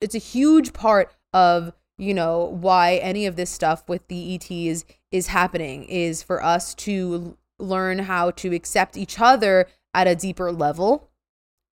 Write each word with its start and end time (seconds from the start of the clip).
it's 0.00 0.14
a 0.14 0.18
huge 0.18 0.72
part 0.72 1.12
of 1.32 1.72
you 1.96 2.14
know 2.14 2.44
why 2.44 2.94
any 2.96 3.26
of 3.26 3.36
this 3.36 3.50
stuff 3.50 3.88
with 3.88 4.06
the 4.08 4.34
ETs 4.34 4.84
is 5.10 5.26
happening 5.28 5.84
is 5.84 6.22
for 6.22 6.42
us 6.42 6.74
to 6.74 7.36
learn 7.58 8.00
how 8.00 8.30
to 8.30 8.54
accept 8.54 8.96
each 8.96 9.18
other 9.18 9.66
at 9.92 10.06
a 10.06 10.14
deeper 10.14 10.52
level 10.52 11.10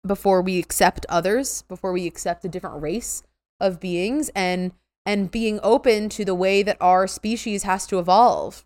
before 0.06 0.42
we 0.42 0.58
accept 0.58 1.06
others, 1.08 1.62
before 1.62 1.92
we 1.92 2.06
accept 2.06 2.44
a 2.44 2.48
different 2.48 2.80
race 2.80 3.22
of 3.60 3.80
beings 3.80 4.30
and 4.34 4.72
and 5.06 5.30
being 5.30 5.60
open 5.62 6.08
to 6.08 6.24
the 6.24 6.34
way 6.34 6.62
that 6.62 6.78
our 6.80 7.06
species 7.06 7.64
has 7.64 7.86
to 7.86 7.98
evolve. 7.98 8.64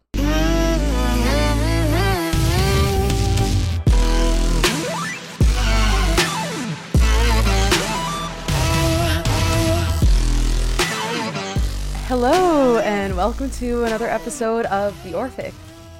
Hello, 12.21 12.81
and 12.81 13.17
welcome 13.17 13.49
to 13.49 13.85
another 13.85 14.09
episode 14.09 14.67
of 14.67 14.93
The 15.05 15.15
Orphic. 15.15 15.55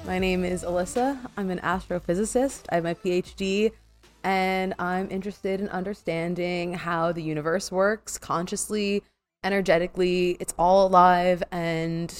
My 0.05 0.19
name 0.19 0.43
is 0.43 0.65
Alyssa. 0.65 1.17
I'm 1.37 1.49
an 1.49 1.59
astrophysicist. 1.59 2.65
I 2.69 2.75
have 2.75 2.83
my 2.83 2.93
PhD, 2.93 3.71
and 4.25 4.73
I'm 4.79 5.09
interested 5.09 5.61
in 5.61 5.69
understanding 5.69 6.73
how 6.73 7.13
the 7.13 7.23
universe 7.23 7.71
works 7.71 8.17
consciously, 8.17 9.01
energetically. 9.45 10.31
It's 10.41 10.53
all 10.59 10.85
alive, 10.87 11.41
and 11.53 12.13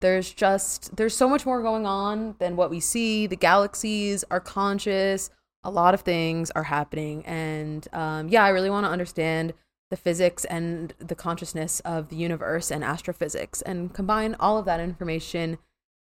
there's 0.00 0.32
just 0.32 0.96
there's 0.96 1.16
so 1.16 1.28
much 1.28 1.46
more 1.46 1.62
going 1.62 1.86
on 1.86 2.34
than 2.40 2.56
what 2.56 2.68
we 2.68 2.80
see. 2.80 3.28
The 3.28 3.36
galaxies 3.36 4.24
are 4.28 4.40
conscious. 4.40 5.30
A 5.62 5.70
lot 5.70 5.94
of 5.94 6.00
things 6.00 6.50
are 6.50 6.64
happening, 6.64 7.24
and 7.24 7.86
um, 7.92 8.28
yeah, 8.28 8.42
I 8.42 8.48
really 8.48 8.70
want 8.70 8.86
to 8.86 8.90
understand 8.90 9.54
the 9.90 9.96
physics 9.96 10.44
and 10.46 10.94
the 10.98 11.14
consciousness 11.14 11.80
of 11.80 12.08
the 12.08 12.16
universe 12.16 12.70
and 12.70 12.82
astrophysics 12.82 13.62
and 13.62 13.94
combine 13.94 14.34
all 14.40 14.58
of 14.58 14.64
that 14.64 14.80
information 14.80 15.58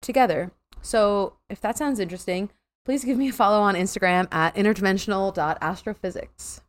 together. 0.02 0.52
So, 0.82 1.34
if 1.48 1.60
that 1.60 1.78
sounds 1.78 2.00
interesting, 2.00 2.50
please 2.84 3.04
give 3.04 3.18
me 3.18 3.28
a 3.28 3.32
follow 3.32 3.60
on 3.60 3.74
Instagram 3.74 4.28
at 4.32 4.54
interdimensional.astrophysics. 4.54 6.60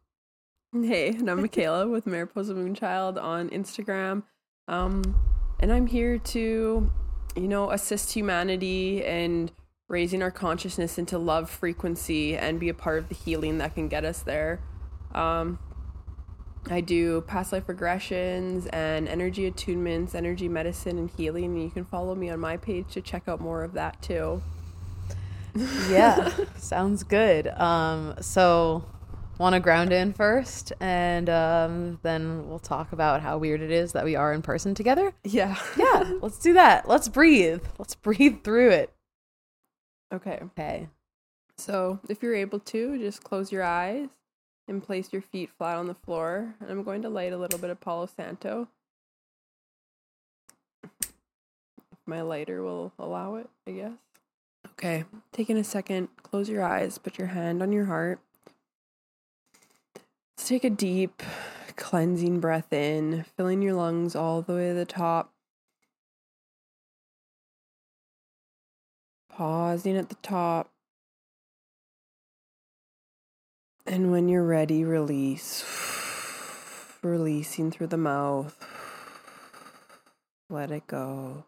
Hey, 0.73 1.09
and 1.09 1.30
I'm 1.30 1.45
Mikayla 1.45 1.92
with 1.92 2.08
Mariposa 2.08 2.54
Moonchild 2.54 3.22
on 3.22 3.50
Instagram. 3.50 4.23
Um, 4.67 5.16
and 5.59 5.72
I'm 5.72 5.88
here 5.88 6.17
to, 6.17 6.89
you 7.36 7.48
know, 7.48 7.72
assist 7.72 8.14
humanity 8.14 9.06
and 9.06 9.52
raising 9.89 10.23
our 10.23 10.32
consciousness 10.32 10.98
into 10.98 11.17
love 11.17 11.50
frequency 11.50 12.38
and 12.38 12.59
be 12.59 12.70
a 12.70 12.73
part 12.73 13.00
of 13.00 13.09
the 13.09 13.16
healing 13.16 13.58
that 13.58 13.76
can 13.76 13.89
get 13.89 14.06
us 14.06 14.22
there. 14.22 14.62
Um, 15.14 15.59
I 16.70 16.81
do 16.81 17.22
past 17.22 17.52
life 17.52 17.67
regressions 17.67 18.70
and 18.72 19.08
energy 19.08 19.50
attunements, 19.50 20.14
energy 20.14 20.48
medicine, 20.48 20.98
and 20.98 21.09
healing. 21.09 21.45
And 21.45 21.64
you 21.64 21.70
can 21.70 21.86
follow 21.86 22.16
me 22.16 22.30
on 22.30 22.40
my 22.40 22.58
page 22.58 22.86
to 22.92 23.02
check 23.02 23.23
out 23.28 23.42
more 23.42 23.64
of 23.64 23.73
that 23.73 24.02
too. 24.02 24.42
yeah, 25.89 26.32
sounds 26.58 27.04
good. 27.04 27.48
Um, 27.48 28.16
so, 28.22 28.86
want 29.38 29.54
to 29.54 29.59
ground 29.59 29.92
in 29.92 30.14
first, 30.14 30.72
and 30.80 31.30
um, 31.30 32.00
then 32.04 32.48
we'll 32.48 32.59
talk 32.59 32.94
about 32.94 33.22
how 33.22 33.38
weird 33.38 33.59
it 33.59 33.72
is 33.72 33.92
that 33.92 34.06
we 34.06 34.16
are 34.16 34.32
in 34.32 34.42
person 34.42 34.73
together. 34.73 35.14
Yeah. 35.23 35.58
yeah, 35.78 36.14
let's 36.22 36.39
do 36.39 36.54
that. 36.54 36.88
Let's 36.88 37.09
breathe. 37.09 37.64
Let's 37.78 37.95
breathe 37.95 38.44
through 38.44 38.70
it. 38.70 38.94
Okay. 40.14 40.39
Okay. 40.42 40.88
So, 41.58 42.00
if 42.08 42.23
you're 42.23 42.36
able 42.36 42.59
to, 42.59 42.98
just 42.98 43.23
close 43.23 43.52
your 43.52 43.64
eyes 43.64 44.08
and 44.67 44.84
place 44.84 45.12
your 45.12 45.22
feet 45.22 45.50
flat 45.58 45.78
on 45.78 45.88
the 45.88 45.94
floor. 45.94 46.56
And 46.59 46.70
I'm 46.70 46.84
going 46.84 47.02
to 47.02 47.09
light 47.09 47.34
a 47.34 47.38
little 47.38 47.59
bit 47.59 47.70
of 47.70 47.80
Palo 47.80 48.06
Santo. 48.06 48.67
If 50.84 52.00
my 52.06 52.22
lighter 52.22 52.64
will 52.64 52.94
allow 52.98 53.36
it, 53.36 53.50
I 53.67 53.72
guess. 53.72 53.92
Okay, 54.72 55.06
taking 55.32 55.58
a 55.58 55.64
second, 55.64 56.09
close 56.23 56.49
your 56.49 56.64
eyes, 56.64 56.98
put 56.98 57.17
your 57.17 57.27
hand 57.27 57.61
on 57.61 57.72
your 57.72 57.86
heart. 57.86 58.20
Let's 59.95 60.48
take 60.48 60.64
a 60.64 60.70
deep, 60.70 61.22
cleansing 61.76 62.39
breath 62.39 62.73
in, 62.73 63.26
filling 63.38 63.61
your 63.61 63.73
lungs 63.73 64.16
all 64.16 64.42
the 64.42 64.54
way 64.54 64.70
to 64.70 64.73
the 64.73 64.86
top. 64.86 65.33
Pausing 69.30 69.98
at 69.98 70.10
the 70.10 70.16
top. 70.16 70.70
And 73.92 74.10
when 74.10 74.30
you're 74.30 74.46
ready, 74.46 74.86
release. 74.86 75.66
Releasing 77.04 77.72
through 77.72 77.88
the 77.88 77.98
mouth. 77.98 78.58
Let 80.50 80.72
it 80.72 80.88
go. 80.88 81.44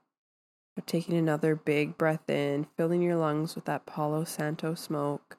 taking 0.86 1.16
another 1.16 1.56
big 1.56 1.98
breath 1.98 2.30
in, 2.30 2.68
filling 2.76 3.02
your 3.02 3.16
lungs 3.16 3.56
with 3.56 3.64
that 3.64 3.86
Palo 3.86 4.26
Santo 4.26 4.76
smoke. 4.76 5.38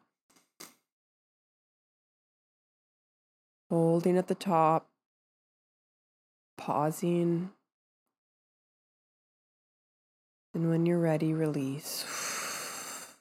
Holding 3.69 4.17
at 4.17 4.29
the 4.29 4.35
top. 4.35 4.87
Pausing. 6.57 7.51
And 10.55 10.71
when 10.71 10.87
you're 10.87 10.99
ready, 10.99 11.35
release. 11.35 12.07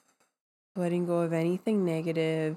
Letting 0.77 1.05
go 1.05 1.17
of 1.17 1.33
anything 1.33 1.83
negative 1.83 2.55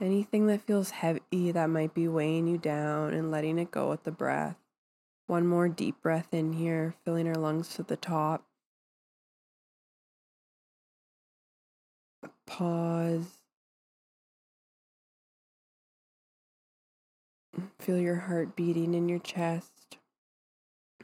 Anything 0.00 0.46
that 0.46 0.62
feels 0.62 0.90
heavy 0.90 1.52
that 1.52 1.68
might 1.68 1.92
be 1.92 2.08
weighing 2.08 2.46
you 2.46 2.56
down 2.56 3.12
and 3.12 3.30
letting 3.30 3.58
it 3.58 3.70
go 3.70 3.90
with 3.90 4.04
the 4.04 4.10
breath. 4.10 4.56
One 5.26 5.46
more 5.46 5.68
deep 5.68 6.00
breath 6.00 6.32
in 6.32 6.54
here, 6.54 6.94
filling 7.04 7.28
our 7.28 7.34
lungs 7.34 7.74
to 7.74 7.82
the 7.82 7.96
top. 7.96 8.42
Pause. 12.46 13.26
Feel 17.78 17.98
your 17.98 18.16
heart 18.16 18.56
beating 18.56 18.94
in 18.94 19.08
your 19.08 19.18
chest 19.18 19.98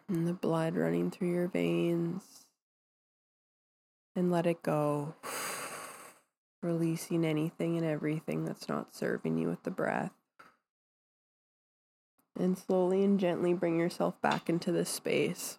and 0.08 0.26
the 0.26 0.32
blood 0.32 0.74
running 0.74 1.10
through 1.10 1.32
your 1.32 1.48
veins. 1.48 2.46
And 4.14 4.30
let 4.30 4.46
it 4.46 4.62
go 4.62 5.14
releasing 6.62 7.24
anything 7.24 7.76
and 7.76 7.86
everything 7.86 8.44
that's 8.44 8.68
not 8.68 8.94
serving 8.94 9.38
you 9.38 9.48
with 9.48 9.62
the 9.62 9.70
breath. 9.70 10.12
And 12.38 12.58
slowly 12.58 13.02
and 13.02 13.18
gently 13.18 13.54
bring 13.54 13.78
yourself 13.78 14.20
back 14.20 14.48
into 14.50 14.70
this 14.70 14.90
space. 14.90 15.58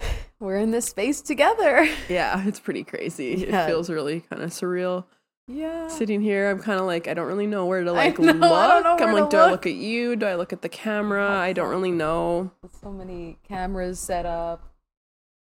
We're 0.40 0.56
in 0.56 0.70
this 0.70 0.86
space 0.86 1.20
together. 1.20 1.86
Yeah, 2.08 2.46
it's 2.46 2.60
pretty 2.60 2.84
crazy. 2.84 3.46
Yeah. 3.48 3.64
It 3.64 3.66
feels 3.66 3.90
really 3.90 4.20
kind 4.20 4.42
of 4.42 4.50
surreal. 4.50 5.04
Yeah. 5.46 5.88
Sitting 5.88 6.22
here, 6.22 6.50
I'm 6.50 6.60
kind 6.60 6.80
of 6.80 6.86
like, 6.86 7.06
I 7.06 7.12
don't 7.12 7.26
really 7.26 7.46
know 7.46 7.66
where 7.66 7.84
to 7.84 7.92
like 7.92 8.18
know, 8.18 8.32
look. 8.32 9.00
I'm 9.00 9.12
like, 9.12 9.28
do 9.28 9.36
look. 9.36 9.46
I 9.46 9.50
look 9.50 9.66
at 9.66 9.74
you? 9.74 10.16
Do 10.16 10.24
I 10.24 10.36
look 10.36 10.54
at 10.54 10.62
the 10.62 10.70
camera? 10.70 11.28
I 11.28 11.52
don't 11.52 11.68
really 11.68 11.92
know. 11.92 12.50
So 12.80 12.90
many 12.90 13.36
cameras 13.46 14.00
set 14.00 14.24
up. 14.24 14.62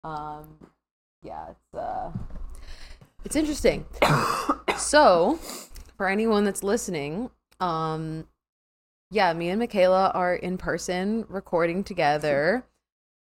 Um, 0.04 0.68
yeah, 1.22 1.50
it's 1.50 1.74
uh 1.74 2.10
it's 3.24 3.36
interesting. 3.36 3.84
so, 4.76 5.38
for 5.96 6.08
anyone 6.08 6.44
that's 6.44 6.62
listening, 6.62 7.30
um 7.60 8.26
yeah, 9.10 9.32
me 9.32 9.48
and 9.50 9.60
Mikayla 9.60 10.14
are 10.14 10.34
in 10.34 10.56
person 10.56 11.26
recording 11.28 11.82
together 11.82 12.64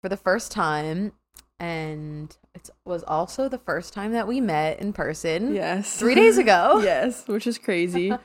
for 0.02 0.09
the 0.09 0.18
first 0.18 0.52
time 0.52 1.14
and 1.59 2.38
it 2.56 2.70
was 2.86 3.04
also 3.04 3.50
the 3.50 3.58
first 3.58 3.94
time 3.94 4.14
that 4.14 4.28
we 4.28 4.40
met 4.40 4.80
in 4.80 4.94
person. 4.94 5.54
Yes. 5.54 5.98
3 5.98 6.16
days 6.16 6.38
ago. 6.38 6.80
yes, 6.84 7.28
which 7.28 7.48
is 7.48 7.58
crazy. 7.58 8.14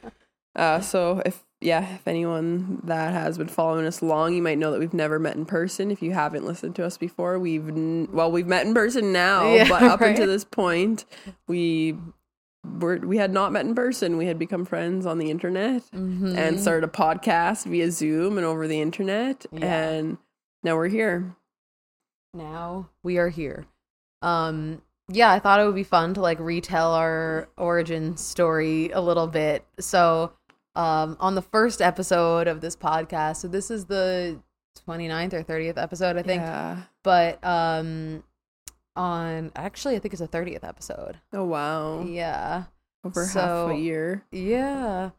uh 0.56 0.80
so 0.80 1.22
if 1.24 1.44
yeah, 1.64 1.94
if 1.94 2.06
anyone 2.06 2.80
that 2.84 3.14
has 3.14 3.38
been 3.38 3.48
following 3.48 3.86
us 3.86 4.02
long, 4.02 4.34
you 4.34 4.42
might 4.42 4.58
know 4.58 4.70
that 4.70 4.80
we've 4.80 4.92
never 4.92 5.18
met 5.18 5.34
in 5.34 5.46
person. 5.46 5.90
If 5.90 6.02
you 6.02 6.12
haven't 6.12 6.44
listened 6.44 6.76
to 6.76 6.84
us 6.84 6.98
before, 6.98 7.38
we've 7.38 7.68
n- 7.68 8.08
well, 8.12 8.30
we've 8.30 8.46
met 8.46 8.66
in 8.66 8.74
person 8.74 9.12
now, 9.12 9.46
yeah, 9.54 9.68
but 9.68 9.82
up 9.82 10.00
right? 10.00 10.10
until 10.10 10.26
this 10.26 10.44
point, 10.44 11.06
we 11.48 11.96
were 12.78 12.98
we 12.98 13.16
had 13.16 13.32
not 13.32 13.50
met 13.50 13.64
in 13.64 13.74
person. 13.74 14.18
We 14.18 14.26
had 14.26 14.38
become 14.38 14.66
friends 14.66 15.06
on 15.06 15.18
the 15.18 15.30
internet 15.30 15.82
mm-hmm. 15.94 16.36
and 16.36 16.60
started 16.60 16.84
a 16.84 16.92
podcast 16.92 17.64
via 17.64 17.90
Zoom 17.90 18.36
and 18.36 18.46
over 18.46 18.68
the 18.68 18.80
internet, 18.80 19.46
yeah. 19.50 19.64
and 19.64 20.18
now 20.62 20.76
we're 20.76 20.88
here. 20.88 21.34
Now 22.34 22.90
we 23.02 23.16
are 23.16 23.30
here. 23.30 23.64
Um, 24.20 24.82
yeah, 25.08 25.30
I 25.32 25.38
thought 25.38 25.60
it 25.60 25.64
would 25.64 25.74
be 25.74 25.82
fun 25.82 26.12
to 26.14 26.20
like 26.20 26.40
retell 26.40 26.92
our 26.92 27.48
origin 27.56 28.18
story 28.18 28.90
a 28.90 29.00
little 29.00 29.28
bit. 29.28 29.64
So 29.80 30.32
um, 30.74 31.16
on 31.20 31.34
the 31.34 31.42
first 31.42 31.80
episode 31.80 32.48
of 32.48 32.60
this 32.60 32.76
podcast. 32.76 33.36
So 33.36 33.48
this 33.48 33.70
is 33.70 33.86
the 33.86 34.40
29th 34.86 35.32
or 35.32 35.42
30th 35.44 35.78
episode, 35.78 36.16
I 36.16 36.22
think. 36.22 36.42
Yeah. 36.42 36.82
But 37.02 37.44
um, 37.44 38.24
on 38.96 39.52
actually, 39.56 39.96
I 39.96 39.98
think 39.98 40.14
it's 40.14 40.20
the 40.20 40.28
30th 40.28 40.64
episode. 40.64 41.18
Oh, 41.32 41.44
wow. 41.44 42.02
Yeah. 42.02 42.64
Over 43.04 43.24
so, 43.24 43.40
half 43.68 43.76
a 43.76 43.78
year. 43.78 44.24
Yeah. 44.30 45.10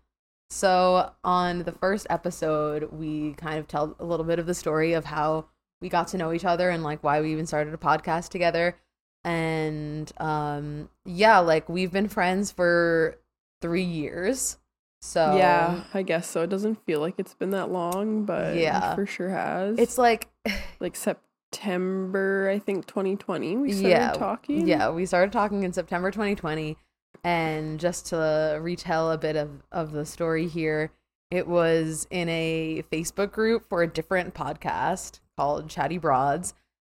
So, 0.50 1.12
on 1.24 1.64
the 1.64 1.72
first 1.72 2.08
episode, 2.10 2.92
we 2.92 3.34
kind 3.34 3.60
of 3.60 3.68
tell 3.68 3.96
a 4.00 4.06
little 4.06 4.26
bit 4.26 4.40
of 4.40 4.46
the 4.46 4.54
story 4.54 4.94
of 4.94 5.06
how 5.06 5.46
we 5.82 5.90
got 5.90 6.08
to 6.10 6.18
know 6.18 6.34
each 6.34 6.46
other 6.46 6.70
and 6.70 6.84
like 6.84 7.04
why 7.04 7.22
we 7.22 7.32
even 7.32 7.46
started 7.46 7.74
a 7.74 7.78
podcast 7.78 8.30
together. 8.30 8.76
And 9.24 10.12
um 10.18 10.90
yeah, 11.06 11.40
like 11.40 11.68
we've 11.68 11.92
been 11.92 12.08
friends 12.08 12.52
for 12.52 13.18
3 13.62 13.84
years. 13.84 14.58
So 15.06 15.38
yeah, 15.38 15.84
I 15.94 16.02
guess 16.02 16.28
so. 16.28 16.42
It 16.42 16.50
doesn't 16.50 16.84
feel 16.86 17.00
like 17.00 17.14
it's 17.20 17.36
been 17.36 17.52
that 17.52 17.70
long, 17.72 18.26
but 18.26 18.56
Yeah. 18.56 18.92
it 18.92 18.96
for 18.96 19.06
sure 19.06 19.30
has. 19.30 19.78
it's 19.78 20.00
like 20.00 20.30
like 20.80 20.96
September, 20.96 22.50
I 22.52 22.58
think 22.60 22.88
2020. 22.88 23.56
We 23.58 23.72
started 23.72 23.90
Yeah, 23.90 24.12
talking. 24.14 24.68
yeah, 24.68 24.90
we 24.90 25.06
started 25.06 25.32
talking 25.32 25.64
in 25.64 25.74
September 25.74 26.10
2020 26.12 26.76
and 27.24 27.80
just 27.80 28.08
to 28.08 28.60
retell 28.62 29.12
a 29.12 29.18
bit 29.18 29.36
of 29.36 29.50
of 29.72 29.92
the 29.92 30.06
story 30.06 30.48
here, 30.48 30.92
it 31.32 31.48
was 31.48 32.08
in 32.10 32.28
a 32.30 32.84
Facebook 32.92 33.32
group 33.32 33.70
for 33.70 33.84
a 33.84 33.88
different 33.88 34.34
podcast 34.34 35.20
called 35.38 35.70
Chatty 35.70 36.00
Broads 36.00 36.54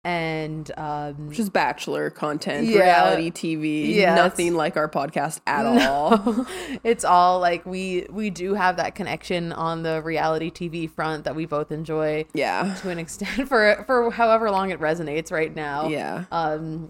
and 0.06 0.70
um 0.76 1.30
is 1.32 1.50
bachelor 1.50 2.10
content, 2.10 2.68
Yeah. 2.68 2.80
reality 2.80 3.30
TV. 3.32 3.92
Yeah, 3.96 4.14
nothing 4.14 4.54
like 4.54 4.76
our 4.76 4.88
podcast 4.88 5.40
at 5.48 5.66
all. 5.66 6.46
It's 6.84 7.04
all 7.04 7.40
like 7.40 7.66
we 7.66 8.06
we 8.10 8.30
do 8.30 8.54
have 8.54 8.76
that 8.76 8.94
connection 8.94 9.52
on 9.52 9.82
the 9.82 10.00
reality 10.02 10.50
TV 10.52 10.88
front 10.88 11.24
that 11.24 11.34
we 11.34 11.44
both 11.44 11.72
enjoy 11.72 12.24
Yeah, 12.34 12.76
to 12.82 12.90
an 12.90 12.98
extent 13.00 13.48
for 13.48 13.82
for 13.86 14.10
however 14.12 14.48
long 14.50 14.70
it 14.70 14.78
resonates 14.78 15.32
right 15.32 15.54
now. 15.54 15.88
yeah. 15.88 16.24
Um 16.30 16.88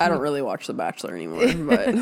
I 0.00 0.08
don't 0.08 0.20
really 0.20 0.42
watch 0.42 0.66
The 0.66 0.74
Bachelor 0.74 1.14
anymore, 1.14 1.46
but 1.66 1.94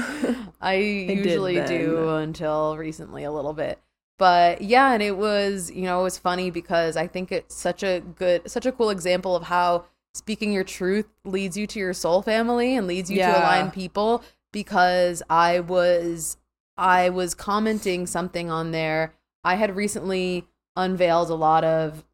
I 0.60 0.76
did 0.76 1.18
usually 1.18 1.60
do 1.64 2.10
until 2.10 2.76
recently 2.76 3.24
a 3.24 3.30
little 3.32 3.52
bit. 3.52 3.78
But 4.18 4.62
yeah, 4.62 4.92
and 4.92 5.02
it 5.02 5.16
was, 5.16 5.70
you 5.72 5.82
know, 5.82 6.00
it 6.00 6.02
was 6.04 6.18
funny 6.18 6.50
because 6.50 6.96
I 6.96 7.06
think 7.08 7.32
it's 7.32 7.54
such 7.56 7.82
a 7.82 8.00
good 8.00 8.48
such 8.48 8.66
a 8.66 8.72
cool 8.72 8.90
example 8.90 9.34
of 9.34 9.44
how 9.44 9.86
speaking 10.14 10.52
your 10.52 10.64
truth 10.64 11.06
leads 11.24 11.56
you 11.56 11.66
to 11.66 11.78
your 11.78 11.92
soul 11.92 12.22
family 12.22 12.76
and 12.76 12.86
leads 12.86 13.10
you 13.10 13.16
to 13.16 13.20
Yeah. 13.22 13.40
align 13.40 13.70
people 13.70 14.22
because 14.52 15.22
I 15.28 15.60
was 15.60 16.36
I 16.76 17.08
was 17.10 17.34
commenting 17.34 18.06
something 18.06 18.50
on 18.50 18.72
there. 18.72 19.14
I 19.44 19.54
had 19.56 19.76
recently 19.76 20.46
unveiled 20.76 21.30
a 21.30 21.34
lot 21.34 21.62
of 21.64 22.04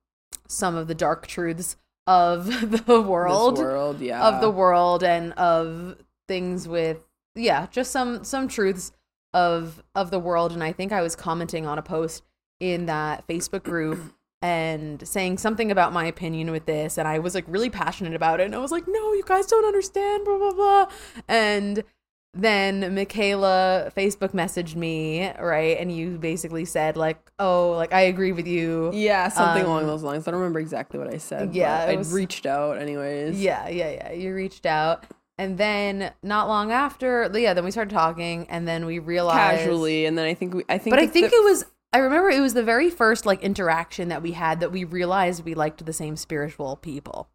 some 0.49 0.75
of 0.76 0.87
the 0.87 0.94
dark 0.94 1.26
truths 1.26 1.76
of 2.06 2.47
the 2.87 3.00
world 3.00 3.56
this 3.56 3.62
world, 3.62 4.00
yeah, 4.00 4.26
of 4.29 4.41
the 4.41 4.50
world 4.50 5.02
and 5.05 5.32
of 5.35 5.97
things 6.29 6.67
with 6.69 7.05
yeah 7.35 7.67
just 7.70 7.91
some 7.91 8.25
some 8.25 8.49
truths 8.49 8.93
of 9.32 9.82
of 9.94 10.11
the 10.11 10.19
world 10.19 10.50
and 10.52 10.62
i 10.64 10.73
think 10.73 10.91
i 10.93 11.00
was 11.00 11.14
commenting 11.14 11.67
on 11.67 11.79
a 11.79 11.82
post 11.82 12.23
in 12.58 12.87
that 12.87 13.25
facebook 13.29 13.62
group 13.62 13.99
and 14.42 15.06
saying 15.06 15.37
something 15.38 15.70
about 15.70 15.92
my 15.92 16.06
opinion 16.06 16.50
with 16.50 16.64
this 16.64 16.96
and 16.96 17.06
i 17.06 17.19
was 17.19 17.34
like 17.34 17.44
really 17.46 17.69
passionate 17.70 18.14
about 18.14 18.40
it 18.40 18.44
and 18.44 18.54
i 18.54 18.58
was 18.58 18.72
like 18.72 18.84
no 18.88 19.12
you 19.12 19.22
guys 19.26 19.46
don't 19.46 19.66
understand 19.66 20.25
blah 20.25 20.38
blah 20.38 20.52
blah 20.52 20.87
and 21.28 21.84
then 22.32 22.81
mikayla 22.94 23.92
facebook 23.92 24.31
messaged 24.32 24.76
me 24.76 25.31
right 25.40 25.76
and 25.78 25.94
you 25.94 26.16
basically 26.16 26.64
said 26.64 26.96
like 26.96 27.31
oh 27.38 27.72
like 27.72 27.92
i 27.92 28.00
agree 28.02 28.32
with 28.32 28.46
you 28.46 28.90
yeah, 28.94 29.28
something 29.28 29.64
um, 29.64 29.70
along 29.70 29.87
those 29.87 30.02
lines. 30.02 30.26
I 30.26 30.31
don't 30.31 30.40
remember 30.40 30.60
exactly 30.60 30.98
what 30.98 31.12
I 31.12 31.19
said. 31.19 31.54
yeah, 31.54 31.87
but 31.87 31.98
I 31.98 32.10
reached 32.10 32.46
out 32.46 32.78
anyways. 32.78 33.40
Yeah, 33.40 33.69
yeah, 33.69 33.90
yeah. 33.90 34.12
You 34.12 34.34
reached 34.34 34.66
out. 34.66 35.06
And 35.38 35.56
then 35.58 36.12
not 36.22 36.48
long 36.48 36.70
after, 36.70 37.31
yeah, 37.34 37.54
then 37.54 37.64
we 37.64 37.70
started 37.70 37.92
talking 37.94 38.46
and 38.50 38.66
then 38.69 38.84
we 38.84 38.98
realized 38.98 39.38
casually, 39.60 40.06
and 40.06 40.16
then 40.19 40.26
I 40.26 40.34
think 40.34 40.54
we, 40.54 40.64
I 40.69 40.78
think, 40.78 40.92
But 40.92 40.98
I 40.98 41.06
think 41.06 41.31
the- 41.31 41.37
it 41.37 41.44
was 41.44 41.64
I 41.92 41.98
remember 41.98 42.31
it 42.31 42.40
was 42.40 42.54
the 42.54 42.62
very 42.62 42.88
first 42.90 43.26
like 43.26 43.42
interaction 43.42 44.08
that 44.08 44.22
we 44.22 44.32
had 44.32 44.60
that 44.60 44.70
we 44.72 44.84
realized 44.84 45.44
we 45.44 45.54
liked 45.54 45.84
the 45.84 45.92
same 45.92 46.16
spiritual 46.16 46.76
people. 46.76 47.28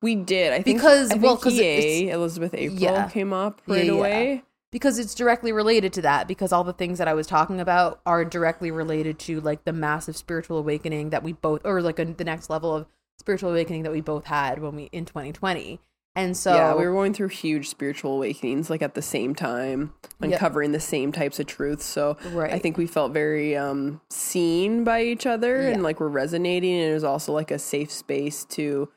we 0.00 0.14
did. 0.14 0.52
I 0.52 0.62
think 0.62 0.78
Because- 0.78 1.08
I 1.10 1.14
think 1.14 1.24
well, 1.24 1.36
'cause 1.36 1.54
EA 1.54 2.10
Elizabeth 2.10 2.54
April 2.54 2.78
Yeah. 2.80 3.08
came 3.08 3.32
up 3.32 3.60
Yeah, 3.66 3.74
right 3.74 3.84
yeah. 3.86 3.92
away. 3.92 4.44
Because 4.70 4.96
it's 4.96 5.12
directly 5.12 5.50
related 5.50 5.92
to 5.94 6.02
that 6.02 6.28
because 6.28 6.52
all 6.52 6.62
the 6.62 6.72
things 6.72 6.98
that 6.98 7.08
I 7.08 7.14
was 7.14 7.26
talking 7.26 7.58
about 7.60 8.00
are 8.06 8.24
directly 8.24 8.70
related 8.70 9.18
to 9.20 9.40
like 9.40 9.64
the 9.64 9.72
massive 9.72 10.16
spiritual 10.16 10.56
awakening 10.56 11.10
that 11.10 11.24
we 11.24 11.32
both 11.32 11.62
or 11.64 11.82
like 11.82 11.98
a, 11.98 12.04
the 12.04 12.22
next 12.22 12.48
level 12.48 12.72
of 12.72 12.86
spiritual 13.18 13.50
awakening 13.50 13.82
that 13.82 13.90
we 13.90 14.00
both 14.00 14.26
had 14.26 14.60
when 14.62 14.76
we 14.76 14.84
in 14.92 15.04
2020. 15.04 15.80
And 16.16 16.36
so 16.36 16.52
yeah, 16.54 16.74
we 16.74 16.84
were 16.84 16.92
going 16.92 17.14
through 17.14 17.28
huge 17.28 17.68
spiritual 17.68 18.14
awakenings 18.14 18.70
like 18.70 18.82
at 18.82 18.94
the 18.94 19.02
same 19.02 19.34
time, 19.36 19.92
Yep. 20.20 20.32
uncovering 20.32 20.72
the 20.72 20.80
same 20.80 21.12
types 21.12 21.38
of 21.38 21.46
truths. 21.46 21.84
So 21.84 22.16
Right. 22.32 22.52
I 22.52 22.58
think 22.58 22.76
we 22.76 22.86
felt 22.86 23.12
very 23.12 23.56
um 23.56 24.00
seen 24.10 24.82
by 24.84 25.02
each 25.02 25.26
other 25.26 25.62
Yeah. 25.62 25.68
and 25.70 25.82
like 25.84 26.00
we're 26.00 26.08
resonating 26.08 26.74
and 26.74 26.90
it 26.90 26.94
was 26.94 27.04
also 27.04 27.32
like 27.32 27.50
a 27.52 27.58
safe 27.58 27.92
space 27.92 28.44
to 28.46 28.88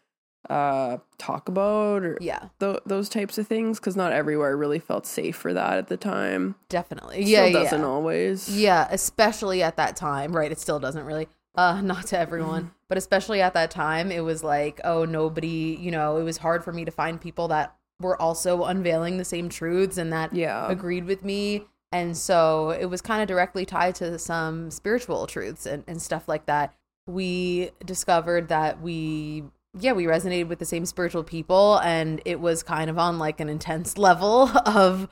uh 0.50 0.98
talk 1.20 1.48
about 1.48 2.04
or 2.04 2.18
yeah, 2.20 2.48
th- 2.60 2.80
those 2.88 3.08
types 3.08 3.38
of 3.38 3.46
things 3.46 3.80
because 3.80 3.96
not 3.96 4.12
everywhere 4.12 4.58
really 4.58 4.80
felt 4.80 5.06
safe 5.06 5.36
for 5.36 5.54
that 5.54 5.78
at 5.78 5.88
the 5.88 5.98
time. 5.98 6.56
definitely. 6.70 7.18
Still 7.24 7.28
Yeah, 7.28 7.46
yeah. 7.46 7.54
doesn't 7.64 7.84
always. 7.84 8.50
Yeah, 8.50 8.88
especially 8.90 9.62
at 9.62 9.78
that 9.78 9.96
time, 9.96 10.36
right? 10.36 10.52
It 10.52 10.60
still 10.60 10.80
doesn't 10.80 11.06
really. 11.06 11.28
Uh, 11.56 11.82
not 11.84 12.08
to 12.08 12.18
everyone, 12.18 12.72
but 12.92 12.98
especially 12.98 13.42
at 13.42 13.54
that 13.54 13.72
time, 13.72 14.12
it 14.12 14.20
was 14.20 14.44
like, 14.44 14.82
oh, 14.84 15.06
nobody, 15.06 15.78
you 15.80 15.92
know, 15.92 16.18
it 16.18 16.24
was 16.24 16.40
hard 16.40 16.62
for 16.62 16.74
me 16.74 16.84
to 16.84 16.92
find 16.92 17.22
people 17.22 17.48
that 17.48 17.74
were 18.02 18.22
also 18.22 18.66
unveiling 18.66 19.16
the 19.16 19.24
same 19.24 19.48
truths 19.48 19.98
and 19.98 20.12
that 20.12 20.36
Yeah. 20.36 20.70
agreed 20.70 21.06
with 21.06 21.24
me. 21.24 21.68
And 21.94 22.18
so 22.18 22.72
it 22.72 22.88
was 22.88 23.02
kind 23.02 23.22
of 23.22 23.30
directly 23.30 23.66
tied 23.66 23.96
to 23.96 24.20
some 24.20 24.72
spiritual 24.72 25.26
truths 25.26 25.66
and, 25.66 25.86
and 25.88 26.02
stuff 26.02 26.28
like 26.28 26.48
that. 26.48 26.74
We 27.08 27.72
discovered 27.86 28.50
that 28.50 28.82
we, 28.82 29.46
yeah, 29.80 29.94
we 29.94 30.04
resonated 30.04 30.50
with 30.50 30.60
the 30.60 30.66
same 30.66 30.86
spiritual 30.86 31.24
people. 31.24 31.78
And 31.78 32.22
it 32.26 32.42
was 32.42 32.62
kind 32.62 32.90
of 32.90 32.98
on 33.00 33.18
like 33.18 33.40
an 33.40 33.48
intense 33.48 33.98
level 33.98 34.50
of 34.66 35.08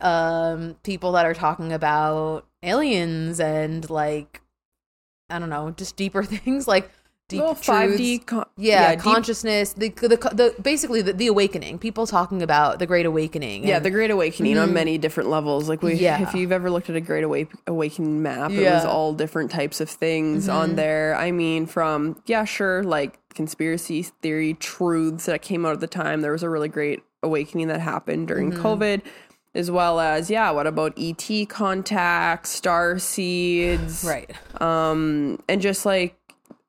um, 0.00 0.76
people 0.84 1.10
that 1.10 1.26
are 1.26 1.34
talking 1.34 1.72
about 1.72 2.46
aliens 2.62 3.40
and 3.40 3.90
like, 3.90 4.40
I 5.28 5.40
don't 5.40 5.50
know, 5.50 5.72
just 5.72 5.96
deeper 5.96 6.22
things 6.22 6.68
like 6.68 6.88
deep 7.28 7.40
truths. 7.40 7.66
5D 7.66 8.26
con- 8.26 8.46
yeah, 8.56 8.94
deep- 8.94 9.00
consciousness, 9.00 9.72
the, 9.72 9.88
the 9.90 10.08
the 10.08 10.54
basically 10.60 11.02
the, 11.02 11.12
the 11.12 11.26
awakening. 11.26 11.78
People 11.78 12.06
talking 12.06 12.42
about 12.42 12.78
the 12.78 12.86
Great 12.86 13.06
Awakening. 13.06 13.66
Yeah, 13.66 13.78
the 13.78 13.90
Great 13.90 14.10
Awakening 14.10 14.58
on 14.58 14.66
mm-hmm. 14.66 14.74
many 14.74 14.98
different 14.98 15.30
levels. 15.30 15.68
Like 15.68 15.82
we, 15.82 15.94
Yeah. 15.94 16.22
if 16.22 16.34
you've 16.34 16.52
ever 16.52 16.70
looked 16.70 16.90
at 16.90 16.96
a 16.96 17.00
Great 17.00 17.24
Awake, 17.24 17.50
Awakening 17.66 18.22
map, 18.22 18.50
it 18.50 18.70
was 18.70 18.84
all 18.84 19.12
different 19.14 19.50
types 19.50 19.80
of 19.80 19.88
things 19.88 20.48
on 20.48 20.68
mm-hmm. 20.68 20.76
there. 20.76 21.16
I 21.16 21.30
mean, 21.30 21.66
from 21.66 22.22
yeah, 22.26 22.44
sure, 22.44 22.82
like 22.82 23.18
conspiracy 23.34 24.02
theory 24.02 24.54
truths 24.54 25.26
that 25.26 25.42
came 25.42 25.66
out 25.66 25.72
at 25.72 25.80
the 25.80 25.86
time. 25.86 26.20
There 26.20 26.32
was 26.32 26.42
a 26.42 26.50
really 26.50 26.68
great 26.68 27.02
awakening 27.22 27.68
that 27.68 27.80
happened 27.80 28.28
during 28.28 28.52
mm-hmm. 28.52 28.64
COVID, 28.64 29.02
as 29.54 29.70
well 29.70 30.00
as 30.00 30.30
yeah, 30.30 30.50
what 30.50 30.66
about 30.66 30.94
ET 30.98 31.48
contact, 31.48 32.46
star 32.46 32.98
seeds, 32.98 34.04
right. 34.04 34.30
um, 34.60 35.42
and 35.48 35.60
just 35.60 35.84
like 35.86 36.16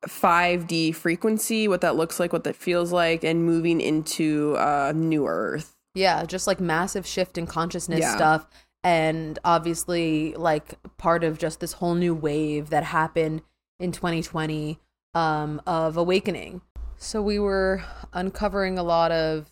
5D 0.08 0.94
frequency, 0.96 1.68
what 1.68 1.82
that 1.82 1.96
looks 1.96 2.20
like, 2.20 2.34
what 2.34 2.44
that 2.46 2.56
feels 2.56 2.92
like, 2.92 3.24
and 3.24 3.44
moving 3.46 3.82
into 3.82 4.56
uh, 4.58 4.94
new 4.96 5.28
Earth. 5.28 5.76
Yeah, 5.94 6.26
just 6.26 6.48
like 6.48 6.60
massive 6.60 7.06
shift 7.08 7.38
in 7.38 7.48
consciousness 7.48 8.02
Yeah. 8.02 8.16
stuff. 8.16 8.48
And 8.84 9.40
obviously, 9.44 10.34
like 10.36 10.76
part 10.98 11.24
of 11.24 11.38
just 11.40 11.60
this 11.60 11.74
whole 11.74 11.96
new 11.96 12.14
wave 12.14 12.70
that 12.70 12.84
happened 12.84 13.42
in 13.80 13.92
2020 13.92 14.80
um, 15.16 15.62
of 15.66 15.98
awakening. 15.98 16.62
So 16.98 17.22
we 17.22 17.40
were 17.40 17.84
uncovering 18.14 18.78
a 18.78 18.84
lot 18.84 19.12
of 19.12 19.50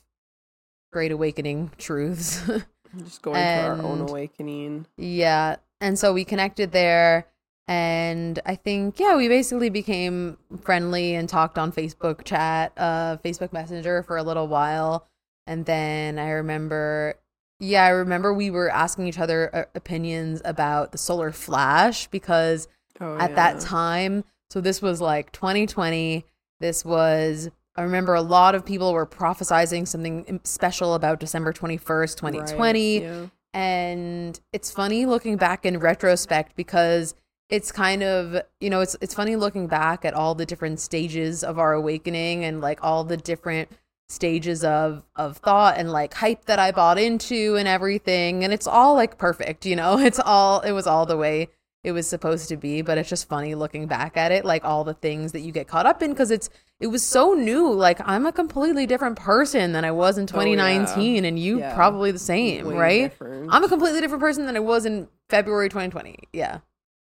great 0.92 1.12
awakening 1.12 1.72
truths. 1.78 2.42
Just 2.98 3.24
going 3.24 3.36
through 3.36 3.64
our 3.64 3.82
own 3.82 4.02
awakening. 4.02 4.86
yeah. 4.98 5.56
And 5.82 5.98
so 5.98 6.14
we 6.14 6.24
connected 6.24 6.72
there. 6.72 7.26
And 7.68 8.40
I 8.46 8.56
think, 8.56 9.00
yeah, 9.00 9.16
we 9.16 9.28
basically 9.28 9.70
became 9.70 10.38
friendly 10.62 11.16
and 11.16 11.30
talked 11.30 11.58
on 11.58 11.72
Facebook 11.72 12.26
chat, 12.26 12.74
uh, 12.76 13.18
Facebook 13.24 13.54
Messenger 13.54 14.04
for 14.04 14.18
a 14.18 14.24
little 14.24 14.48
while. 14.48 15.08
And 15.48 15.66
then 15.66 16.20
I 16.20 16.32
remember, 16.32 17.16
yeah, 17.60 17.86
I 17.86 17.90
remember 17.90 18.34
we 18.34 18.50
were 18.50 18.70
asking 18.70 19.08
each 19.08 19.20
other 19.20 19.50
uh, 19.56 19.64
opinions 19.76 20.42
about 20.44 20.92
the 20.92 20.98
solar 20.98 21.32
flash 21.32 22.08
because 22.08 22.68
Oh, 23.02 23.18
at 23.18 23.36
that 23.36 23.60
time, 23.60 24.24
so 24.50 24.62
this 24.62 24.82
was 24.82 25.02
like 25.02 25.32
2020. 25.32 26.26
This 26.60 26.86
was, 26.86 27.50
I 27.76 27.82
remember 27.82 28.14
a 28.14 28.22
lot 28.22 28.56
of 28.56 28.66
people 28.66 28.94
were 28.94 29.08
prophesizing 29.08 29.88
something 29.88 30.40
special 30.44 30.94
about 30.94 31.20
December 31.20 31.52
21st, 31.54 32.16
2020 32.18 33.02
yeah. 33.02 33.26
and 33.54 34.40
it's 34.52 34.72
funny 34.72 35.06
looking 35.06 35.38
back 35.38 35.66
in 35.66 35.80
retrospect 35.80 36.56
because 36.56 37.16
it's 37.54 37.72
kind 37.72 38.02
of 38.02 38.42
you 38.60 38.70
know 38.70 38.82
it's 38.82 38.96
it's 39.00 39.14
funny 39.14 39.36
looking 39.36 39.68
back 39.68 40.04
at 40.06 40.14
all 40.16 40.34
the 40.34 40.46
different 40.46 40.80
stages 40.80 41.44
of 41.44 41.60
our 41.60 41.74
awakening 41.74 42.44
and 42.44 42.62
like 42.62 42.80
all 42.84 43.04
the 43.04 43.18
different 43.18 43.70
stages 44.10 44.64
of 44.64 45.04
of 45.16 45.38
thought 45.38 45.78
and 45.78 45.92
like 45.92 46.16
hype 46.16 46.46
that 46.46 46.58
I 46.58 46.72
bought 46.72 46.98
into 46.98 47.56
and 47.56 47.68
everything 47.68 48.44
and 48.44 48.52
it's 48.52 48.66
all 48.68 48.96
like 48.96 49.18
perfect 49.20 49.66
you 49.66 49.76
know 49.76 50.00
it's 50.10 50.20
all 50.20 50.62
it 50.62 50.72
was 50.72 50.88
all 50.88 51.06
the 51.06 51.18
way 51.18 51.50
it 51.84 51.92
was 51.92 52.08
supposed 52.08 52.48
to 52.48 52.56
be, 52.56 52.82
but 52.82 52.98
it's 52.98 53.10
just 53.10 53.28
funny 53.28 53.56
looking 53.56 53.88
back 53.88 54.16
at 54.16 54.32
it, 54.32 54.46
like 54.46 54.64
all 54.64 54.86
the 54.86 54.94
things 54.94 55.34
that 55.34 55.42
you 55.42 55.52
get 55.52 55.68
caught 55.68 55.86
up 55.86 56.02
in 56.02 56.12
because 56.12 56.32
it's 56.32 56.50
it 56.80 56.88
was 56.88 57.06
so 57.06 57.34
new. 57.34 57.70
Like 57.74 58.00
I'm 58.06 58.26
a 58.26 58.32
completely 58.32 58.86
different 58.86 59.18
person 59.18 59.74
than 59.74 59.84
I 59.84 59.92
was 59.92 60.18
in 60.18 60.26
2019, 60.26 61.26
and 61.26 61.38
you 61.38 61.60
Yeah. 61.60 61.76
probably 61.76 62.12
the 62.12 62.20
same, 62.20 62.68
Way 62.68 62.76
right? 62.76 63.02
different. 63.12 63.50
I'm 63.52 63.64
a 63.66 63.68
completely 63.68 64.00
different 64.00 64.22
person 64.22 64.46
than 64.46 64.56
I 64.56 64.62
was 64.62 64.86
in 64.86 65.10
February 65.30 65.68
2020. 65.68 66.16
Yeah, 66.32 66.60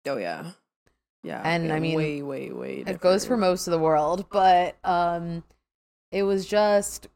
oh 0.07 0.17
yeah, 0.17 0.53
yeah. 1.23 1.41
And, 1.45 1.67
yeah, 1.67 1.75
I 1.75 1.81
mean, 1.81 1.97
way, 1.97 2.23
way, 2.23 2.51
way. 2.51 2.85
it 2.87 3.01
goes 3.01 3.25
for 3.25 3.37
most 3.37 3.67
of 3.67 3.73
the 3.73 3.79
world, 3.79 4.27
but 4.31 4.77
um, 4.85 5.43
it 6.13 6.23
was 6.23 6.47
just 6.47 7.09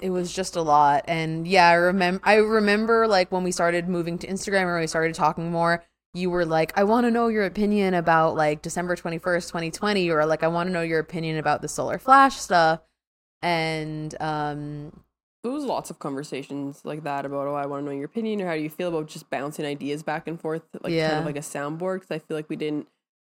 it 0.00 0.10
was 0.10 0.32
just 0.32 0.56
a 0.56 0.62
lot 0.62 1.04
and 1.08 1.48
yeah 1.48 1.68
i 1.68 1.72
remember 1.72 2.20
i 2.24 2.34
remember 2.34 3.08
like 3.08 3.32
when 3.32 3.42
we 3.42 3.50
started 3.50 3.88
moving 3.88 4.18
to 4.18 4.26
instagram 4.26 4.64
or 4.64 4.78
we 4.78 4.86
started 4.86 5.14
talking 5.14 5.50
more 5.50 5.84
you 6.14 6.30
were 6.30 6.44
like 6.44 6.72
i 6.78 6.84
want 6.84 7.04
to 7.04 7.10
know 7.10 7.26
your 7.26 7.44
opinion 7.44 7.94
about 7.94 8.36
like 8.36 8.62
december 8.62 8.94
21st 8.94 9.48
2020 9.48 10.10
or 10.10 10.24
like 10.26 10.42
i 10.44 10.48
want 10.48 10.68
to 10.68 10.72
know 10.72 10.82
your 10.82 11.00
opinion 11.00 11.38
about 11.38 11.60
the 11.60 11.68
solar 11.68 11.98
flash 11.98 12.36
stuff 12.36 12.80
and 13.42 14.14
um 14.20 14.92
There 15.42 15.52
was 15.52 15.64
lots 15.64 15.88
of 15.90 15.98
conversations 15.98 16.80
like 16.84 17.04
that 17.04 17.24
about, 17.24 17.46
oh, 17.48 17.54
I 17.54 17.64
want 17.66 17.82
to 17.82 17.86
know 17.86 17.96
your 17.96 18.04
opinion, 18.04 18.42
or 18.42 18.46
how 18.46 18.54
do 18.54 18.60
you 18.60 18.68
feel 18.70 18.88
about 18.88 19.06
just 19.08 19.30
bouncing 19.30 19.64
ideas 19.64 20.02
back 20.02 20.28
and 20.28 20.38
forth, 20.40 20.62
like 20.82 20.92
kind 21.08 21.20
of 21.20 21.24
like 21.26 21.36
a 21.36 21.40
soundboard? 21.40 22.00
Because 22.00 22.10
I 22.10 22.18
feel 22.18 22.36
like 22.36 22.50
we 22.50 22.56
didn't, 22.56 22.86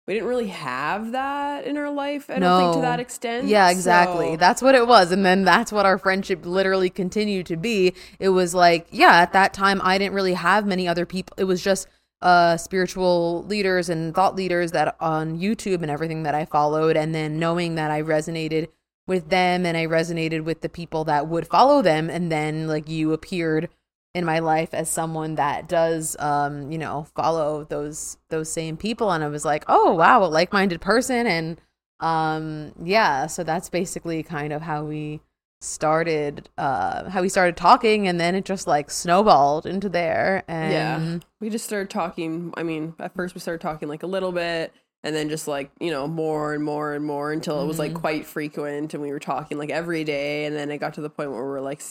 we 0.07 0.15
didn't 0.15 0.27
really 0.27 0.47
have 0.47 1.11
that 1.11 1.65
in 1.65 1.77
our 1.77 1.91
life. 1.91 2.27
I 2.31 2.39
don't 2.39 2.59
think 2.61 2.73
to 2.77 2.81
that 2.81 2.99
extent. 2.99 3.47
Yeah, 3.47 3.69
exactly. 3.69 4.31
So- 4.31 4.37
That's 4.37 4.59
what 4.63 4.73
it 4.73 4.87
was. 4.87 5.11
And 5.11 5.23
then 5.23 5.43
that's 5.43 5.71
what 5.71 5.85
our 5.85 5.99
friendship 5.99 6.47
literally 6.47 6.89
continued 6.89 7.45
to 7.45 7.57
be. 7.57 7.93
It 8.17 8.29
was 8.29 8.55
like, 8.55 8.87
yeah, 8.89 9.17
at 9.17 9.33
that 9.33 9.53
time 9.53 9.79
I 9.83 9.99
didn't 9.99 10.15
really 10.15 10.33
have 10.33 10.65
many 10.65 10.87
other 10.87 11.05
people. 11.05 11.35
It 11.37 11.43
was 11.43 11.61
just 11.63 11.87
uh 12.21 12.57
spiritual 12.57 13.45
leaders 13.45 13.87
and 13.87 14.13
thought 14.13 14.35
leaders 14.35 14.71
that 14.73 14.95
on 14.99 15.39
YouTube 15.39 15.81
and 15.83 15.89
everything 15.91 16.23
that 16.23 16.35
I 16.35 16.43
followed 16.43 16.97
and 16.97 17.15
then 17.15 17.39
knowing 17.39 17.75
that 17.75 17.91
I 17.91 18.01
resonated 18.01 18.67
with 19.09 19.27
them 19.29 19.65
and 19.65 19.75
I 19.75 19.85
resonated 19.87 20.45
with 20.45 20.61
the 20.61 20.69
people 20.69 21.03
that 21.05 21.27
would 21.27 21.47
follow 21.47 21.81
them 21.81 22.09
and 22.09 22.31
then 22.31 22.67
like 22.67 22.87
you 22.87 23.11
appeared 23.11 23.67
in 24.13 24.23
my 24.23 24.39
life 24.39 24.73
as 24.73 24.89
someone 24.89 25.35
that 25.35 25.67
does 25.67 26.15
um 26.19 26.71
you 26.71 26.77
know 26.77 27.07
follow 27.15 27.65
those 27.65 28.17
those 28.29 28.49
same 28.49 28.77
people 28.77 29.11
and 29.11 29.23
I 29.23 29.27
was 29.27 29.43
like 29.43 29.65
oh 29.67 29.93
wow 29.93 30.23
a 30.23 30.25
like-minded 30.27 30.79
person 30.81 31.27
and 31.27 31.59
um 31.99 32.71
yeah 32.81 33.27
so 33.27 33.43
that's 33.43 33.69
basically 33.69 34.23
kind 34.23 34.53
of 34.53 34.61
how 34.61 34.83
we 34.85 35.19
started 35.61 36.47
uh 36.57 37.09
how 37.09 37.21
we 37.21 37.27
started 37.29 37.57
talking 37.57 38.07
and 38.07 38.19
then 38.19 38.33
it 38.33 38.45
just 38.45 38.65
like 38.65 38.89
snowballed 38.89 39.65
into 39.65 39.89
there 39.89 40.43
and 40.47 40.71
Yeah. 40.71 41.19
we 41.41 41.49
just 41.49 41.65
started 41.65 41.89
talking. 41.89 42.53
I 42.55 42.63
mean, 42.63 42.95
at 42.99 43.13
first 43.13 43.35
we 43.35 43.41
started 43.41 43.59
talking 43.61 43.89
like 43.89 44.03
a 44.03 44.07
little 44.07 44.31
bit, 44.31 44.71
and 45.03 45.15
then 45.15 45.29
just 45.29 45.47
like 45.47 45.71
you 45.79 45.91
know 45.91 46.07
more 46.07 46.53
and 46.53 46.63
more 46.63 46.93
and 46.93 47.05
more 47.05 47.31
until 47.31 47.61
it 47.61 47.65
was 47.67 47.79
like 47.79 47.91
Mhm. 47.93 48.01
quite 48.01 48.25
frequent, 48.25 48.93
and 48.93 49.01
we 49.03 49.11
were 49.11 49.19
talking 49.19 49.57
like 49.57 49.69
every 49.69 50.03
day. 50.03 50.45
And 50.45 50.55
then 50.55 50.69
it 50.71 50.77
got 50.79 50.93
to 50.95 51.01
the 51.01 51.09
point 51.09 51.31
where 51.31 51.41
we 51.43 51.49
were 51.49 51.61
like 51.61 51.81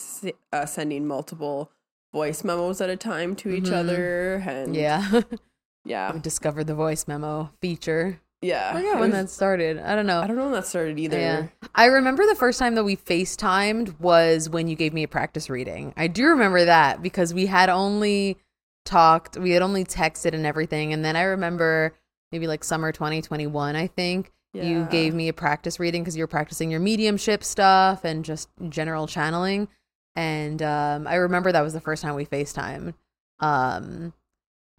uh, 0.53 0.65
sending 0.65 1.07
multiple 1.07 1.71
voice 2.13 2.43
memos 2.43 2.81
at 2.81 2.89
a 2.89 2.95
time 2.95 3.35
to 3.37 3.49
each 3.49 3.65
Mhm. 3.65 3.73
other, 3.73 4.35
and 4.47 4.75
yeah 4.75 5.21
yeah, 5.85 6.11
we 6.13 6.19
discovered 6.19 6.65
the 6.67 6.75
voice 6.75 7.07
memo 7.07 7.51
feature 7.61 8.19
yeah. 8.41 8.71
I 8.73 8.99
when 8.99 9.11
that 9.11 9.29
started 9.29 9.79
i 9.79 9.95
don't 9.95 10.05
know 10.05 10.21
I 10.21 10.27
don't 10.27 10.37
know 10.37 10.43
when 10.45 10.53
that 10.53 10.65
started 10.65 10.97
either. 10.97 11.19
Yeah. 11.19 11.47
I 11.75 11.85
remember 11.85 12.25
the 12.25 12.35
first 12.35 12.57
time 12.57 12.75
that 12.75 12.83
we 12.85 12.95
FaceTimed 12.95 13.99
was 13.99 14.49
when 14.49 14.67
you 14.69 14.75
gave 14.77 14.93
me 14.93 15.03
a 15.03 15.07
practice 15.09 15.49
reading. 15.49 15.93
I 15.97 16.07
do 16.07 16.25
remember 16.27 16.63
that 16.65 17.01
because 17.01 17.33
we 17.33 17.47
had 17.47 17.67
only 17.69 18.37
talked, 18.85 19.37
we 19.37 19.51
had 19.51 19.61
only 19.61 19.83
texted 19.83 20.33
and 20.33 20.45
everything. 20.45 20.93
And 20.93 21.03
then 21.03 21.15
I 21.17 21.23
remember 21.23 21.93
maybe 22.31 22.47
like 22.47 22.63
summer 22.63 22.91
2021, 22.91 23.75
I 23.75 23.87
think. 23.87 24.31
You 24.51 24.87
gave 24.89 25.13
me 25.13 25.27
a 25.27 25.33
practice 25.33 25.79
reading 25.79 26.01
because 26.01 26.17
you 26.17 26.23
were 26.23 26.27
practicing 26.27 26.71
your 26.71 26.79
mediumship 26.79 27.43
stuff 27.43 28.03
and 28.03 28.25
just 28.25 28.49
general 28.69 29.05
channeling. 29.05 29.67
And 30.15 30.61
um, 30.63 31.05
I 31.07 31.15
remember 31.15 31.51
that 31.51 31.61
was 31.61 31.73
the 31.73 31.79
first 31.79 32.01
time 32.01 32.15
we 32.15 32.25
FaceTimed. 32.25 32.95
Um, 33.39 34.11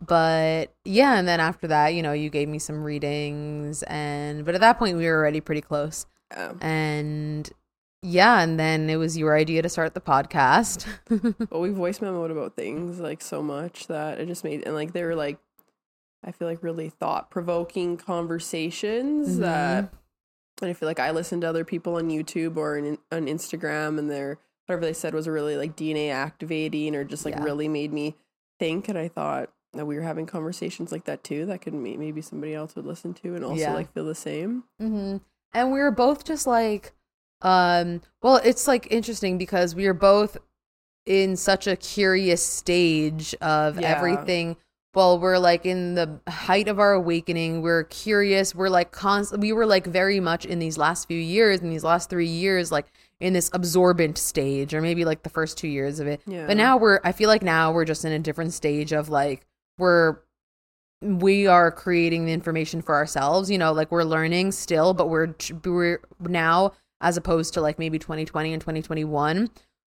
but 0.04 0.75
yeah, 0.85 1.19
and 1.19 1.28
then 1.28 1.40
after 1.40 1.69
that, 1.69 1.95
you 1.95 2.02
know, 2.02 2.12
you 2.12 2.30
gave 2.30 2.49
me 2.49 2.59
some 2.59 2.83
readings, 2.83 3.83
and 3.85 4.45
but 4.45 4.54
at 4.54 4.61
that 4.61 4.78
point, 4.78 4.97
we 4.97 5.07
were 5.07 5.14
already 5.16 5.40
pretty 5.40 5.61
close. 5.61 6.07
Yeah. 6.30 6.52
And 6.61 7.50
yeah, 8.02 8.40
and 8.40 8.59
then 8.59 8.88
it 8.88 8.97
was 8.97 9.19
your 9.19 9.37
idea 9.37 9.62
to 9.62 9.69
start 9.69 9.95
the 9.95 10.00
podcast. 10.00 10.87
But 11.50 11.61
we 11.61 11.71
voice 11.71 11.99
memoed 11.99 12.30
about 12.30 12.57
things 12.57 12.99
like 12.99 13.21
so 13.21 13.42
much 13.42 13.88
that 13.88 14.19
it 14.19 14.26
just 14.26 14.42
made 14.42 14.62
and 14.64 14.75
like 14.75 14.92
they 14.92 15.04
were 15.04 15.14
like 15.14 15.38
I 16.25 16.33
feel 16.33 16.47
like 16.49 16.62
really 16.62 16.89
thought 16.91 17.31
provoking 17.31 17.97
conversations 17.97 19.37
Mhm. 19.37 19.41
that 19.41 19.93
and 20.62 20.69
I 20.69 20.75
feel 20.75 20.87
like 20.89 21.00
I 21.00 21.11
listened 21.11 21.41
to 21.41 21.49
other 21.49 21.65
people 21.65 21.95
on 21.95 22.11
YouTube 22.11 22.59
or 22.59 22.77
in, 22.77 22.99
on 23.11 23.27
Instagram 23.27 23.99
and 23.99 24.11
their 24.11 24.39
whatever 24.67 24.85
they 24.85 24.93
said 24.93 25.15
was 25.15 25.27
really 25.27 25.57
like 25.57 25.75
DNA 25.75 26.11
activating 26.11 26.95
or 26.95 27.03
just 27.03 27.25
like 27.25 27.35
Yeah. 27.35 27.45
really 27.45 27.67
made 27.69 27.93
me 27.95 28.15
think 28.59 28.89
and 28.89 28.99
I 28.99 29.09
thought 29.09 29.50
that 29.73 29.87
we 29.87 29.97
were 29.97 30.03
having 30.03 30.27
conversations 30.27 30.93
like 30.93 31.05
that 31.05 31.25
too 31.25 31.47
that 31.47 31.62
could 31.62 31.73
may- 31.73 31.97
maybe 31.97 32.21
somebody 32.21 32.55
else 32.55 32.77
would 32.77 32.85
listen 32.85 33.15
to 33.15 33.35
and 33.35 33.43
also 33.45 33.61
Yeah. 33.62 33.73
like 33.75 33.91
feel 33.95 34.05
the 34.05 34.15
same. 34.15 34.65
hmm 34.79 35.17
And 35.55 35.73
we 35.73 35.81
were 35.81 35.91
both 35.91 36.25
just 36.25 36.47
like, 36.47 36.93
um, 37.43 38.03
well, 38.23 38.37
it's 38.45 38.69
like 38.69 38.87
interesting 38.93 39.39
because 39.39 39.75
we 39.75 39.87
are 39.87 39.95
both 39.95 40.37
in 41.07 41.37
such 41.37 41.67
a 41.67 41.75
curious 41.75 42.45
stage 42.45 43.35
of 43.41 43.81
Yeah. 43.81 43.97
everything. 43.97 44.57
Well, 44.92 45.20
we're 45.20 45.38
like 45.38 45.66
in 45.66 45.94
the 45.94 46.20
height 46.28 46.66
of 46.66 46.80
our 46.80 46.94
awakening. 46.94 47.62
We're 47.62 47.85
curious. 47.85 48.54
We're 48.54 48.68
like 48.68 48.90
constant. 48.90 49.40
We 49.40 49.52
were 49.52 49.66
like 49.66 49.87
very 49.87 50.18
much 50.18 50.44
in 50.44 50.59
these 50.59 50.76
last 50.76 51.06
few 51.06 51.18
years, 51.18 51.61
in 51.61 51.70
these 51.70 51.85
last 51.85 52.11
three 52.11 52.26
years, 52.26 52.73
like 52.73 52.87
in 53.20 53.32
this 53.32 53.50
absorbent 53.52 54.18
stage, 54.18 54.75
or 54.75 54.80
maybe 54.80 55.04
like 55.04 55.23
the 55.23 55.30
first 55.30 55.56
two 55.56 55.68
years 55.68 56.00
of 56.00 56.09
it. 56.09 56.23
Yeah. 56.26 56.47
But 56.47 56.56
now 56.56 56.76
we're. 56.76 57.00
I 57.04 57.12
feel 57.12 57.28
like 57.28 57.42
now 57.42 57.70
we're 57.70 57.85
just 57.85 58.04
in 58.04 58.11
a 58.11 58.18
different 58.18 58.52
stage 58.52 58.92
of 58.92 59.09
like 59.09 59.47
we're 59.78 60.18
we 61.02 61.47
are 61.47 61.70
creating 61.70 62.26
the 62.26 62.32
information 62.32 62.82
for 62.82 62.94
ourselves 62.94 63.50
you 63.50 63.56
know 63.56 63.73
like 63.73 63.90
we're 63.90 64.04
learning 64.04 64.52
still 64.52 64.92
but 64.92 65.09
we're 65.09 65.35
we're 65.64 65.99
now 66.20 66.73
as 67.00 67.16
opposed 67.16 67.54
to 67.54 67.61
like 67.61 67.78
maybe 67.78 67.99
2020 67.99 68.52
and 68.52 68.61
2021 68.61 69.49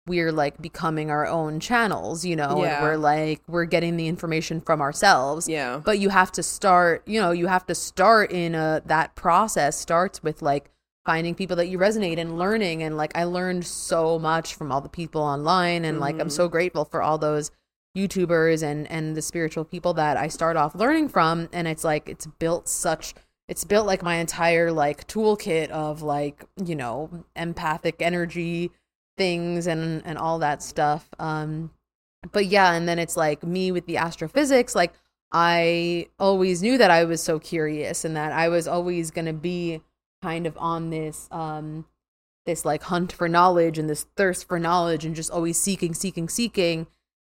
we're 0.06 0.32
like 0.32 0.60
becoming 0.62 1.10
our 1.10 1.26
own 1.26 1.60
channels 1.60 2.25
you 2.25 2.36
know 2.36 2.62
Yeah. 2.62 2.76
and 2.76 2.84
we're 2.84 2.96
like 2.96 3.42
we're 3.48 3.64
getting 3.64 3.96
the 3.96 4.06
information 4.08 4.60
from 4.60 4.80
ourselves. 4.80 5.48
Yeah. 5.48 5.80
but 5.84 5.98
you 5.98 6.08
have 6.10 6.32
to 6.32 6.42
start 6.42 7.02
you 7.06 7.20
know 7.20 7.32
you 7.32 7.46
have 7.46 7.66
to 7.66 7.75
start 7.75 8.30
in 8.30 8.54
a 8.54 8.82
that 8.86 9.14
process 9.14 9.78
starts 9.78 10.22
with 10.22 10.42
like 10.42 10.70
finding 11.04 11.34
people 11.34 11.56
that 11.56 11.68
you 11.68 11.78
resonate 11.78 12.18
and 12.18 12.38
learning. 12.38 12.82
And 12.82 12.96
like 12.96 13.16
i 13.16 13.25
learned 13.25 13.64
so 13.64 14.18
much 14.18 14.54
from 14.54 14.72
all 14.72 14.80
the 14.80 14.88
people 14.88 15.22
online. 15.22 15.84
And 15.84 16.00
like 16.00 16.20
i'm 16.20 16.30
so 16.30 16.44
mm-hmm. 16.44 16.52
grateful 16.52 16.84
for 16.84 17.02
all 17.02 17.18
those 17.18 17.50
youtubers 17.96 18.62
and 18.62 18.90
and 18.90 19.16
the 19.16 19.22
spiritual 19.22 19.64
people 19.64 19.94
that 19.94 20.18
i 20.18 20.28
start 20.28 20.56
off 20.56 20.75
learning 20.75 21.08
from. 21.08 21.48
And 21.52 21.66
it's 21.66 21.84
like 21.84 22.08
it's 22.08 22.26
built 22.26 22.68
such 22.68 23.14
it's 23.48 23.64
built 23.64 23.86
like 23.86 24.02
my 24.02 24.16
entire 24.16 24.72
like 24.72 25.06
toolkit 25.06 25.68
of 25.70 26.02
like 26.02 26.44
you 26.64 26.75
know 26.75 27.25
empathic 27.34 27.96
energy 28.00 28.70
things 29.16 29.66
and 29.66 30.02
and 30.04 30.18
all 30.18 30.38
that 30.38 30.62
stuff 30.62 31.08
um 31.18 31.70
but 32.32 32.46
yeah 32.46 32.73
and 32.73 32.88
then 32.88 32.99
it's 32.99 33.16
like 33.16 33.42
me 33.42 33.73
with 33.73 33.87
the 33.87 33.96
astrophysics 33.96 34.75
like 34.75 34.92
i 35.32 36.06
always 36.18 36.62
knew 36.62 36.78
that 36.78 36.90
i 36.90 37.04
was 37.04 37.23
so 37.23 37.38
curious 37.38 38.04
and 38.04 38.16
that 38.16 38.32
i 38.32 38.49
was 38.49 38.68
always 38.68 39.11
going 39.11 39.26
to 39.26 39.32
be 39.32 39.80
kind 40.23 40.46
of 40.46 40.56
on 40.58 40.90
this 40.90 41.28
um 41.30 41.85
this 42.46 42.64
like 42.64 42.85
hunt 42.85 43.12
for 43.12 43.28
knowledge 43.28 43.78
and 43.78 43.90
this 43.90 44.06
thirst 44.16 44.49
for 44.49 44.58
knowledge 44.58 45.04
and 45.04 45.14
just 45.14 45.30
always 45.30 45.61
seeking 45.61 45.92
seeking 45.92 46.28
seeking. 46.28 46.87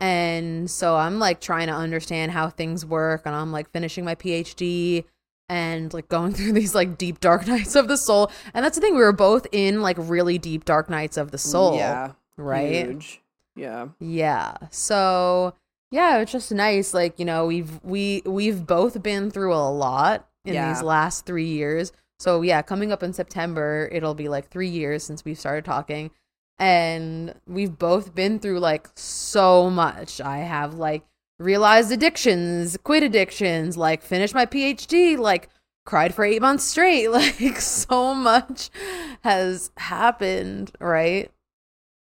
And 0.01 0.71
so 0.71 0.95
i'm 0.95 1.19
like 1.19 1.41
trying 1.41 1.67
to 1.67 1.73
understand 1.73 2.31
how 2.31 2.51
things 2.51 2.87
work 2.87 3.23
and 3.25 3.35
i'm 3.35 3.51
like 3.51 3.69
finishing 3.71 4.05
my 4.05 4.15
phd 4.15 5.05
and 5.49 5.93
like 5.95 6.09
going 6.09 6.33
through 6.35 6.53
these 6.53 6.75
like 6.75 6.99
deep 6.99 7.21
dark 7.21 7.47
nights 7.47 7.75
of 7.75 7.89
the 7.89 7.97
soul 7.97 8.31
and 8.55 8.65
that's 8.65 8.77
the 8.77 8.81
thing 8.81 8.95
we 8.95 9.01
were 9.01 9.13
both 9.13 9.47
in 9.53 9.81
like 9.83 9.97
really 9.99 10.39
deep 10.39 10.65
dark 10.65 10.89
nights 10.91 11.17
of 11.17 11.31
the 11.31 11.39
soul 11.39 11.77
Yeah. 11.77 12.13
right 12.37 12.87
Huge. 12.87 13.23
Yeah. 13.57 13.89
yeah. 13.99 14.57
So 14.71 15.55
yeah, 15.91 16.19
it's 16.19 16.31
just 16.33 16.53
nice. 16.53 16.93
Like, 16.95 17.19
you 17.19 17.25
know, 17.25 17.47
we've 17.47 17.83
we 17.83 18.23
we've 18.27 18.67
both 18.67 19.03
been 19.03 19.31
through 19.31 19.55
a 19.55 19.69
lot 19.71 20.29
in 20.45 20.55
Yeah. 20.55 20.73
these 20.73 20.83
last 20.83 21.25
three 21.27 21.47
years. 21.49 21.93
So 22.21 22.43
yeah, 22.43 22.63
coming 22.63 22.93
up 22.93 23.03
in 23.03 23.13
September, 23.13 23.89
it'll 23.91 24.15
be 24.15 24.29
like 24.29 24.49
three 24.49 24.69
years 24.69 25.03
since 25.03 25.25
we've 25.25 25.39
started 25.39 25.65
talking. 25.65 26.11
And 26.59 27.35
we've 27.47 27.77
both 27.79 28.15
been 28.15 28.39
through 28.39 28.61
like 28.61 28.89
so 28.97 29.71
much. 29.71 30.21
I 30.21 30.39
have 30.39 30.75
like 30.75 31.05
realized 31.39 31.93
addictions, 31.93 32.77
quit 32.83 33.03
addictions, 33.03 33.77
like 33.77 34.03
finished 34.03 34.35
my 34.35 34.47
PhD, 34.47 35.17
like 35.19 35.49
cried 35.87 36.15
for 36.15 36.25
eight 36.25 36.43
months 36.43 36.65
straight. 36.65 37.09
Like 37.13 37.61
so 37.61 38.15
much 38.15 38.71
has 39.23 39.71
happened, 39.77 40.73
right? 40.81 41.31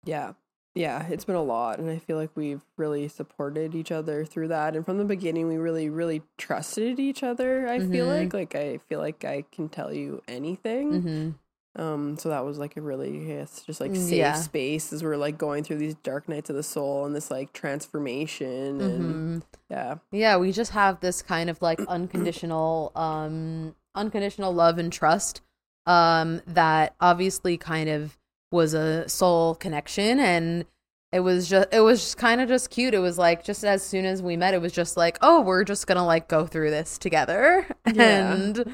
Yeah. 0.05 0.33
Yeah, 0.73 1.05
it's 1.07 1.25
been 1.25 1.35
a 1.35 1.43
lot, 1.43 1.79
and 1.79 1.89
I 1.89 1.97
feel 1.97 2.15
like 2.15 2.29
we've 2.33 2.61
really 2.77 3.09
supported 3.09 3.75
each 3.75 3.91
other 3.91 4.23
through 4.23 4.47
that. 4.47 4.73
And 4.73 4.85
from 4.85 4.99
the 4.99 5.03
beginning, 5.03 5.49
we 5.49 5.57
really, 5.57 5.89
really 5.89 6.21
trusted 6.37 6.97
each 6.97 7.23
other. 7.23 7.67
I 7.67 7.79
feel 7.79 8.07
Mhm. 8.07 8.19
like, 8.19 8.33
like 8.33 8.55
I 8.55 8.77
feel 8.77 8.99
like 8.99 9.25
I 9.25 9.43
can 9.51 9.67
tell 9.67 9.93
you 9.93 10.21
anything. 10.29 10.91
Mm-hmm. 10.93 11.29
Um, 11.75 12.17
so 12.17 12.27
that 12.29 12.43
was 12.43 12.57
like 12.57 12.75
a 12.75 12.81
really, 12.81 13.31
it's 13.31 13.63
just 13.63 13.79
like 13.79 13.95
safe 13.95 14.11
yeah. 14.17 14.33
space 14.33 14.91
as 14.91 15.03
we're 15.03 15.15
like 15.15 15.37
going 15.37 15.63
through 15.63 15.77
these 15.77 15.95
dark 15.95 16.27
nights 16.27 16.49
of 16.49 16.55
the 16.57 16.63
soul 16.63 17.05
and 17.05 17.15
this 17.15 17.31
like 17.31 17.53
transformation, 17.53 18.79
Mm-hmm. 18.79 19.39
yeah, 19.69 19.95
Yeah, 20.11 20.37
we 20.37 20.51
just 20.51 20.71
have 20.71 20.99
this 20.99 21.21
kind 21.21 21.49
of 21.49 21.61
like 21.61 21.79
unconditional 21.87 22.91
um 22.95 23.75
unconditional 23.95 24.53
love 24.53 24.77
and 24.77 24.91
trust 24.91 25.41
um 25.85 26.41
that 26.47 26.95
obviously 26.99 27.57
kind 27.57 27.89
of 27.89 28.17
was 28.51 28.73
a 28.73 29.07
soul 29.07 29.55
connection 29.55 30.19
and 30.19 30.65
it 31.13 31.19
was 31.21 31.49
just 31.49 31.67
it 31.73 31.79
was 31.81 32.01
just 32.01 32.17
kind 32.17 32.39
of 32.41 32.47
just 32.47 32.69
cute. 32.69 32.93
It 32.93 32.99
was 32.99 33.17
like 33.17 33.43
just 33.43 33.63
as 33.65 33.83
soon 33.83 34.05
as 34.05 34.21
we 34.21 34.37
met 34.37 34.53
it 34.53 34.61
was 34.61 34.71
just 34.71 34.95
like, 34.95 35.17
"Oh, 35.21 35.41
we're 35.41 35.65
just 35.65 35.85
going 35.85 35.97
to 35.97 36.03
like 36.03 36.29
go 36.29 36.45
through 36.45 36.69
this 36.71 36.97
together." 36.97 37.65
Yeah. 37.93 38.33
And 38.33 38.73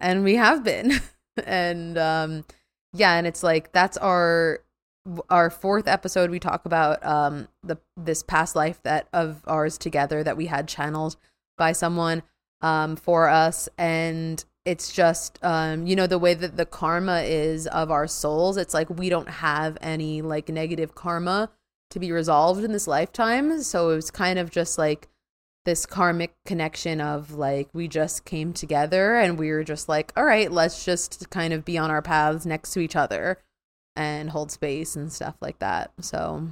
and 0.00 0.24
we 0.24 0.36
have 0.36 0.62
been. 0.64 1.00
and 1.46 1.98
um 1.98 2.44
yeah, 2.92 3.14
and 3.14 3.26
it's 3.26 3.42
like 3.42 3.72
that's 3.72 3.96
our 3.96 4.60
our 5.28 5.50
fourth 5.50 5.86
episode. 5.86 6.30
We 6.30 6.38
talk 6.38 6.64
about 6.64 7.04
um 7.04 7.48
the 7.62 7.78
this 7.96 8.22
past 8.22 8.56
life 8.56 8.82
that 8.84 9.08
of 9.12 9.42
ours 9.46 9.76
together 9.78 10.22
that 10.22 10.36
we 10.36 10.46
had 10.46 10.68
channeled 10.68 11.16
by 11.58 11.72
someone 11.72 12.22
um 12.62 12.96
for 12.96 13.28
us. 13.28 13.68
And 13.76 14.44
it's 14.64 14.92
just 14.92 15.38
um 15.44 15.86
you 15.86 15.96
know 15.96 16.06
the 16.06 16.18
way 16.18 16.34
that 16.34 16.56
the 16.56 16.66
karma 16.66 17.20
is 17.20 17.66
of 17.66 17.90
our 17.90 18.06
souls 18.06 18.56
it's 18.56 18.72
like 18.72 18.88
we 18.88 19.10
don't 19.10 19.28
have 19.28 19.76
any 19.82 20.22
like 20.22 20.48
negative 20.48 20.94
karma 20.94 21.50
to 21.90 22.00
be 22.00 22.10
resolved 22.12 22.64
in 22.64 22.72
this 22.72 22.86
lifetime. 22.86 23.62
So 23.62 23.90
it 23.90 23.96
was 23.96 24.10
kind 24.10 24.38
of 24.38 24.50
just 24.50 24.78
like 24.78 25.08
this 25.64 25.86
karmic 25.86 26.34
connection 26.44 27.00
of 27.00 27.32
like 27.32 27.68
we 27.72 27.88
just 27.88 28.24
came 28.24 28.52
together 28.52 29.16
and 29.16 29.38
we 29.38 29.50
were 29.50 29.64
just 29.64 29.88
like 29.88 30.12
all 30.16 30.24
right 30.24 30.52
let's 30.52 30.84
just 30.84 31.30
kind 31.30 31.52
of 31.54 31.64
be 31.64 31.78
on 31.78 31.90
our 31.90 32.02
paths 32.02 32.44
next 32.44 32.72
to 32.72 32.80
each 32.80 32.94
other 32.96 33.38
and 33.96 34.30
hold 34.30 34.50
space 34.50 34.94
and 34.96 35.12
stuff 35.12 35.36
like 35.40 35.58
that 35.60 35.90
so 36.00 36.48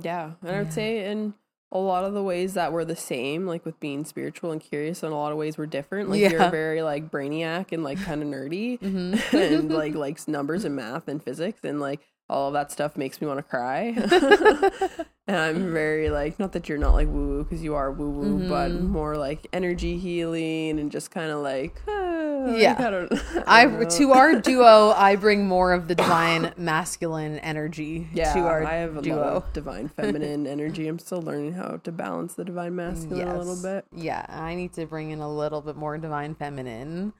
yeah. 0.00 0.32
And 0.42 0.50
I 0.50 0.58
would 0.62 0.72
say 0.72 1.10
in 1.10 1.34
a 1.72 1.78
lot 1.78 2.04
of 2.04 2.14
the 2.14 2.22
ways 2.22 2.54
that 2.54 2.72
we're 2.72 2.84
the 2.84 2.96
same, 2.96 3.46
like 3.46 3.64
with 3.64 3.78
being 3.80 4.04
spiritual 4.04 4.52
and 4.52 4.60
curious, 4.60 5.02
in 5.02 5.10
a 5.10 5.16
lot 5.16 5.32
of 5.32 5.38
ways 5.38 5.58
we're 5.58 5.66
different. 5.66 6.08
Like 6.08 6.20
Yeah. 6.20 6.30
you're 6.30 6.50
very 6.50 6.82
like 6.82 7.10
brainiac 7.10 7.72
and 7.72 7.82
like 7.82 8.00
kind 8.02 8.22
of 8.22 8.28
nerdy. 8.28 8.78
mhm. 8.80 9.32
and 9.58 9.70
like 9.72 9.94
likes 9.94 10.28
numbers 10.28 10.64
and 10.64 10.76
math 10.76 11.08
and 11.08 11.22
physics 11.22 11.60
and 11.64 11.80
like 11.80 12.00
all 12.30 12.48
of 12.48 12.52
that 12.54 12.70
stuff 12.72 12.96
makes 12.96 13.20
me 13.20 13.26
want 13.26 13.38
to 13.38 13.42
cry. 13.42 13.94
and 15.26 15.36
I'm 15.36 15.72
very 15.72 16.10
like 16.10 16.38
not 16.38 16.52
that 16.52 16.68
you're 16.68 16.78
not 16.78 16.92
like 16.94 17.08
woo 17.08 17.26
woo 17.28 17.44
because 17.44 17.62
you 17.62 17.74
are 17.74 17.90
woo 17.90 18.10
woo, 18.10 18.48
but 18.48 18.70
Mhm. 18.70 18.88
more 18.88 19.16
like 19.16 19.46
energy 19.52 19.98
healing 19.98 20.78
and 20.78 20.90
just 20.92 21.10
kind 21.10 21.30
of 21.30 21.40
like 21.40 21.80
ah, 21.88 22.54
Yeah. 22.54 22.70
like, 22.70 22.80
I 22.80 22.90
don't, 22.90 23.12
I 23.48 23.64
don't 23.64 23.80
know. 23.80 23.88
to 23.88 24.12
our 24.12 24.34
duo, 24.40 24.90
I 24.96 25.16
bring 25.16 25.46
more 25.48 25.72
of 25.72 25.88
the 25.88 25.94
divine 25.94 26.52
masculine 26.56 27.38
energy 27.40 28.08
yeah 28.12 28.32
to 28.34 28.40
our 28.40 28.62
I 28.64 28.74
have 28.74 28.96
a 28.96 29.02
duo. 29.02 29.16
lot 29.16 29.32
of 29.46 29.52
divine 29.52 29.88
feminine 29.88 30.46
energy. 30.46 30.86
I'm 30.88 30.98
still 30.98 31.22
learning 31.22 31.54
how 31.54 31.78
to 31.82 31.92
balance 31.92 32.34
the 32.34 32.44
divine 32.44 32.76
masculine 32.76 33.26
a 33.28 33.38
little 33.38 33.60
bit. 33.62 33.86
Yeah, 33.94 34.24
I 34.28 34.54
need 34.54 34.72
to 34.74 34.86
bring 34.86 35.10
in 35.10 35.20
a 35.20 35.30
little 35.32 35.60
bit 35.62 35.76
more 35.76 35.96
divine 35.98 36.34
feminine, 36.34 37.12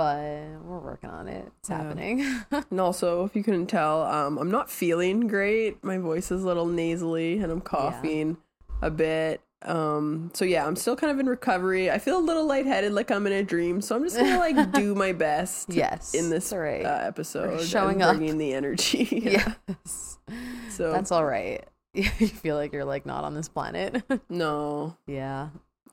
but 0.00 0.62
we're 0.64 0.78
working 0.78 1.10
on 1.10 1.28
it. 1.28 1.46
It's 1.60 1.68
Yeah. 1.68 1.82
happening. 1.82 2.24
And 2.70 2.80
also, 2.80 3.24
if 3.24 3.36
you 3.36 3.42
couldn't 3.42 3.66
tell, 3.66 4.02
um, 4.02 4.38
I'm 4.38 4.50
not 4.50 4.70
feeling 4.70 5.26
great. 5.28 5.82
My 5.84 5.98
voice 5.98 6.30
is 6.30 6.42
a 6.42 6.46
little 6.46 6.66
nasally 6.66 7.38
and 7.38 7.52
I'm 7.52 7.60
coughing 7.60 8.38
a 8.80 8.90
bit. 8.90 9.42
Um, 9.62 10.30
so 10.32 10.46
yeah, 10.46 10.66
I'm 10.66 10.76
still 10.76 10.96
kind 10.96 11.10
of 11.10 11.18
in 11.20 11.26
recovery. 11.26 11.90
I 11.90 11.98
feel 11.98 12.16
a 12.16 12.24
little 12.24 12.46
lightheaded, 12.46 12.92
like 12.92 13.10
I'm 13.10 13.26
in 13.26 13.34
a 13.34 13.42
dream. 13.42 13.82
So 13.82 13.94
I'm 13.94 14.04
just 14.04 14.16
gonna 14.16 14.38
like 14.38 14.72
do 14.84 14.94
my 14.94 15.12
best 15.12 15.68
yes, 15.72 16.14
in 16.14 16.30
this 16.30 16.50
right. 16.52 16.84
uh, 16.84 17.00
episode, 17.02 17.60
showing 17.60 17.96
and 18.00 18.02
up. 18.04 18.16
bringing 18.16 18.38
the 18.38 18.54
energy. 18.54 19.06
yeah. 19.22 19.52
yes, 19.68 20.18
So 20.70 20.92
that's 20.92 21.12
all 21.12 21.26
right. 21.26 21.62
you 21.92 22.04
feel 22.04 22.56
like 22.56 22.72
you're 22.72 22.86
like 22.86 23.04
not 23.04 23.24
on 23.24 23.34
this 23.34 23.48
planet. 23.50 24.02
no, 24.30 24.96
yeah. 25.06 25.50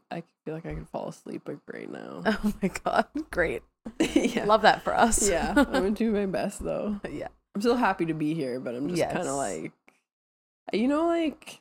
I 0.10 0.24
feel 0.46 0.54
like 0.54 0.66
I 0.66 0.74
could 0.74 0.88
fall 0.88 1.10
asleep 1.10 1.50
right 1.74 1.92
now. 1.92 2.22
Oh 2.26 2.54
my 2.62 2.70
god, 2.86 3.08
great. 3.32 3.64
yeah, 4.14 4.46
Love 4.46 4.62
that 4.64 4.84
for 4.84 4.94
us. 4.96 5.30
yeah. 5.30 5.54
I'm 5.56 5.64
gonna 5.66 5.92
do 5.92 6.12
my 6.12 6.26
best 6.26 6.64
though. 6.64 7.00
yeah. 7.10 7.28
I'm 7.56 7.62
still 7.62 7.76
happy 7.78 8.06
to 8.06 8.14
be 8.14 8.34
here, 8.34 8.60
but 8.60 8.76
I'm 8.76 8.88
just 8.90 9.02
kind 9.04 9.28
of 9.28 9.36
like, 9.36 9.72
you 10.74 10.88
know, 10.88 11.08
like 11.08 11.60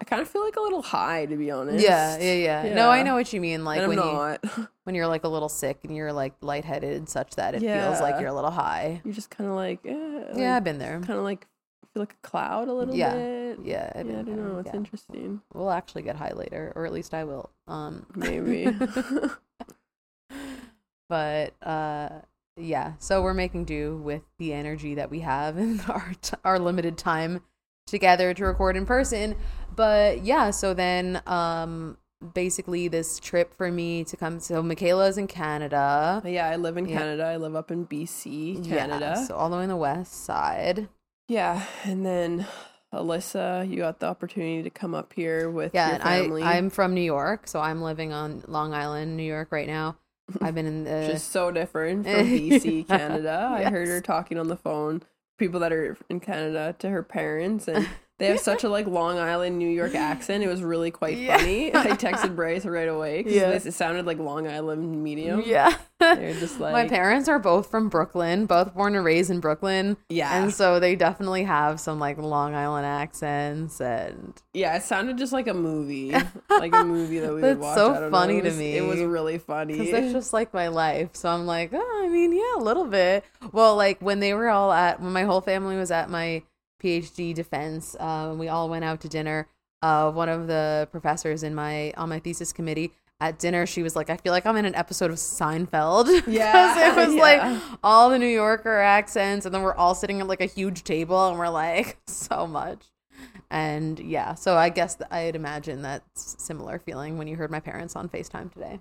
I 0.00 0.04
kind 0.04 0.22
of 0.22 0.28
feel 0.28 0.42
like 0.44 0.56
a 0.56 0.60
little 0.60 0.80
high 0.82 1.26
to 1.26 1.36
be 1.36 1.50
honest. 1.50 1.84
Yeah, 1.84 2.16
yeah, 2.18 2.64
yeah, 2.64 2.74
No, 2.74 2.88
I 2.88 3.02
know 3.02 3.14
what 3.14 3.32
you 3.32 3.40
mean. 3.40 3.64
Like 3.64 3.80
when 3.86 3.98
you 3.98 4.04
not. 4.04 4.42
when 4.84 4.94
you're 4.94 5.06
like 5.08 5.24
a 5.24 5.28
little 5.28 5.48
sick 5.50 5.80
and 5.84 5.94
you're 5.94 6.12
like 6.12 6.34
lightheaded, 6.40 6.96
and 6.96 7.08
such 7.08 7.34
that 7.36 7.54
it 7.54 7.60
feels 7.60 8.00
like 8.00 8.20
you're 8.20 8.30
a 8.30 8.34
little 8.34 8.50
high. 8.52 9.02
You're 9.04 9.12
just 9.14 9.28
kind 9.30 9.50
of 9.50 9.56
like, 9.56 9.80
eh, 9.84 10.24
yeah, 10.36 10.56
I've 10.56 10.64
been 10.64 10.78
there. 10.78 10.98
kind 11.00 11.18
of 11.18 11.24
like 11.24 11.46
feel 11.92 12.02
like 12.02 12.12
a 12.22 12.26
cloud 12.26 12.68
a 12.68 12.72
little 12.72 12.94
Yeah. 12.94 13.12
bit. 13.14 13.58
Yeah, 13.64 13.92
I've 13.94 14.06
yeah, 14.06 14.12
I 14.12 14.22
don't 14.22 14.24
there, 14.26 14.36
know. 14.36 14.58
It's 14.60 14.68
yeah. 14.68 14.76
interesting. 14.76 15.40
We'll 15.52 15.70
actually 15.70 16.02
get 16.02 16.16
high 16.16 16.32
later, 16.32 16.72
or 16.76 16.86
at 16.86 16.92
least 16.92 17.12
I 17.12 17.24
will. 17.24 17.50
Um, 17.66 18.06
Maybe. 18.14 18.68
But 21.08 21.54
uh, 21.62 22.08
yeah. 22.56 22.94
So 22.98 23.22
we're 23.22 23.34
making 23.34 23.64
do 23.64 23.96
with 23.96 24.22
the 24.38 24.52
energy 24.52 24.94
that 24.96 25.10
we 25.10 25.20
have 25.20 25.56
and 25.56 25.80
our 25.88 26.12
t- 26.20 26.36
our 26.44 26.58
limited 26.58 26.98
time 26.98 27.42
together 27.86 28.34
to 28.34 28.44
record 28.44 28.76
in 28.76 28.84
person. 28.86 29.34
But 29.74 30.22
yeah, 30.24 30.50
so 30.50 30.74
then 30.74 31.22
um, 31.26 31.96
basically 32.34 32.88
this 32.88 33.18
trip 33.20 33.54
for 33.54 33.70
me 33.70 34.04
to 34.04 34.16
come. 34.16 34.40
So 34.40 34.62
Mikayla's 34.62 35.16
in 35.18 35.26
Canada. 35.28 36.20
yeah, 36.24 36.48
I 36.48 36.56
live 36.56 36.76
in 36.76 36.86
Yeah. 36.88 36.98
Canada. 36.98 37.24
I 37.24 37.36
live 37.36 37.54
up 37.56 37.70
in 37.70 37.86
BC, 37.86 38.66
Yeah, 38.66 38.76
Canada. 38.86 39.24
so 39.26 39.36
all 39.36 39.48
the 39.50 39.56
way 39.56 39.62
in 39.62 39.68
the 39.68 39.76
west 39.76 40.24
side. 40.24 40.88
Yeah, 41.28 41.64
and 41.84 42.04
then 42.04 42.46
Alyssa, 42.92 43.68
you 43.70 43.76
got 43.78 44.00
the 44.00 44.06
opportunity 44.06 44.62
to 44.62 44.70
come 44.70 44.94
up 44.94 45.12
here 45.12 45.50
with 45.50 45.72
Yeah, 45.74 45.86
your 45.88 45.94
and 45.96 46.02
I 46.02 46.22
family. 46.22 46.42
I'm 46.42 46.70
from 46.70 46.94
New 46.94 47.02
York, 47.02 47.46
so 47.46 47.60
I'm 47.60 47.82
living 47.82 48.12
on 48.12 48.42
Long 48.48 48.72
Island, 48.74 49.16
New 49.16 49.22
York 49.22 49.52
right 49.52 49.66
now. 49.66 49.96
I've 50.40 50.54
been 50.54 50.66
in 50.66 50.84
the 50.84 51.08
just 51.10 51.30
so 51.30 51.50
different 51.50 52.04
from 52.04 52.12
BC. 52.26 52.86
Canada. 52.88 53.48
I 53.52 53.64
heard 53.64 53.88
her 53.88 54.00
talking 54.00 54.38
on 54.38 54.48
the 54.48 54.56
phone, 54.56 55.02
people 55.38 55.60
that 55.60 55.72
are 55.72 55.96
in 56.08 56.20
Canada, 56.20 56.74
to 56.78 56.88
her 56.90 57.02
parents, 57.02 57.68
and 57.68 57.88
they 58.18 58.26
have 58.26 58.40
such 58.40 58.64
a 58.64 58.68
like 58.68 58.86
Long 58.86 59.18
Island, 59.18 59.58
New 59.58 59.68
York 59.68 59.94
accent. 59.94 60.42
It 60.44 60.48
was 60.48 60.62
really 60.62 60.90
quite 60.90 61.16
Yeah. 61.16 61.38
funny. 61.38 61.72
I 61.74 61.88
texted 61.88 62.34
Bryce 62.36 62.64
right 62.66 62.88
away 62.88 63.18
because 63.22 63.32
Yeah. 63.34 63.50
it 63.50 63.72
sounded 63.74 64.06
like 64.06 64.18
Long 64.18 64.46
Island 64.48 65.02
medium. 65.02 65.42
yeah. 65.46 65.76
They're 66.00 66.32
just 66.38 66.60
like, 66.60 66.72
My 66.72 66.86
parents 66.88 67.28
are 67.28 67.38
both 67.40 67.70
from 67.70 67.88
Brooklyn, 67.88 68.46
both 68.46 68.72
born 68.74 68.94
and 68.94 69.04
raised 69.04 69.30
in 69.30 69.40
Brooklyn. 69.40 69.96
yeah, 70.08 70.40
And 70.42 70.52
so 70.54 70.78
they 70.78 70.94
definitely 70.96 71.42
have 71.44 71.80
some 71.80 71.98
like 71.98 72.18
Long 72.18 72.54
Island 72.54 72.86
accents 72.86 73.80
and 73.80 74.34
yeah. 74.52 74.76
It 74.76 74.82
sounded 74.82 75.18
just 75.18 75.32
like 75.32 75.46
a 75.48 75.54
movie, 75.54 76.12
like 76.50 76.74
a 76.74 76.84
movie 76.84 77.18
that 77.20 77.28
we 77.28 77.34
would 77.36 77.44
That's 77.44 77.58
watch. 77.60 77.76
so 77.76 78.10
funny. 78.10 78.38
It 78.38 78.42
to 78.42 78.50
me. 78.52 78.76
It 78.76 78.82
was 78.82 78.98
really 79.00 79.38
funny. 79.38 79.74
because 79.74 79.90
that's 79.90 80.12
just 80.12 80.32
like 80.32 80.52
my 80.52 80.68
life. 80.68 81.10
So 81.14 81.28
I'm 81.28 81.46
like, 81.46 81.70
oh, 81.72 82.02
I 82.04 82.08
mean, 82.08 82.32
yeah, 82.32 82.56
a 82.56 82.62
little 82.62 82.84
bit. 82.86 83.24
Well, 83.52 83.76
like 83.76 84.00
when 84.00 84.20
they 84.20 84.34
were 84.34 84.48
all 84.48 84.72
at, 84.72 85.00
when 85.00 85.12
my 85.12 85.22
whole 85.24 85.40
family 85.40 85.76
was 85.76 85.90
at 85.90 86.10
my 86.10 86.42
PhD 86.82 87.34
defense, 87.34 87.96
um, 88.00 88.38
we 88.38 88.48
all 88.48 88.68
went 88.68 88.84
out 88.84 89.00
to 89.02 89.08
dinner. 89.08 89.48
Uh, 89.80 90.10
one 90.10 90.28
of 90.28 90.46
the 90.48 90.88
professors 90.90 91.42
in 91.42 91.54
my 91.54 91.92
on 91.96 92.08
my 92.08 92.18
thesis 92.18 92.52
committee 92.52 92.92
at 93.20 93.38
dinner, 93.38 93.66
she 93.66 93.82
was 93.82 93.96
like, 93.96 94.10
I 94.10 94.16
feel 94.16 94.32
like 94.32 94.46
I'm 94.46 94.56
in 94.56 94.64
an 94.64 94.74
episode 94.74 95.10
of 95.10 95.16
Seinfeld. 95.16 96.06
Yeah, 96.28 96.90
it 96.90 96.96
was 96.96 97.14
yeah. 97.16 97.20
like 97.20 97.62
all 97.82 98.10
the 98.10 98.18
New 98.18 98.26
Yorker 98.26 98.78
accents, 98.78 99.44
and 99.44 99.54
then 99.54 99.62
we're 99.62 99.74
all 99.74 99.94
sitting 99.94 100.20
at 100.20 100.26
like 100.28 100.40
a 100.40 100.46
huge 100.46 100.84
table, 100.84 101.28
and 101.28 101.38
we're 101.38 101.48
like 101.48 101.98
so 102.06 102.46
much. 102.46 102.84
And 103.50 103.98
yeah, 103.98 104.34
so 104.34 104.56
I 104.56 104.68
guess 104.68 104.98
I'd 105.10 105.34
imagine 105.34 105.82
that's 105.82 106.42
similar 106.42 106.78
feeling 106.78 107.18
when 107.18 107.26
you 107.26 107.36
heard 107.36 107.50
my 107.50 107.60
parents 107.60 107.96
on 107.96 108.08
FaceTime 108.08 108.52
today. 108.52 108.78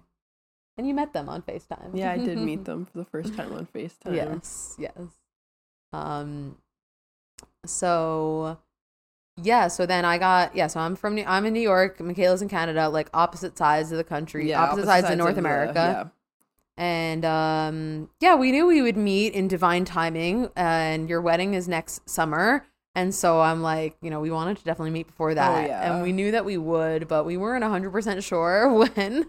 And 0.78 0.88
you 0.88 0.94
met 0.94 1.14
them 1.14 1.30
on 1.30 1.42
FaceTime. 1.42 1.92
yeah, 1.94 2.12
I 2.12 2.18
did 2.18 2.38
meet 2.38 2.66
them 2.66 2.86
for 2.86 3.00
the 3.00 3.06
first 3.06 3.36
time 3.36 3.54
on 3.54 3.66
Facetime. 3.66 4.16
Yes, 4.16 4.76
yes. 4.78 4.98
Um 5.94 6.58
so 7.70 8.58
yeah, 9.42 9.68
so 9.68 9.86
then 9.86 10.04
I 10.06 10.18
got 10.18 10.56
yeah, 10.56 10.68
so 10.68 10.80
I'm 10.80 10.96
from 10.96 11.16
New, 11.16 11.24
I'm 11.26 11.46
in 11.46 11.54
New 11.54 11.60
York, 11.62 12.00
Mikayla's 12.00 12.42
in 12.42 12.50
Canada, 12.50 12.90
like 12.90 13.10
opposite 13.14 13.58
sides 13.58 13.92
of 13.92 13.98
the 13.98 14.04
country, 14.04 14.50
Yeah, 14.50 14.64
opposite, 14.64 14.86
sides, 14.86 15.10
of 15.10 15.18
North 15.18 15.36
the- 15.36 15.40
America. 15.40 16.12
And 16.76 17.26
um 17.26 18.10
yeah, 18.20 18.36
we 18.36 18.52
knew 18.52 18.68
we 18.68 18.82
would 18.82 18.98
meet 18.98 19.34
in 19.34 19.48
divine 19.48 19.84
timing 19.86 20.50
and 20.56 21.10
your 21.10 21.22
wedding 21.22 21.54
is 21.56 21.68
next 21.68 22.08
summer. 22.10 22.66
And 22.96 23.14
so 23.14 23.42
I'm 23.42 23.62
like, 23.62 23.96
you 24.02 24.10
know, 24.10 24.20
we 24.22 24.32
wanted 24.32 24.58
to 24.58 24.64
definitely 24.64 24.90
meet 24.92 25.06
before 25.08 25.36
that. 25.36 25.64
Oh, 25.64 25.68
yeah. 25.68 25.94
And 25.94 26.02
we 26.04 26.12
knew 26.12 26.32
that 26.32 26.46
we 26.46 26.58
would, 26.58 27.08
but 27.08 27.26
we 27.26 27.38
weren't 27.38 27.64
100% 27.64 28.24
sure 28.24 28.74
when. 28.96 29.28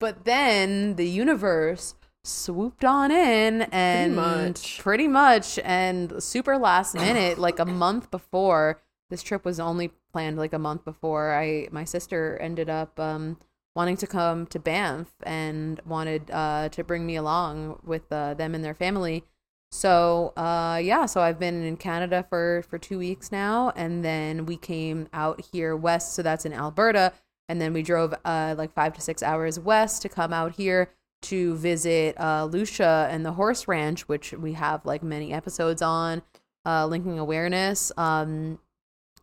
But 0.00 0.24
then 0.24 0.96
the 0.96 1.06
universe 1.06 1.94
swooped 2.24 2.84
on 2.84 3.10
in 3.10 3.62
and 3.72 4.14
much. 4.14 4.78
pretty 4.78 5.08
much 5.08 5.58
and 5.64 6.22
super 6.22 6.56
last 6.56 6.94
minute 6.94 7.36
like 7.36 7.58
a 7.58 7.64
month 7.64 8.10
before 8.12 8.80
this 9.10 9.22
trip 9.24 9.44
was 9.44 9.58
only 9.58 9.90
planned 10.12 10.36
like 10.36 10.52
a 10.52 10.58
month 10.58 10.84
before 10.84 11.34
i 11.34 11.66
my 11.72 11.82
sister 11.82 12.38
ended 12.40 12.70
up 12.70 12.98
um 13.00 13.36
wanting 13.74 13.96
to 13.96 14.06
come 14.06 14.46
to 14.46 14.60
banff 14.60 15.08
and 15.24 15.80
wanted 15.84 16.30
uh 16.30 16.68
to 16.68 16.84
bring 16.84 17.04
me 17.04 17.16
along 17.16 17.80
with 17.82 18.12
uh, 18.12 18.34
them 18.34 18.54
and 18.54 18.64
their 18.64 18.74
family 18.74 19.24
so 19.72 20.32
uh 20.36 20.78
yeah 20.80 21.06
so 21.06 21.20
i've 21.20 21.40
been 21.40 21.64
in 21.64 21.76
canada 21.76 22.24
for 22.28 22.62
for 22.68 22.78
two 22.78 22.98
weeks 22.98 23.32
now 23.32 23.72
and 23.74 24.04
then 24.04 24.46
we 24.46 24.56
came 24.56 25.08
out 25.12 25.44
here 25.52 25.74
west 25.74 26.14
so 26.14 26.22
that's 26.22 26.44
in 26.44 26.52
alberta 26.52 27.12
and 27.48 27.60
then 27.60 27.72
we 27.72 27.82
drove 27.82 28.14
uh 28.24 28.54
like 28.56 28.72
five 28.72 28.92
to 28.92 29.00
six 29.00 29.24
hours 29.24 29.58
west 29.58 30.02
to 30.02 30.08
come 30.08 30.32
out 30.32 30.54
here 30.54 30.88
to 31.22 31.54
visit 31.56 32.18
uh 32.20 32.44
lucia 32.44 33.08
and 33.10 33.24
the 33.24 33.32
horse 33.32 33.66
ranch 33.68 34.08
which 34.08 34.32
we 34.32 34.52
have 34.52 34.84
like 34.84 35.02
many 35.02 35.32
episodes 35.32 35.80
on 35.82 36.22
uh 36.66 36.86
linking 36.86 37.18
awareness 37.18 37.90
um 37.96 38.58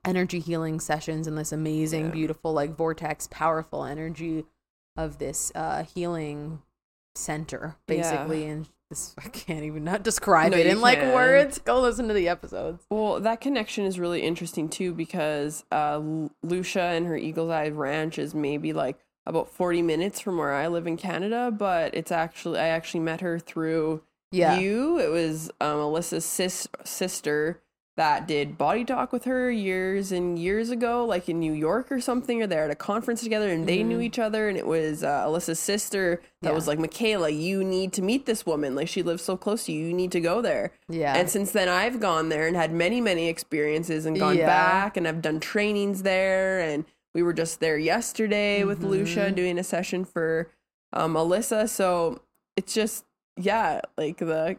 energy 0.05 0.39
healing 0.39 0.79
sessions 0.79 1.27
and 1.27 1.37
this 1.37 1.51
amazing 1.51 2.05
Yeah. 2.05 2.11
beautiful 2.11 2.53
like 2.53 2.75
vortex 2.75 3.27
powerful 3.29 3.83
energy 3.83 4.45
of 4.97 5.17
this 5.19 5.51
uh 5.55 5.83
healing 5.83 6.61
center 7.15 7.75
Yeah. 7.87 7.95
basically 7.97 8.45
and 8.45 8.67
this 8.89 9.13
I 9.23 9.27
can't 9.29 9.63
even 9.63 9.83
not 9.83 10.03
describe 10.03 10.51
No, 10.53 10.57
it 10.57 10.65
in 10.65 10.79
like 10.81 10.99
words 10.99 11.59
go 11.59 11.81
listen 11.81 12.07
to 12.07 12.13
the 12.13 12.29
episodes 12.29 12.85
Well, 12.89 13.19
that 13.19 13.41
connection 13.41 13.85
is 13.85 13.99
really 13.99 14.21
interesting 14.21 14.69
too 14.69 14.93
because 14.93 15.63
uh, 15.71 15.97
Lu- 15.97 16.31
Lucia 16.43 16.81
and 16.81 17.05
her 17.07 17.15
Eagle's 17.17 17.51
Eye 17.51 17.69
Ranch 17.69 18.17
is 18.17 18.33
maybe 18.33 18.73
like 18.73 18.97
about 19.25 19.49
40 19.49 19.81
minutes 19.81 20.19
from 20.19 20.37
where 20.37 20.53
I 20.53 20.67
live 20.67 20.87
in 20.87 20.97
Canada, 20.97 21.51
but 21.55 21.93
it's 21.93 22.11
actually, 22.11 22.59
I 22.59 22.67
actually 22.67 23.01
met 23.01 23.21
her 23.21 23.39
through 23.39 24.01
yeah 24.31 24.59
you. 24.59 24.99
It 24.99 25.09
was 25.09 25.49
um, 25.59 25.77
Alyssa's 25.77 26.25
sis- 26.25 26.67
sister 26.83 27.61
that 27.97 28.27
did 28.27 28.57
body 28.57 28.85
talk 28.85 29.11
with 29.11 29.25
her 29.25 29.51
years 29.51 30.11
and 30.13 30.39
years 30.39 30.69
ago, 30.69 31.03
like 31.05 31.27
in 31.27 31.37
New 31.37 31.51
York 31.51 31.91
or 31.91 31.99
something, 31.99 32.41
or 32.41 32.47
they're 32.47 32.63
at 32.63 32.71
a 32.71 32.75
conference 32.75 33.21
together 33.21 33.49
and 33.49 33.67
they 33.67 33.83
knew 33.83 33.99
each 33.99 34.17
other. 34.17 34.47
And 34.47 34.57
it 34.57 34.65
was 34.65 35.03
uh, 35.03 35.25
Alyssa's 35.25 35.59
sister 35.59 36.21
that 36.41 36.49
Yeah. 36.49 36.55
was 36.55 36.65
like, 36.65 36.79
Mikayla, 36.79 37.37
you 37.37 37.61
need 37.61 37.91
to 37.93 38.01
meet 38.01 38.25
this 38.25 38.45
woman. 38.45 38.73
Like 38.73 38.87
she 38.87 39.03
lives 39.03 39.21
so 39.21 39.35
close 39.35 39.65
to 39.65 39.73
you, 39.73 39.87
you 39.87 39.93
need 39.93 40.13
to 40.13 40.21
go 40.21 40.41
there. 40.41 40.71
yeah 40.87 41.17
And 41.17 41.29
since 41.29 41.51
then, 41.51 41.67
I've 41.67 41.99
gone 41.99 42.29
there 42.29 42.47
and 42.47 42.55
had 42.55 42.71
many, 42.71 43.01
many 43.01 43.27
experiences 43.27 44.05
and 44.05 44.17
gone 44.17 44.37
Yeah. 44.37 44.45
back 44.45 44.95
and 44.95 45.05
I've 45.05 45.21
done 45.21 45.41
trainings 45.41 46.03
there. 46.03 46.61
And 46.61 46.85
we 47.19 47.23
were 47.23 47.33
just 47.33 47.59
there 47.59 47.77
yesterday 47.77 48.63
with 48.63 48.79
Mm-hmm. 48.79 48.87
Lucia 48.91 49.29
doing 49.31 49.59
a 49.59 49.63
session 49.63 50.05
for 50.05 50.49
um, 50.93 51.15
Alyssa. 51.15 51.67
So 51.67 52.21
it's 52.55 52.73
just, 52.73 53.03
yeah, 53.35 53.81
like 53.97 54.19
the 54.19 54.55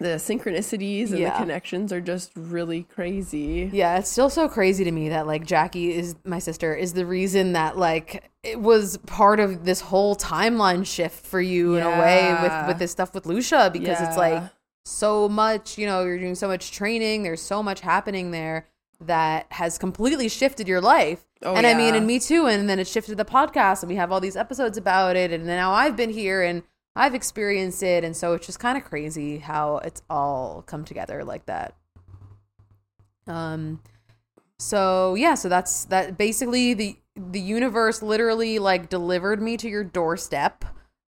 the 0.00 0.14
synchronicities 0.16 1.10
and 1.10 1.18
Yeah. 1.18 1.32
the 1.32 1.38
connections 1.40 1.92
are 1.92 2.00
just 2.00 2.30
really 2.36 2.84
crazy. 2.84 3.68
Yeah, 3.72 3.98
it's 3.98 4.08
still 4.08 4.30
so 4.30 4.48
crazy 4.48 4.84
to 4.84 4.92
me 4.92 5.08
that 5.10 5.26
like 5.26 5.44
Jackie 5.44 5.92
is 5.92 6.14
my 6.24 6.38
sister 6.38 6.72
is 6.74 6.92
the 6.94 7.04
reason 7.04 7.52
that 7.52 7.76
like 7.76 8.30
it 8.44 8.60
was 8.60 8.96
part 8.98 9.40
of 9.40 9.64
this 9.66 9.80
whole 9.80 10.14
timeline 10.16 10.86
shift 10.86 11.26
for 11.26 11.40
you 11.40 11.74
in 11.74 11.82
a 11.82 11.90
way 11.90 12.34
with 12.42 12.68
with 12.68 12.78
this 12.78 12.92
stuff 12.92 13.12
with 13.12 13.26
Lucia 13.26 13.68
because 13.72 14.00
it's 14.00 14.16
like 14.16 14.42
so 14.86 15.28
much, 15.28 15.76
you 15.76 15.84
know, 15.86 16.02
you're 16.04 16.18
doing 16.18 16.36
so 16.36 16.46
much 16.48 16.70
training, 16.70 17.24
there's 17.24 17.42
so 17.42 17.62
much 17.62 17.80
happening 17.80 18.30
there 18.30 18.68
that 19.00 19.46
has 19.50 19.78
completely 19.78 20.28
shifted 20.28 20.66
your 20.66 20.80
life. 20.80 21.24
Oh, 21.42 21.54
and 21.54 21.66
I 21.66 21.74
mean, 21.74 21.94
yeah. 21.94 21.98
and 21.98 22.06
me 22.06 22.18
too. 22.18 22.46
And 22.46 22.68
then 22.68 22.78
it 22.78 22.88
shifted 22.88 23.16
the 23.16 23.24
podcast, 23.24 23.82
and 23.82 23.90
we 23.90 23.96
have 23.96 24.10
all 24.10 24.20
these 24.20 24.36
episodes 24.36 24.76
about 24.76 25.16
it. 25.16 25.32
And 25.32 25.46
now 25.46 25.72
I've 25.72 25.96
been 25.96 26.10
here 26.10 26.42
and 26.42 26.62
I've 26.96 27.14
experienced 27.14 27.82
it. 27.82 28.02
And 28.02 28.16
so 28.16 28.32
it's 28.34 28.46
just 28.46 28.58
kind 28.58 28.76
of 28.76 28.84
crazy 28.84 29.38
how 29.38 29.78
it's 29.78 30.02
all 30.10 30.62
come 30.66 30.84
together 30.84 31.24
like 31.24 31.46
that. 31.46 31.76
Um, 33.28 33.80
so 34.58 35.14
yeah, 35.14 35.34
so 35.34 35.48
that's 35.48 35.84
that. 35.86 36.18
Basically, 36.18 36.74
the 36.74 36.96
the 37.14 37.40
universe 37.40 38.02
literally 38.02 38.58
like 38.58 38.88
delivered 38.88 39.40
me 39.40 39.56
to 39.58 39.68
your 39.68 39.84
doorstep. 39.84 40.64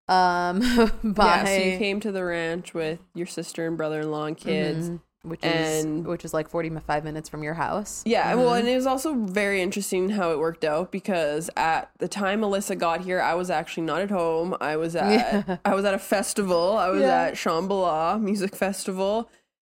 Um, 0.08 0.60
by 1.02 1.24
Yeah, 1.26 1.44
so 1.44 1.62
you 1.62 1.78
came 1.78 2.00
to 2.00 2.12
the 2.12 2.24
ranch 2.24 2.74
with 2.74 3.00
your 3.14 3.26
sister 3.26 3.66
and 3.66 3.76
brother 3.76 4.00
in 4.00 4.10
law 4.10 4.26
and 4.26 4.36
kids. 4.36 4.90
Mhm. 4.90 5.00
Which 5.22 5.44
is 5.44 5.84
which 6.06 6.24
is 6.24 6.32
like 6.32 6.48
forty 6.48 6.70
five 6.86 7.04
minutes 7.04 7.28
from 7.28 7.42
your 7.42 7.54
house. 7.54 8.02
Yeah, 8.06 8.34
well, 8.34 8.54
and 8.54 8.66
it 8.66 8.74
was 8.76 8.86
also 8.86 9.14
very 9.14 9.60
interesting 9.60 10.10
how 10.10 10.30
it 10.32 10.38
worked 10.38 10.64
out 10.64 10.90
because 10.90 11.50
at 11.56 11.90
the 11.98 12.08
time 12.08 12.40
Alyssa 12.40 12.78
got 12.78 13.02
here, 13.02 13.20
I 13.20 13.34
was 13.34 13.50
actually 13.50 13.84
not 13.84 14.00
at 14.00 14.10
home. 14.10 14.56
I 14.60 14.76
was 14.76 14.96
at 14.96 15.10
Yeah. 15.48 15.56
I 15.64 15.74
was 15.74 15.84
at 15.84 15.94
a 15.94 15.98
festival. 15.98 16.76
I 16.78 16.88
was 16.88 17.02
Yeah. 17.02 17.22
at 17.24 17.34
Shambhala 17.34 18.20
Music 18.20 18.56
Festival. 18.56 19.28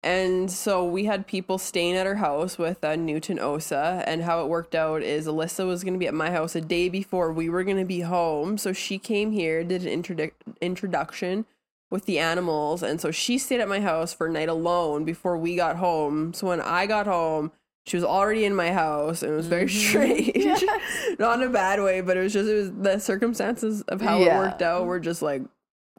And 0.05 0.51
so 0.51 0.83
we 0.85 1.05
had 1.05 1.27
people 1.27 1.57
staying 1.57 1.95
at 1.95 2.05
our 2.05 2.15
house 2.15 2.57
with 2.57 2.83
uh, 2.83 2.97
Newton 2.97 3.39
Osa. 3.39 4.03
And 4.05 4.21
how 4.23 4.43
it 4.43 4.49
worked 4.49 4.75
out 4.75 5.01
is 5.01 5.27
Alyssa 5.27 5.65
was 5.65 5.81
going 5.85 5.93
to 5.93 5.97
be 5.99 6.07
at 6.07 6.13
my 6.13 6.29
house 6.29 6.55
a 6.57 6.61
day 6.61 6.89
before 6.89 7.31
we 7.31 7.47
were 7.49 7.63
going 7.63 7.77
to 7.77 7.85
be 7.85 8.01
home. 8.01 8.57
So 8.57 8.73
she 8.73 8.97
came 8.97 9.31
here, 9.31 9.63
did 9.63 9.85
an 9.85 10.03
introdu- 10.03 10.31
introduction 10.59 11.45
with 11.93 12.05
the 12.05 12.17
animals. 12.17 12.81
And 12.81 12.99
so 12.99 13.11
she 13.11 13.37
stayed 13.37 13.61
at 13.61 13.69
my 13.69 13.79
house 13.79 14.13
for 14.13 14.25
a 14.25 14.31
night 14.31 14.49
alone 14.49 15.05
before 15.05 15.37
we 15.37 15.55
got 15.55 15.75
home. 15.77 16.33
So 16.33 16.47
when 16.47 16.59
I 16.59 16.87
got 16.87 17.05
home, 17.05 17.51
she 17.85 17.95
was 17.95 18.03
already 18.03 18.45
in 18.45 18.55
my 18.55 18.71
house 18.71 19.21
and 19.21 19.31
it 19.31 19.35
was 19.35 19.45
very 19.45 19.69
strange. 19.69 20.35
Not 21.19 21.39
in 21.39 21.47
a 21.47 21.51
bad 21.51 21.79
way, 21.81 22.01
but 22.01 22.17
it 22.17 22.21
was 22.21 22.33
just, 22.33 22.49
it 22.49 22.55
was 22.55 22.71
the 22.71 22.97
circumstances 22.97 23.83
of 23.83 24.01
how 24.01 24.17
Yeah. 24.17 24.35
it 24.35 24.39
worked 24.39 24.61
out 24.63 24.87
were 24.87 24.99
just 24.99 25.21
like 25.21 25.43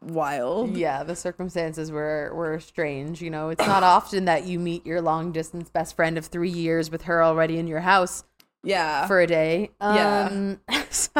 wild. 0.02 0.76
Yeah, 0.76 1.04
the 1.04 1.14
circumstances 1.14 1.92
were 1.92 2.33
were 2.35 2.59
strange. 2.59 3.22
You 3.22 3.30
know, 3.30 3.50
it's 3.50 3.64
not 3.66 3.85
often 3.85 4.24
that 4.24 4.44
you 4.46 4.59
meet 4.59 4.85
your 4.85 5.00
long 5.00 5.30
distance 5.30 5.70
best 5.70 5.94
friend 5.94 6.18
of 6.18 6.26
three 6.26 6.50
years 6.50 6.90
with 6.90 7.02
her 7.02 7.22
already 7.22 7.57
in 7.59 7.66
your 7.68 7.80
house 7.80 8.24
Yeah. 8.64 9.07
for 9.07 9.20
a 9.20 9.26
day. 9.28 9.70
Yeah. 9.80 10.28
Um, 10.33 10.61
so 10.90 11.12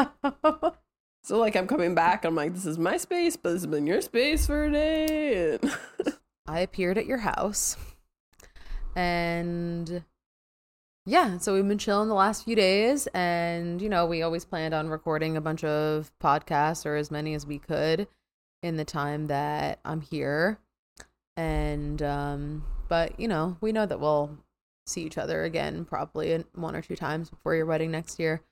So 1.25 1.39
like 1.39 1.55
I'm 1.55 1.65
coming 1.65 1.95
back, 1.95 2.23
I'm 2.23 2.35
like, 2.35 2.53
this 2.53 2.67
is 2.67 2.77
my 2.77 2.97
space, 2.97 3.35
but 3.35 3.53
this 3.53 3.63
has 3.63 3.71
been 3.71 3.87
your 3.87 3.99
space 4.01 4.45
for 4.45 4.65
a 4.65 4.71
day. 4.71 5.57
I 6.47 6.59
appeared 6.59 6.99
at 6.99 7.07
your 7.07 7.17
house, 7.17 7.77
and 8.95 10.03
yeah, 11.07 11.39
so 11.39 11.55
we've 11.55 11.67
been 11.67 11.79
chilling 11.79 12.09
the 12.09 12.13
last 12.13 12.45
few 12.45 12.55
days, 12.55 13.07
and 13.07 13.81
you 13.81 13.89
know, 13.89 14.05
we 14.05 14.21
always 14.21 14.45
planned 14.45 14.75
on 14.75 14.87
recording 14.87 15.35
a 15.35 15.41
bunch 15.41 15.63
of 15.63 16.11
podcasts 16.21 16.85
or 16.85 16.95
as 16.95 17.09
many 17.09 17.33
as 17.33 17.43
we 17.43 17.57
could 17.57 18.07
in 18.61 18.77
the 18.77 18.85
time 18.85 19.25
that 19.25 19.79
I'm 19.83 20.01
here, 20.01 20.59
and 21.35 22.03
um, 22.03 22.63
but 22.87 23.19
you 23.19 23.27
know, 23.27 23.57
we 23.61 23.71
know 23.71 23.87
that 23.87 23.99
we'll 23.99 24.37
see 24.85 25.01
each 25.01 25.17
other 25.17 25.43
again 25.43 25.85
probably 25.85 26.45
one 26.53 26.75
or 26.75 26.83
two 26.83 26.95
times 26.95 27.31
before 27.31 27.55
your 27.55 27.65
wedding 27.65 27.89
next 27.89 28.19
year, 28.19 28.43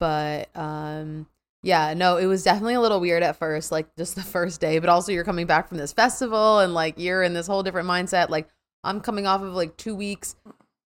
but 0.00 0.48
um. 0.56 1.28
Yeah, 1.62 1.92
no, 1.94 2.16
it 2.18 2.26
was 2.26 2.44
definitely 2.44 2.74
a 2.74 2.80
little 2.80 3.00
weird 3.00 3.22
at 3.22 3.36
first, 3.36 3.72
like 3.72 3.94
just 3.96 4.14
the 4.14 4.22
first 4.22 4.60
day, 4.60 4.78
but 4.78 4.88
also 4.88 5.12
you're 5.12 5.24
coming 5.24 5.46
back 5.46 5.68
from 5.68 5.78
this 5.78 5.92
festival 5.92 6.60
and 6.60 6.72
like 6.72 6.98
you're 6.98 7.22
in 7.22 7.34
this 7.34 7.46
whole 7.46 7.62
different 7.62 7.88
mindset. 7.88 8.28
Like 8.28 8.48
I'm 8.84 9.00
coming 9.00 9.26
off 9.26 9.42
of 9.42 9.54
like 9.54 9.76
two 9.76 9.96
weeks 9.96 10.36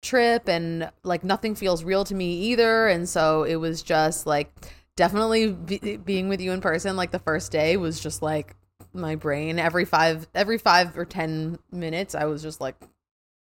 trip 0.01 0.47
and 0.47 0.89
like 1.03 1.23
nothing 1.23 1.55
feels 1.55 1.83
real 1.83 2.03
to 2.05 2.15
me 2.15 2.33
either. 2.51 2.87
And 2.87 3.07
so 3.07 3.43
it 3.43 3.55
was 3.55 3.83
just 3.83 4.25
like 4.25 4.51
definitely 4.95 5.51
be- 5.51 5.97
being 5.97 6.29
with 6.29 6.39
you 6.39 6.51
in 6.51 6.61
person, 6.61 6.95
like 6.95 7.11
the 7.11 7.19
first 7.19 7.51
day 7.51 7.75
was 7.77 7.99
just 7.99 8.21
like 8.21 8.55
my 8.93 9.15
brain 9.15 9.59
every 9.59 9.85
five, 9.85 10.27
every 10.33 10.57
five 10.57 10.97
or 10.97 11.05
10 11.05 11.59
minutes, 11.71 12.15
I 12.15 12.25
was 12.25 12.41
just 12.41 12.61
like, 12.61 12.75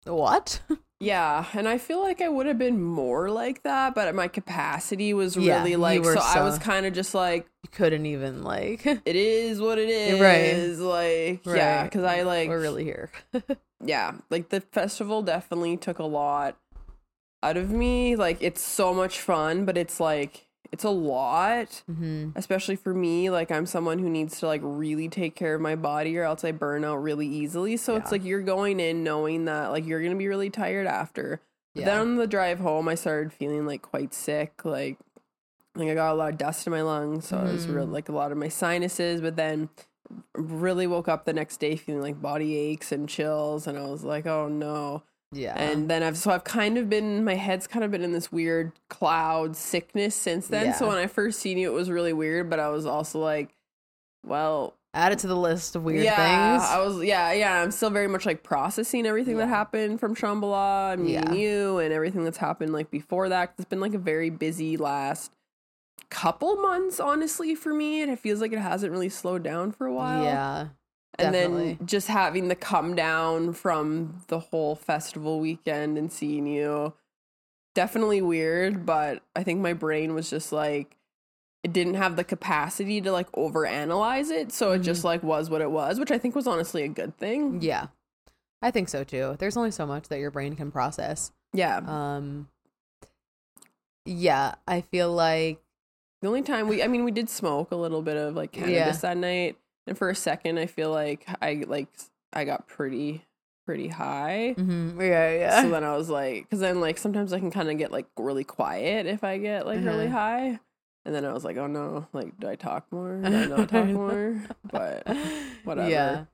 what? 0.06 0.62
yeah, 1.00 1.46
and 1.54 1.68
I 1.68 1.78
feel 1.78 2.02
like 2.02 2.22
I 2.22 2.28
would 2.28 2.48
have 2.48 2.58
been 2.58 2.82
more 2.82 3.30
like 3.30 3.64
that, 3.64 3.94
but 3.94 4.14
my 4.16 4.28
capacity 4.28 5.14
was 5.14 5.38
Yeah, 5.38 5.60
really 5.60 5.76
like 5.76 6.02
were 6.04 6.16
so, 6.16 6.22
I 6.22 6.44
was 6.44 6.58
kind 6.58 6.86
of 6.86 6.94
just 6.94 7.14
like 7.14 7.48
You 7.64 7.70
couldn't 7.72 8.06
even 8.06 8.44
like, 8.44 8.86
it 8.86 9.02
is 9.06 9.62
what 9.62 9.78
it 9.78 9.90
is. 9.90 10.80
Right. 10.80 11.38
Like 11.46 11.56
yeah, 11.56 11.88
cuz 11.88 12.04
I 12.04 12.24
like 12.24 12.50
we're 12.50 12.60
really 12.62 12.84
here. 12.84 13.12
yeah, 13.84 14.14
like 14.32 14.50
the 14.50 14.62
festival 14.62 15.22
definitely 15.22 15.78
took 15.78 16.00
a 16.00 16.04
lot 16.04 16.58
out 17.44 17.58
of 17.58 17.70
me. 17.70 18.16
Like 18.16 18.38
it's 18.42 18.62
so 18.62 18.94
much 18.94 19.20
fun, 19.20 19.66
but 19.66 19.78
it's 19.78 20.00
like 20.00 20.47
it's 20.72 20.84
a 20.84 20.90
lot, 20.90 21.84
hmm 21.88 22.30
especially 22.36 22.76
for 22.76 22.94
me. 22.94 23.30
Like 23.30 23.52
I'm 23.52 23.66
someone 23.66 24.00
who 24.00 24.10
needs 24.10 24.40
to 24.40 24.48
like 24.48 24.62
really 24.64 25.10
take 25.10 25.36
care 25.36 25.56
of 25.56 25.62
my 25.62 25.76
body 25.76 26.18
or 26.18 26.24
else 26.24 26.44
I 26.44 26.52
burn 26.52 26.86
out 26.86 26.98
really 26.98 27.28
easily. 27.28 27.78
So 27.78 27.96
it's 27.96 28.12
like 28.12 28.24
you're 28.24 28.42
going 28.44 28.80
in 28.80 29.04
knowing 29.04 29.46
that 29.46 29.72
like 29.72 29.86
you're 29.88 30.02
going 30.02 30.12
to 30.12 30.18
be 30.18 30.28
really 30.28 30.50
tired 30.52 30.86
after. 30.88 31.42
But 31.76 31.86
Then 31.86 31.98
on 32.00 32.16
the 32.18 32.28
drive 32.28 32.60
home, 32.60 32.88
I 32.88 32.96
started 32.96 33.34
feeling 33.34 33.66
like 33.66 33.82
quite 33.82 34.14
sick. 34.14 34.66
Like, 34.66 34.98
like 35.76 35.90
I 35.90 35.94
got 35.94 36.12
a 36.12 36.16
lot 36.16 36.32
of 36.32 36.38
dust 36.38 36.68
in 36.68 36.72
my 36.72 36.82
lungs, 36.82 37.28
so 37.28 37.38
I 37.38 37.52
was 37.52 37.68
real 37.68 37.88
Mhm. 37.88 37.92
like 37.94 38.10
a 38.10 38.12
lot 38.12 38.32
of 38.32 38.38
my 38.38 38.50
sinuses. 38.50 39.22
But 39.22 39.36
then, 39.36 39.70
really 40.34 40.88
woke 40.88 41.08
up 41.08 41.26
the 41.26 41.34
next 41.34 41.58
day 41.60 41.76
feeling 41.76 42.02
like 42.02 42.22
body 42.22 42.56
aches 42.58 42.92
and 42.92 43.10
chills, 43.10 43.68
and 43.68 43.78
I 43.78 43.86
was 43.88 44.04
like, 44.04 44.26
oh 44.26 44.48
no. 44.48 45.04
Yeah. 45.32 45.56
And 45.60 45.90
then 45.90 46.04
I've 46.04 46.18
so 46.18 46.32
I've 46.32 46.44
kind 46.44 46.78
of 46.78 46.90
been 46.90 47.24
my 47.24 47.36
head's 47.36 47.68
kind 47.68 47.84
of 47.84 47.92
been 47.92 48.04
in 48.04 48.13
this 48.13 48.32
weird 48.32 48.72
cloud 48.90 49.56
sickness 49.56 50.16
since 50.16 50.48
then. 50.48 50.74
So 50.74 50.88
when 50.88 50.98
I 50.98 51.08
first 51.08 51.40
seen 51.40 51.58
you, 51.58 51.70
it 51.70 51.74
was 51.74 51.90
really 51.90 52.13
weird, 52.13 52.50
but 52.50 52.60
I 52.60 52.70
was 52.70 52.86
also 52.86 53.20
like, 53.20 53.54
well, 54.26 54.74
Add 54.94 55.12
it 55.12 55.20
to 55.20 55.28
the 55.28 55.36
list 55.36 55.76
of 55.76 55.84
weird 55.84 56.04
yeah, 56.04 56.16
things. 56.16 56.63
I 56.72 56.80
was 56.84 57.04
yeah, 57.04 57.32
yeah. 57.32 57.62
I'm 57.62 57.70
still 57.70 57.92
very 57.92 58.08
much 58.08 58.26
like 58.26 58.42
processing 58.42 59.06
everything 59.06 59.38
that 59.38 59.48
happened 59.48 60.00
from 60.00 60.16
Shambhala 60.16 60.94
and 60.94 61.04
meeting 61.04 61.34
Yeah. 61.34 61.34
you 61.34 61.78
and 61.78 61.94
everything 61.94 62.24
that's 62.24 62.40
happened 62.40 62.74
like 62.74 62.90
before 62.90 63.30
that. 63.30 63.54
It's 63.60 63.66
been 63.66 63.80
like 63.80 63.94
a 63.94 64.00
very 64.00 64.32
busy 64.32 64.76
last 64.76 65.32
couple 66.10 66.56
months, 66.56 67.00
honestly, 67.00 67.54
for 67.54 67.76
me. 67.76 68.02
And 68.02 68.10
it 68.12 68.18
feels 68.18 68.42
like 68.42 68.52
it 68.54 68.60
hasn't 68.60 68.92
really 68.92 69.10
slowed 69.10 69.44
down 69.44 69.72
for 69.72 69.86
a 69.86 69.94
while. 69.94 70.24
yeah. 70.24 70.68
And 71.20 71.34
definitely. 71.34 71.74
then 71.76 71.88
just 71.88 72.08
having 72.08 72.48
the 72.48 72.56
come 72.56 72.96
down 72.96 73.54
from 73.54 74.22
the 74.28 74.40
whole 74.40 74.76
festival 74.76 75.40
weekend 75.40 75.98
and 75.98 76.12
seeing 76.12 76.46
you 76.48 76.94
definitely 77.76 78.22
weird 78.22 78.86
but 78.86 79.22
i 79.36 79.44
think 79.44 79.60
my 79.62 79.74
brain 79.74 80.14
was 80.14 80.30
just 80.30 80.52
like 80.52 80.98
it 81.64 81.74
didn't 81.74 81.96
have 81.96 82.16
the 82.16 82.24
capacity 82.24 83.02
to 83.02 83.12
like 83.12 83.32
overanalyze 83.34 84.30
it 84.32 84.52
so 84.52 84.72
it 84.72 84.80
just 84.80 85.04
like 85.04 85.22
was 85.24 85.50
what 85.50 85.62
it 85.62 85.70
was 85.72 86.00
which 86.00 86.12
i 86.12 86.18
think 86.18 86.36
was 86.36 86.48
honestly 86.48 86.84
a 86.84 86.88
good 86.88 87.16
thing 87.18 87.62
Yeah. 87.62 87.88
I 88.60 88.72
think 88.72 88.90
so 88.90 89.04
too. 89.04 89.36
There's 89.38 89.56
only 89.56 89.70
so 89.70 89.86
much 89.86 90.08
that 90.08 90.18
your 90.18 90.32
brain 90.32 90.56
can 90.56 90.72
process. 90.72 91.32
yeah 91.54 91.78
Um 91.78 92.48
Yeah, 94.06 94.56
I 94.68 94.82
feel 94.82 95.12
like 95.14 95.60
the 96.22 96.28
only 96.28 96.42
time 96.42 96.68
we 96.68 96.82
i 96.82 96.88
mean 96.88 97.04
we 97.04 97.12
did 97.12 97.30
smoke 97.30 97.70
a 97.72 97.76
little 97.76 98.02
bit 98.02 98.18
of 98.18 98.36
like 98.36 98.52
cannabis 98.54 98.74
Yeah. 98.74 98.92
that 99.02 99.18
night 99.18 99.58
and 99.88 99.97
for 99.97 100.10
a 100.10 100.15
second 100.15 100.58
i 100.60 100.65
feel 100.65 100.91
like 100.91 101.26
i 101.41 101.63
like 101.67 101.88
i 102.34 102.43
got 102.45 102.67
pretty 102.67 103.23
pretty 103.65 103.88
high 103.89 104.56
mhm, 104.58 104.97
yeah, 105.00 105.32
yeah. 105.34 105.62
So 105.62 105.69
then 105.71 105.84
I 105.84 105.97
was 105.97 106.10
like, 106.10 106.43
because 106.43 106.62
then 106.62 106.80
like 106.80 106.97
sometimes 106.97 107.34
I 107.34 107.39
can 107.39 107.52
kind 107.52 107.69
of 107.69 107.78
get 107.78 107.91
like 107.91 108.06
really 108.17 108.45
quiet 108.45 109.06
if 109.08 109.26
I 109.26 109.38
get 109.39 109.65
like 109.65 109.84
really 109.84 110.08
Uh-huh. 110.08 110.15
high. 110.15 110.60
And 111.06 111.13
then 111.13 111.26
I 111.26 111.34
was 111.34 111.43
like, 111.43 111.58
oh 111.58 111.67
no, 111.67 112.08
like 112.13 112.39
do 112.39 112.47
I 112.47 112.56
talk 112.56 112.86
more? 112.91 113.17
Do 113.17 113.36
I 113.36 113.45
not 113.58 113.67
talk 113.67 113.88
more? 113.89 114.41
But 114.71 115.06
whatever. 115.65 115.89
Yeah. 115.89 116.26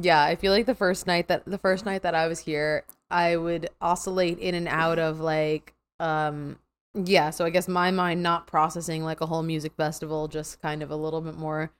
Yeah, 0.00 0.22
I 0.22 0.36
feel 0.36 0.52
like 0.52 0.66
the 0.66 0.76
first 0.76 1.08
night 1.08 1.26
that 1.26 1.44
the 1.44 1.58
first 1.58 1.84
night 1.84 2.02
that 2.02 2.14
I 2.14 2.28
was 2.28 2.38
here, 2.38 2.84
I 3.10 3.36
would 3.36 3.68
oscillate 3.80 4.38
in 4.38 4.54
and 4.54 4.68
out 4.68 5.00
of 5.00 5.18
like 5.18 5.74
um 5.98 6.60
yeah, 6.94 7.30
so 7.30 7.44
I 7.44 7.50
guess 7.50 7.66
my 7.66 7.90
mind 7.90 8.22
not 8.22 8.46
processing 8.46 9.02
like 9.02 9.20
a 9.20 9.26
whole 9.26 9.42
music 9.42 9.72
festival, 9.76 10.28
just 10.28 10.62
kind 10.62 10.82
of 10.84 10.90
a 10.92 10.96
little 10.96 11.20
bit 11.20 11.34
more 11.36 11.72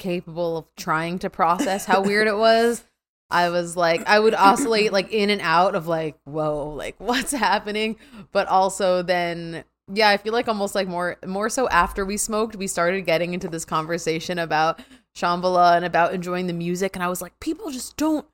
capable 0.00 0.56
of 0.56 0.74
trying 0.74 1.20
to 1.20 1.30
process 1.30 1.84
how 1.84 2.02
weird 2.02 2.26
it 2.26 2.36
was. 2.36 2.82
I 3.30 3.50
was 3.50 3.76
like 3.76 4.04
I 4.08 4.18
would 4.18 4.34
oscillate 4.34 4.92
like 4.92 5.12
in 5.12 5.30
and 5.30 5.40
out 5.40 5.76
of 5.76 5.86
like, 5.86 6.16
whoa, 6.24 6.70
like 6.70 6.96
what's 6.98 7.30
happening? 7.30 7.96
But 8.32 8.48
also 8.48 9.02
then 9.02 9.62
yeah, 9.92 10.08
I 10.08 10.16
feel 10.16 10.32
like 10.32 10.48
almost 10.48 10.74
like 10.74 10.88
more 10.88 11.16
more 11.24 11.48
so 11.48 11.68
after 11.68 12.04
we 12.04 12.16
smoked, 12.16 12.56
we 12.56 12.66
started 12.66 13.02
getting 13.02 13.34
into 13.34 13.48
this 13.48 13.64
conversation 13.64 14.38
about 14.38 14.80
Shambhala 15.16 15.76
and 15.76 15.84
about 15.84 16.14
enjoying 16.14 16.48
the 16.48 16.52
music. 16.52 16.96
And 16.96 17.02
I 17.04 17.08
was 17.08 17.22
like, 17.22 17.38
people 17.38 17.70
just 17.70 17.96
don't 17.96 18.26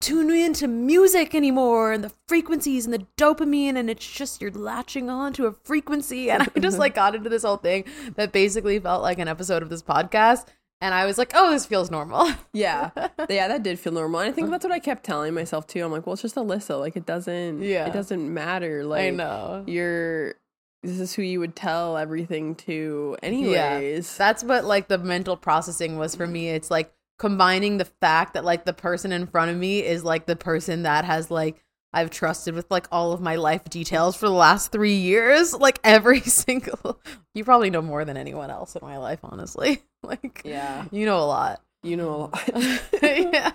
tune 0.00 0.30
into 0.30 0.68
music 0.68 1.34
anymore 1.34 1.92
and 1.92 2.04
the 2.04 2.12
frequencies 2.28 2.84
and 2.84 2.92
the 2.92 3.06
dopamine 3.16 3.76
and 3.76 3.88
it's 3.88 4.06
just 4.06 4.42
you're 4.42 4.50
latching 4.50 5.08
on 5.08 5.32
to 5.32 5.46
a 5.46 5.52
frequency 5.64 6.30
and 6.30 6.42
i 6.42 6.60
just 6.60 6.78
like 6.78 6.94
got 7.00 7.14
into 7.14 7.30
this 7.30 7.42
whole 7.42 7.56
thing 7.56 7.84
that 8.16 8.30
basically 8.30 8.78
felt 8.78 9.02
like 9.02 9.18
an 9.18 9.28
episode 9.28 9.62
of 9.62 9.70
this 9.70 9.82
podcast 9.82 10.44
and 10.84 10.94
i 10.94 11.04
was 11.06 11.16
like 11.18 11.32
oh 11.34 11.50
this 11.50 11.66
feels 11.66 11.90
normal 11.90 12.30
Yeah. 12.52 12.90
Yeah, 13.28 13.48
that 13.48 13.62
did 13.62 13.78
feel 13.78 13.92
normal. 13.92 14.20
And 14.20 14.28
I 14.30 14.32
think 14.32 14.50
that's 14.50 14.64
what 14.64 14.72
I 14.72 14.78
kept 14.78 15.02
telling 15.02 15.32
myself 15.34 15.66
too. 15.66 15.82
I'm 15.84 15.90
like, 15.90 16.06
well, 16.06 16.12
it's 16.12 16.22
just 16.22 16.36
Alyssa. 16.36 16.78
Like 16.78 16.94
it 16.94 17.06
doesn't 17.06 17.62
Yeah. 17.62 17.86
it 17.86 17.92
doesn't 17.92 18.32
matter. 18.32 18.84
Like 18.84 19.02
i 19.06 19.10
know 19.10 19.64
you're 19.66 20.34
this 20.82 21.00
is 21.00 21.14
who 21.14 21.22
you 21.22 21.40
would 21.40 21.56
tell 21.56 21.96
everything 21.96 22.54
to 22.66 23.16
anyways. 23.22 24.14
that's 24.18 24.44
what 24.44 24.64
like 24.66 24.88
the 24.88 24.98
mental 24.98 25.36
processing 25.36 25.96
was 25.96 26.14
for 26.14 26.26
me 26.26 26.50
it's 26.50 26.70
like 26.70 26.92
combining 27.18 27.78
the 27.78 27.86
fact 27.86 28.34
that 28.34 28.44
like 28.44 28.64
the 28.66 28.72
person 28.74 29.10
in 29.12 29.26
front 29.26 29.50
of 29.50 29.56
me 29.56 29.82
is 29.82 30.04
like 30.04 30.26
the 30.26 30.36
person 30.36 30.82
that 30.82 31.04
has 31.06 31.30
like 31.30 31.63
I've 31.94 32.10
trusted 32.10 32.54
with 32.54 32.70
like 32.70 32.88
all 32.90 33.12
of 33.12 33.20
my 33.20 33.36
life 33.36 33.64
details 33.64 34.16
for 34.16 34.26
the 34.26 34.34
last 34.34 34.72
three 34.72 34.96
years. 34.96 35.54
Like 35.54 35.78
every 35.84 36.20
single, 36.22 37.00
you 37.34 37.44
probably 37.44 37.70
know 37.70 37.82
more 37.82 38.04
than 38.04 38.16
anyone 38.16 38.50
else 38.50 38.74
in 38.76 38.84
my 38.84 38.98
life, 38.98 39.20
honestly. 39.22 39.82
Like, 40.04 40.42
yeah. 40.44 40.84
you 40.90 41.06
know 41.06 41.16
a 41.16 41.24
lot. 41.24 41.62
You 41.82 41.96
know 41.96 42.10
a 42.10 42.16
lot. 42.16 42.82
yeah. 43.02 43.52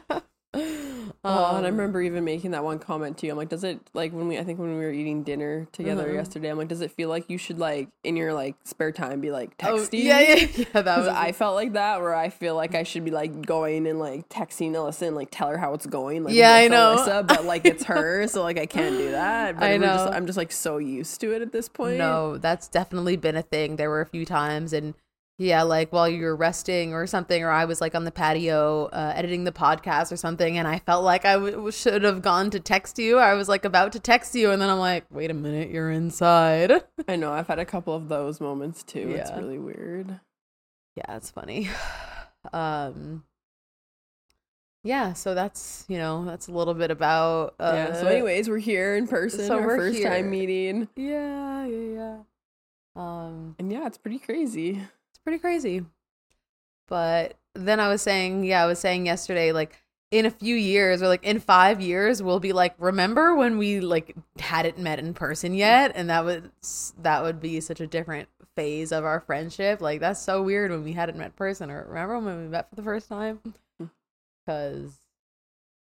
Oh, 1.26 1.58
and 1.58 1.66
I 1.66 1.70
Um, 1.70 1.76
remember 1.76 2.02
even 2.02 2.24
making 2.24 2.52
that 2.52 2.64
one 2.64 2.80
comment 2.80 3.18
to 3.18 3.26
you. 3.26 3.34
I'm 3.34 3.38
like, 3.38 3.50
does 3.50 3.66
it 3.66 3.80
like 3.94 4.14
when 4.14 4.28
we? 4.30 4.38
I 4.38 4.44
think 4.46 4.58
when 4.58 4.70
we 4.78 4.86
were 4.86 4.92
eating 4.92 5.24
dinner 5.24 5.68
together 5.74 6.04
Uh-huh. 6.04 6.14
yesterday. 6.14 6.50
I'm 6.50 6.58
like, 6.58 6.70
does 6.70 6.80
it 6.80 6.92
feel 6.92 7.10
like 7.10 7.30
you 7.30 7.38
should 7.38 7.60
like 7.60 7.90
in 8.06 8.16
your 8.16 8.34
like 8.34 8.56
spare 8.64 8.94
time 8.94 9.20
be 9.20 9.30
like 9.30 9.52
oh, 9.64 9.76
texting? 9.78 10.04
yeah, 10.04 10.20
yeah, 10.22 10.36
yeah. 10.36 10.48
That 10.48 10.66
Because 10.74 10.98
was. 11.06 11.08
I 11.08 11.34
felt 11.34 11.56
like 11.56 11.74
that, 11.74 12.00
where 12.02 12.16
I 12.16 12.30
feel 12.30 12.56
like 12.56 12.74
I 12.74 12.84
should 12.84 13.04
be 13.04 13.12
like 13.12 13.46
going 13.46 13.86
and 13.86 14.00
like 14.00 14.30
texting 14.30 14.72
Alyssa 14.72 15.08
and 15.08 15.16
like 15.16 15.28
tell 15.30 15.50
her 15.50 15.58
how 15.58 15.74
it's 15.74 15.86
going. 15.86 16.24
Like, 16.24 16.34
Yeah, 16.36 16.54
I 16.54 16.68
know. 16.70 16.96
Alyssa, 16.98 17.28
but 17.28 17.44
like 17.44 17.66
it's 17.66 17.84
her, 17.92 18.26
so 18.28 18.42
like 18.44 18.58
I 18.58 18.66
can't 18.66 18.98
do 18.98 19.12
that. 19.12 19.56
But 19.60 19.64
I 19.66 19.78
we're 19.78 19.84
just- 19.86 20.06
know. 20.06 20.12
I'm 20.12 20.26
just 20.26 20.38
like 20.38 20.52
so 20.54 20.78
used 20.78 21.20
to 21.22 21.34
it 21.36 21.42
at 21.42 21.52
this 21.52 21.68
point. 21.68 21.98
No, 21.98 22.38
that's 22.38 22.68
definitely 22.70 23.18
been 23.18 23.36
a 23.36 23.42
thing. 23.42 23.76
There 23.76 23.90
were 23.90 24.02
a 24.02 24.06
few 24.06 24.26
times, 24.26 24.72
and 24.72 24.94
yeah, 25.40 25.64
like 25.64 25.94
while 25.94 26.10
you 26.10 26.22
were 26.24 26.36
resting 26.36 26.94
or 26.94 27.08
something, 27.08 27.44
or 27.44 27.50
I 27.50 27.64
was 27.64 27.80
like 27.80 27.96
on 27.96 28.04
the 28.04 28.12
patio 28.12 28.88
uh, 28.88 29.14
editing 29.16 29.46
the 29.46 29.54
podcast 29.54 30.12
or 30.12 30.18
something, 30.18 30.58
and 30.58 30.68
I 30.68 30.80
felt 30.80 31.06
like 31.06 31.24
I 31.24 31.36
w- 31.36 31.72
should 31.72 32.04
have 32.04 32.22
gone 32.22 32.50
to 32.50 32.60
text 32.60 33.00
you. 33.00 33.18
I 33.18 33.34
was 33.36 33.48
like 33.48 33.64
about 33.64 33.94
to 33.94 34.02
text 34.02 34.36
you, 34.36 34.52
and 34.52 34.62
then 34.62 34.70
I'm 34.70 34.80
like, 34.80 35.06
wait 35.10 35.32
a 35.32 35.34
minute, 35.34 35.70
you're 35.70 35.92
inside. 35.92 36.84
I 37.08 37.16
know. 37.16 37.32
I've 37.32 37.48
had 37.48 37.58
a 37.58 37.64
couple 37.64 37.96
of 37.96 38.10
those 38.10 38.42
moments 38.42 38.84
too. 38.84 39.16
It's 39.16 39.32
really 39.32 39.58
weird. 39.58 40.20
yeah, 40.96 41.16
it's 41.16 41.32
funny. 41.32 41.70
Um, 42.54 43.26
yeah, 44.82 45.12
so 45.12 45.36
that's 45.36 45.84
you 45.90 45.98
know 45.98 46.24
that's 46.24 46.48
a 46.48 46.54
little 46.54 46.74
bit 46.74 46.90
about. 46.90 47.56
Uh, 47.60 47.72
yeah. 47.76 47.94
So, 48.00 48.08
anyways, 48.08 48.48
we're 48.48 48.60
here 48.60 48.96
in 48.96 49.08
person. 49.10 49.46
so 49.46 49.60
our 49.60 49.76
first 49.76 49.98
here. 49.98 50.10
time 50.10 50.30
meeting, 50.30 50.88
yeah, 50.96 51.66
yeah, 51.66 51.94
yeah. 51.94 52.18
Um, 52.96 53.56
and 53.60 53.70
yeah, 53.70 53.86
it's 53.88 53.98
pretty 53.98 54.20
crazy. 54.20 54.82
Pretty 55.30 55.42
crazy. 55.42 55.86
But 56.88 57.36
then 57.54 57.80
I 57.80 57.88
was 57.88 58.02
saying, 58.02 58.44
yeah, 58.46 58.64
I 58.64 58.66
was 58.66 58.80
saying 58.80 59.06
yesterday, 59.06 59.52
like 59.52 59.80
in 60.10 60.26
a 60.26 60.32
few 60.32 60.56
years 60.56 61.04
or 61.04 61.08
like 61.08 61.24
in 61.24 61.40
five 61.40 61.80
years, 61.82 62.24
we'll 62.24 62.40
be 62.40 62.52
like, 62.52 62.74
remember 62.80 63.36
when 63.36 63.60
we 63.60 63.80
like 63.80 64.16
hadn't 64.40 64.80
met 64.80 64.98
in 64.98 65.14
person 65.14 65.54
yet, 65.54 65.92
and 65.94 66.10
that 66.10 66.26
would 66.26 66.52
that 67.04 67.22
would 67.22 67.40
be 67.40 67.60
such 67.60 67.80
a 67.80 67.86
different 67.86 68.28
phase 68.56 68.92
of 68.92 69.06
our 69.06 69.20
friendship. 69.20 69.82
Like 69.82 70.00
that's 70.00 70.20
so 70.20 70.42
weird 70.42 70.72
when 70.72 70.84
we 70.84 70.94
hadn't 70.94 71.18
met 71.18 71.28
in 71.28 71.32
person, 71.34 71.70
or 71.70 71.86
remember 71.88 72.18
when 72.20 72.42
we 72.42 72.48
met 72.48 72.68
for 72.70 72.76
the 72.76 72.82
first 72.84 73.08
time? 73.08 73.40
Hmm. 73.80 73.86
Because 74.44 74.94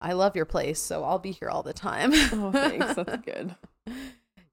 I 0.01 0.11
love 0.13 0.35
your 0.35 0.45
place, 0.45 0.81
so 0.81 1.05
I'll 1.05 1.19
be 1.19 1.31
here 1.31 1.49
all 1.49 1.63
the 1.63 1.71
time. 1.71 2.11
Oh, 2.13 2.51
thanks. 2.51 2.93
That's 2.93 3.17
good. 3.25 3.55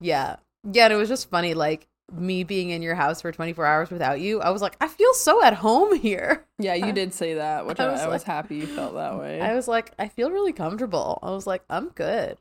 yeah. 0.01 0.37
Yeah, 0.68 0.85
and 0.85 0.92
it 0.92 0.96
was 0.96 1.09
just 1.09 1.29
funny, 1.29 1.55
like 1.55 1.88
me 2.12 2.45
being 2.45 2.71
in 2.71 2.83
your 2.83 2.95
house 2.95 3.21
for 3.21 3.33
24 3.33 3.66
hours 3.66 3.90
without 3.90 4.21
you. 4.21 4.40
I 4.40 4.51
was 4.51 4.62
like, 4.62 4.77
I 4.81 4.87
feel 4.88 5.12
so 5.14 5.42
at 5.42 5.55
home 5.55 5.95
here. 5.99 6.45
Yeah, 6.59 6.75
you 6.75 6.92
did 7.01 7.12
say 7.12 7.35
that, 7.35 7.66
which 7.66 7.81
I 7.81 7.87
I, 7.87 7.92
was 7.92 8.01
I 8.01 8.07
was 8.09 8.23
like- 8.23 8.27
happy 8.27 8.57
you 8.57 8.66
felt 8.66 8.95
that 8.95 9.19
way. 9.19 9.40
I 9.40 9.55
was 9.55 9.66
like, 9.69 9.92
I 9.99 10.09
feel 10.09 10.31
really 10.31 10.53
comfortable. 10.53 11.19
I 11.23 11.31
was 11.31 11.47
like, 11.47 11.62
I'm 11.69 11.88
good. 11.90 12.38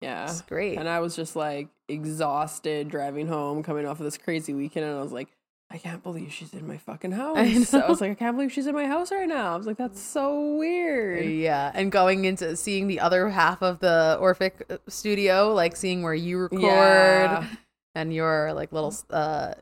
yeah. 0.00 0.24
It's 0.24 0.42
great. 0.42 0.78
And 0.78 0.88
I 0.88 1.00
was 1.00 1.14
just 1.16 1.36
like 1.36 1.68
exhausted 1.88 2.88
driving 2.88 3.28
home, 3.28 3.62
coming 3.62 3.86
off 3.86 3.98
of 4.00 4.04
this 4.04 4.18
crazy 4.18 4.54
weekend, 4.54 4.86
and 4.86 4.98
I 4.98 5.02
was 5.02 5.12
like, 5.12 5.28
I 5.70 5.78
can't 5.78 6.02
believe 6.02 6.32
she's 6.32 6.54
in 6.54 6.66
my 6.66 6.76
fucking 6.78 7.12
house. 7.20 7.36
I 7.36 7.78
I, 7.82 7.88
was 7.88 8.00
like, 8.00 8.12
I 8.12 8.14
can't 8.14 8.36
believe 8.36 8.52
she's 8.52 8.66
in 8.66 8.74
my 8.74 8.86
house 8.86 9.10
right 9.10 9.28
now. 9.28 9.54
I 9.54 9.56
was 9.56 9.66
like, 9.66 9.76
that's 9.76 10.00
so 10.00 10.56
weird. 10.56 11.24
Yeah, 11.26 11.72
and 11.74 11.90
going 11.92 12.24
into 12.24 12.56
seeing 12.56 12.86
the 12.86 13.00
other 13.00 13.28
half 13.28 13.62
of 13.62 13.80
the 13.80 14.16
Orphic 14.20 14.64
uh, 14.70 14.78
studio, 14.88 15.52
like 15.52 15.76
seeing 15.76 16.02
where 16.02 16.14
you 16.14 16.38
record 16.38 16.60
Yeah. 16.62 17.46
And 17.96 18.12
your 18.14 18.52
like 18.52 18.70
little 18.72 18.94
uh 19.10 19.54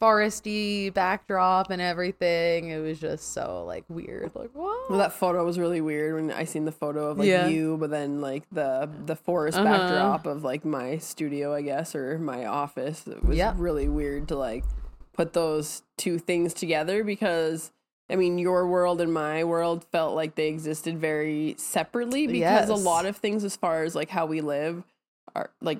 foresty 0.00 0.92
backdrop 0.92 1.70
and 1.70 1.82
everything. 1.82 2.70
It 2.70 2.78
was 2.78 2.98
just 2.98 3.32
so 3.32 3.64
like 3.66 3.84
weird. 3.88 4.30
Like 4.34 4.50
what? 4.54 4.88
Well, 4.90 4.98
that 4.98 5.12
photo 5.12 5.44
was 5.44 5.58
really 5.58 5.80
weird 5.80 6.14
when 6.14 6.30
I 6.30 6.44
seen 6.44 6.64
the 6.64 6.72
photo 6.72 7.08
of 7.10 7.18
like 7.18 7.28
Yeah. 7.28 7.48
you, 7.48 7.76
but 7.78 7.90
then 7.90 8.20
like 8.20 8.44
the 8.50 8.88
the 9.06 9.16
forest 9.16 9.58
Uh-huh. 9.58 9.64
backdrop 9.64 10.26
of 10.26 10.44
like 10.44 10.64
my 10.64 10.98
studio, 10.98 11.54
I 11.54 11.62
guess, 11.62 11.94
or 11.94 12.18
my 12.18 12.46
office. 12.46 13.06
It 13.06 13.24
was 13.24 13.36
Yeah. 13.36 13.54
really 13.56 13.88
weird 13.88 14.28
to 14.28 14.36
like 14.36 14.64
put 15.12 15.32
those 15.34 15.82
two 15.98 16.18
things 16.18 16.54
together 16.54 17.04
because 17.04 17.70
I 18.10 18.16
mean, 18.16 18.38
your 18.38 18.66
world 18.66 19.00
and 19.00 19.12
my 19.12 19.42
world 19.44 19.84
felt 19.90 20.14
like 20.14 20.34
they 20.34 20.48
existed 20.48 20.98
very 20.98 21.54
separately 21.58 22.26
because 22.26 22.68
a 22.68 22.74
lot 22.74 23.06
of 23.06 23.16
things, 23.16 23.42
as 23.44 23.56
far 23.56 23.84
as 23.84 23.94
like 23.94 24.10
how 24.10 24.26
we 24.26 24.40
live, 24.42 24.84
are 25.34 25.50
like 25.62 25.78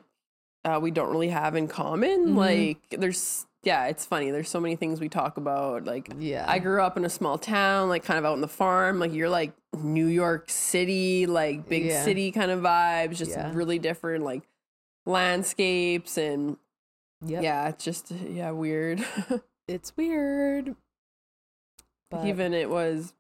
uh, 0.65 0.79
we 0.83 0.91
don't 0.91 1.11
really 1.11 1.29
have 1.29 1.55
in 1.57 1.69
common. 1.69 2.29
Mhm. 2.29 2.37
Like, 2.37 2.79
there's 2.91 3.47
yeah, 3.65 3.87
it's 3.87 4.05
funny. 4.05 4.31
There's 4.33 4.49
so 4.49 4.59
many 4.59 4.75
things 4.75 5.01
we 5.01 5.09
talk 5.09 5.37
about. 5.37 5.85
Like, 5.85 6.13
yeah. 6.19 6.45
I 6.49 6.59
grew 6.59 6.83
up 6.83 6.97
in 6.97 7.05
a 7.05 7.09
small 7.09 7.39
town, 7.39 7.89
like 7.89 8.03
kind 8.05 8.19
of 8.19 8.25
out 8.25 8.35
in 8.35 8.41
the 8.41 8.49
farm. 8.49 8.99
Like 8.99 9.13
you're 9.13 9.29
like 9.29 9.53
New 9.77 10.07
York 10.07 10.51
City, 10.51 11.27
like 11.27 11.69
big 11.69 11.85
Yeah. 11.85 12.03
city 12.03 12.33
kind 12.33 12.51
of 12.51 12.59
vibes, 12.61 13.17
just 13.19 13.31
Yeah. 13.31 13.53
really 13.55 13.79
different 13.79 14.25
like 14.25 14.43
landscapes 15.07 16.17
and 16.19 16.57
Yep. 17.25 17.43
yeah, 17.45 17.69
it's 17.69 17.85
just 17.85 18.11
yeah, 18.11 18.51
weird. 18.51 19.05
It's 19.69 19.97
weird. 19.97 20.75
But 22.11 22.27
Even 22.27 22.53
it 22.53 22.69
was 22.69 23.15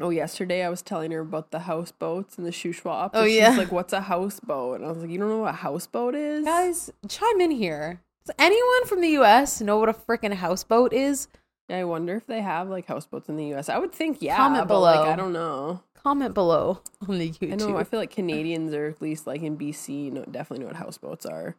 Oh, 0.00 0.10
yesterday 0.10 0.62
I 0.62 0.68
was 0.68 0.82
telling 0.82 1.10
her 1.12 1.20
about 1.20 1.50
the 1.50 1.60
houseboats 1.60 2.36
and 2.36 2.46
the 2.46 2.50
Shuswap. 2.50 3.10
Oh, 3.14 3.24
yeah. 3.24 3.50
She's 3.50 3.58
like, 3.58 3.72
what's 3.72 3.92
a 3.92 4.02
houseboat? 4.02 4.76
And 4.76 4.84
I 4.84 4.88
was 4.88 4.98
like, 4.98 5.10
you 5.10 5.18
don't 5.18 5.28
know 5.28 5.38
what 5.38 5.54
a 5.54 5.56
houseboat 5.56 6.14
is? 6.14 6.44
Guys, 6.44 6.90
chime 7.08 7.40
in 7.40 7.50
here. 7.50 8.02
Does 8.26 8.34
anyone 8.38 8.86
from 8.86 9.00
the 9.00 9.08
US 9.20 9.60
know 9.60 9.78
what 9.78 9.88
a 9.88 9.94
freaking 9.94 10.34
houseboat 10.34 10.92
is? 10.92 11.28
Yeah, 11.68 11.78
I 11.78 11.84
wonder 11.84 12.14
if 12.14 12.26
they 12.26 12.42
have 12.42 12.68
like 12.68 12.86
houseboats 12.86 13.28
in 13.28 13.36
the 13.36 13.54
US. 13.54 13.68
I 13.68 13.78
would 13.78 13.92
think, 13.92 14.20
yeah. 14.20 14.36
Comment 14.36 14.68
but, 14.68 14.80
like, 14.80 14.96
below. 14.96 15.12
I 15.12 15.16
don't 15.16 15.32
know. 15.32 15.82
Comment 15.94 16.34
below 16.34 16.80
on 17.08 17.18
the 17.18 17.30
YouTube. 17.30 17.52
I 17.52 17.56
know. 17.56 17.76
I 17.76 17.84
feel 17.84 17.98
like 17.98 18.10
Canadians, 18.10 18.74
or 18.74 18.86
at 18.86 19.00
least 19.00 19.26
like 19.26 19.42
in 19.42 19.56
BC, 19.56 20.12
know, 20.12 20.24
definitely 20.24 20.64
know 20.64 20.68
what 20.68 20.76
houseboats 20.76 21.24
are. 21.24 21.56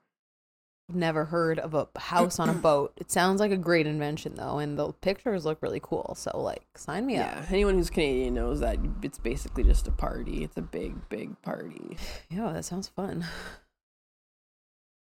Never 0.93 1.25
heard 1.25 1.59
of 1.59 1.73
a 1.73 1.87
house 1.97 2.39
on 2.39 2.47
a 2.49 2.53
boat. 2.53 2.93
It 2.95 3.11
sounds 3.11 3.41
like 3.41 3.51
a 3.51 3.57
great 3.57 3.85
invention 3.85 4.35
though, 4.35 4.59
and 4.59 4.79
the 4.79 4.93
pictures 4.93 5.43
look 5.43 5.61
really 5.61 5.81
cool. 5.83 6.13
So 6.15 6.39
like, 6.39 6.63
sign 6.75 7.05
me 7.05 7.15
Yeah. 7.15 7.39
up. 7.41 7.51
Anyone 7.51 7.75
who's 7.75 7.89
Canadian 7.89 8.35
knows 8.35 8.61
that 8.61 8.77
it's 9.03 9.19
basically 9.19 9.65
just 9.65 9.87
a 9.89 9.91
party. 9.91 10.45
It's 10.45 10.55
a 10.55 10.61
big, 10.61 11.09
big 11.09 11.41
party. 11.41 11.97
Yeah, 12.29 12.53
that 12.53 12.63
sounds 12.63 12.87
fun. 12.87 13.25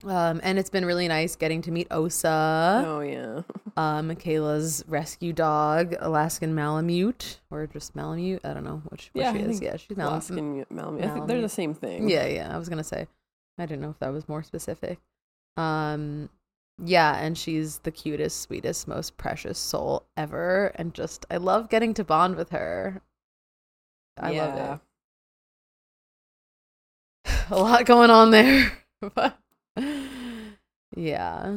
Um, 0.04 0.40
and 0.44 0.58
it's 0.60 0.70
been 0.70 0.84
really 0.84 1.06
nice 1.08 1.34
getting 1.36 1.60
to 1.62 1.72
meet 1.72 1.88
Osa, 1.90 2.84
oh 2.86 3.00
yeah. 3.00 3.42
uh, 3.76 4.00
Mikayla's 4.00 4.84
rescue 4.86 5.32
dog, 5.32 5.92
Alaskan 5.98 6.54
Malamute, 6.54 7.38
or 7.50 7.66
just 7.66 7.96
Malamute. 7.96 8.40
I 8.44 8.52
don't 8.54 8.62
know 8.62 8.80
which, 8.90 9.10
which 9.12 9.22
Yeah, 9.24 9.32
she 9.32 9.38
I 9.40 9.42
is. 9.42 9.60
Yeah, 9.60 9.76
she's 9.76 9.96
Malamute. 9.96 10.12
Alaskan 10.12 10.66
Malamute. 10.70 11.04
I 11.04 11.08
think 11.14 11.26
they're 11.26 11.40
the 11.40 11.48
same 11.48 11.74
thing. 11.74 12.08
Yeah, 12.08 12.26
yeah. 12.26 12.54
I 12.54 12.58
was 12.58 12.68
gonna 12.68 12.84
say. 12.84 13.08
I 13.58 13.66
didn't 13.66 13.80
know 13.82 13.90
if 13.90 13.98
that 13.98 14.12
was 14.12 14.28
more 14.28 14.44
specific. 14.44 15.00
Um 15.58 16.30
yeah, 16.80 17.16
and 17.18 17.36
she's 17.36 17.78
the 17.80 17.90
cutest, 17.90 18.40
sweetest, 18.42 18.86
most 18.86 19.16
precious 19.16 19.58
soul 19.58 20.06
ever. 20.16 20.68
And 20.76 20.94
just 20.94 21.26
I 21.30 21.38
love 21.38 21.68
getting 21.68 21.92
to 21.94 22.04
bond 22.04 22.36
with 22.36 22.50
her. 22.50 23.02
I 24.16 24.30
Yeah. 24.32 24.46
love 24.46 24.80
it. 27.24 27.30
A 27.50 27.56
lot 27.58 27.84
going 27.86 28.10
on 28.10 28.30
there. 28.30 28.72
but 29.14 29.38
yeah. 30.96 31.54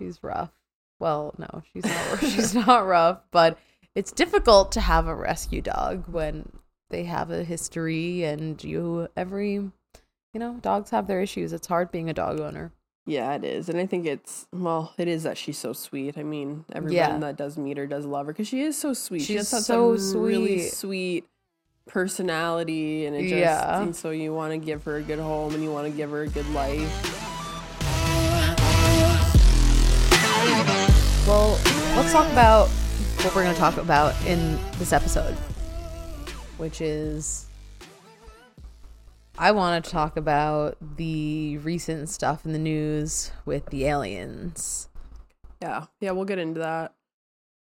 She's 0.00 0.22
rough. 0.22 0.52
Well, 0.98 1.34
no, 1.38 1.62
she's 1.72 1.84
not 1.84 2.20
she's 2.20 2.54
not 2.66 2.86
rough, 2.86 3.20
but 3.30 3.58
it's 3.94 4.12
difficult 4.12 4.72
to 4.72 4.80
have 4.80 5.06
a 5.06 5.14
rescue 5.14 5.62
dog 5.62 6.04
when 6.08 6.50
they 6.90 7.04
have 7.04 7.30
a 7.30 7.44
history 7.44 8.24
and 8.24 8.62
you 8.62 9.08
every 9.16 9.52
you 9.54 9.72
know 10.40 10.54
dogs 10.62 10.90
have 10.90 11.06
their 11.08 11.20
issues 11.20 11.52
it's 11.52 11.66
hard 11.66 11.90
being 11.90 12.08
a 12.08 12.14
dog 12.14 12.38
owner 12.40 12.70
Yeah, 13.08 13.34
it 13.34 13.44
is, 13.44 13.68
and 13.68 13.78
I 13.78 13.86
think 13.86 14.04
it's 14.04 14.46
well, 14.52 14.92
it 14.98 15.06
is 15.06 15.22
that 15.22 15.38
she's 15.38 15.56
so 15.58 15.72
sweet. 15.72 16.18
I 16.18 16.24
mean, 16.24 16.64
everyone 16.72 16.92
Yeah. 16.96 17.18
that 17.18 17.36
does 17.36 17.56
meet 17.56 17.76
her 17.76 17.86
does 17.86 18.04
love 18.04 18.26
her 18.26 18.32
because 18.32 18.48
she 18.48 18.62
is 18.62 18.76
so 18.76 18.94
sweet. 18.94 19.20
she 19.20 19.34
She's 19.34 19.36
has 19.38 19.48
such 19.48 19.62
so 19.64 19.90
a 19.90 20.18
really 20.20 20.58
sweet. 20.58 20.72
sweet 20.72 21.24
personality, 21.86 23.06
and 23.06 23.14
it 23.14 23.22
just 23.22 23.34
Yeah. 23.34 23.80
and 23.80 23.94
so 23.94 24.10
you 24.10 24.34
want 24.34 24.52
to 24.54 24.58
give 24.58 24.82
her 24.84 24.96
a 24.96 25.02
good 25.02 25.20
home 25.20 25.54
and 25.54 25.62
you 25.62 25.70
want 25.70 25.86
to 25.88 25.96
give 25.96 26.10
her 26.10 26.22
a 26.22 26.28
good 26.28 26.48
life. 26.50 27.22
well 31.26 31.58
let's 31.96 32.12
talk 32.12 32.30
about 32.32 32.68
what 32.68 33.34
we're 33.34 33.42
going 33.42 33.54
to 33.54 33.60
talk 33.60 33.76
about 33.78 34.14
in 34.26 34.58
this 34.78 34.92
episode 34.92 35.34
which 36.56 36.80
is 36.80 37.45
i 39.38 39.50
want 39.50 39.84
to 39.84 39.90
talk 39.90 40.16
about 40.16 40.76
the 40.96 41.58
recent 41.58 42.08
stuff 42.08 42.44
in 42.44 42.52
the 42.52 42.58
news 42.58 43.32
with 43.44 43.66
the 43.66 43.84
aliens 43.84 44.88
Yeah, 45.62 45.86
yeah, 46.00 46.10
we'll 46.10 46.26
get 46.26 46.38
into 46.38 46.60
that. 46.60 46.94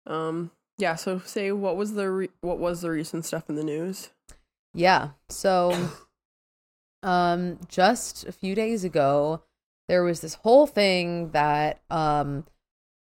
Um, 0.07 0.51
yeah. 0.77 0.95
So, 0.95 1.19
say 1.19 1.51
what 1.51 1.75
was 1.75 1.93
the 1.93 2.09
re- 2.09 2.29
what 2.41 2.57
was 2.57 2.81
the 2.81 2.89
recent 2.89 3.25
stuff 3.25 3.49
in 3.49 3.55
the 3.55 3.63
news? 3.63 4.09
Yeah. 4.73 5.09
So 5.29 5.89
um 7.03 7.59
just 7.67 8.25
a 8.25 8.31
few 8.31 8.55
days 8.55 8.83
ago 8.83 9.43
there 9.89 10.03
was 10.03 10.21
this 10.21 10.35
whole 10.35 10.65
thing 10.65 11.31
that 11.31 11.81
um 11.89 12.45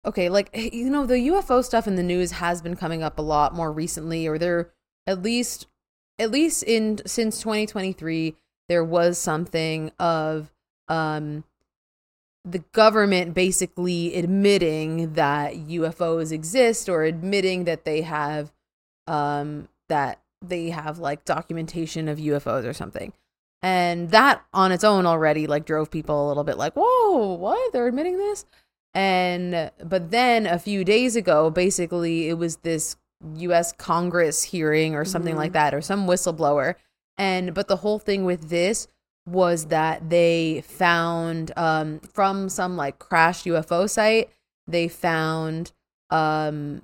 okay, 0.05 0.29
like 0.29 0.49
you 0.53 0.89
know 0.89 1.05
the 1.05 1.29
UFO 1.29 1.63
stuff 1.63 1.87
in 1.87 1.95
the 1.95 2.03
news 2.03 2.31
has 2.33 2.61
been 2.61 2.75
coming 2.75 3.01
up 3.01 3.17
a 3.17 3.21
lot 3.21 3.55
more 3.55 3.71
recently 3.71 4.27
or 4.27 4.37
there 4.37 4.71
at 5.07 5.23
least 5.23 5.67
at 6.19 6.29
least 6.31 6.63
in 6.63 6.99
since 7.05 7.39
2023 7.39 8.35
there 8.69 8.83
was 8.83 9.17
something 9.17 9.91
of 9.99 10.51
um 10.87 11.43
the 12.45 12.59
government 12.73 13.33
basically 13.33 14.15
admitting 14.15 15.13
that 15.13 15.53
UFOs 15.55 16.31
exist 16.31 16.89
or 16.89 17.03
admitting 17.03 17.63
that 17.65 17.85
they 17.85 18.01
have 18.01 18.51
um 19.07 19.69
that 19.89 20.19
they 20.41 20.69
have 20.69 20.99
like 20.99 21.23
documentation 21.23 22.07
of 22.09 22.17
UFOs 22.17 22.65
or 22.65 22.73
something. 22.73 23.13
And 23.61 24.09
that 24.11 24.43
on 24.53 24.73
its 24.73 24.83
own 24.83 25.05
already 25.05 25.47
like 25.47 25.65
drove 25.65 25.89
people 25.89 26.25
a 26.25 26.27
little 26.27 26.43
bit 26.43 26.57
like, 26.57 26.73
"Whoa, 26.75 27.33
what? 27.33 27.71
They're 27.71 27.87
admitting 27.87 28.17
this?" 28.17 28.45
And 28.93 29.71
but 29.83 30.11
then 30.11 30.45
a 30.45 30.59
few 30.59 30.83
days 30.83 31.15
ago, 31.15 31.49
basically 31.49 32.27
it 32.27 32.37
was 32.37 32.57
this 32.57 32.97
US 33.37 33.71
Congress 33.71 34.43
hearing 34.43 34.95
or 34.95 35.05
something 35.05 35.35
Mhm. 35.35 35.37
like 35.37 35.53
that 35.53 35.73
or 35.73 35.81
some 35.81 36.05
whistleblower. 36.07 36.75
And 37.17 37.53
but 37.53 37.67
the 37.67 37.77
whole 37.77 37.99
thing 37.99 38.25
with 38.25 38.49
this 38.49 38.87
was 39.25 39.67
that 39.67 40.09
they 40.09 40.63
found 40.67 41.51
um 41.55 41.99
from 41.99 42.49
some 42.49 42.75
like 42.75 42.99
crashed 42.99 43.45
UFO 43.45 43.89
site, 43.89 44.29
they 44.67 44.87
found 44.87 45.71
um 46.09 46.81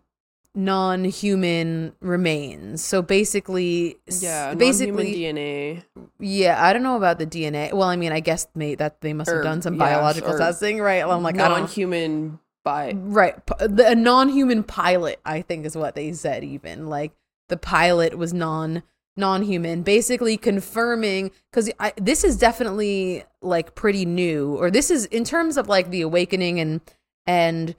non-human 0.55 1.93
remains. 2.01 2.83
So 2.83 3.01
basically 3.01 3.97
Yeah, 4.19 4.53
basically 4.55 5.03
non-human 5.03 5.35
DNA. 5.35 5.83
yeah, 6.19 6.63
I 6.63 6.73
don't 6.73 6.83
know 6.83 6.97
about 6.97 7.19
the 7.19 7.25
DNA. 7.25 7.71
Well, 7.73 7.87
I 7.87 7.95
mean, 7.95 8.11
I 8.11 8.19
guess 8.19 8.47
may, 8.55 8.75
that 8.75 9.01
they 9.01 9.13
must 9.13 9.29
have 9.29 9.39
Or, 9.39 9.43
done 9.43 9.61
some 9.61 9.75
yeah, 9.75 9.79
biological 9.79 10.37
testing, 10.37 10.79
right? 10.79 11.03
I'm 11.03 11.23
like, 11.23 11.35
I 11.39 11.47
non-human 11.47 12.39
by 12.63 12.93
right. 12.95 13.35
The, 13.59 13.89
a 13.89 13.95
non-human 13.95 14.63
pilot, 14.63 15.19
I 15.25 15.41
think, 15.41 15.65
is 15.65 15.77
what 15.77 15.95
they 15.95 16.11
said. 16.13 16.43
Even 16.43 16.87
like 16.87 17.11
the 17.47 17.57
pilot 17.57 18.17
was 18.17 18.33
non 18.33 18.83
non-human, 19.19 19.83
basically 19.83 20.37
confirming 20.37 21.31
because 21.51 21.69
this 21.97 22.23
is 22.23 22.37
definitely 22.37 23.23
like 23.41 23.75
pretty 23.75 24.05
new, 24.05 24.55
or 24.55 24.71
this 24.71 24.89
is 24.89 25.05
in 25.05 25.23
terms 25.23 25.57
of 25.57 25.67
like 25.67 25.91
the 25.91 26.01
awakening 26.01 26.59
and 26.59 26.81
and 27.27 27.75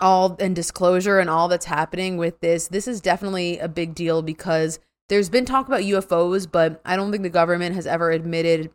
all 0.00 0.36
and 0.40 0.56
disclosure 0.56 1.18
and 1.18 1.28
all 1.28 1.48
that's 1.48 1.66
happening 1.66 2.16
with 2.16 2.40
this. 2.40 2.68
This 2.68 2.88
is 2.88 3.00
definitely 3.00 3.58
a 3.58 3.68
big 3.68 3.94
deal 3.94 4.22
because 4.22 4.78
there's 5.08 5.28
been 5.28 5.44
talk 5.44 5.66
about 5.66 5.80
UFOs, 5.80 6.50
but 6.50 6.80
I 6.84 6.96
don't 6.96 7.10
think 7.10 7.24
the 7.24 7.30
government 7.30 7.74
has 7.74 7.86
ever 7.86 8.10
admitted 8.10 8.70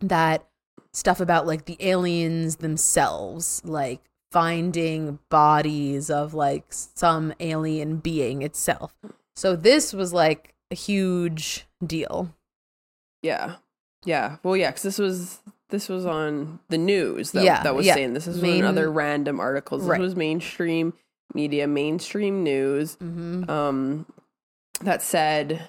that 0.00 0.46
stuff 0.92 1.20
about 1.20 1.46
like 1.46 1.64
the 1.66 1.76
aliens 1.80 2.56
themselves, 2.56 3.62
like 3.64 4.00
finding 4.32 5.18
bodies 5.28 6.10
of 6.10 6.34
like 6.34 6.64
some 6.68 7.32
alien 7.40 7.96
being 7.96 8.42
itself. 8.42 8.94
So 9.36 9.56
this 9.56 9.92
was 9.92 10.12
like 10.12 10.54
a 10.70 10.74
huge 10.74 11.66
deal. 11.84 12.34
yeah, 13.22 13.56
yeah. 14.04 14.36
Well, 14.42 14.56
yeah, 14.56 14.70
because 14.70 14.82
this 14.82 14.98
was 14.98 15.40
this 15.68 15.88
was 15.88 16.04
on 16.06 16.58
the 16.68 16.78
news. 16.78 17.30
That, 17.32 17.44
Yeah, 17.44 17.62
that 17.62 17.74
was 17.74 17.86
yeah. 17.86 17.94
saying 17.94 18.14
this 18.14 18.26
is 18.26 18.40
Main- 18.42 18.60
in 18.60 18.64
other 18.64 18.90
random 18.90 19.38
articles. 19.40 19.82
This 19.82 19.88
Right. 19.90 20.00
was 20.00 20.16
mainstream 20.16 20.94
media, 21.34 21.66
mainstream 21.68 22.42
news. 22.42 22.96
Mm-hmm. 22.96 23.48
um 23.50 24.06
that 24.82 25.02
said 25.02 25.68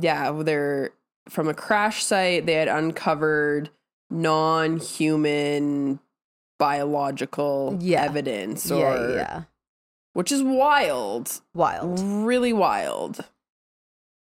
yeah 0.00 0.32
they're 0.42 0.90
from 1.28 1.48
a 1.48 1.54
crash 1.54 2.02
site 2.02 2.46
they 2.46 2.54
had 2.54 2.68
uncovered 2.68 3.68
non-human 4.10 6.00
biological 6.58 7.76
Yeah. 7.80 8.02
evidence 8.04 8.70
Yeah, 8.70 8.76
or 8.76 9.14
yeah. 9.16 9.42
which 10.14 10.32
is 10.32 10.42
wild 10.42 11.40
Wild. 11.54 12.00
really 12.00 12.52
wild 12.52 13.24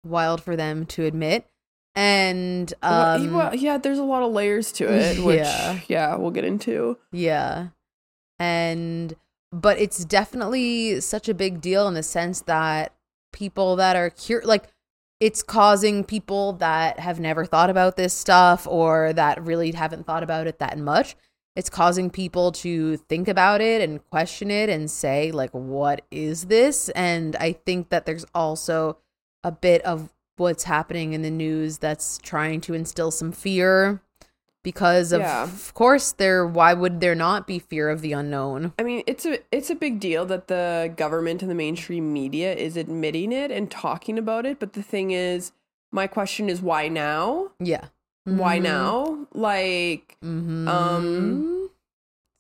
Wild 0.10 0.42
for 0.42 0.56
them 0.56 0.86
to 0.88 1.06
admit. 1.06 1.48
And 1.96 2.72
um 2.84 3.34
well, 3.34 3.56
yeah 3.56 3.78
there's 3.80 3.98
a 3.98 4.04
lot 4.04 4.22
of 4.22 4.32
layers 4.32 4.72
to 4.74 4.86
it 4.92 5.18
which 5.24 5.40
Yeah. 5.40 5.80
yeah, 5.88 6.16
we'll 6.16 6.32
get 6.32 6.46
into 6.46 6.98
Yeah. 7.12 7.70
And 8.40 9.16
but 9.52 9.80
it's 9.80 10.04
definitely 10.06 11.00
such 11.02 11.28
a 11.30 11.34
big 11.34 11.62
deal 11.62 11.88
in 11.88 11.94
the 11.94 12.04
sense 12.04 12.42
that 12.42 12.94
people 13.34 13.76
that 13.78 13.96
are 13.96 14.10
cur- 14.12 14.42
like 14.44 14.66
it's 15.20 15.42
causing 15.42 16.04
people 16.04 16.54
that 16.54 17.00
have 17.00 17.20
never 17.20 17.46
thought 17.46 17.72
about 17.72 17.98
this 17.98 18.14
stuff 18.14 18.68
or 18.68 19.14
that 19.14 19.44
really 19.44 19.72
haven't 19.72 20.06
thought 20.06 20.22
about 20.22 20.46
it 20.46 20.60
that 20.60 20.78
much. 20.78 21.16
It's 21.56 21.72
causing 21.72 22.12
people 22.12 22.52
to 22.52 22.98
think 22.98 23.28
about 23.28 23.62
it 23.62 23.82
and 23.82 24.08
question 24.12 24.52
it 24.52 24.70
and 24.70 24.92
say 24.92 25.32
like 25.32 25.50
what 25.52 26.04
is 26.12 26.46
this? 26.46 26.90
And 26.90 27.36
I 27.38 27.54
think 27.54 27.90
that 27.90 28.06
there's 28.06 28.26
also 28.36 28.98
a 29.44 29.52
bit 29.52 29.82
of 29.84 30.10
what's 30.38 30.64
happening 30.66 31.14
in 31.14 31.22
the 31.22 31.32
news 31.32 31.78
that's 31.80 32.18
trying 32.20 32.62
to 32.62 32.74
instill 32.74 33.10
some 33.12 33.32
fear 33.32 34.02
because 34.64 35.12
of, 35.12 35.22
Yeah. 35.22 35.44
of 35.44 35.74
course 35.74 36.12
there 36.12 36.46
why 36.46 36.74
would 36.74 37.00
there 37.00 37.16
not 37.16 37.48
be 37.48 37.58
fear 37.58 37.90
of 37.90 38.02
the 38.02 38.12
unknown? 38.14 38.74
I 38.78 38.84
mean, 38.84 39.04
it's 39.08 39.26
a 39.26 39.40
it's 39.52 39.70
a 39.70 39.76
big 39.76 40.00
deal 40.00 40.26
that 40.26 40.48
the 40.48 40.94
government 40.96 41.42
and 41.42 41.50
the 41.50 41.56
mainstream 41.56 42.12
media 42.14 42.54
is 42.54 42.76
admitting 42.78 43.32
it 43.32 43.50
and 43.52 43.72
talking 43.72 44.18
about 44.20 44.46
it. 44.46 44.60
But 44.60 44.74
the 44.74 44.84
thing 44.84 45.12
is, 45.12 45.54
my 45.92 46.06
question 46.08 46.50
is, 46.50 46.62
why 46.62 46.88
now? 46.90 47.52
Yeah. 47.60 47.86
Why 48.26 48.60
now? 48.60 49.28
Like, 49.34 50.18
Mm-hmm. 50.22 50.68
Um, 50.68 51.70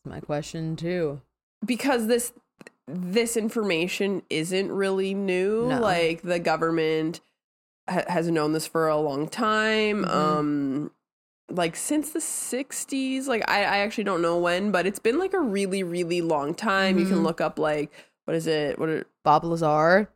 my 0.06 0.20
question 0.20 0.76
too. 0.76 1.22
because 1.66 2.08
this 2.08 2.34
this 2.88 3.36
information 3.38 4.24
isn't 4.30 4.72
really 4.72 5.14
new. 5.14 5.68
No. 5.68 5.80
Like 5.82 6.22
the 6.22 6.40
government 6.40 7.20
ha- 7.90 8.06
has 8.08 8.30
known 8.32 8.54
this 8.54 8.66
for 8.68 8.88
a 8.88 8.98
long 8.98 9.28
time. 9.28 10.06
Mhm. 10.06 10.10
Um, 10.10 10.92
like 11.50 11.76
since 11.76 12.12
the 12.12 12.20
60s. 12.20 13.28
Like 13.28 13.44
I, 13.50 13.60
I 13.64 13.78
actually 13.80 14.04
don't 14.06 14.22
know 14.22 14.38
when, 14.38 14.72
but 14.72 14.86
it's 14.86 15.00
been 15.00 15.20
like 15.20 15.34
a 15.34 15.40
really 15.40 15.84
really 15.84 16.22
long 16.22 16.54
time. 16.54 16.98
You 16.98 17.06
can 17.06 17.18
Mhm. 17.20 17.24
look 17.24 17.42
up 17.42 17.58
like 17.60 17.92
what 18.26 18.36
is 18.36 18.48
it? 18.48 18.78
What 18.80 18.90
are 18.90 19.06
Bob 19.24 19.44
Lazar. 19.46 20.10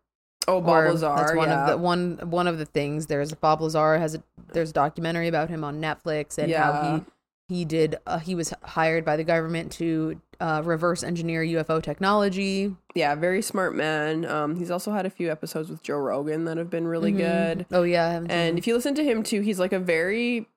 oh 0.47 0.59
Bob 0.59 0.69
or 0.85 0.91
Lazar? 0.91 1.13
That's 1.17 1.33
one 1.35 1.49
yeah. 1.49 1.63
of 1.65 1.69
the 1.69 1.77
one 1.77 2.19
one 2.23 2.47
of 2.47 2.57
the 2.57 2.65
things. 2.65 3.07
There's 3.07 3.33
Bob 3.33 3.61
Lazar 3.61 3.97
has 3.97 4.15
a 4.15 4.23
there's 4.53 4.71
a 4.71 4.73
documentary 4.73 5.27
about 5.27 5.49
him 5.49 5.63
on 5.63 5.79
Netflix 5.81 6.37
and 6.37 6.49
Yeah. 6.49 6.71
how 6.71 6.95
he 7.47 7.55
he 7.55 7.65
did 7.65 7.97
uh, 8.07 8.19
he 8.19 8.33
was 8.35 8.53
hired 8.63 9.03
by 9.05 9.15
the 9.17 9.23
government 9.25 9.71
to 9.73 10.19
uh, 10.41 10.61
reverse 10.63 11.03
engineer 11.03 11.43
UFO 11.43 11.81
technology. 11.81 12.75
yeah, 12.95 13.15
very 13.15 13.41
smart 13.41 13.75
man. 13.75 14.25
Um, 14.25 14.55
he's 14.57 14.71
also 14.71 14.91
had 14.91 15.05
a 15.05 15.09
few 15.09 15.31
episodes 15.31 15.69
with 15.69 15.81
Joe 15.83 15.97
Rogan 15.97 16.45
that 16.45 16.57
have 16.57 16.69
been 16.69 16.87
really 16.87 17.13
Mhm. 17.13 17.17
good. 17.17 17.65
Oh 17.71 17.83
yeah, 17.83 18.07
I 18.07 18.11
haven't 18.11 18.29
seen 18.31 18.37
And 18.37 18.57
if 18.57 18.67
you 18.67 18.73
listen 18.75 18.95
to 18.95 19.03
him 19.03 19.23
too, 19.23 19.41
he's 19.41 19.59
like 19.59 19.71
a 19.73 19.79
very 19.79 20.47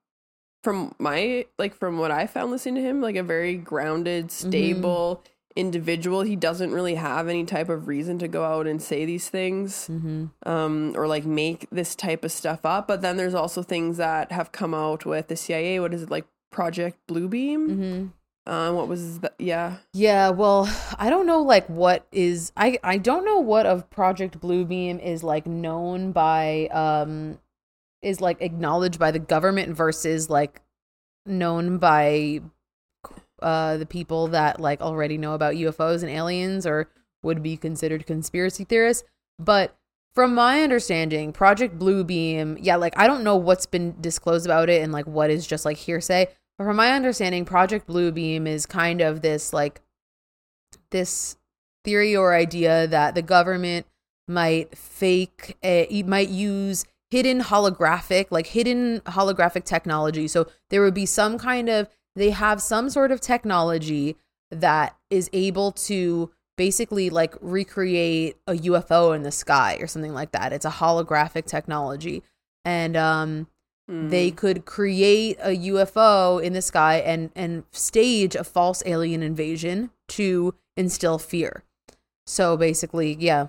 from 0.63 0.95
my 0.99 1.45
like 1.59 1.75
from 1.75 1.99
what 1.99 2.11
I 2.11 2.27
found 2.27 2.51
listening 2.51 2.77
to 2.77 2.81
him, 2.81 3.01
like 3.03 3.17
a 3.17 3.23
very 3.23 3.55
grounded, 3.57 4.29
Mm-hmm. 4.29 4.49
stable 4.49 5.23
individual. 5.57 6.23
He 6.23 6.35
doesn't 6.35 6.73
really 6.73 6.97
have 6.97 7.29
any 7.29 7.45
type 7.45 7.69
of 7.69 7.87
reason 7.87 8.19
to 8.19 8.27
go 8.27 8.43
out 8.45 8.67
and 8.67 8.83
say 8.83 9.05
these 9.05 9.29
things. 9.29 9.89
Mhm. 9.89 10.31
Um, 10.45 10.93
or 10.97 11.07
like 11.07 11.25
make 11.25 11.69
this 11.71 11.95
type 11.95 12.25
of 12.25 12.33
stuff 12.33 12.65
up. 12.65 12.89
But 12.89 13.03
then 13.03 13.17
there's 13.17 13.35
also 13.35 13.63
things 13.63 13.99
that 13.99 14.33
have 14.33 14.51
come 14.51 14.75
out 14.75 15.05
with 15.07 15.29
the 15.29 15.37
CIA. 15.37 15.79
What 15.79 15.95
is 15.95 16.03
it 16.03 16.11
like 16.11 16.25
Project 16.51 16.99
Bluebeam? 17.09 18.11
Um, 18.47 18.75
what 18.75 18.89
was 18.89 19.21
that? 19.21 19.35
Yeah. 19.39 19.77
Yeah, 19.95 20.31
well, 20.31 20.69
I 20.99 21.09
don't 21.09 21.27
know 21.27 21.43
like 21.43 21.67
what 21.69 22.07
is 22.13 22.53
I 22.57 22.79
I 22.83 22.99
don't 22.99 23.25
know 23.25 23.41
what 23.41 23.65
of 23.65 23.89
Project 23.89 24.39
Bluebeam 24.41 25.03
is 25.03 25.23
like 25.23 25.47
known 25.47 26.13
by 26.13 26.67
um 26.69 27.39
is 28.03 28.21
like 28.21 28.43
acknowledged 28.43 28.99
by 28.99 29.11
the 29.11 29.19
government 29.19 29.75
versus 29.75 30.29
like 30.29 30.61
known 31.25 31.79
by 31.79 32.41
uh 33.41 33.79
the 33.79 33.87
people 33.87 34.29
that 34.29 34.61
like 34.61 34.83
already 34.83 35.17
know 35.17 35.33
about 35.33 35.55
UFOs 35.55 36.03
and 36.03 36.11
aliens 36.11 36.67
or 36.67 36.91
would 37.23 37.43
be 37.43 37.57
considered 37.57 38.07
conspiracy 38.07 38.65
theorists. 38.65 39.05
But 39.39 39.75
from 40.15 40.35
my 40.35 40.63
understanding, 40.63 41.33
Project 41.33 41.79
Bluebeam, 41.79 42.59
yeah, 42.61 42.77
like 42.77 42.93
I 42.99 43.07
don't 43.07 43.25
know 43.25 43.37
what's 43.37 43.67
been 43.67 43.97
disclosed 44.03 44.45
about 44.45 44.69
it 44.69 44.83
and 44.83 44.93
like 44.93 45.07
what 45.07 45.31
is 45.31 45.47
just 45.47 45.65
like 45.65 45.79
hearsay. 45.79 46.29
But 46.59 46.65
from 46.65 46.77
my 46.77 46.93
understanding, 46.93 47.45
Project 47.45 47.87
Bluebeam 47.87 48.47
is 48.47 48.67
kind 48.67 49.01
of 49.01 49.23
this 49.23 49.53
like 49.53 49.81
this 50.91 51.37
theory 51.85 52.17
or 52.17 52.35
idea 52.35 52.87
that 52.87 53.15
the 53.15 53.23
government 53.23 53.87
might 54.27 54.77
fake 54.77 55.57
uh, 55.63 55.85
might 56.07 56.29
use 56.29 56.85
hidden 57.11 57.41
holographic 57.43 58.27
like 58.31 58.49
hidden 58.49 59.01
holographic 59.07 59.65
technology. 59.65 60.27
So 60.27 60.49
there 60.71 60.83
would 60.83 60.95
be 60.95 61.07
some 61.07 61.39
kind 61.39 61.69
of 61.69 61.89
they 62.17 62.31
have 62.31 62.63
some 62.63 62.89
sort 62.89 63.11
of 63.11 63.21
technology 63.21 64.17
that 64.51 64.97
is 65.11 65.29
able 65.33 65.73
to 65.73 66.31
basically 66.57 67.11
like 67.11 67.35
recreate 67.41 68.37
a 68.47 68.53
UFO 68.53 69.15
in 69.15 69.23
the 69.23 69.33
sky 69.33 69.77
or 69.81 69.87
something 69.87 70.15
like 70.15 70.31
that. 70.33 70.53
It's 70.53 70.65
a 70.65 70.71
holographic 70.71 71.47
technology. 71.47 72.23
And 72.65 72.97
um 72.97 73.49
Mm. 73.91 74.09
they 74.09 74.31
could 74.31 74.65
create 74.65 75.37
a 75.43 75.51
UFO 75.51 76.43
in 76.43 76.55
the 76.55 76.63
sky 76.63 76.97
and 76.97 77.31
and 77.37 77.65
stage 77.71 78.35
a 78.35 78.43
false 78.43 78.83
alien 78.87 79.23
invasion 79.23 79.91
to 80.09 80.55
instill 80.77 81.19
fear. 81.19 81.65
So 82.27 82.57
basically, 82.57 83.15
yeah, 83.21 83.49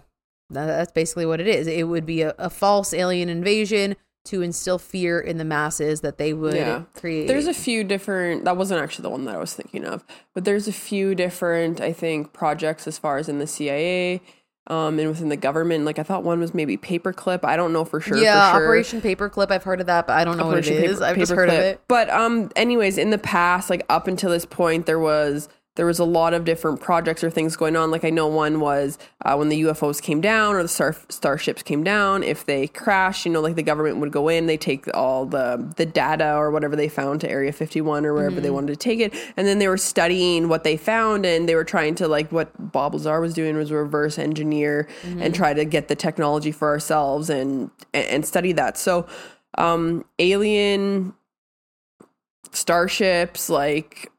tha- 0.49 0.65
that's 0.65 0.91
basically 0.91 1.25
what 1.25 1.39
it 1.39 1.47
is. 1.47 1.67
It 1.67 1.87
would 1.87 2.05
be 2.05 2.21
a, 2.21 2.35
a 2.37 2.49
false 2.49 2.93
alien 2.93 3.29
invasion 3.29 3.95
to 4.25 4.41
instill 4.41 4.77
fear 4.79 5.19
in 5.19 5.37
the 5.37 5.45
masses 5.45 6.01
that 6.01 6.17
they 6.17 6.33
would 6.33 6.55
Yeah. 6.55 6.81
create. 6.95 7.27
There's 7.27 7.47
a 7.47 7.53
few 7.53 7.83
different. 7.85 8.43
That 8.43 8.57
wasn't 8.57 8.81
actually 8.81 9.03
the 9.03 9.11
one 9.11 9.23
that 9.25 9.35
I 9.35 9.37
was 9.37 9.53
thinking 9.53 9.85
of, 9.85 10.03
but 10.33 10.43
there's 10.43 10.67
a 10.67 10.73
few 10.73 11.15
different, 11.15 11.79
I 11.79 11.93
think, 11.93 12.33
projects 12.33 12.87
as 12.87 12.97
far 12.97 13.17
as 13.19 13.29
in 13.29 13.39
the 13.39 13.47
CIA, 13.47 14.21
um, 14.67 14.99
and 14.99 15.09
within 15.09 15.29
the 15.29 15.37
government. 15.37 15.85
Like 15.85 15.99
I 15.99 16.03
thought 16.03 16.23
one 16.23 16.39
was 16.39 16.53
maybe 16.53 16.77
Paperclip. 16.77 17.43
I 17.43 17.55
don't 17.55 17.73
know 17.73 17.85
for 17.85 17.99
sure. 18.01 18.17
yeah, 18.17 18.51
for 18.51 18.57
sure. 18.57 18.65
Operation 18.65 19.01
Paperclip. 19.01 19.51
I've 19.51 19.63
heard 19.63 19.81
of 19.81 19.87
that, 19.87 20.07
but 20.07 20.13
I 20.17 20.23
don't 20.23 20.37
know 20.37 20.47
Operation 20.47 20.75
what 20.75 20.83
it 20.83 20.89
is. 20.89 20.97
Paper- 20.97 21.05
I've 21.05 21.17
just 21.17 21.31
heard 21.31 21.49
of 21.49 21.55
it. 21.55 21.81
But 21.87 22.09
um, 22.09 22.51
anyways, 22.55 22.97
in 22.97 23.09
the 23.09 23.17
past, 23.17 23.69
like 23.69 23.85
up 23.89 24.07
until 24.07 24.31
this 24.31 24.45
point, 24.45 24.85
there 24.85 24.99
was 24.99 25.49
there 25.75 25.85
was 25.85 25.99
a 25.99 26.05
lot 26.05 26.33
of 26.33 26.45
different 26.45 26.79
projects 26.79 27.23
or 27.23 27.29
things 27.29 27.55
going 27.55 27.75
on. 27.75 27.91
Like 27.91 28.05
I 28.05 28.09
know 28.09 28.27
one 28.27 28.59
was 28.59 28.97
uh, 29.23 29.35
when 29.35 29.49
the 29.49 29.61
UFOs 29.63 30.01
came 30.01 30.21
down 30.21 30.55
or 30.55 30.61
the 30.61 30.69
star 30.69 30.95
starships 31.09 31.61
came 31.63 31.83
down. 31.83 32.23
If 32.23 32.45
they 32.45 32.67
crashed, 32.67 33.25
you 33.25 33.31
know, 33.31 33.41
like 33.41 33.55
the 33.55 33.63
government 33.63 33.97
would 33.97 34.11
go 34.11 34.29
in, 34.29 34.45
they 34.45 34.57
take 34.57 34.87
all 34.93 35.25
the 35.25 35.73
the 35.75 35.85
data 35.85 36.35
or 36.35 36.49
whatever 36.51 36.75
they 36.75 36.87
found 36.87 37.21
to 37.21 37.29
Area 37.29 37.51
51 37.51 38.05
or 38.05 38.13
wherever 38.13 38.39
they 38.39 38.49
wanted 38.49 38.67
to 38.67 38.77
take 38.77 38.99
it, 38.99 39.13
and 39.35 39.45
then 39.45 39.59
they 39.59 39.67
were 39.67 39.77
studying 39.77 40.47
what 40.47 40.63
they 40.63 40.77
found 40.77 41.25
and 41.25 41.47
they 41.47 41.55
were 41.55 41.65
trying 41.65 41.95
to 41.95 42.07
like 42.07 42.31
what 42.31 42.71
Bob 42.71 42.93
Lazar 42.93 43.19
was 43.19 43.33
doing 43.33 43.57
was 43.57 43.71
reverse 43.71 44.17
engineer 44.17 44.87
and 45.03 45.35
try 45.35 45.53
to 45.53 45.65
get 45.65 45.87
the 45.87 45.95
technology 45.95 46.51
for 46.51 46.69
ourselves 46.69 47.29
and 47.29 47.69
and, 47.93 48.05
and 48.07 48.25
study 48.25 48.53
that. 48.53 48.77
So 48.77 49.07
um 49.57 50.05
alien 50.19 51.13
starships 52.51 53.49
like 53.49 54.11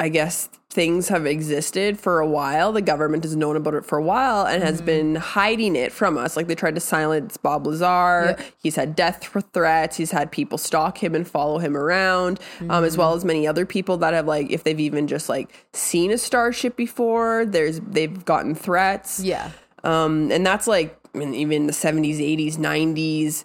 i 0.00 0.08
guess 0.08 0.48
things 0.74 1.08
have 1.08 1.24
existed 1.24 2.00
for 2.00 2.18
a 2.18 2.26
while. 2.26 2.72
The 2.72 2.82
government 2.82 3.22
has 3.22 3.36
known 3.36 3.54
about 3.54 3.74
it 3.74 3.84
for 3.84 3.96
a 3.96 4.02
while 4.02 4.44
and 4.44 4.60
has 4.60 4.82
been 4.82 5.14
hiding 5.14 5.76
it 5.76 5.92
from 5.92 6.18
us. 6.18 6.36
Like 6.36 6.48
they 6.48 6.56
tried 6.56 6.74
to 6.74 6.80
silence 6.80 7.36
bob 7.36 7.64
lazar. 7.64 8.36
Yeah. 8.36 8.44
he's 8.60 8.74
had 8.74 8.96
death 8.96 9.24
threats. 9.52 9.96
He's 9.96 10.10
had 10.10 10.32
people 10.32 10.58
stalk 10.58 11.00
him 11.02 11.14
and 11.14 11.26
follow 11.26 11.58
him 11.58 11.76
around 11.76 12.40
um, 12.68 12.82
as 12.82 12.98
well 12.98 13.14
as 13.14 13.24
many 13.24 13.46
other 13.46 13.64
people 13.64 13.96
that 13.98 14.14
have 14.14 14.26
like 14.26 14.50
if 14.50 14.64
they've 14.64 14.80
even 14.80 15.06
just 15.06 15.28
like 15.28 15.54
seen 15.72 16.10
a 16.10 16.18
starship 16.18 16.76
before 16.76 17.44
there's 17.46 17.78
they've 17.80 18.24
gotten 18.24 18.56
threats. 18.56 19.20
Yeah. 19.20 19.52
um, 19.84 20.32
and 20.32 20.44
that's 20.44 20.66
like 20.66 20.98
I 21.14 21.18
mean, 21.18 21.34
even 21.34 21.66
the 21.66 21.72
70s, 21.72 22.18
80s, 22.18 22.56
90s, 22.56 23.44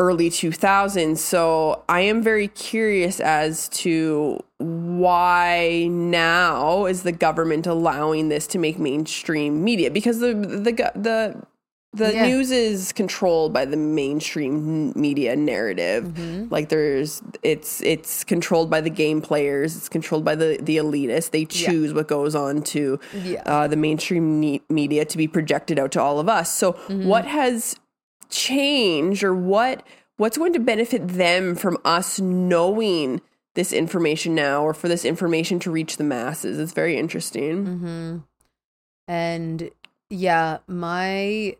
early 0.00 0.30
2000s. 0.30 1.18
So 1.18 1.82
I 1.88 2.00
am 2.00 2.22
very 2.22 2.48
curious 2.48 3.20
as 3.20 3.68
to 3.84 4.40
why 4.58 5.86
now 5.90 6.86
is 6.86 7.02
the 7.02 7.12
government 7.12 7.66
allowing 7.66 8.28
this 8.30 8.46
to 8.48 8.58
make 8.58 8.78
mainstream 8.78 9.62
media 9.62 9.90
because 9.90 10.18
the 10.20 10.32
the 10.34 10.72
the 10.96 11.42
the 11.92 12.14
Yeah. 12.14 12.26
news 12.28 12.52
is 12.52 12.92
controlled 12.92 13.52
by 13.52 13.64
the 13.64 13.76
mainstream 13.76 14.92
media 14.94 15.34
narrative 15.34 16.04
Mm-hmm. 16.04 16.46
like 16.54 16.68
there's 16.68 17.20
it's 17.42 17.82
it's 17.82 18.22
controlled 18.24 18.70
by 18.70 18.80
the 18.80 18.90
game 18.90 19.20
players 19.20 19.76
it's 19.76 19.88
controlled 19.88 20.24
by 20.24 20.34
the 20.36 20.56
the 20.62 20.76
elitists 20.76 21.30
they 21.32 21.44
choose 21.44 21.92
what 21.92 22.06
goes 22.06 22.34
on 22.36 22.62
to 22.74 23.00
Yeah. 23.24 23.42
uh, 23.44 23.66
the 23.66 23.76
mainstream 23.76 24.40
ne- 24.40 24.62
media 24.68 25.04
to 25.04 25.16
be 25.18 25.26
projected 25.28 25.78
out 25.80 25.90
to 25.92 26.00
all 26.00 26.20
of 26.20 26.28
us 26.28 26.48
so 26.54 26.72
Mm-hmm. 26.72 27.08
what 27.08 27.24
has 27.26 27.76
changed 28.30 29.22
or 29.22 29.34
what 29.34 29.86
what's 30.16 30.38
going 30.38 30.52
to 30.52 30.60
benefit 30.60 31.08
them 31.08 31.54
from 31.54 31.78
us 31.84 32.20
knowing 32.20 33.20
this 33.54 33.72
information 33.72 34.34
now 34.34 34.62
or 34.62 34.72
for 34.72 34.88
this 34.88 35.04
information 35.04 35.58
to 35.58 35.70
reach 35.70 35.96
the 35.96 36.04
masses 36.04 36.58
it's 36.58 36.72
very 36.72 36.96
interesting 36.96 37.66
Mm-hmm. 37.66 38.18
And 39.10 39.70
yeah, 40.08 40.58
my 40.68 41.56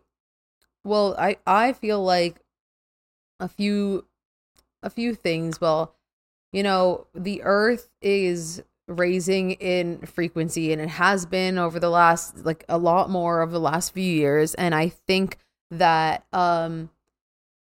well, 0.85 1.15
I 1.19 1.35
I 1.45 1.73
feel 1.73 2.01
like 2.01 2.39
a 3.41 3.49
few 3.49 4.05
a 4.81 4.89
few 4.89 5.13
things. 5.13 5.59
Well, 5.59 5.93
you 6.53 6.63
know, 6.63 7.07
the 7.13 7.41
earth 7.43 7.89
is 8.01 8.63
raising 8.87 9.51
in 9.51 9.99
frequency 10.05 10.71
and 10.71 10.81
it 10.81 10.89
has 10.89 11.25
been 11.25 11.57
over 11.57 11.77
the 11.77 11.89
last 11.89 12.45
like 12.45 12.63
a 12.69 12.77
lot 12.77 13.09
more 13.09 13.41
over 13.41 13.51
the 13.51 13.59
last 13.59 13.93
few 13.93 14.03
years 14.03 14.53
and 14.55 14.73
I 14.73 14.89
think 14.89 15.37
that 15.71 16.25
um 16.33 16.89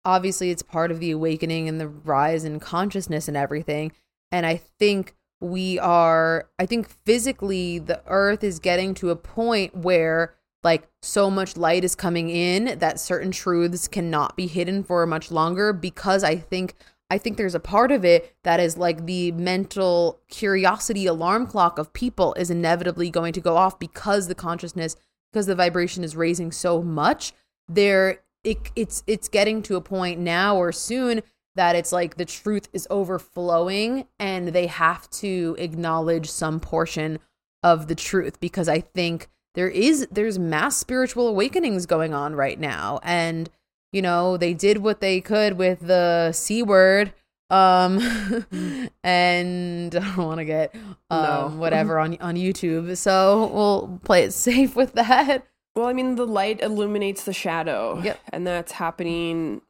obviously 0.06 0.52
it's 0.52 0.62
part 0.62 0.92
of 0.92 1.00
the 1.00 1.12
awakening 1.12 1.68
and 1.68 1.82
the 1.82 1.88
rise 1.88 2.44
in 2.44 2.60
consciousness 2.60 3.28
and 3.28 3.36
everything 3.36 3.92
and 4.32 4.46
i 4.46 4.56
think 4.56 5.16
we 5.42 5.78
are 5.80 6.48
i 6.60 6.66
think 6.66 6.88
physically 7.06 7.80
the 7.80 8.02
earth 8.08 8.44
is 8.44 8.60
getting 8.60 8.94
to 8.94 9.10
a 9.10 9.16
point 9.16 9.76
where 9.76 10.36
like 10.64 10.88
so 11.02 11.30
much 11.30 11.58
light 11.58 11.84
is 11.84 11.96
coming 11.96 12.30
in 12.30 12.78
that 12.80 13.00
certain 13.00 13.32
truths 13.32 13.88
cannot 13.88 14.36
be 14.38 14.48
hidden 14.48 14.84
for 14.84 15.06
much 15.06 15.32
longer 15.32 15.74
because 15.74 16.24
i 16.24 16.36
think 16.36 16.76
I 17.10 17.18
think 17.18 17.38
there's 17.38 17.56
a 17.56 17.60
part 17.60 17.92
of 17.92 18.04
it 18.04 18.36
that 18.44 18.60
is 18.60 18.78
like 18.78 19.06
the 19.06 19.32
mental 19.32 20.20
curiosity 20.30 21.06
alarm 21.06 21.48
clock 21.48 21.80
of 21.80 21.94
people 21.94 22.34
is 22.34 22.50
inevitably 22.50 23.10
going 23.10 23.34
to 23.34 23.42
go 23.42 23.56
off 23.56 23.80
because 23.80 24.28
the 24.28 24.36
consciousness, 24.36 24.96
because 25.32 25.46
the 25.46 25.56
vibration 25.56 26.04
is 26.04 26.16
raising 26.16 26.52
so 26.52 26.82
much. 26.82 27.34
There, 27.70 28.20
it, 28.44 28.72
it's 28.76 29.04
it's 29.08 29.28
getting 29.28 29.62
to 29.64 29.76
a 29.76 29.82
point 29.82 30.20
now 30.20 30.56
or 30.56 30.72
soon 30.72 31.22
that 31.56 31.76
it's 31.76 31.92
like 31.92 32.18
the 32.18 32.26
truth 32.26 32.70
is 32.72 32.88
overflowing 32.90 34.06
and 34.20 34.50
they 34.50 34.68
have 34.68 35.10
to 35.10 35.56
acknowledge 35.60 36.30
some 36.30 36.60
portion 36.60 37.20
of 37.64 37.88
the 37.88 37.96
truth 37.96 38.40
because 38.40 38.70
I 38.70 38.80
think 38.82 39.28
there 39.56 39.68
is 39.68 40.08
there's 40.12 40.38
mass 40.38 40.78
spiritual 40.78 41.28
awakenings 41.28 41.86
going 41.88 42.14
on 42.14 42.36
right 42.36 42.60
now. 42.60 43.00
And 43.04 43.50
you 43.92 44.02
know 44.02 44.38
they 44.38 44.54
did 44.54 44.78
what 44.80 45.02
they 45.02 45.20
could 45.22 45.54
with 45.58 45.80
the 45.80 46.32
c 46.34 46.62
word 46.62 47.14
um 47.50 48.00
and 49.04 49.96
i 49.96 50.00
don't 50.00 50.18
want 50.18 50.40
to 50.40 50.46
get 50.46 50.76
um 51.10 51.24
No. 51.24 51.48
whatever 51.58 51.98
on 52.04 52.18
on 52.20 52.36
youtube. 52.36 52.96
So 52.98 53.50
we'll 53.54 54.00
play 54.04 54.24
it 54.24 54.34
safe 54.34 54.76
with 54.76 54.94
that 54.94 55.48
Well, 55.78 55.86
I 55.88 55.94
mean, 55.94 56.16
the 56.16 56.26
light 56.26 56.60
illuminates 56.62 57.24
the 57.24 57.34
shadow. 57.34 58.02
Yep. 58.04 58.20
And 58.34 58.48
that's 58.48 58.72
happening 58.74 59.62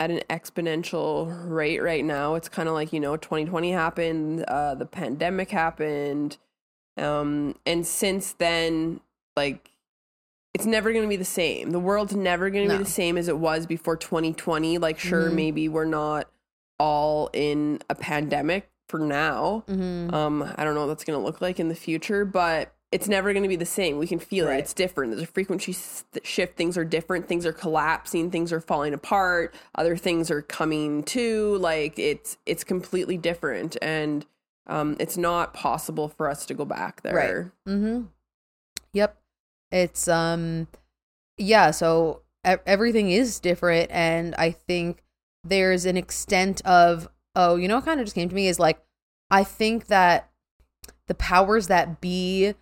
at 0.00 0.10
an 0.10 0.20
exponential 0.28 1.48
rate 1.48 1.80
right 1.80 2.04
now. 2.04 2.34
It's 2.34 2.48
kind 2.48 2.68
of 2.68 2.74
like, 2.74 2.92
you 2.92 2.98
know, 2.98 3.16
2020 3.16 3.70
happened, 3.70 4.42
uh, 4.42 4.74
the 4.74 4.86
pandemic 4.86 5.50
happened. 5.50 6.36
Um, 6.96 7.54
and 7.64 7.86
since 7.86 8.32
then, 8.32 9.00
like, 9.36 9.70
it's 10.52 10.66
never 10.66 10.90
going 10.92 11.04
to 11.04 11.08
be 11.08 11.14
the 11.16 11.24
same. 11.24 11.70
The 11.70 11.78
world's 11.78 12.16
never 12.16 12.50
going 12.50 12.66
to 12.66 12.72
No. 12.74 12.78
be 12.78 12.84
the 12.84 12.90
same 12.90 13.16
as 13.16 13.28
it 13.28 13.38
was 13.38 13.64
before 13.64 13.96
2020. 13.96 14.78
Like, 14.78 14.98
sure, 14.98 15.30
Mhm. 15.30 15.34
maybe 15.34 15.68
we're 15.68 15.84
not 15.84 16.28
all 16.80 17.30
in 17.32 17.80
a 17.88 17.94
pandemic 17.94 18.68
for 18.88 18.98
now. 18.98 19.62
mm-hmm. 19.68 20.12
Um, 20.12 20.52
I 20.56 20.64
don't 20.64 20.74
know 20.74 20.80
what 20.80 20.88
that's 20.88 21.04
going 21.04 21.18
to 21.18 21.24
look 21.24 21.40
like 21.40 21.60
in 21.60 21.68
the 21.68 21.76
future, 21.76 22.24
but 22.24 22.74
it's 22.92 23.08
never 23.08 23.32
going 23.32 23.42
to 23.42 23.48
be 23.48 23.56
the 23.56 23.64
same. 23.64 23.96
We 23.98 24.06
can 24.06 24.18
feel 24.18 24.46
Right. 24.46 24.56
it. 24.56 24.60
It's 24.60 24.74
different. 24.74 25.10
There's 25.12 25.22
a 25.22 25.26
frequency 25.32 25.74
shift. 26.22 26.56
Things 26.56 26.76
are 26.76 26.84
different. 26.84 27.26
Things 27.26 27.46
are 27.46 27.52
collapsing. 27.52 28.30
Things 28.30 28.52
are 28.52 28.60
falling 28.60 28.92
apart. 28.92 29.54
Other 29.74 29.96
things 29.96 30.30
are 30.30 30.42
coming 30.42 31.02
to. 31.04 31.56
Like 31.56 31.98
it's 31.98 32.36
it's 32.46 32.62
completely 32.64 33.16
different, 33.16 33.76
and 33.80 34.26
um, 34.66 34.96
it's 35.00 35.16
not 35.16 35.54
possible 35.54 36.08
for 36.08 36.28
us 36.28 36.44
to 36.46 36.54
go 36.54 36.64
back 36.66 37.00
there. 37.02 37.52
Mm-hmm. 37.66 38.02
Yep. 38.92 39.18
It's 39.70 40.06
um 40.06 40.68
yeah, 41.38 41.70
so 41.70 42.20
e- 42.46 42.56
everything 42.66 43.10
is 43.10 43.40
different 43.40 43.90
and 43.90 44.34
I 44.36 44.50
think 44.50 45.02
there's 45.44 45.86
an 45.86 45.96
extent 45.96 46.60
of 46.66 47.08
oh, 47.34 47.56
you 47.56 47.66
know 47.68 47.76
what 47.76 47.86
kind 47.86 47.98
of 48.00 48.04
just 48.06 48.14
came 48.14 48.28
to 48.28 48.34
me 48.34 48.48
is 48.48 48.60
like 48.60 48.84
I 49.30 49.44
think 49.44 49.86
that 49.86 50.28
the 51.06 51.14
powers 51.14 51.68
that 51.68 52.00
be 52.02 52.54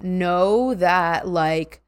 know 0.00 0.74
that 0.74 1.26
like 1.26 1.82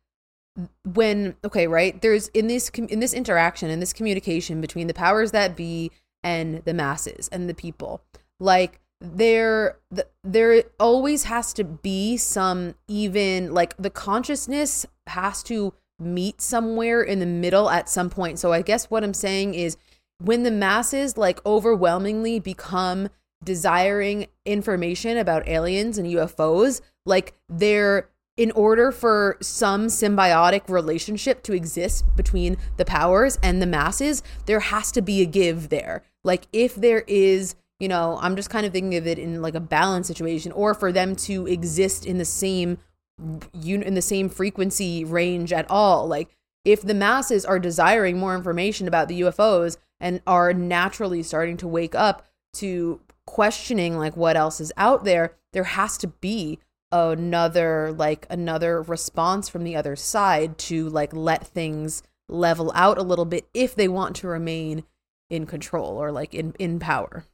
when 0.84 1.36
okay 1.44 1.66
right 1.66 2.02
there's 2.02 2.28
in 2.28 2.48
this 2.48 2.68
in 2.70 3.00
this 3.00 3.14
interaction 3.14 3.70
in 3.70 3.80
this 3.80 3.92
communication 3.92 4.60
between 4.60 4.88
the 4.88 4.94
powers 4.94 5.30
that 5.30 5.56
be 5.56 5.90
and 6.22 6.62
the 6.64 6.74
masses 6.74 7.28
and 7.28 7.48
the 7.48 7.54
people 7.54 8.02
like 8.40 8.80
there 9.00 9.78
there 10.24 10.62
always 10.78 11.24
has 11.24 11.52
to 11.54 11.64
be 11.64 12.16
some 12.16 12.74
even 12.88 13.54
like 13.54 13.76
the 13.78 13.90
consciousness 13.90 14.84
has 15.06 15.42
to 15.42 15.72
meet 15.98 16.40
somewhere 16.40 17.02
in 17.02 17.18
the 17.18 17.26
middle 17.26 17.68
at 17.70 17.88
some 17.88 18.10
point. 18.10 18.38
So 18.38 18.52
i 18.52 18.62
guess 18.62 18.90
what 18.90 19.04
i'm 19.04 19.14
saying 19.14 19.54
is 19.54 19.76
when 20.22 20.42
the 20.42 20.50
masses 20.50 21.16
like 21.16 21.44
overwhelmingly 21.46 22.38
become 22.38 23.08
desiring 23.44 24.26
information 24.44 25.16
about 25.16 25.48
aliens 25.48 25.98
and 25.98 26.08
UFOs, 26.08 26.80
like 27.06 27.34
they're 27.48 28.08
in 28.36 28.50
order 28.52 28.90
for 28.90 29.36
some 29.42 29.88
symbiotic 29.88 30.68
relationship 30.68 31.42
to 31.42 31.52
exist 31.52 32.04
between 32.16 32.56
the 32.78 32.84
powers 32.84 33.38
and 33.42 33.60
the 33.60 33.66
masses, 33.66 34.22
there 34.46 34.60
has 34.60 34.90
to 34.92 35.02
be 35.02 35.20
a 35.20 35.26
give 35.26 35.68
there. 35.68 36.02
Like 36.24 36.46
if 36.52 36.74
there 36.74 37.04
is, 37.06 37.54
you 37.78 37.88
know, 37.88 38.18
I'm 38.22 38.36
just 38.36 38.48
kind 38.48 38.64
of 38.64 38.72
thinking 38.72 38.96
of 38.96 39.06
it 39.06 39.18
in 39.18 39.42
like 39.42 39.54
a 39.54 39.60
balance 39.60 40.06
situation 40.06 40.52
or 40.52 40.72
for 40.72 40.92
them 40.92 41.16
to 41.16 41.46
exist 41.46 42.06
in 42.06 42.18
the 42.18 42.24
same 42.24 42.78
un- 43.20 43.82
in 43.82 43.94
the 43.94 44.02
same 44.02 44.28
frequency 44.28 45.04
range 45.04 45.52
at 45.52 45.70
all. 45.70 46.06
Like 46.06 46.30
if 46.64 46.82
the 46.82 46.94
masses 46.94 47.44
are 47.44 47.58
desiring 47.58 48.18
more 48.18 48.34
information 48.34 48.88
about 48.88 49.08
the 49.08 49.20
UFOs 49.20 49.76
and 49.98 50.22
are 50.26 50.54
naturally 50.54 51.22
starting 51.22 51.56
to 51.58 51.68
wake 51.68 51.94
up 51.94 52.26
to 52.54 53.00
questioning 53.30 53.96
like 53.96 54.16
what 54.16 54.36
else 54.36 54.60
is 54.60 54.72
out 54.76 55.04
there, 55.04 55.36
there 55.52 55.62
has 55.64 55.96
to 55.98 56.08
be 56.08 56.58
another 56.90 57.92
like 57.92 58.26
another 58.28 58.82
response 58.82 59.48
from 59.48 59.62
the 59.62 59.76
other 59.76 59.94
side 59.94 60.58
to 60.58 60.88
like 60.88 61.12
let 61.14 61.46
things 61.46 62.02
level 62.28 62.72
out 62.74 62.98
a 62.98 63.02
little 63.02 63.24
bit 63.24 63.46
if 63.54 63.76
they 63.76 63.86
want 63.86 64.16
to 64.16 64.26
remain 64.26 64.82
in 65.28 65.46
control 65.46 65.96
or 65.96 66.10
like 66.10 66.34
in 66.34 66.54
in 66.58 66.80
power. 66.80 67.24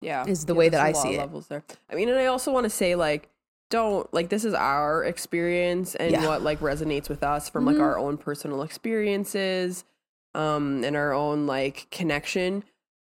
Yeah, 0.00 0.26
Is 0.26 0.46
the 0.46 0.54
Yeah, 0.54 0.58
way 0.58 0.68
that 0.70 0.80
I 0.80 0.92
see 0.92 1.14
it. 1.14 1.18
Levels 1.18 1.48
there. 1.48 1.62
I 1.90 1.94
mean, 1.94 2.08
and 2.08 2.18
I 2.18 2.26
also 2.26 2.50
want 2.52 2.64
to 2.64 2.70
say 2.70 2.94
like. 2.94 3.28
Don't 3.70 4.12
like 4.12 4.28
this 4.28 4.44
is 4.44 4.52
our 4.52 5.02
experience 5.02 5.94
and 5.94 6.12
Yeah. 6.12 6.26
what 6.26 6.42
like 6.42 6.60
resonates 6.60 7.08
with 7.08 7.22
us 7.22 7.48
from 7.48 7.64
like 7.64 7.76
Mhm. 7.78 7.80
our 7.80 7.98
own 7.98 8.18
personal 8.18 8.60
experiences 8.60 9.86
um 10.34 10.84
and 10.84 10.94
our 10.94 11.14
own 11.14 11.46
like 11.46 11.86
connection 11.90 12.64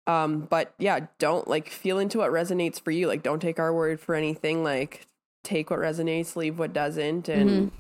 um 0.08 0.42
but 0.50 0.74
yeah 0.80 1.00
don't 1.20 1.48
like 1.48 1.70
feel 1.70 2.00
into 2.00 2.18
what 2.18 2.32
resonates 2.32 2.82
for 2.82 2.92
you 2.92 3.08
like 3.08 3.22
don't 3.24 3.40
take 3.42 3.60
our 3.60 3.74
word 3.74 4.00
for 4.00 4.16
anything 4.16 4.64
like 4.64 5.08
take 5.44 5.70
what 5.70 5.80
resonates 5.80 6.36
leave 6.36 6.58
what 6.60 6.74
doesn't 6.74 7.28
and 7.30 7.72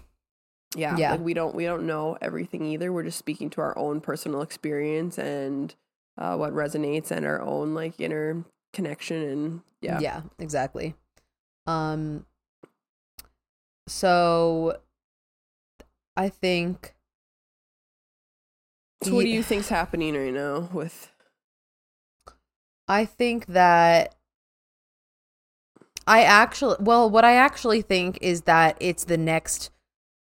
yeah, 0.76 0.92
Mm-hmm. 0.92 1.00
Yeah. 1.00 1.12
like 1.12 1.20
we 1.22 1.34
don't 1.34 1.54
we 1.54 1.66
don't 1.66 1.86
know 1.86 2.18
everything 2.22 2.66
either 2.66 2.94
we're 2.94 3.04
just 3.04 3.18
speaking 3.18 3.50
to 3.52 3.62
our 3.62 3.78
own 3.78 4.00
personal 4.02 4.42
experience 4.42 5.18
and 5.18 5.76
uh 6.18 6.36
what 6.38 6.54
resonates 6.54 7.12
and 7.12 7.26
our 7.26 7.42
own 7.42 7.74
like 7.74 8.00
inner 8.00 8.46
connection 8.72 9.22
and 9.22 9.62
yeah 9.82 10.00
Yeah, 10.00 10.22
exactly. 10.40 10.96
Um 11.68 12.26
so 13.88 14.78
I 16.16 16.30
think 16.30 16.94
so 19.04 19.16
what 19.16 19.24
do 19.24 19.30
you 19.30 19.44
think's 19.44 19.70
happening 19.70 20.16
right 20.16 20.34
now 20.34 20.70
with 20.72 21.11
I 22.92 23.06
think 23.06 23.46
that 23.48 24.16
I 26.06 26.24
actually 26.24 26.76
well 26.82 27.10
what 27.10 27.24
I 27.24 27.36
actually 27.36 27.82
think 27.82 28.18
is 28.22 28.42
that 28.42 28.76
it's 28.82 29.06
the 29.06 29.18
next 29.18 29.70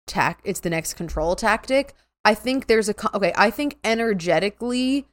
tac 0.06 0.42
it's 0.44 0.60
the 0.60 0.70
next 0.70 0.96
control 0.96 1.38
tactic. 1.38 1.94
I 2.26 2.34
think 2.34 2.68
there's 2.68 2.90
a 2.90 3.16
okay, 3.16 3.32
I 3.38 3.52
think 3.52 3.78
energetically 3.86 5.06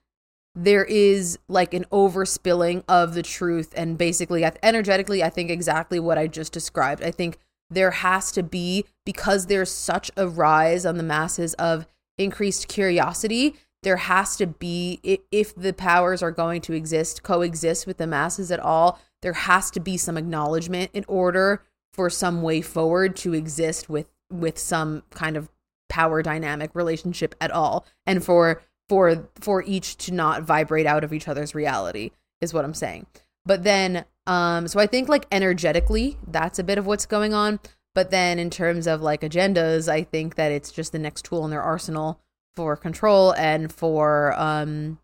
there 0.57 0.85
is 0.85 1.39
like 1.47 1.75
an 1.75 1.85
overspilling 1.93 2.83
of 2.89 3.15
the 3.15 3.23
truth 3.23 3.73
and 3.77 3.97
basically 3.97 4.45
energetically 4.65 5.23
I 5.23 5.31
think 5.31 5.49
exactly 5.49 6.01
what 6.01 6.19
I 6.19 6.27
just 6.27 6.53
described. 6.53 7.05
I 7.05 7.13
think 7.13 7.39
there 7.71 7.93
has 7.93 8.33
to 8.33 8.43
be 8.43 8.85
because 9.07 9.47
there's 9.47 9.71
such 9.71 10.11
a 10.17 10.27
rise 10.27 10.85
on 10.85 10.97
the 10.97 11.05
masses 11.05 11.55
of 11.55 11.87
increased 12.19 12.67
curiosity 12.67 13.55
there 13.85 13.97
has 13.97 14.37
to 14.37 14.47
be 14.47 15.01
if 15.31 15.55
the 15.55 15.73
powers 15.73 16.23
are 16.23 16.33
going 16.33 16.61
to 16.61 16.73
exist 16.73 17.23
coexist 17.23 17.87
with 17.87 17.99
the 17.99 18.07
masses 18.07 18.51
at 18.51 18.61
all 18.61 18.99
there 19.23 19.33
has 19.33 19.71
to 19.71 19.81
be 19.81 19.97
some 19.97 20.17
acknowledgement 20.17 20.91
in 20.93 21.05
order 21.07 21.63
for 21.93 22.11
some 22.11 22.43
way 22.43 22.61
forward 22.61 23.15
to 23.17 23.33
exist 23.33 23.89
with 23.89 24.07
with 24.31 24.59
some 24.59 25.03
kind 25.11 25.37
of 25.37 25.49
power 25.89 26.23
dynamic 26.23 26.71
relationship 26.75 27.35
at 27.41 27.51
all 27.51 27.87
and 28.07 28.25
for 28.25 28.63
for 28.89 29.29
for 29.41 29.63
each 29.63 29.97
to 29.97 30.13
not 30.13 30.43
vibrate 30.43 30.87
out 30.87 31.05
of 31.05 31.13
each 31.13 31.29
other's 31.29 31.55
reality 31.55 32.11
is 32.41 32.53
what 32.53 32.65
i'm 32.65 32.75
saying. 32.75 33.07
But 33.47 33.63
then 33.65 34.05
um 34.27 34.67
so 34.67 34.81
i 34.81 34.87
think 34.87 35.09
like 35.09 35.27
energetically 35.31 36.19
that's 36.27 36.59
a 36.59 36.65
bit 36.65 36.79
of 36.79 36.87
what's 36.87 37.07
going 37.07 37.33
on. 37.33 37.61
But 37.95 38.11
then 38.11 38.41
in 38.41 38.51
terms 38.51 38.87
of 38.89 39.03
like 39.03 39.21
agendas 39.21 39.89
i 39.89 40.03
think 40.03 40.35
that 40.35 40.53
it's 40.53 40.73
just 40.73 40.93
the 40.93 40.99
next 40.99 41.25
tool 41.27 41.45
in 41.45 41.51
their 41.51 41.63
arsenal 41.63 42.21
for 42.57 42.77
control 42.77 43.33
and 43.33 43.73
for 43.73 44.33
um 44.39 44.99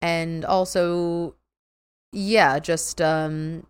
and 0.00 0.44
also 0.44 1.34
yeah 2.12 2.58
just 2.58 3.00
um 3.00 3.66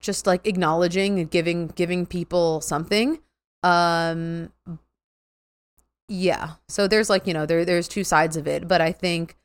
just 0.00 0.26
like 0.26 0.46
acknowledging 0.46 1.18
and 1.18 1.30
giving 1.30 1.68
giving 1.68 2.06
people 2.06 2.60
something. 2.60 3.20
Um 3.62 4.52
yeah. 6.08 6.52
So 6.68 6.86
there's 6.86 7.08
like 7.08 7.26
you 7.26 7.34
know 7.34 7.46
there 7.46 7.64
there's 7.64 7.88
two 7.88 8.04
sides 8.04 8.36
of 8.36 8.46
it 8.46 8.68
but 8.68 8.80
i 8.80 8.92
think 8.92 9.36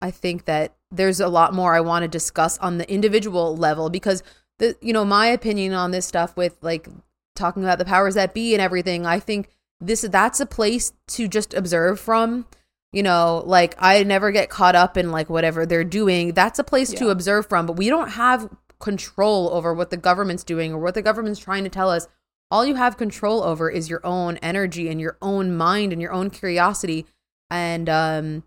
i 0.00 0.10
think 0.10 0.44
that 0.46 0.74
there's 0.90 1.20
a 1.20 1.28
lot 1.28 1.52
more 1.52 1.74
i 1.74 1.80
want 1.80 2.02
to 2.02 2.08
discuss 2.08 2.56
on 2.58 2.78
the 2.78 2.90
individual 2.90 3.56
level 3.56 3.90
because 3.90 4.22
the 4.58 4.76
you 4.80 4.92
know 4.92 5.04
my 5.04 5.26
opinion 5.26 5.72
on 5.72 5.90
this 5.90 6.06
stuff 6.06 6.36
with 6.36 6.56
like 6.62 6.88
talking 7.36 7.62
about 7.62 7.78
the 7.78 7.84
powers 7.84 8.14
that 8.14 8.34
be 8.34 8.54
and 8.54 8.62
everything 8.62 9.04
i 9.06 9.18
think 9.18 9.48
this 9.80 10.02
that's 10.02 10.40
a 10.40 10.46
place 10.46 10.92
to 11.08 11.28
just 11.28 11.54
observe 11.54 12.00
from 12.00 12.46
you 12.92 13.02
know 13.02 13.42
like 13.46 13.74
i 13.78 14.02
never 14.02 14.30
get 14.30 14.50
caught 14.50 14.74
up 14.74 14.96
in 14.96 15.10
like 15.10 15.30
whatever 15.30 15.66
they're 15.66 15.84
doing. 15.84 16.32
That's 16.32 16.58
a 16.58 16.64
place 16.64 16.92
to 16.92 17.10
observe 17.10 17.46
from 17.46 17.66
but 17.66 17.76
we 17.76 17.88
don't 17.88 18.10
have 18.10 18.48
control 18.78 19.50
over 19.52 19.74
what 19.74 19.90
the 19.90 19.96
government's 19.96 20.44
doing 20.44 20.72
or 20.72 20.78
what 20.78 20.94
the 20.94 21.02
government's 21.02 21.40
trying 21.40 21.64
to 21.64 21.70
tell 21.70 21.90
us. 21.90 22.08
All 22.50 22.64
you 22.64 22.76
have 22.76 22.96
control 22.96 23.42
over 23.42 23.68
is 23.70 23.90
your 23.90 24.00
own 24.04 24.38
energy 24.38 24.88
and 24.88 25.00
your 25.00 25.18
own 25.20 25.54
mind 25.54 25.92
and 25.92 26.00
your 26.00 26.12
own 26.12 26.30
curiosity. 26.30 27.06
And 27.50 27.88
um 27.88 28.42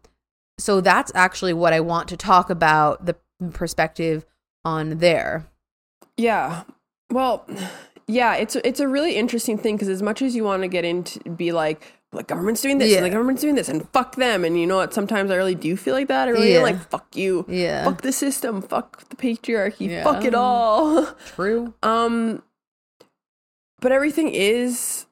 so 0.58 0.80
that's 0.82 1.12
actually 1.16 1.54
what 1.54 1.74
i 1.74 1.80
want 1.80 2.08
to 2.10 2.18
talk 2.18 2.50
about 2.50 3.06
the 3.06 3.16
perspective 3.52 4.26
on 4.64 4.98
there. 5.00 5.48
Yeah. 6.18 6.64
Well, 7.10 7.46
yeah, 8.12 8.36
it's 8.36 8.56
it's 8.58 8.80
a 8.80 8.88
really 8.88 9.16
interesting 9.16 9.58
thing 9.58 9.76
because 9.76 9.88
as 9.90 10.02
much 10.02 10.22
as 10.22 10.36
you 10.36 10.44
want 10.44 10.62
to 10.64 10.68
get 10.68 10.84
into 10.86 11.20
be 11.30 11.52
like 11.52 11.94
the 12.12 12.24
government's 12.24 12.62
doing 12.62 12.78
this 12.78 12.90
Yeah. 12.92 12.98
and 12.98 13.06
the 13.06 13.10
government's 13.10 13.42
doing 13.42 13.56
this 13.56 13.70
and 13.70 13.88
fuck 13.94 14.18
them 14.18 14.44
and 14.44 14.60
you 14.60 14.68
know 14.68 14.76
what 14.76 14.94
sometimes 14.94 15.32
I 15.32 15.36
really 15.36 15.56
do 15.56 15.78
feel 15.78 15.96
like 15.96 16.10
that. 16.10 16.28
I 16.28 16.32
really 16.32 16.54
Yeah. 16.54 16.62
like 16.62 16.80
fuck 16.90 17.08
you. 17.16 17.46
yeah 17.48 17.86
Fuck 17.86 18.02
the 18.02 18.12
system, 18.12 18.62
fuck 18.62 19.08
the 19.10 19.16
patriarchy, 19.16 19.90
Yeah. 19.90 20.04
fuck 20.04 20.26
it 20.26 20.36
all. 20.36 21.06
true 21.36 21.74
um 21.84 22.44
but 23.80 23.92
everything 23.92 24.30
is, 24.30 25.06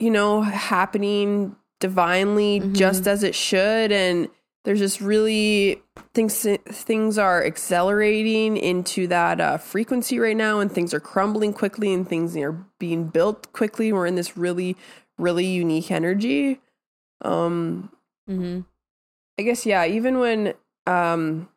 you 0.00 0.10
know, 0.10 0.40
happening 0.42 1.54
divinely 1.78 2.60
Mhm. 2.60 2.72
just 2.74 3.06
as 3.06 3.22
it 3.22 3.34
should 3.34 3.92
and 3.92 4.28
there's 4.66 4.80
just 4.80 5.00
really 5.00 5.82
things 6.12 6.46
things 6.66 7.16
are 7.16 7.42
accelerating 7.42 8.58
into 8.58 9.06
that 9.06 9.40
uh, 9.40 9.56
frequency 9.56 10.18
right 10.18 10.36
now 10.36 10.60
and 10.60 10.70
things 10.70 10.92
are 10.92 11.00
crumbling 11.00 11.54
quickly 11.54 11.94
and 11.94 12.06
things 12.06 12.36
are 12.36 12.66
being 12.78 13.06
built 13.06 13.50
quickly 13.54 13.92
we're 13.92 14.06
in 14.06 14.16
this 14.16 14.36
really 14.36 14.76
really 15.16 15.46
unique 15.46 15.90
energy 15.90 16.60
um 17.22 17.90
mm-hmm. 18.28 18.60
I 19.38 19.42
guess 19.42 19.66
yeah, 19.66 19.84
even 19.86 20.18
when 20.18 20.54
um 20.86 21.48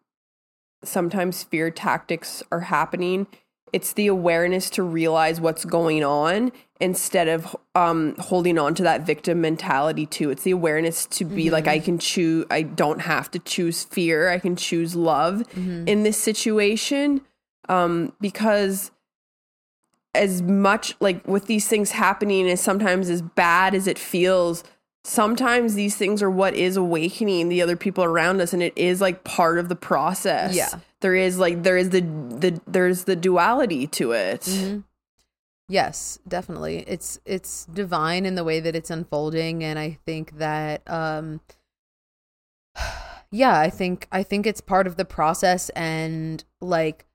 sometimes 0.84 1.43
fear 1.43 1.72
tactics 1.72 2.43
are 2.51 2.62
happening, 2.62 3.28
it's 3.74 3.93
the 3.93 4.07
awareness 4.07 4.70
to 4.72 4.84
realize 4.84 5.39
what's 5.41 5.65
going 5.65 6.03
on 6.03 6.51
instead 6.80 7.28
of 7.28 7.55
um 7.76 8.15
holding 8.20 8.57
on 8.57 8.74
to 8.76 8.84
that 8.84 9.05
victim 9.05 9.41
mentality 9.41 10.05
too. 10.05 10.30
It's 10.30 10.43
the 10.43 10.51
awareness 10.51 11.05
to 11.07 11.26
be 11.26 11.49
like 11.49 11.67
I 11.67 11.80
can 11.80 11.99
choose 11.99 12.45
I 12.49 12.61
don't 12.61 13.01
have 13.01 13.30
to 13.32 13.39
choose 13.39 13.84
fear, 13.84 14.30
I 14.30 14.39
can 14.39 14.55
choose 14.55 14.95
love 14.95 15.43
Mm-hmm. 15.55 15.88
in 15.88 16.03
this 16.03 16.17
situation 16.17 17.22
um 17.67 18.13
because 18.22 18.91
as 20.15 20.41
much 20.41 20.95
like 20.99 21.26
with 21.28 21.45
these 21.45 21.67
things 21.67 21.91
happening 21.91 22.49
as 22.49 22.59
sometimes 22.61 23.09
as 23.09 23.22
bad 23.22 23.76
as 23.76 23.86
it 23.88 23.99
feels 23.99 24.63
sometimes 25.10 25.74
these 25.74 25.95
things 25.97 26.22
are 26.22 26.30
what 26.30 26.53
is 26.53 26.78
awakening 26.78 27.49
the 27.49 27.62
other 27.62 27.76
people 27.76 28.03
around 28.03 28.39
us 28.41 28.53
and 28.53 28.62
it 28.62 28.74
is 28.78 29.01
like 29.01 29.24
part 29.24 29.57
of 29.57 29.68
the 29.68 29.76
process 29.76 30.55
Yeah. 30.55 30.70
there 31.01 31.16
is 31.16 31.39
like 31.39 31.64
there 31.64 31.78
is 31.78 31.89
the 31.89 32.01
the 32.01 32.62
there's 32.68 33.05
the 33.05 33.16
duality 33.16 33.88
to 33.88 34.12
it 34.12 34.41
Mhm. 34.41 34.84
Yes, 35.72 36.18
definitely. 36.28 36.84
It's 36.88 37.20
it's 37.26 37.66
divine 37.66 38.26
in 38.26 38.34
the 38.34 38.43
way 38.43 38.60
that 38.60 38.76
it's 38.76 38.89
unfolding 38.89 39.64
and 39.64 39.78
I 39.78 39.99
think 40.03 40.39
that 40.39 40.82
um 40.89 41.41
yeah, 43.32 43.60
I 43.60 43.70
think 43.70 44.07
I 44.12 44.24
think 44.24 44.47
it's 44.47 44.62
part 44.62 44.88
of 44.88 44.95
the 44.95 45.05
process 45.05 45.70
and 45.72 46.43
like 46.62 47.05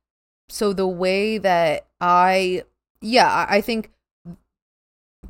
so 0.48 0.72
the 0.72 0.86
way 0.86 1.38
that 1.38 1.86
I 2.00 2.62
yeah, 3.00 3.28
I, 3.28 3.56
I 3.56 3.60
think 3.60 3.90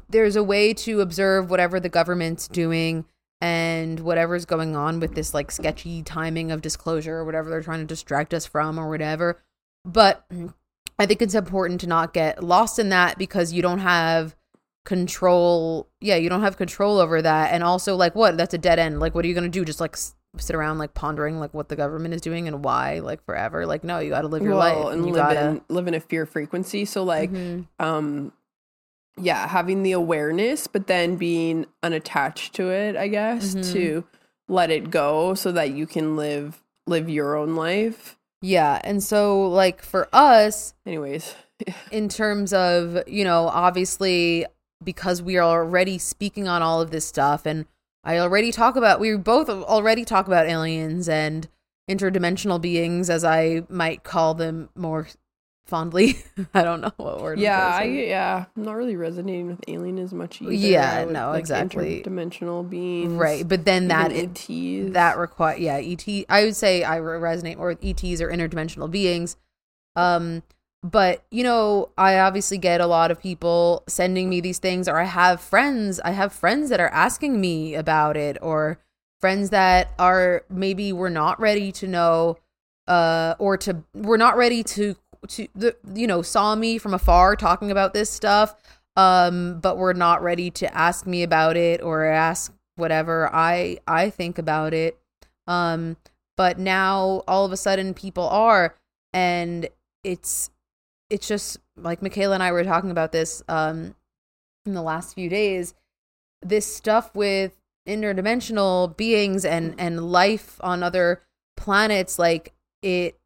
there's 0.09 0.37
a 0.37 0.43
way 0.43 0.73
to 0.75 1.01
observe 1.01 1.51
whatever 1.51 1.79
the 1.81 1.89
government's 1.89 2.49
doing 2.49 3.05
and 3.41 4.01
whatever's 4.01 4.45
going 4.45 4.75
on 4.77 5.01
with 5.01 5.15
this 5.15 5.35
like 5.35 5.51
sketchy 5.51 6.03
timing 6.03 6.51
of 6.51 6.63
disclosure 6.63 7.17
or 7.17 7.25
whatever 7.25 7.51
they're 7.51 7.63
trying 7.63 7.81
to 7.81 7.85
distract 7.87 8.33
us 8.33 8.47
from 8.47 8.79
or 8.79 8.89
whatever. 8.89 9.43
But 9.85 10.25
I 10.99 11.07
think 11.07 11.21
it's 11.21 11.35
important 11.35 11.81
to 11.83 11.87
not 11.87 12.15
get 12.15 12.43
lost 12.43 12.79
in 12.79 12.89
that 12.91 13.19
because 13.19 13.53
you 13.53 13.61
don't 13.61 13.81
have 13.81 14.35
control. 14.85 15.89
Yeah, 16.01 16.17
you 16.17 16.29
don't 16.29 16.43
have 16.43 16.57
control 16.57 16.99
over 17.01 17.21
that. 17.21 17.53
And 17.53 17.63
also, 17.63 17.97
like, 17.97 18.15
what? 18.15 18.37
That's 18.37 18.55
a 18.55 18.59
dead 18.59 18.79
end. 18.79 19.01
Like, 19.01 19.15
what 19.15 19.25
are 19.25 19.29
you 19.29 19.35
going 19.35 19.51
to 19.51 19.51
do? 19.51 19.65
Just 19.65 19.81
like 19.81 19.97
sit 19.97 20.55
around, 20.57 20.79
like, 20.79 20.95
pondering, 20.95 21.39
like, 21.41 21.53
what 21.53 21.69
the 21.69 21.77
government 21.77 22.15
is 22.15 22.21
doing 22.21 22.49
and 22.49 22.65
why, 22.65 23.01
like, 23.01 23.25
forever? 23.25 23.67
Like, 23.67 23.85
no, 23.85 23.99
you 23.99 24.11
got 24.11 24.23
to 24.23 24.29
live 24.29 24.43
your 24.43 24.55
well, 24.57 24.85
life. 24.85 24.93
and 24.95 25.05
live 25.07 25.15
gotta. 25.17 25.47
in 25.49 25.61
live 25.69 25.89
in 25.89 25.95
a 25.95 26.01
fear 26.01 26.25
frequency 26.27 26.85
so 26.85 27.03
like 27.03 27.31
Mhm. 27.31 27.67
um 27.79 28.33
yeah 29.21 29.47
having 29.49 29.83
the 29.83 29.93
awareness 29.93 30.67
but 30.67 30.87
then 30.87 31.17
being 31.17 31.67
unattached 31.83 32.55
to 32.55 32.71
it 32.71 32.97
i 32.97 33.07
guess 33.09 33.55
Mhm. 33.55 33.73
to 33.73 34.05
let 34.49 34.71
it 34.71 34.91
go 34.91 35.35
so 35.35 35.53
that 35.53 35.71
you 35.71 35.87
can 35.87 36.17
live 36.17 36.63
live 36.87 37.09
your 37.09 37.37
own 37.37 37.55
life 37.57 38.19
Yeah. 38.43 38.79
And 38.85 39.03
so, 39.03 39.49
like, 39.49 39.81
for 39.83 40.07
us, 40.13 40.75
anyways 40.85 41.35
in 41.91 42.11
terms 42.11 42.53
of 42.53 42.99
you 43.07 43.25
know 43.25 43.49
obviously 43.49 44.45
because 44.83 45.23
we 45.23 45.39
are 45.39 45.43
already 45.65 45.97
speaking 45.97 46.47
on 46.47 46.61
all 46.61 46.81
of 46.83 46.91
this 46.91 47.07
stuff 47.07 47.47
and 47.47 47.65
i 48.03 48.19
already 48.19 48.51
talk 48.53 48.77
about 48.77 49.01
we 49.01 49.17
both 49.17 49.49
already 49.49 50.05
talk 50.05 50.27
about 50.27 50.47
aliens 50.47 51.09
and 51.09 51.49
interdimensional 51.89 52.61
beings 52.61 53.09
as 53.09 53.25
i 53.25 53.63
might 53.71 54.03
call 54.03 54.35
them 54.35 54.69
more 54.75 55.07
fondly 55.67 56.17
i 56.55 56.63
don't 56.63 56.81
know 56.83 56.93
what 56.97 57.21
word 57.23 57.39
yeah 57.39 57.77
I, 57.77 57.85
yeah, 57.85 58.45
I'm 58.57 58.65
not 58.65 58.75
really 58.77 58.97
resonating 58.97 59.47
with 59.47 59.61
alien 59.67 59.99
as 59.99 60.13
much 60.13 60.43
either 60.43 60.53
Yeah, 60.53 61.05
no, 61.07 61.31
like, 61.31 61.41
exactly. 61.41 62.03
interdimensional 62.03 62.69
beings 62.69 63.13
right 63.15 63.47
but 63.49 63.65
then 63.65 63.89
that 63.89 64.13
even 64.13 64.31
it, 64.31 64.51
ETs. 64.51 64.93
that 64.93 65.17
require 65.17 65.57
yeah 65.57 65.79
et 65.79 66.07
i 66.29 66.45
would 66.45 66.57
say 66.57 66.85
i 66.85 66.99
resonate 66.99 67.57
more 67.57 67.69
with 67.69 67.85
ets 67.85 68.21
or 68.21 68.29
interdimensional 68.31 68.91
beings 68.91 69.37
um 69.97 70.43
but 70.83 71.25
you 71.31 71.43
know 71.43 71.89
i 71.97 72.19
obviously 72.19 72.59
get 72.59 72.81
a 72.83 72.87
lot 72.87 73.11
of 73.11 73.19
people 73.21 73.83
sending 73.89 74.29
me 74.29 74.41
these 74.43 74.59
things 74.59 74.87
or 74.87 74.99
i 74.99 75.05
have 75.05 75.41
friends 75.41 75.99
i 76.01 76.11
have 76.11 76.31
friends 76.33 76.69
that 76.69 76.79
are 76.81 76.89
asking 76.91 77.41
me 77.41 77.75
about 77.75 78.17
it 78.19 78.37
or 78.43 78.79
friends 79.19 79.49
that 79.49 79.93
are 79.99 80.45
maybe 80.51 80.93
we're 80.93 81.09
not 81.09 81.41
ready 81.41 81.73
to 81.73 81.87
know 81.89 82.37
uh 82.87 83.35
or 83.39 83.57
to 83.57 83.83
we're 83.95 84.19
not 84.19 84.37
ready 84.37 84.63
to 84.63 84.95
to 85.27 85.49
the 85.55 85.77
you 85.95 86.07
know 86.07 86.23
saw 86.23 86.55
me 86.55 86.79
from 86.79 86.95
afar 86.95 87.37
talking 87.37 87.71
about 87.71 87.95
this 87.95 88.11
stuff 88.11 88.55
um 88.97 89.61
but 89.61 89.77
we're 89.77 89.93
not 89.93 90.23
ready 90.23 90.51
to 90.51 90.73
ask 90.77 91.07
me 91.07 91.23
about 91.23 91.57
it 91.57 91.83
or 91.83 92.05
ask 92.05 92.53
whatever 92.77 93.31
i 93.33 93.79
i 93.87 94.11
think 94.11 94.39
about 94.39 94.75
it. 94.75 94.99
Um 95.47 95.97
but 96.37 96.59
now 96.59 97.23
all 97.29 97.45
of 97.45 97.53
a 97.53 97.57
sudden 97.57 97.95
people 97.95 98.29
are 98.29 98.75
and 99.13 99.69
it's 100.03 100.51
it's 101.11 101.29
just 101.29 101.59
like 101.77 102.01
mikayla 102.01 102.35
and 102.35 102.43
i 102.43 102.51
were 102.51 102.65
talking 102.65 102.91
about 102.91 103.13
this 103.13 103.43
um 103.49 103.95
in 104.67 104.75
the 104.75 104.83
last 104.83 105.15
few 105.15 105.29
days 105.29 105.75
this 106.43 106.67
stuff 106.67 107.15
with 107.15 107.53
interdimensional 107.87 108.97
beings 108.97 109.45
and 109.45 109.75
and 109.79 110.11
life 110.11 110.57
on 110.61 110.83
other 110.83 111.23
planets 111.57 112.19
like 112.19 112.53
it 112.83 113.19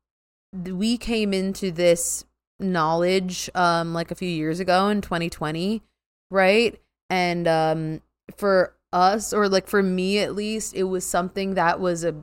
we 0.53 0.97
came 0.97 1.33
into 1.35 1.71
this 1.71 2.25
knowledge 2.61 3.49
um 3.55 3.95
like 3.95 4.11
a 4.11 4.15
few 4.15 4.29
years 4.29 4.59
ago 4.61 4.89
in 4.89 5.01
2020 5.01 5.83
right 6.31 6.81
and 7.09 7.47
um 7.47 8.01
for 8.37 8.75
us 8.93 9.33
or 9.33 9.49
like 9.49 9.67
for 9.69 9.83
me 9.83 10.19
at 10.19 10.35
least 10.35 10.75
it 10.75 10.85
was 10.85 11.07
something 11.07 11.55
that 11.55 11.79
was 11.81 12.05
a 12.05 12.15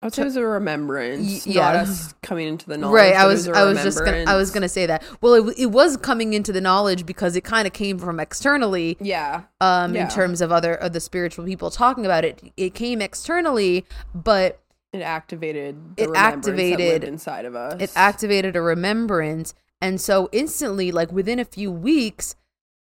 I 0.00 0.06
would 0.06 0.14
say 0.14 0.22
it 0.22 0.26
was 0.26 0.36
a 0.36 0.46
remembrance, 0.46 1.44
Y- 1.44 1.54
not 1.54 1.74
yeah. 1.74 1.82
us 1.82 2.14
coming 2.22 2.46
into 2.46 2.68
the 2.68 2.78
knowledge. 2.78 2.94
right 2.94 3.14
i 3.14 3.26
was 3.26 3.48
a 3.48 3.52
i 3.52 3.64
was 3.64 3.82
just 3.82 4.04
gonna 4.04 4.24
i 4.28 4.36
was 4.36 4.50
gonna 4.52 4.68
say 4.68 4.86
that 4.86 5.02
well 5.20 5.34
it, 5.48 5.58
it 5.58 5.66
was 5.66 5.96
coming 5.96 6.34
into 6.34 6.52
the 6.52 6.60
knowledge 6.60 7.04
because 7.06 7.34
it 7.34 7.42
kind 7.42 7.66
of 7.66 7.72
came 7.72 7.98
from 7.98 8.20
externally 8.20 8.96
Yeah, 9.00 9.42
um 9.60 9.94
Yeah. 9.94 10.04
in 10.04 10.08
terms 10.10 10.40
of 10.40 10.52
other 10.52 10.74
of 10.74 10.92
the 10.92 11.00
spiritual 11.00 11.44
people 11.46 11.70
talking 11.70 12.04
about 12.04 12.24
it 12.24 12.52
it 12.56 12.74
came 12.74 13.00
externally 13.02 13.86
but 14.14 14.60
it 14.92 15.02
activated. 15.02 15.96
The 15.96 16.04
It 16.04 16.10
activated- 16.14 17.04
inside 17.04 17.44
of 17.44 17.54
us. 17.54 17.80
it 17.80 17.90
activated 17.94 18.56
a 18.56 18.62
remembrance 18.62 19.54
and 19.80 20.00
so 20.00 20.28
instantly 20.32 20.90
like 20.90 21.12
within 21.12 21.38
a 21.38 21.44
few 21.44 21.70
weeks 21.70 22.34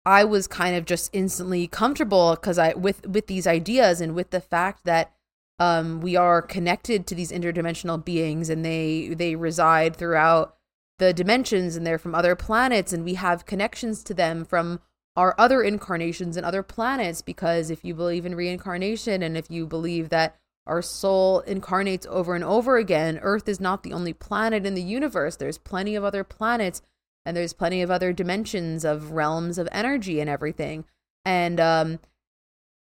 i 0.06 0.24
was 0.24 0.47
kind 0.47 0.76
of 0.76 0.86
just 0.86 1.10
instantly 1.14 1.66
comfortable 1.66 2.36
because 2.36 2.60
i 2.60 2.74
with 2.74 3.08
with 3.08 3.26
these 3.28 3.47
ideas 3.47 3.99
and 4.01 4.14
with 4.14 4.30
the 4.30 4.41
fact 4.41 4.84
that 4.84 5.12
um 5.60 6.01
we 6.01 6.16
are 6.16 6.41
connected 6.41 7.08
to 7.08 7.16
these 7.16 7.32
interdimensional 7.32 8.04
beings 8.04 8.49
and 8.49 8.64
they 8.64 9.14
they 9.16 9.36
reside 9.36 9.95
throughout 9.95 10.56
the 10.99 11.14
dimensions 11.14 11.76
and 11.76 11.88
they're 11.88 11.97
from 11.97 12.14
other 12.14 12.36
planets 12.36 12.93
and 12.93 13.04
we 13.04 13.16
have 13.16 13.45
connections 13.47 14.04
to 14.04 14.14
them 14.14 14.45
from 14.45 14.80
our 15.16 15.34
other 15.39 15.64
incarnations 15.64 16.38
and 16.38 16.45
other 16.45 16.62
planets 16.64 17.22
because 17.24 17.70
if 17.72 17.84
you 17.84 17.95
believe 17.95 18.26
in 18.26 18.36
reincarnation 18.36 19.24
and 19.24 19.36
if 19.38 19.49
you 19.49 19.66
believe 19.66 20.10
that 20.10 20.36
our 20.66 20.82
soul 20.82 21.41
incarnates 21.41 22.07
over 22.09 22.36
and 22.36 22.43
over 22.43 22.78
again. 22.78 23.20
Earth 23.22 23.49
is 23.49 23.59
not 23.59 23.84
the 23.84 23.93
only 23.93 24.14
planet 24.14 24.66
in 24.66 24.76
the 24.76 24.82
universe. 24.82 25.36
There's 25.36 25.57
plenty 25.57 25.95
of 25.95 26.03
other 26.03 26.24
planets 26.24 26.82
and 27.26 27.36
there's 27.36 27.53
plenty 27.53 27.82
of 27.82 27.91
other 27.91 28.14
dimensions 28.14 28.86
of 28.86 29.11
realms 29.11 29.57
of 29.57 29.68
energy 29.72 30.20
and 30.20 30.30
everything. 30.30 30.86
And 31.26 31.59
um 31.59 31.99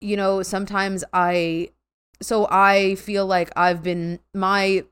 you 0.01 0.17
know 0.17 0.45
sometimes 0.45 1.03
i 1.13 1.71
so 2.21 2.47
I 2.51 2.97
feel 2.97 3.27
like 3.27 3.51
I've 3.57 3.83
been 3.83 4.21
my 4.35 4.85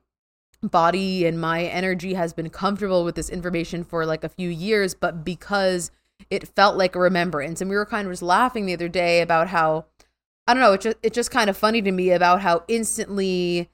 body 0.63 1.25
and 1.25 1.39
my 1.39 1.63
energy 1.65 2.13
has 2.13 2.33
been 2.33 2.49
comfortable 2.49 3.03
with 3.03 3.15
this 3.15 3.29
information 3.29 3.83
for 3.83 4.05
like 4.05 4.23
a 4.23 4.29
few 4.29 4.49
years, 4.49 4.95
but 4.95 5.23
because 5.23 5.91
it 6.29 6.47
felt 6.55 6.77
like 6.77 6.95
a 6.95 6.99
remembrance. 6.99 7.61
And 7.61 7.69
we 7.69 7.75
were 7.75 7.85
kind 7.85 8.07
of 8.07 8.13
just 8.13 8.23
laughing 8.23 8.65
the 8.65 8.73
other 8.73 8.89
day 8.89 9.21
about 9.21 9.49
how 9.49 9.85
I 10.47 10.53
don't 10.53 10.61
know, 10.61 10.73
it 10.73 10.81
just 10.81 10.97
it's 11.03 11.15
just 11.15 11.31
kind 11.31 11.49
of 11.49 11.57
funny 11.57 11.81
to 11.81 11.91
me 11.91 12.11
about 12.11 12.41
how 12.41 12.63
instantly 12.67 13.69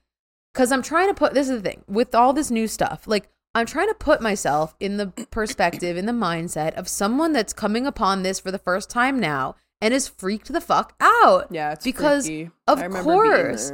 cuz 0.53 0.71
I'm 0.71 0.81
trying 0.81 1.07
to 1.07 1.13
put 1.13 1.33
this 1.33 1.49
is 1.49 1.61
the 1.61 1.69
thing 1.69 1.83
with 1.87 2.15
all 2.15 2.33
this 2.33 2.51
new 2.51 2.67
stuff. 2.67 3.07
Like 3.07 3.29
I'm 3.55 3.65
trying 3.65 3.87
to 3.87 3.93
put 3.93 4.21
myself 4.21 4.75
in 4.79 4.97
the 4.97 5.07
perspective, 5.29 5.95
in 5.95 6.07
the 6.07 6.11
mindset 6.11 6.73
of 6.73 6.87
someone 6.87 7.33
that's 7.33 7.53
coming 7.53 7.85
upon 7.85 8.23
this 8.23 8.39
for 8.39 8.49
the 8.51 8.57
first 8.57 8.89
time 8.89 9.19
now 9.19 9.55
and 9.79 9.93
is 9.93 10.07
freaked 10.07 10.51
the 10.51 10.61
fuck 10.61 10.95
out. 10.99 11.47
Yeah, 11.51 11.73
it's 11.73 11.83
because 11.83 12.25
freaky. 12.25 12.49
of 12.67 12.79
I 12.79 12.85
remember 12.85 13.11
being 13.11 13.43
course. 13.45 13.71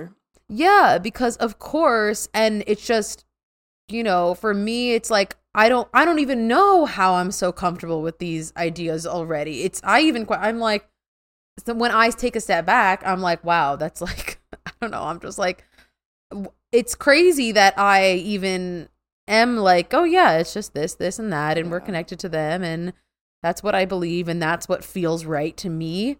Yeah, 0.49 0.97
because 0.97 1.37
of 1.37 1.59
course, 1.59 2.27
and 2.33 2.63
it's 2.65 2.85
just, 2.85 3.23
you 3.87 4.03
know, 4.03 4.33
for 4.33 4.53
me, 4.53 4.93
it's 4.93 5.09
like 5.09 5.37
I 5.53 5.69
don't, 5.69 5.87
I 5.93 6.05
don't 6.05 6.19
even 6.19 6.47
know 6.47 6.85
how 6.85 7.13
I'm 7.13 7.31
so 7.31 7.51
comfortable 7.51 8.01
with 8.01 8.17
these 8.17 8.51
ideas 8.57 9.07
already. 9.07 9.63
It's, 9.63 9.79
I 9.83 10.01
even, 10.01 10.27
I'm 10.29 10.59
like, 10.59 10.88
so 11.65 11.73
when 11.73 11.91
I 11.91 12.09
take 12.09 12.35
a 12.35 12.41
step 12.41 12.65
back, 12.65 13.01
I'm 13.05 13.21
like, 13.21 13.43
wow, 13.43 13.75
that's 13.75 14.01
like, 14.09 14.39
I 14.65 14.71
don't 14.81 14.91
know, 14.91 15.03
I'm 15.03 15.19
just 15.19 15.37
like, 15.37 15.63
it's 16.71 16.95
crazy 16.95 17.51
that 17.53 17.77
I 17.77 18.13
even 18.13 18.89
am 19.27 19.57
like, 19.57 19.93
oh 19.93 20.03
yeah, 20.03 20.37
it's 20.37 20.53
just 20.53 20.73
this, 20.73 20.93
this, 20.95 21.19
and 21.19 21.31
that, 21.33 21.57
and 21.57 21.71
we're 21.71 21.79
connected 21.79 22.19
to 22.19 22.29
them, 22.29 22.63
and 22.63 22.93
that's 23.41 23.63
what 23.63 23.75
I 23.75 23.85
believe, 23.85 24.27
and 24.27 24.41
that's 24.41 24.67
what 24.67 24.83
feels 24.83 25.25
right 25.25 25.55
to 25.57 25.69
me. 25.69 26.17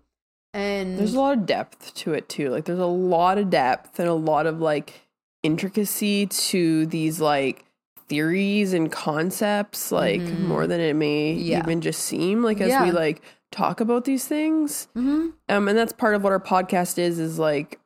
And 0.54 0.98
There's 0.98 1.14
a 1.14 1.20
lot 1.20 1.38
of 1.38 1.46
depth 1.46 1.94
to 1.96 2.14
it 2.14 2.28
too. 2.28 2.50
Like 2.50 2.66
there's 2.66 2.80
a 2.80 2.86
lot 2.88 3.38
of 3.38 3.52
depth 3.52 4.00
and 4.00 4.10
a 4.10 4.14
lot 4.16 4.48
of 4.48 4.60
like 4.60 5.02
intricacy 5.44 6.26
to 6.26 6.88
these 6.88 7.22
like 7.22 7.66
theories 8.08 8.74
and 8.74 8.92
concepts 8.92 9.92
like 9.92 10.22
Mhm. 10.22 10.40
more 10.40 10.66
than 10.66 10.80
it 10.80 10.96
may 10.96 11.34
Yeah. 11.34 11.60
even 11.60 11.82
just 11.82 12.02
seem 12.04 12.42
like 12.44 12.62
as 12.62 12.70
Yeah. 12.70 12.84
we 12.84 12.92
like 12.92 13.22
talk 13.52 13.80
about 13.80 14.06
these 14.06 14.28
things. 14.28 14.88
Mhm. 14.96 15.34
Um 15.48 15.68
and 15.68 15.78
that's 15.78 15.94
part 15.94 16.16
of 16.16 16.24
what 16.24 16.32
our 16.32 16.40
podcast 16.40 16.98
is 16.98 17.20
is 17.20 17.40
like 17.40 17.80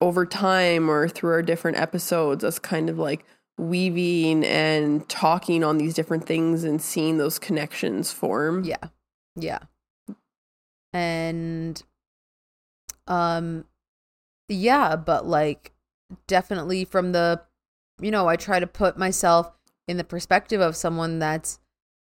over 0.00 0.24
time 0.26 0.88
or 0.88 1.08
through 1.08 1.32
our 1.32 1.42
different 1.42 1.76
episodes 1.76 2.44
us 2.44 2.58
kind 2.58 2.88
of 2.88 2.98
like 2.98 3.24
weaving 3.58 4.44
and 4.44 5.08
talking 5.08 5.64
on 5.64 5.78
these 5.78 5.94
different 5.94 6.24
things 6.24 6.62
and 6.62 6.80
seeing 6.80 7.18
those 7.18 7.38
connections 7.38 8.12
form. 8.12 8.64
Yeah. 8.64 8.88
Yeah. 9.34 9.58
And 10.92 11.82
um 13.06 13.64
yeah, 14.48 14.96
but 14.96 15.26
like 15.26 15.72
definitely 16.26 16.84
from 16.84 17.12
the 17.12 17.42
you 18.00 18.10
know, 18.10 18.28
I 18.28 18.36
try 18.36 18.60
to 18.60 18.66
put 18.66 18.96
myself 18.96 19.50
in 19.88 19.96
the 19.96 20.04
perspective 20.04 20.60
of 20.60 20.76
someone 20.76 21.18
that's 21.18 21.58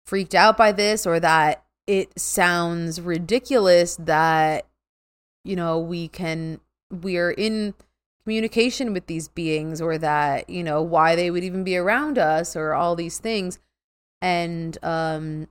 freaked 0.05 0.33
out 0.33 0.55
by 0.55 0.71
this 0.71 1.05
or 1.05 1.19
that 1.19 1.65
it 1.88 2.17
sounds 2.19 3.01
ridiculous 3.01 3.95
that 3.97 4.65
you 5.43 5.55
know, 5.55 5.79
we 5.79 6.07
can 6.07 6.59
we're 6.91 7.32
in 7.32 7.73
communication 8.23 8.93
with 8.93 9.07
these 9.07 9.27
beings 9.27 9.82
or 9.82 9.97
that, 9.97 10.49
you 10.49 10.63
know, 10.63 10.82
why 10.82 11.15
they 11.15 11.32
would 11.32 11.43
even 11.43 11.63
be 11.63 11.77
around 11.77 12.17
us 12.17 12.55
or 12.55 12.73
all 12.73 12.95
these 12.95 13.17
things. 13.17 13.59
And 14.21 14.77
um 14.84 15.47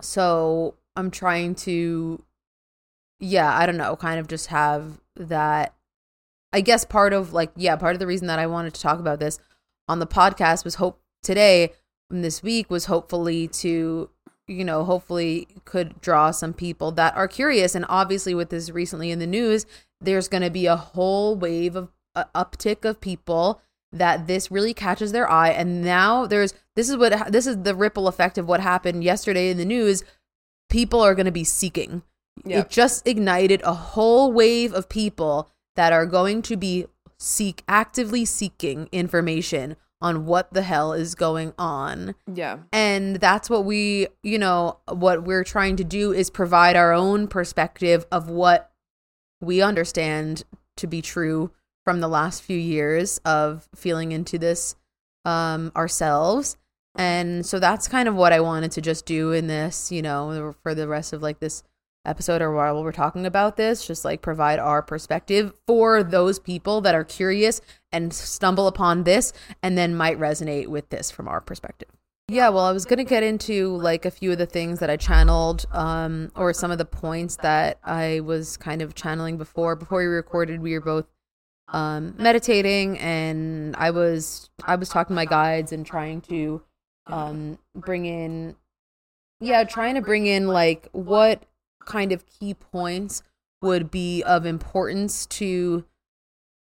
so 0.00 0.74
I'm 0.96 1.10
trying 1.10 1.54
to 1.56 2.22
yeah, 3.20 3.56
I 3.56 3.66
don't 3.66 3.76
know, 3.76 3.96
kind 3.96 4.20
of 4.20 4.28
just 4.28 4.48
have 4.48 5.00
that 5.16 5.74
I 6.52 6.60
guess 6.60 6.84
part 6.84 7.12
of 7.12 7.32
like 7.32 7.50
yeah, 7.56 7.76
part 7.76 7.94
of 7.94 7.98
the 7.98 8.06
reason 8.06 8.28
that 8.28 8.38
I 8.38 8.46
wanted 8.46 8.74
to 8.74 8.80
talk 8.80 9.00
about 9.00 9.18
this 9.18 9.38
on 9.88 9.98
the 9.98 10.06
podcast 10.06 10.64
was 10.64 10.76
hope 10.76 11.00
today 11.22 11.72
and 12.10 12.22
this 12.22 12.42
week 12.42 12.70
was 12.70 12.84
hopefully 12.84 13.48
to 13.48 14.10
you 14.46 14.64
know, 14.64 14.84
hopefully 14.84 15.48
could 15.64 16.00
draw 16.00 16.30
some 16.30 16.52
people 16.52 16.92
that 16.92 17.16
are 17.16 17.28
curious. 17.28 17.74
And 17.74 17.86
obviously 17.88 18.34
with 18.34 18.50
this 18.50 18.70
recently 18.70 19.10
in 19.10 19.18
the 19.18 19.26
news, 19.26 19.66
there's 20.00 20.28
going 20.28 20.42
to 20.42 20.50
be 20.50 20.66
a 20.66 20.76
whole 20.76 21.36
wave 21.36 21.76
of 21.76 21.90
uh, 22.14 22.24
uptick 22.34 22.84
of 22.84 23.00
people 23.00 23.60
that 23.92 24.26
this 24.26 24.50
really 24.50 24.74
catches 24.74 25.12
their 25.12 25.30
eye. 25.30 25.50
And 25.50 25.82
now 25.82 26.26
there's 26.26 26.52
this 26.76 26.88
is 26.88 26.96
what 26.96 27.32
this 27.32 27.46
is 27.46 27.62
the 27.62 27.74
ripple 27.74 28.08
effect 28.08 28.38
of 28.38 28.48
what 28.48 28.60
happened 28.60 29.04
yesterday 29.04 29.50
in 29.50 29.56
the 29.56 29.64
news. 29.64 30.04
People 30.68 31.00
are 31.00 31.14
going 31.14 31.26
to 31.26 31.32
be 31.32 31.44
seeking. 31.44 32.02
Yeah. 32.44 32.60
it 32.60 32.70
just 32.70 33.06
ignited 33.06 33.62
a 33.62 33.72
whole 33.72 34.32
wave 34.32 34.74
of 34.74 34.88
people 34.88 35.48
that 35.76 35.92
are 35.92 36.04
going 36.04 36.42
to 36.42 36.56
be 36.56 36.86
seek 37.16 37.62
actively 37.68 38.24
seeking 38.24 38.88
information 38.90 39.76
on 40.04 40.26
what 40.26 40.52
the 40.52 40.62
hell 40.62 40.92
is 40.92 41.14
going 41.14 41.54
on 41.58 42.14
Yeah. 42.32 42.58
and 42.72 43.16
that's 43.16 43.48
what 43.48 43.64
we 43.64 44.06
you 44.22 44.38
know 44.38 44.78
what 44.88 45.24
we're 45.24 45.44
trying 45.44 45.76
to 45.76 45.84
do 45.84 46.12
is 46.12 46.28
provide 46.30 46.76
our 46.76 46.92
own 46.92 47.26
perspective 47.26 48.04
of 48.12 48.28
what 48.28 48.70
we 49.40 49.62
understand 49.62 50.44
to 50.76 50.86
be 50.86 51.00
true 51.00 51.50
from 51.84 52.00
the 52.00 52.08
last 52.08 52.42
few 52.42 52.58
years 52.58 53.18
of 53.24 53.66
feeling 53.74 54.12
into 54.12 54.38
this 54.38 54.76
um 55.24 55.72
ourselves 55.74 56.56
and 56.96 57.44
so 57.46 57.58
that's 57.58 57.88
kind 57.88 58.06
of 58.06 58.14
what 58.14 58.32
i 58.32 58.40
wanted 58.40 58.70
to 58.72 58.80
just 58.82 59.06
do 59.06 59.32
in 59.32 59.46
this 59.46 59.90
you 59.90 60.02
know 60.02 60.54
for 60.62 60.74
the 60.74 60.86
rest 60.86 61.12
of 61.14 61.22
like 61.22 61.40
this 61.40 61.62
episode 62.04 62.42
or 62.42 62.52
while 62.52 62.82
we're 62.82 62.92
talking 62.92 63.26
about 63.26 63.56
this 63.56 63.86
just 63.86 64.04
like 64.04 64.20
provide 64.20 64.58
our 64.58 64.82
perspective 64.82 65.52
for 65.66 66.02
those 66.02 66.38
people 66.38 66.80
that 66.80 66.94
are 66.94 67.04
curious 67.04 67.60
and 67.92 68.12
stumble 68.12 68.66
upon 68.66 69.04
this 69.04 69.32
and 69.62 69.78
then 69.78 69.94
might 69.94 70.18
resonate 70.18 70.66
with 70.66 70.88
this 70.90 71.10
from 71.10 71.28
our 71.28 71.40
perspective. 71.40 71.88
Yeah, 72.28 72.48
well, 72.48 72.64
I 72.64 72.72
was 72.72 72.86
going 72.86 72.98
to 72.98 73.04
get 73.04 73.22
into 73.22 73.76
like 73.76 74.06
a 74.06 74.10
few 74.10 74.32
of 74.32 74.38
the 74.38 74.46
things 74.46 74.80
that 74.80 74.88
I 74.90 74.96
channeled 74.96 75.66
um 75.72 76.30
or 76.34 76.52
some 76.52 76.70
of 76.70 76.78
the 76.78 76.84
points 76.84 77.36
that 77.36 77.78
I 77.84 78.20
was 78.20 78.56
kind 78.56 78.82
of 78.82 78.94
channeling 78.94 79.36
before. 79.36 79.76
Before 79.76 79.98
we 79.98 80.06
recorded 80.06 80.60
we 80.60 80.72
were 80.72 80.80
both 80.80 81.06
um 81.68 82.14
meditating 82.18 82.98
and 82.98 83.74
I 83.76 83.90
was 83.90 84.50
I 84.64 84.76
was 84.76 84.88
talking 84.88 85.14
to 85.14 85.16
my 85.16 85.24
guides 85.24 85.72
and 85.72 85.84
trying 85.86 86.20
to 86.22 86.62
um 87.06 87.58
bring 87.74 88.06
in 88.06 88.56
yeah, 89.40 89.64
trying 89.64 89.94
to 89.94 90.00
bring 90.00 90.26
in 90.26 90.48
like 90.48 90.88
what 90.92 91.42
kind 91.86 92.12
of 92.12 92.24
key 92.26 92.54
points 92.54 93.22
would 93.62 93.90
be 93.90 94.22
of 94.22 94.46
importance 94.46 95.26
to 95.26 95.84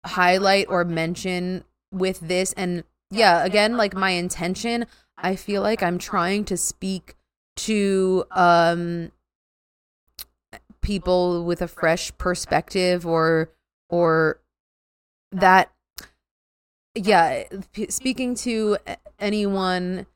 highlight 0.05 0.67
or 0.69 0.83
mention 0.83 1.63
with 1.91 2.19
this. 2.19 2.53
And 2.53 2.83
yeah, 3.09 3.43
again 3.43 3.77
like 3.77 3.93
my 3.93 4.11
intention 4.11 4.85
I 5.17 5.35
feel 5.35 5.61
like 5.61 5.83
I'm 5.83 5.97
trying 5.97 6.45
to 6.45 6.57
speak 6.57 7.15
to 7.57 8.25
um 8.31 9.11
people 10.81 11.43
with 11.45 11.61
a 11.61 11.67
fresh 11.67 12.11
perspective 12.17 13.05
or 13.05 13.51
or 13.89 14.39
that 15.31 15.71
yeah, 16.95 17.43
speaking 17.89 18.35
to 18.35 18.77
anyone 19.19 20.07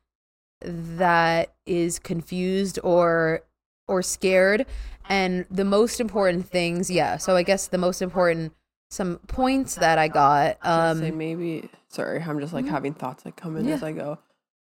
that 0.60 1.54
is 1.64 1.98
confused 1.98 2.78
or 2.82 3.42
or 3.88 4.02
scared 4.02 4.66
and 5.08 5.46
the 5.50 5.64
most 5.64 6.00
important 6.00 6.48
things, 6.48 6.90
yeah. 6.90 7.16
So 7.16 7.36
I 7.36 7.42
guess 7.42 7.66
the 7.68 7.78
most 7.78 8.02
important 8.02 8.52
some 8.90 9.18
points 9.26 9.74
that 9.76 9.98
I 9.98 10.06
got 10.08 10.58
Um, 10.62 11.00
say 11.00 11.10
maybe. 11.10 11.68
Sorry, 11.88 12.20
I'm 12.22 12.38
just 12.40 12.52
like 12.52 12.64
Mhm. 12.66 12.70
having 12.70 12.94
thoughts 12.94 13.24
that 13.24 13.34
come 13.36 13.56
in 13.56 13.64
Yeah. 13.66 13.74
as 13.74 13.82
I 13.82 13.92
go. 13.92 14.18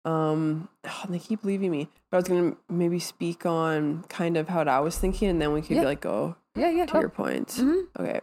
Um, 0.03 0.67
and 1.03 1.13
they 1.13 1.19
keep 1.19 1.43
leaving 1.45 1.71
me. 1.71 1.87
But 2.09 2.17
I 2.17 2.19
was 2.19 2.27
gonna 2.27 2.55
maybe 2.69 2.99
speak 2.99 3.45
on 3.45 4.03
kind 4.09 4.35
of 4.37 4.49
how 4.49 4.63
I 4.63 4.79
was 4.79 4.97
thinking, 4.97 5.29
and 5.29 5.41
then 5.41 5.53
we 5.53 5.61
could 5.61 5.77
Yeah. 5.77 5.83
like 5.83 6.01
go 6.01 6.35
yeah, 6.55 6.69
yeah. 6.69 6.85
to 6.87 6.99
your 6.99 7.09
points. 7.09 7.59
Mhm. 7.59 7.83
Okay. 7.99 8.19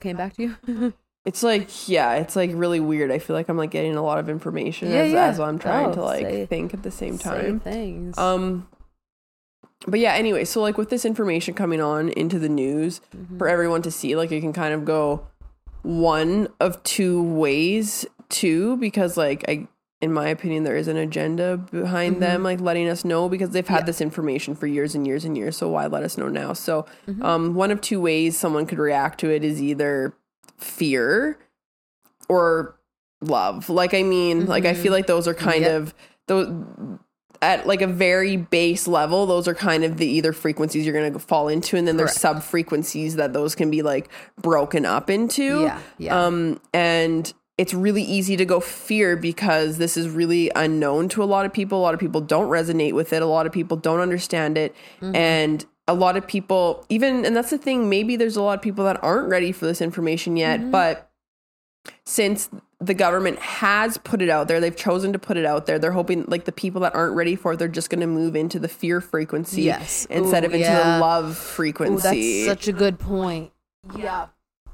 Came 0.00 0.16
back 0.16 0.34
to 0.34 0.42
you. 0.42 0.92
It's 1.26 1.42
like 1.42 1.88
yeah, 1.88 2.14
it's 2.14 2.36
like 2.36 2.52
really 2.54 2.78
weird. 2.78 3.10
I 3.10 3.18
feel 3.18 3.34
like 3.34 3.48
I'm 3.48 3.56
like 3.56 3.72
getting 3.72 3.96
a 3.96 4.02
lot 4.02 4.18
of 4.20 4.28
information 4.28 4.90
Yeah, 4.92 4.98
as, 4.98 5.12
yeah. 5.12 5.26
as 5.26 5.40
I'm 5.40 5.58
trying 5.58 5.86
Oh, 5.88 5.94
to 5.94 6.02
like 6.04 6.48
think 6.48 6.72
at 6.72 6.84
the 6.84 6.92
same 6.92 7.18
time. 7.18 7.58
things. 7.58 8.16
Um, 8.16 8.68
but 9.86 10.00
yeah. 10.00 10.14
Anyway, 10.14 10.44
so 10.44 10.60
like 10.60 10.78
with 10.78 10.90
this 10.90 11.04
information 11.04 11.54
coming 11.54 11.80
on 11.80 12.08
into 12.10 12.38
the 12.38 12.48
news 12.48 13.00
Mhm. 13.14 13.38
for 13.38 13.48
everyone 13.48 13.82
to 13.82 13.90
see, 13.90 14.16
like 14.16 14.32
it 14.32 14.40
can 14.40 14.52
kind 14.52 14.72
of 14.74 14.84
go 14.84 15.26
one 15.82 16.48
of 16.60 16.82
two 16.82 17.22
ways 17.22 18.06
too, 18.28 18.76
because 18.78 19.16
like 19.16 19.44
I, 19.48 19.68
in 20.00 20.12
my 20.12 20.28
opinion, 20.28 20.64
there 20.64 20.76
is 20.76 20.88
an 20.88 20.96
agenda 20.96 21.56
behind 21.56 22.16
Mhm. 22.16 22.20
them, 22.20 22.42
like 22.42 22.60
letting 22.60 22.88
us 22.88 23.04
know 23.04 23.28
because 23.28 23.50
they've 23.50 23.66
had 23.66 23.80
Yeah. 23.80 23.86
this 23.86 24.00
information 24.00 24.54
for 24.54 24.66
years 24.66 24.94
and 24.94 25.06
years 25.06 25.24
and 25.24 25.36
years. 25.36 25.56
So 25.56 25.68
why 25.68 25.86
let 25.86 26.02
us 26.02 26.18
know 26.18 26.28
now? 26.28 26.52
So, 26.52 26.84
Mhm. 27.08 27.22
um, 27.24 27.54
one 27.54 27.70
of 27.70 27.80
two 27.80 28.00
ways 28.00 28.36
someone 28.36 28.66
could 28.66 28.78
react 28.78 29.20
to 29.20 29.30
it 29.30 29.44
is 29.44 29.62
either 29.62 30.12
fear 30.58 31.38
or 32.28 32.74
love. 33.22 33.70
Like 33.70 33.94
I 33.94 34.02
mean, 34.02 34.46
like 34.46 34.64
I 34.64 34.74
feel 34.74 34.92
like 34.92 35.06
those 35.06 35.26
are 35.28 35.34
kind 35.34 35.62
Yep. 35.62 35.70
of 35.82 35.94
those 36.26 36.48
at 37.46 37.66
like 37.66 37.80
a 37.82 37.86
very 37.86 38.36
base 38.36 38.86
level, 38.88 39.24
those 39.26 39.46
are 39.48 39.54
kind 39.54 39.84
of 39.84 39.96
the 39.98 40.06
either 40.06 40.32
frequencies 40.32 40.84
you're 40.84 40.92
going 41.00 41.12
to 41.12 41.18
fall 41.18 41.48
into, 41.48 41.76
and 41.76 41.86
then 41.86 41.96
there's 41.96 42.14
sub 42.14 42.42
frequencies 42.42 43.16
that 43.16 43.32
those 43.32 43.54
can 43.54 43.70
be 43.70 43.82
like 43.82 44.08
broken 44.42 44.84
up 44.84 45.08
into. 45.08 45.62
Yeah, 45.62 45.80
yeah. 45.98 46.24
Um, 46.26 46.60
and 46.74 47.32
it's 47.58 47.72
really 47.72 48.02
easy 48.02 48.36
to 48.36 48.44
go 48.44 48.60
fear 48.60 49.16
because 49.16 49.78
this 49.78 49.96
is 49.96 50.08
really 50.10 50.50
unknown 50.54 51.08
to 51.10 51.22
a 51.22 51.28
lot 51.34 51.46
of 51.46 51.52
people. 51.52 51.78
A 51.78 51.84
lot 51.86 51.94
of 51.94 52.00
people 52.00 52.20
don't 52.20 52.48
resonate 52.48 52.92
with 52.92 53.12
it. 53.12 53.22
A 53.22 53.26
lot 53.26 53.46
of 53.46 53.52
people 53.52 53.76
don't 53.76 54.00
understand 54.00 54.58
it, 54.58 54.74
Mm-hmm. 55.00 55.16
and 55.16 55.64
a 55.88 55.94
lot 55.94 56.16
of 56.16 56.26
people 56.26 56.84
even 56.88 57.24
and 57.24 57.36
that's 57.36 57.50
the 57.50 57.58
thing. 57.58 57.88
Maybe 57.88 58.16
there's 58.16 58.36
a 58.36 58.42
lot 58.42 58.54
of 58.58 58.62
people 58.62 58.84
that 58.86 58.98
aren't 59.04 59.28
ready 59.28 59.52
for 59.52 59.66
this 59.66 59.80
information 59.80 60.36
yet, 60.36 60.58
Mm-hmm. 60.60 60.70
but 60.72 61.08
since 62.04 62.50
the 62.78 62.94
government 62.94 63.38
has 63.38 63.96
put 63.98 64.20
it 64.20 64.28
out 64.28 64.48
there, 64.48 64.60
they've 64.60 64.76
chosen 64.76 65.12
to 65.14 65.18
put 65.18 65.36
it 65.36 65.46
out 65.46 65.64
there. 65.66 65.78
They're 65.78 65.92
hoping 65.92 66.24
like 66.28 66.44
the 66.44 66.52
people 66.52 66.82
that 66.82 66.94
aren't 66.94 67.14
ready 67.14 67.34
for 67.34 67.52
it, 67.54 67.58
they're 67.58 67.68
just 67.68 67.88
going 67.88 68.00
to 68.00 68.06
move 68.06 68.36
into 68.36 68.58
the 68.58 68.68
fear 68.68 69.00
frequency 69.00 69.62
Yes. 69.62 70.06
instead 70.10 70.44
Ooh, 70.44 70.48
of 70.48 70.52
into 70.52 70.66
yeah. 70.66 70.94
the 70.94 71.00
love 71.00 71.30
Ooh, 71.30 71.34
frequency. 71.34 72.44
that's 72.44 72.60
such 72.60 72.68
a 72.68 72.72
good 72.72 72.98
point. 72.98 73.50
Yeah. 73.96 74.26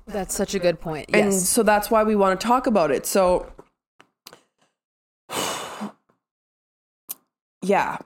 That's 0.07 0.35
such 0.35 0.53
a 0.55 0.59
good 0.59 0.81
point. 0.81 1.11
and 1.15 1.33
so 1.33 1.63
that's 1.63 1.89
why 1.91 2.03
we 2.03 2.17
want 2.17 2.41
to 2.41 2.45
talk 2.47 2.67
about 2.67 2.91
it. 2.91 3.07
So 3.07 3.53
yeah. 7.63 7.99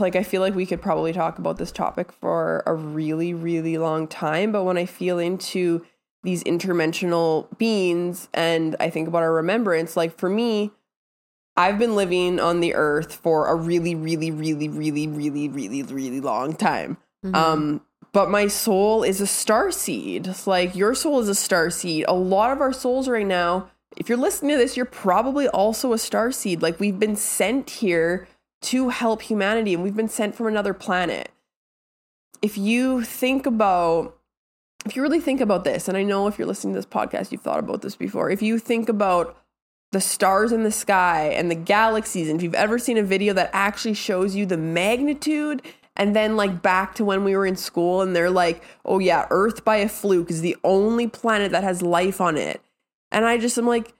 Like 0.00 0.16
I 0.16 0.22
feel 0.22 0.40
like 0.40 0.54
we 0.54 0.64
could 0.66 0.80
probably 0.80 1.12
talk 1.12 1.38
about 1.38 1.58
this 1.58 1.70
topic 1.70 2.10
for 2.12 2.62
a 2.66 2.74
really 2.74 3.34
really 3.34 3.76
long 3.78 4.08
time, 4.08 4.52
but 4.52 4.64
when 4.64 4.78
I 4.78 4.86
feel 4.86 5.18
into 5.18 5.84
these 6.22 6.44
interdimensional 6.44 7.46
beings 7.58 8.28
and 8.34 8.76
I 8.78 8.90
think 8.90 9.08
about 9.08 9.22
our 9.22 9.32
remembrance, 9.32 9.96
like 9.96 10.18
for 10.18 10.28
me, 10.28 10.70
I've 11.56 11.78
been 11.78 11.96
living 11.96 12.38
on 12.40 12.60
the 12.60 12.74
earth 12.74 13.14
for 13.14 13.46
a 13.46 13.54
really 13.54 13.94
really 13.94 14.30
really 14.30 14.68
really 14.68 15.06
really 15.06 15.48
really 15.48 15.82
really 15.82 16.20
long 16.20 16.54
time. 16.54 16.96
Mhm. 17.24 17.34
Um, 17.34 17.80
but 18.12 18.30
my 18.30 18.48
soul 18.48 19.02
is 19.02 19.20
a 19.20 19.26
star 19.26 19.70
seed. 19.70 20.26
It's 20.26 20.46
like 20.46 20.74
your 20.74 20.94
soul 20.94 21.20
is 21.20 21.28
a 21.28 21.34
star 21.34 21.70
seed. 21.70 22.04
A 22.08 22.14
lot 22.14 22.50
of 22.50 22.60
our 22.60 22.72
souls 22.72 23.08
right 23.08 23.26
now, 23.26 23.70
if 23.96 24.08
you're 24.08 24.18
listening 24.18 24.52
to 24.52 24.58
this, 24.58 24.76
you're 24.76 24.86
probably 24.86 25.48
also 25.48 25.92
a 25.92 25.98
star 25.98 26.32
seed. 26.32 26.62
Like 26.62 26.80
we've 26.80 26.98
been 26.98 27.16
sent 27.16 27.70
here 27.70 28.26
to 28.62 28.88
help 28.88 29.22
humanity 29.22 29.74
and 29.74 29.82
we've 29.82 29.96
been 29.96 30.08
sent 30.08 30.34
from 30.34 30.46
another 30.46 30.74
planet. 30.74 31.30
If 32.42 32.58
you 32.58 33.02
think 33.02 33.46
about 33.46 34.16
if 34.86 34.96
you 34.96 35.02
really 35.02 35.20
think 35.20 35.40
about 35.40 35.64
this, 35.64 35.88
and 35.88 35.96
I 35.96 36.02
know 36.02 36.26
if 36.26 36.38
you're 36.38 36.48
listening 36.48 36.74
to 36.74 36.78
this 36.78 36.86
podcast, 36.86 37.32
you've 37.32 37.42
thought 37.42 37.58
about 37.58 37.82
this 37.82 37.96
before. 37.96 38.30
If 38.30 38.42
you 38.42 38.58
think 38.58 38.88
about 38.88 39.36
the 39.92 40.00
stars 40.00 40.52
in 40.52 40.62
the 40.62 40.72
sky 40.72 41.26
and 41.28 41.50
the 41.50 41.56
galaxies, 41.56 42.28
and 42.28 42.38
if 42.38 42.42
you've 42.42 42.54
ever 42.54 42.78
seen 42.78 42.96
a 42.96 43.02
video 43.02 43.34
that 43.34 43.50
actually 43.52 43.94
shows 43.94 44.34
you 44.34 44.46
the 44.46 44.56
magnitude, 44.56 45.62
and 45.96 46.16
then 46.16 46.36
like 46.36 46.62
back 46.62 46.94
to 46.94 47.04
when 47.04 47.24
we 47.24 47.36
were 47.36 47.44
in 47.44 47.56
school, 47.56 48.00
and 48.00 48.16
they're 48.16 48.30
like, 48.30 48.62
oh 48.84 48.98
yeah, 48.98 49.26
Earth 49.30 49.64
by 49.64 49.76
a 49.76 49.88
fluke 49.88 50.30
is 50.30 50.40
the 50.40 50.56
only 50.64 51.06
planet 51.06 51.52
that 51.52 51.64
has 51.64 51.82
life 51.82 52.20
on 52.20 52.36
it. 52.36 52.62
And 53.10 53.24
I 53.24 53.38
just 53.38 53.58
am 53.58 53.66
like, 53.66 53.92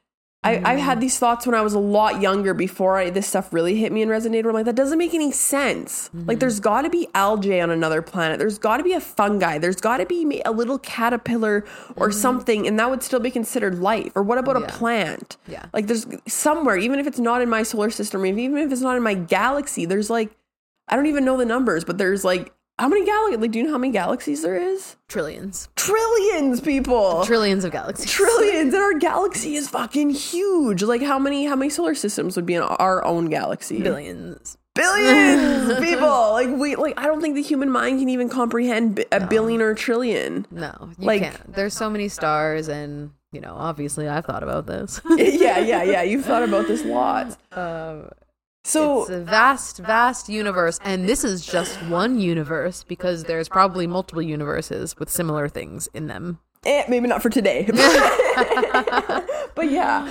I, 0.43 0.62
I 0.64 0.74
had 0.76 0.97
mm. 0.97 1.03
these 1.03 1.18
thoughts 1.18 1.45
when 1.45 1.55
I 1.55 1.61
was 1.61 1.74
a 1.74 1.78
lot 1.78 2.22
younger 2.22 2.55
before 2.55 2.97
I, 2.97 3.11
this 3.11 3.26
stuff 3.26 3.53
really 3.53 3.76
hit 3.76 3.93
me 3.93 4.01
and 4.01 4.11
resonated. 4.11 4.47
I'm 4.47 4.55
like, 4.55 4.64
that 4.64 4.74
doesn't 4.74 4.97
make 4.97 5.12
any 5.12 5.32
sense. 5.32 6.09
Like, 6.14 6.38
mm. 6.38 6.41
there's 6.41 6.61
got 6.61 6.82
to 6.82 6.88
be 6.88 7.09
algae 7.14 7.61
on 7.61 7.70
another 7.70 8.01
planet. 8.01 8.38
There's 8.38 8.59
got 8.59 8.78
to 8.78 8.82
be 8.82 8.95
a 8.95 9.01
fungi. 9.01 9.59
There's 9.59 9.76
got 9.76 9.99
to 9.99 10.07
be 10.07 10.41
a 10.47 10.51
little 10.51 10.78
caterpillar 10.78 11.66
or 11.97 12.09
mm. 12.09 12.14
something, 12.14 12.66
and 12.66 12.78
that 12.78 12.88
would 12.88 13.03
still 13.03 13.20
be 13.20 13.30
considered 13.30 13.80
life. 13.80 14.12
Or 14.14 14.22
what 14.22 14.38
about 14.38 14.59
Yeah. 14.59 14.66
a 14.66 14.70
plant? 14.70 15.36
Yeah. 15.47 15.66
Like, 15.74 15.88
there's 15.88 16.07
somewhere, 16.26 16.78
even 16.78 16.99
if 16.99 17.07
it's 17.07 17.18
not 17.18 17.43
in 17.43 17.51
my 17.51 17.62
solar 17.62 17.91
system, 17.91 18.24
even 18.24 18.57
if 18.57 18.72
it's 18.72 18.80
not 18.80 18.97
in 18.97 19.03
my 19.03 19.14
galaxy, 19.14 19.84
there's 19.84 20.09
like, 20.09 20.34
I 20.88 20.97
don't 20.97 21.07
even 21.07 21.26
know 21.26 21.36
the 21.36 21.45
numbers, 21.45 21.84
but 21.84 21.99
there's 21.99 22.24
like, 22.24 22.51
how 22.81 22.89
many 22.89 23.05
galaxies? 23.05 23.39
Like, 23.41 23.51
do 23.53 23.59
you 23.59 23.64
know 23.66 23.70
how 23.72 23.78
many 23.78 23.93
galaxies 23.93 24.43
there 24.43 24.57
is? 24.57 24.97
Trillions. 25.09 25.68
Trillions, 25.76 26.61
people 26.61 27.24
Trillions 27.24 27.64
of 27.64 27.72
galaxies. 27.72 28.11
trillions 28.11 28.74
and 28.74 28.83
our 28.83 28.95
galaxy 28.99 29.55
is 29.57 29.68
fucking 29.68 30.11
huge 30.11 30.83
like 30.83 31.03
how 31.03 31.18
many 31.18 31.45
how 31.47 31.55
many 31.57 31.70
solar 31.70 31.95
systems 31.95 32.37
would 32.37 32.47
be 32.47 32.55
in 32.55 32.62
our 32.62 33.05
own 33.05 33.26
galaxy 33.26 33.81
Billions. 33.83 34.57
billions 34.74 35.78
people 35.85 36.31
like 36.33 36.49
we 36.57 36.76
like 36.76 36.95
i 36.99 37.07
don't 37.07 37.20
think 37.20 37.35
the 37.35 37.43
human 37.43 37.70
mind 37.70 37.99
can 38.01 38.09
even 38.09 38.28
comprehend 38.28 39.05
a 39.12 39.20
billion 39.26 39.61
or 39.61 39.70
a 39.70 39.74
trillion 39.74 40.47
No, 40.51 40.72
you 40.99 41.07
Like- 41.07 41.22
can't. 41.22 41.53
There's 41.55 41.74
so 41.74 41.91
many 41.91 42.09
stars, 42.09 42.68
and 42.68 43.11
you 43.33 43.41
know, 43.41 43.55
obviously, 43.57 44.09
I've 44.09 44.24
thought 44.26 44.43
about 44.43 44.66
this. 44.66 45.01
yeah 45.11 45.59
yeah 45.59 45.83
yeah 45.85 46.03
you've 46.11 46.24
thought 46.24 46.43
about 46.43 46.66
this 46.66 46.85
lots 46.85 47.37
um, 47.53 48.09
so 48.64 49.00
it's 49.02 49.11
a 49.11 49.20
vast, 49.20 49.78
vast 49.78 50.28
universe, 50.28 50.78
and 50.84 51.08
this 51.08 51.24
is 51.24 51.44
just 51.44 51.76
one 51.84 52.18
universe 52.20 52.84
because 52.84 53.24
there's 53.24 53.48
probably 53.48 53.86
multiple 53.86 54.22
universes 54.22 54.96
with 54.98 55.08
similar 55.11 55.48
things 55.48 55.88
in 55.94 56.06
them. 56.06 56.38
eh, 56.66 56.84
maybe 56.88 57.08
not 57.08 57.22
for 57.22 57.30
today. 57.30 57.68
But 59.54 59.70
yeah. 59.70 60.11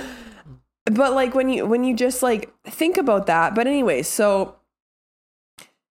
But 0.86 1.12
like 1.14 1.34
when 1.34 1.48
you 1.48 1.66
when 1.66 1.84
you 1.84 1.94
just 1.94 2.22
like 2.22 2.52
think 2.64 2.96
about 2.96 3.26
that 3.26 3.54
but 3.54 3.66
anyway 3.66 4.02
so 4.02 4.56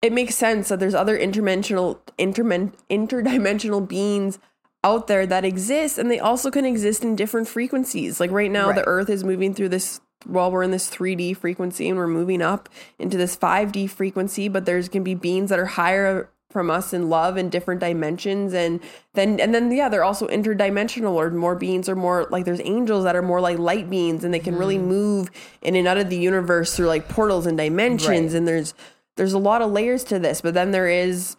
it 0.02 0.12
makes 0.12 0.34
sense 0.34 0.68
that 0.68 0.78
there's 0.78 0.94
other 0.94 1.18
interdimensional 1.18 1.98
intermen, 2.18 2.72
interdimensional 2.90 3.86
beings 3.86 4.38
out 4.84 5.06
there 5.06 5.26
that 5.26 5.44
exist 5.44 5.98
and 5.98 6.10
they 6.10 6.20
also 6.20 6.50
can 6.50 6.64
exist 6.64 7.02
in 7.02 7.16
different 7.16 7.48
frequencies. 7.48 8.20
Like 8.20 8.30
right 8.30 8.50
now 8.50 8.72
the 8.72 8.86
earth 8.86 9.08
is 9.10 9.24
moving 9.24 9.52
through 9.54 9.70
this 9.70 10.00
while 10.24 10.50
we're 10.50 10.62
in 10.62 10.70
this 10.70 10.90
3d 10.90 11.36
frequency 11.36 11.88
and 11.88 11.98
we're 11.98 12.06
moving 12.06 12.42
up 12.42 12.68
into 12.98 13.16
this 13.16 13.36
5d 13.36 13.90
frequency 13.90 14.48
but 14.48 14.66
there's 14.66 14.88
going 14.88 15.02
to 15.02 15.04
be 15.04 15.14
beings 15.14 15.50
that 15.50 15.58
are 15.58 15.66
higher 15.66 16.28
from 16.56 16.70
us 16.70 16.94
in 16.94 17.10
love 17.10 17.36
in 17.36 17.50
different 17.50 17.80
dimensions. 17.80 18.54
And 18.54 18.80
then 19.12 19.38
and 19.40 19.54
then 19.54 19.70
yeah 19.70 19.90
they're 19.90 20.02
also 20.02 20.26
interdimensional 20.28 21.12
or 21.12 21.30
more 21.30 21.54
beings 21.54 21.86
are 21.86 21.94
more 21.94 22.26
like 22.30 22.46
there's 22.46 22.62
angels 22.64 23.04
that 23.04 23.14
are 23.14 23.20
more 23.20 23.42
like 23.42 23.58
light 23.58 23.90
beings 23.90 24.24
and 24.24 24.32
they 24.32 24.38
can 24.38 24.56
really 24.56 24.78
mm-hmm. 24.78 24.88
move 24.88 25.30
in 25.60 25.76
and 25.76 25.86
out 25.86 25.98
of 25.98 26.08
the 26.08 26.16
universe 26.16 26.74
through 26.74 26.86
like 26.86 27.10
portals 27.10 27.44
and 27.44 27.58
dimensions. 27.58 28.32
Right. 28.32 28.38
and 28.38 28.48
there's 28.48 28.72
there's 29.16 29.34
a 29.34 29.38
lot 29.38 29.60
of 29.60 29.70
layers 29.70 30.02
to 30.04 30.18
this 30.18 30.40
but 30.40 30.54
then 30.54 30.70
there 30.70 30.88
is 30.88 31.36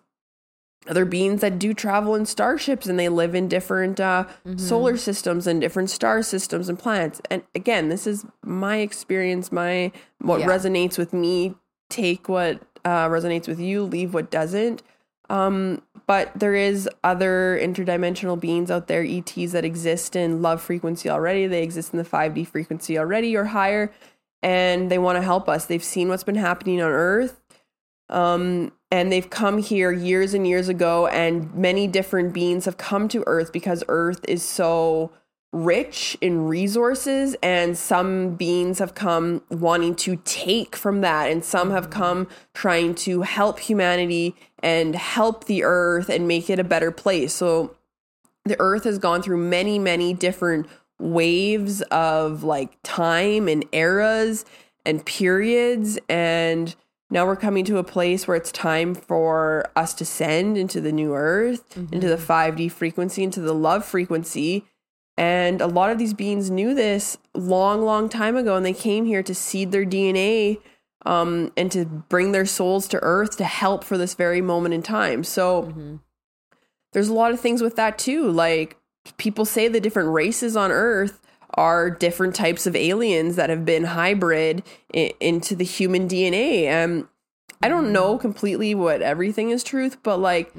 other 0.89 1.05
beings 1.05 1.41
that 1.41 1.59
do 1.59 1.73
travel 1.73 2.15
in 2.15 2.25
starships 2.25 2.87
and 2.87 2.99
they 2.99 3.09
live 3.09 3.35
in 3.35 3.47
different 3.47 3.99
uh, 3.99 4.25
solar 4.55 4.97
systems 4.97 5.47
and 5.47 5.59
different 5.61 5.89
star 5.89 6.21
systems 6.23 6.69
and 6.69 6.79
planets. 6.79 7.21
And 7.29 7.43
again 7.55 7.89
this 7.89 8.07
is 8.07 8.25
my 8.43 8.77
experience 8.77 9.51
my 9.51 9.91
what 10.19 10.39
Yeah. 10.41 10.47
resonates 10.47 10.97
with 10.97 11.13
me 11.13 11.55
take 11.89 12.27
what 12.29 12.61
uh, 12.85 13.07
resonates 13.07 13.47
with 13.47 13.59
you 13.59 13.83
leave 13.83 14.13
what 14.13 14.29
doesn't. 14.31 14.83
Um, 15.29 15.81
but 16.05 16.31
there 16.35 16.55
is 16.55 16.89
other 17.03 17.59
interdimensional 17.61 18.39
beings 18.39 18.71
out 18.71 18.87
there 18.87 19.03
ets 19.03 19.51
that 19.51 19.65
exist 19.65 20.15
in 20.15 20.41
love 20.41 20.61
frequency 20.61 21.09
already. 21.09 21.47
They 21.47 21.63
exist 21.63 21.93
in 21.93 21.97
the 21.97 22.05
5d 22.05 22.47
frequency 22.47 22.97
already 22.97 23.35
or 23.35 23.45
higher 23.45 23.91
and 24.41 24.89
they 24.89 24.97
want 24.99 25.17
to 25.17 25.21
help 25.21 25.49
us. 25.49 25.65
They've 25.65 25.83
seen 25.83 26.07
what's 26.09 26.23
been 26.23 26.35
happening 26.35 26.81
on 26.81 26.91
earth. 26.91 27.41
Um, 28.09 28.71
and 28.91 29.11
they've 29.11 29.29
come 29.29 29.57
here 29.57 29.91
years 29.91 30.33
and 30.33 30.47
years 30.47 30.69
ago, 30.69 31.07
and 31.07 31.53
many 31.53 31.87
different 31.87 32.33
beings 32.33 32.65
have 32.65 32.77
come 32.77 33.07
to 33.09 33.23
Earth 33.27 33.51
because 33.51 33.83
Earth 33.87 34.21
is 34.27 34.43
so 34.43 35.11
rich 35.53 36.17
in 36.21 36.47
resources, 36.47 37.35
and 37.41 37.77
some 37.77 38.35
beings 38.35 38.79
have 38.79 38.93
come 38.93 39.41
wanting 39.49 39.95
to 39.95 40.17
take 40.23 40.75
from 40.75 41.01
that, 41.01 41.29
and 41.31 41.43
some 41.43 41.71
have 41.71 41.89
come 41.89 42.27
trying 42.53 42.93
to 42.93 43.21
help 43.21 43.59
humanity 43.59 44.35
and 44.59 44.95
help 44.95 45.45
the 45.45 45.63
Earth 45.63 46.09
and 46.09 46.27
make 46.27 46.49
it 46.49 46.59
a 46.59 46.63
better 46.63 46.91
place. 46.91 47.33
So 47.33 47.75
the 48.45 48.57
Earth 48.59 48.83
has 48.85 48.97
gone 48.97 49.21
through 49.21 49.37
many, 49.37 49.79
many 49.79 50.13
different 50.13 50.67
waves 50.99 51.81
of 51.83 52.43
like 52.43 52.77
time 52.83 53.47
and 53.47 53.65
eras 53.71 54.45
and 54.85 55.05
periods 55.05 55.99
and 56.09 56.75
now 57.09 57.25
we're 57.25 57.37
coming 57.37 57.63
to 57.65 57.77
a 57.77 57.83
place 57.83 58.27
where 58.27 58.35
it's 58.35 58.51
time 58.51 58.93
for 58.93 59.69
us 59.75 59.93
to 59.95 60.05
send 60.05 60.57
into 60.57 60.81
the 60.81 60.91
new 60.91 61.15
earth, 61.15 61.77
into 61.91 62.07
the 62.07 62.17
5D 62.17 62.71
frequency, 62.71 63.23
into 63.23 63.39
the 63.39 63.53
love 63.53 63.85
frequency. 63.85 64.65
And 65.15 65.61
a 65.61 65.67
lot 65.67 65.89
of 65.89 65.97
these 65.97 66.13
beings 66.13 66.51
knew 66.51 66.75
this 66.75 67.17
long, 67.33 67.81
long 67.81 68.09
time 68.09 68.35
ago, 68.35 68.55
and 68.55 68.65
they 68.65 68.73
came 68.73 69.05
here 69.05 69.23
to 69.23 69.33
seed 69.33 69.71
their 69.71 69.85
DNA 69.85 70.59
um, 71.05 71.51
and 71.55 71.71
to 71.71 71.85
bring 71.85 72.33
their 72.33 72.45
souls 72.45 72.87
to 72.89 72.99
earth 73.01 73.37
to 73.37 73.45
help 73.45 73.83
for 73.83 73.97
this 73.97 74.13
very 74.13 74.41
moment 74.41 74.73
in 74.73 74.83
time. 74.83 75.23
So 75.23 75.99
there's 76.91 77.09
a 77.09 77.13
lot 77.13 77.31
of 77.31 77.39
things 77.39 77.61
with 77.61 77.77
that 77.77 77.97
too. 77.97 78.29
Like 78.29 78.77
people 79.17 79.45
say 79.45 79.69
the 79.69 79.79
different 79.79 80.09
races 80.09 80.57
on 80.57 80.71
earth 80.71 81.21
are 81.57 81.89
different 81.89 82.35
types 82.35 82.67
of 82.67 82.75
aliens 82.75 83.35
that 83.35 83.49
have 83.49 83.65
been 83.65 83.83
hybrid 83.85 84.63
I- 84.95 85.13
into 85.19 85.55
the 85.55 85.65
human 85.65 86.07
DNA. 86.07 86.71
Um, 86.71 87.09
I 87.61 87.67
don't 87.69 87.91
know 87.91 88.17
completely 88.19 88.75
what 88.75 89.01
everything 89.01 89.49
is 89.49 89.63
truth, 89.63 89.97
but 90.03 90.19
like 90.19 90.53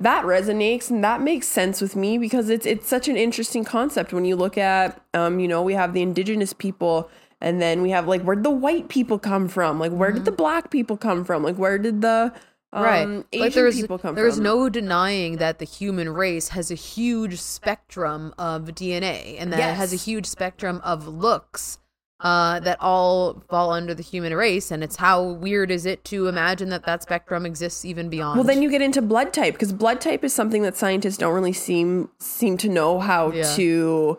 that 0.00 0.24
resonates 0.24 0.90
and 0.90 1.04
that 1.04 1.20
makes 1.22 1.46
sense 1.46 1.80
with 1.80 1.94
me 1.94 2.18
because 2.18 2.50
it's 2.50 2.66
it's 2.66 2.88
such 2.88 3.06
an 3.06 3.16
interesting 3.16 3.64
concept 3.64 4.12
when 4.12 4.24
you 4.24 4.34
look 4.34 4.58
at 4.58 5.00
um, 5.14 5.38
you 5.38 5.46
know, 5.46 5.62
we 5.62 5.74
have 5.74 5.94
the 5.94 6.02
indigenous 6.02 6.52
people 6.52 7.08
and 7.40 7.62
then 7.62 7.80
we 7.82 7.90
have 7.90 8.08
like 8.08 8.22
where 8.22 8.34
did 8.34 8.44
the 8.44 8.50
white 8.50 8.88
people 8.88 9.20
come 9.20 9.46
from? 9.46 9.78
Like 9.78 9.92
where 9.92 10.10
did 10.10 10.24
the 10.24 10.32
black 10.32 10.70
people 10.70 10.96
come 10.96 11.24
from? 11.24 11.44
Like 11.44 11.56
where 11.56 11.78
did 11.78 12.02
the 12.02 12.32
right. 12.72 13.24
Asian 13.32 13.40
like 13.40 13.52
there's 13.54 13.80
people 13.80 13.98
come 13.98 14.14
there's 14.14 14.36
from 14.36 14.44
no 14.44 14.68
denying 14.68 15.36
that 15.36 15.58
the 15.58 15.64
human 15.66 16.08
race 16.08 16.48
has 16.48 16.70
a 16.70 16.74
huge 16.74 17.40
spectrum 17.40 18.32
of 18.38 18.62
DNA 18.68 19.36
and 19.38 19.52
that 19.52 19.58
it 19.72 19.74
has 19.76 19.92
a 19.92 19.96
huge 19.96 20.26
spectrum 20.26 20.80
of 20.82 21.06
looks 21.06 21.78
uh, 22.20 22.60
that 22.60 22.78
all 22.80 23.42
fall 23.50 23.72
under 23.72 23.94
the 23.94 24.02
human 24.02 24.32
race. 24.32 24.70
And 24.70 24.84
it's 24.84 24.94
how 24.96 25.22
weird 25.22 25.70
is 25.72 25.84
it 25.86 26.04
to 26.04 26.28
imagine 26.28 26.68
that 26.70 26.84
that 26.86 27.02
spectrum 27.02 27.44
exists 27.44 27.84
even 27.84 28.08
beyond? 28.08 28.38
Well, 28.38 28.46
then 28.46 28.62
you 28.62 28.70
get 28.70 28.80
into 28.80 29.02
blood 29.02 29.32
type 29.32 29.54
because 29.54 29.72
blood 29.72 30.00
type 30.00 30.22
is 30.22 30.32
something 30.32 30.62
that 30.62 30.76
scientists 30.76 31.16
don't 31.18 31.34
really 31.34 31.52
seem 31.52 32.08
seem 32.20 32.56
to 32.58 32.68
know 32.68 33.00
how 33.00 33.32
Yeah. 33.32 33.42
to, 33.56 34.18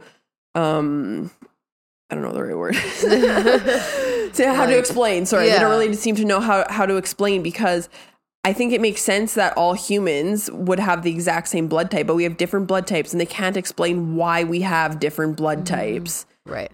um, 0.53 1.31
I 2.09 2.15
don't 2.15 2.23
know 2.23 2.33
the 2.33 2.43
right 2.43 2.57
word. 2.57 2.73
to 4.33 4.53
how 4.53 4.65
to 4.65 4.71
Like, 4.71 4.79
explain. 4.79 5.25
Sorry, 5.25 5.49
they 5.49 5.59
don't 5.59 5.71
really 5.71 5.93
seem 5.93 6.15
to 6.17 6.25
know 6.25 6.39
how 6.39 6.65
how 6.69 6.85
to 6.85 6.97
explain 6.97 7.41
because. 7.41 7.89
I 8.45 8.51
think 8.53 8.73
it 8.73 8.81
makes 8.81 9.01
sense 9.01 9.35
that 9.35 9.55
all 9.55 9.73
humans 9.73 10.51
would 10.51 10.79
have 10.79 11.03
the 11.03 11.11
exact 11.11 11.47
same 11.47 11.67
blood 11.67 11.89
type, 11.89 12.07
but 12.07 12.15
we 12.15 12.23
have 12.23 12.35
different 12.37 12.67
blood 12.67 12.85
types 12.87 13.13
and 13.13 13.21
they 13.21 13.25
can't 13.25 13.55
explain 13.55 14.15
why 14.15 14.43
we 14.43 14.61
have 14.61 14.99
different 14.99 15.37
blood 15.37 15.59
Mm-hmm. 15.59 15.75
types. 15.75 16.25
right. 16.45 16.71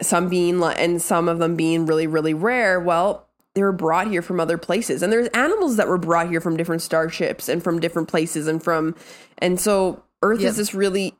Some 0.00 0.28
being 0.28 0.62
and 0.62 1.00
some 1.02 1.28
of 1.28 1.38
them 1.38 1.56
being 1.56 1.86
really 1.86 2.06
really 2.06 2.34
rare. 2.34 2.78
Well, 2.78 3.26
they 3.54 3.62
were 3.62 3.72
brought 3.72 4.08
here 4.08 4.20
from 4.22 4.38
other 4.38 4.58
places. 4.58 5.02
And 5.02 5.10
there's 5.12 5.28
animals 5.28 5.76
that 5.76 5.88
were 5.88 5.96
brought 5.98 6.28
here 6.28 6.40
from 6.42 6.56
different 6.58 6.82
starships 6.82 7.48
and 7.48 7.64
from 7.64 7.80
different 7.80 8.06
places 8.06 8.46
and 8.46 8.62
from 8.62 8.94
and 9.38 9.58
so 9.58 10.02
Earth 10.22 10.40
Yep. 10.40 10.50
is 10.50 10.56
this 10.58 10.74
really 10.74 11.14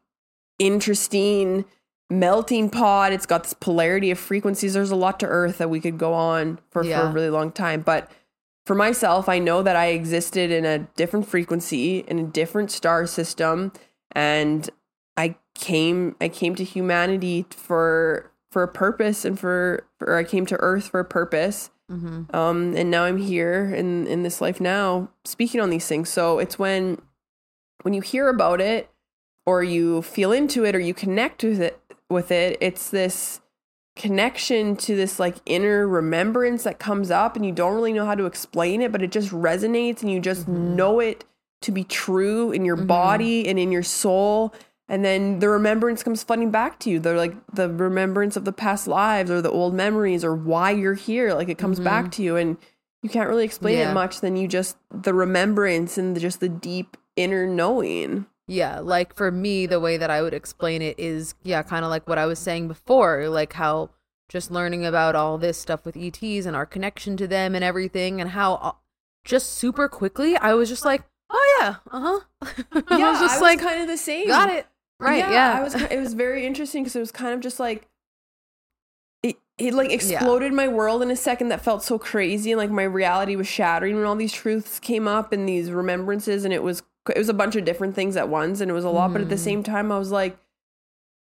interesting 0.58 1.64
melting 2.10 2.70
pot. 2.70 3.12
It's 3.12 3.26
got 3.26 3.42
this 3.44 3.54
polarity 3.54 4.10
of 4.10 4.18
frequencies. 4.18 4.74
There's 4.74 4.90
a 4.90 4.96
lot 4.96 5.18
to 5.20 5.26
Earth 5.26 5.58
that 5.58 5.70
we 5.70 5.80
could 5.80 5.98
go 5.98 6.12
on 6.12 6.58
for, 6.70 6.84
for 6.84 6.90
a 6.90 7.10
really 7.12 7.30
long 7.30 7.50
time. 7.52 7.80
But 7.80 8.10
for 8.66 8.74
myself, 8.74 9.28
I 9.28 9.38
know 9.38 9.62
that 9.62 9.76
I 9.76 9.86
existed 9.86 10.50
in 10.50 10.64
a 10.64 10.80
different 10.96 11.28
frequency, 11.28 12.00
in 12.00 12.18
a 12.18 12.24
different 12.24 12.72
star 12.72 13.06
system, 13.06 13.72
and 14.10 14.68
I 15.16 15.36
came 15.54 16.16
I 16.20 16.28
came 16.28 16.56
to 16.56 16.64
humanity 16.64 17.46
for 17.50 18.32
for 18.50 18.64
a 18.64 18.68
purpose 18.68 19.24
and 19.24 19.38
for, 19.38 19.86
for 19.98 20.16
I 20.16 20.24
came 20.24 20.46
to 20.46 20.56
Earth 20.56 20.88
for 20.88 20.98
a 20.98 21.04
purpose. 21.04 21.70
Mm-hmm. 21.90 22.34
Um, 22.34 22.74
and 22.76 22.90
now 22.90 23.04
I'm 23.04 23.18
here 23.18 23.72
in 23.72 24.08
in 24.08 24.24
this 24.24 24.40
life 24.40 24.60
now 24.60 25.10
speaking 25.24 25.60
on 25.60 25.70
these 25.70 25.86
things. 25.86 26.08
So 26.08 26.40
it's 26.40 26.58
when 26.58 27.00
when 27.82 27.94
you 27.94 28.00
hear 28.00 28.28
about 28.28 28.60
it 28.60 28.90
or 29.46 29.62
you 29.62 30.02
feel 30.02 30.32
into 30.32 30.64
it 30.64 30.74
or 30.74 30.80
you 30.80 30.92
connect 30.92 31.44
with 31.44 31.60
it 31.60 31.80
with 32.10 32.32
it, 32.32 32.58
it's 32.60 32.90
this 32.90 33.40
connection 33.96 34.76
to 34.76 34.94
this 34.94 35.18
like 35.18 35.36
inner 35.46 35.88
remembrance 35.88 36.62
that 36.64 36.78
comes 36.78 37.10
up 37.10 37.34
and 37.34 37.44
you 37.44 37.52
don't 37.52 37.74
really 37.74 37.92
know 37.92 38.04
how 38.06 38.14
to 38.14 38.26
explain 38.26 38.82
it, 38.82 38.92
but 38.92 39.02
it 39.02 39.10
just 39.10 39.30
resonates 39.30 40.02
and 40.02 40.10
you 40.10 40.20
just 40.20 40.42
mm-hmm. 40.42 40.76
know 40.76 41.00
it 41.00 41.24
to 41.62 41.72
be 41.72 41.82
true 41.82 42.52
in 42.52 42.64
your 42.64 42.76
mm-hmm. 42.76 42.86
body 42.86 43.48
and 43.48 43.58
in 43.58 43.72
your 43.72 43.82
soul. 43.82 44.54
And 44.88 45.04
then 45.04 45.40
the 45.40 45.48
remembrance 45.48 46.02
comes 46.02 46.22
flooding 46.22 46.50
back 46.50 46.78
to 46.80 46.90
you. 46.90 47.00
They're 47.00 47.16
like 47.16 47.34
the 47.52 47.68
remembrance 47.68 48.36
of 48.36 48.44
the 48.44 48.52
past 48.52 48.86
lives 48.86 49.30
or 49.30 49.42
the 49.42 49.50
old 49.50 49.74
memories 49.74 50.24
or 50.24 50.34
why 50.34 50.70
you're 50.70 50.94
here. 50.94 51.34
Like 51.34 51.48
it 51.48 51.58
comes 51.58 51.80
back 51.80 52.04
mm-hmm. 52.04 52.10
to 52.10 52.22
you 52.22 52.36
and 52.36 52.56
you 53.02 53.08
can't 53.08 53.28
really 53.28 53.44
explain 53.44 53.78
Yeah. 53.78 53.90
it 53.90 53.94
much 53.94 54.20
than 54.20 54.36
you 54.36 54.46
just 54.46 54.76
the 54.90 55.14
remembrance 55.14 55.98
and 55.98 56.14
the, 56.14 56.20
just 56.20 56.40
the 56.40 56.48
deep 56.48 56.96
inner 57.16 57.46
knowing. 57.46 58.26
Yeah, 58.48 58.78
like 58.78 59.14
for 59.14 59.30
me, 59.32 59.66
the 59.66 59.80
way 59.80 59.96
that 59.96 60.10
I 60.10 60.22
would 60.22 60.34
explain 60.34 60.80
it 60.80 60.98
is, 60.98 61.34
yeah, 61.42 61.62
kind 61.62 61.84
of 61.84 61.90
like 61.90 62.08
what 62.08 62.18
I 62.18 62.26
was 62.26 62.38
saying 62.38 62.68
before, 62.68 63.28
like 63.28 63.54
how 63.54 63.90
just 64.28 64.50
learning 64.50 64.84
about 64.84 65.16
all 65.16 65.36
this 65.38 65.58
stuff 65.58 65.84
with 65.84 65.96
ETs 65.96 66.46
and 66.46 66.54
our 66.54 66.66
connection 66.66 67.16
to 67.16 67.26
them 67.26 67.54
and 67.54 67.64
everything, 67.64 68.20
and 68.20 68.30
how 68.30 68.76
just 69.24 69.54
super 69.54 69.88
quickly 69.88 70.36
I 70.36 70.54
was 70.54 70.68
just 70.68 70.84
like, 70.84 71.02
oh 71.30 71.58
yeah, 71.60 71.76
uh 71.90 72.00
huh. 72.00 72.50
Yeah, 72.72 72.82
I 73.06 73.10
was 73.10 73.20
just 73.20 73.40
like, 73.42 73.60
kind 73.60 73.80
of 73.80 73.88
the 73.88 73.96
same. 73.96 74.28
got 74.28 74.50
it, 74.50 74.66
right? 75.00 75.18
Yeah, 75.18 75.56
I 75.58 75.62
was. 75.62 75.74
It 75.74 75.98
was 75.98 76.14
very 76.14 76.46
interesting 76.46 76.84
because 76.84 76.94
it 76.94 77.00
was 77.00 77.10
kind 77.12 77.34
of 77.34 77.40
just 77.40 77.58
like 77.58 77.88
it. 79.24 79.36
It 79.58 79.74
like 79.74 79.90
exploded 79.90 80.52
my 80.52 80.68
world 80.68 81.02
in 81.02 81.10
a 81.10 81.16
second. 81.16 81.48
That 81.48 81.62
felt 81.62 81.82
so 81.82 81.98
crazy, 81.98 82.52
and 82.52 82.58
like 82.58 82.70
my 82.70 82.84
reality 82.84 83.34
was 83.34 83.48
shattering 83.48 83.96
when 83.96 84.04
all 84.04 84.14
these 84.14 84.32
truths 84.32 84.78
came 84.78 85.08
up 85.08 85.32
and 85.32 85.48
these 85.48 85.72
remembrances, 85.72 86.44
and 86.44 86.54
it 86.54 86.62
was 86.62 86.84
it 87.14 87.18
was 87.18 87.28
a 87.28 87.34
bunch 87.34 87.56
of 87.56 87.64
different 87.64 87.94
things 87.94 88.16
at 88.16 88.28
once, 88.28 88.60
and 88.60 88.70
it 88.70 88.74
was 88.74 88.84
a 88.84 88.90
lot. 88.90 89.12
But 89.12 89.20
at 89.22 89.28
the 89.28 89.38
same 89.38 89.62
time, 89.62 89.92
I 89.92 89.98
was 89.98 90.10
like. 90.10 90.36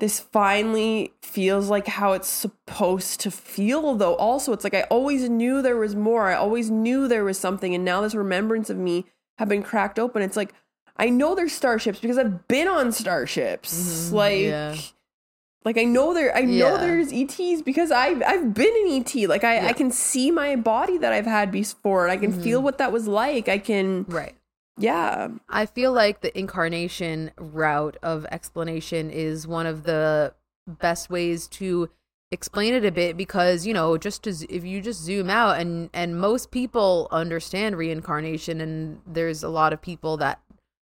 This 0.02 0.20
finally 0.20 1.14
feels 1.22 1.70
like 1.70 1.88
how 1.88 2.12
it's 2.12 2.28
supposed 2.28 3.22
to 3.22 3.32
feel, 3.32 3.96
though. 3.96 4.16
Also, 4.16 4.52
it's 4.52 4.66
like 4.66 4.74
I 4.74 4.82
always 4.90 5.30
knew 5.30 5.62
there 5.62 5.78
was 5.78 5.96
more. 5.96 6.28
I 6.28 6.36
always 6.36 6.70
knew 6.70 7.08
there 7.08 7.24
was 7.24 7.38
something, 7.40 7.74
and 7.74 7.86
now 7.86 8.02
this 8.02 8.14
remembrance 8.14 8.70
of 8.70 8.76
me 8.76 9.06
have 9.38 9.48
been 9.48 9.64
cracked 9.64 9.98
open. 9.98 10.22
It's 10.22 10.36
like 10.36 10.54
I 10.98 11.10
know 11.10 11.34
there's 11.34 11.54
starships 11.54 12.00
because 12.02 12.18
I've 12.18 12.46
been 12.50 12.68
on 12.68 12.92
starships. 12.92 14.10
Mhm, 14.10 14.12
Like, 14.12 14.42
yeah. 14.42 14.76
like 15.64 15.78
I 15.78 15.86
know 15.86 16.14
there. 16.14 16.36
I 16.36 16.42
know 16.42 16.78
there's 16.78 17.14
ETs 17.14 17.62
because 17.62 17.90
I've 17.90 18.22
I've 18.28 18.54
been 18.54 18.76
an 18.86 18.92
ET. 19.00 19.28
Like 19.30 19.46
I 19.46 19.56
Yeah. 19.62 19.68
I 19.68 19.72
can 19.72 19.92
see 19.92 20.30
my 20.30 20.58
body 20.58 20.98
that 20.98 21.14
I've 21.14 21.26
had 21.26 21.52
before, 21.54 22.04
and 22.04 22.12
I 22.12 22.18
can 22.18 22.34
feel 22.34 22.62
what 22.62 22.80
that 22.80 22.92
was 22.92 23.08
like. 23.08 23.48
I 23.48 23.60
can, 23.60 24.04
right. 24.10 24.36
Yeah, 24.78 25.30
I 25.48 25.66
feel 25.66 25.94
like 25.94 26.22
the 26.22 26.38
incarnation 26.38 27.32
route 27.38 27.98
of 28.04 28.26
explanation 28.32 29.10
is 29.10 29.48
one 29.48 29.66
of 29.66 29.84
the 29.84 30.34
best 30.68 31.10
ways 31.10 31.48
to 31.48 31.90
explain 32.32 32.74
it 32.74 32.84
a 32.84 32.92
bit 32.92 33.16
because 33.16 33.66
you 33.66 33.74
know 33.74 33.98
just 33.98 34.24
to, 34.24 34.32
if 34.50 34.66
you 34.66 34.82
just 34.82 35.00
zoom 35.02 35.30
out 35.30 35.60
and 35.60 35.90
and 35.94 36.20
most 36.20 36.52
people 36.52 37.08
understand 37.12 37.78
reincarnation 37.78 38.60
and 38.60 39.00
there's 39.06 39.44
a 39.44 39.48
lot 39.48 39.72
of 39.72 39.82
people 39.82 40.18
that 40.18 40.42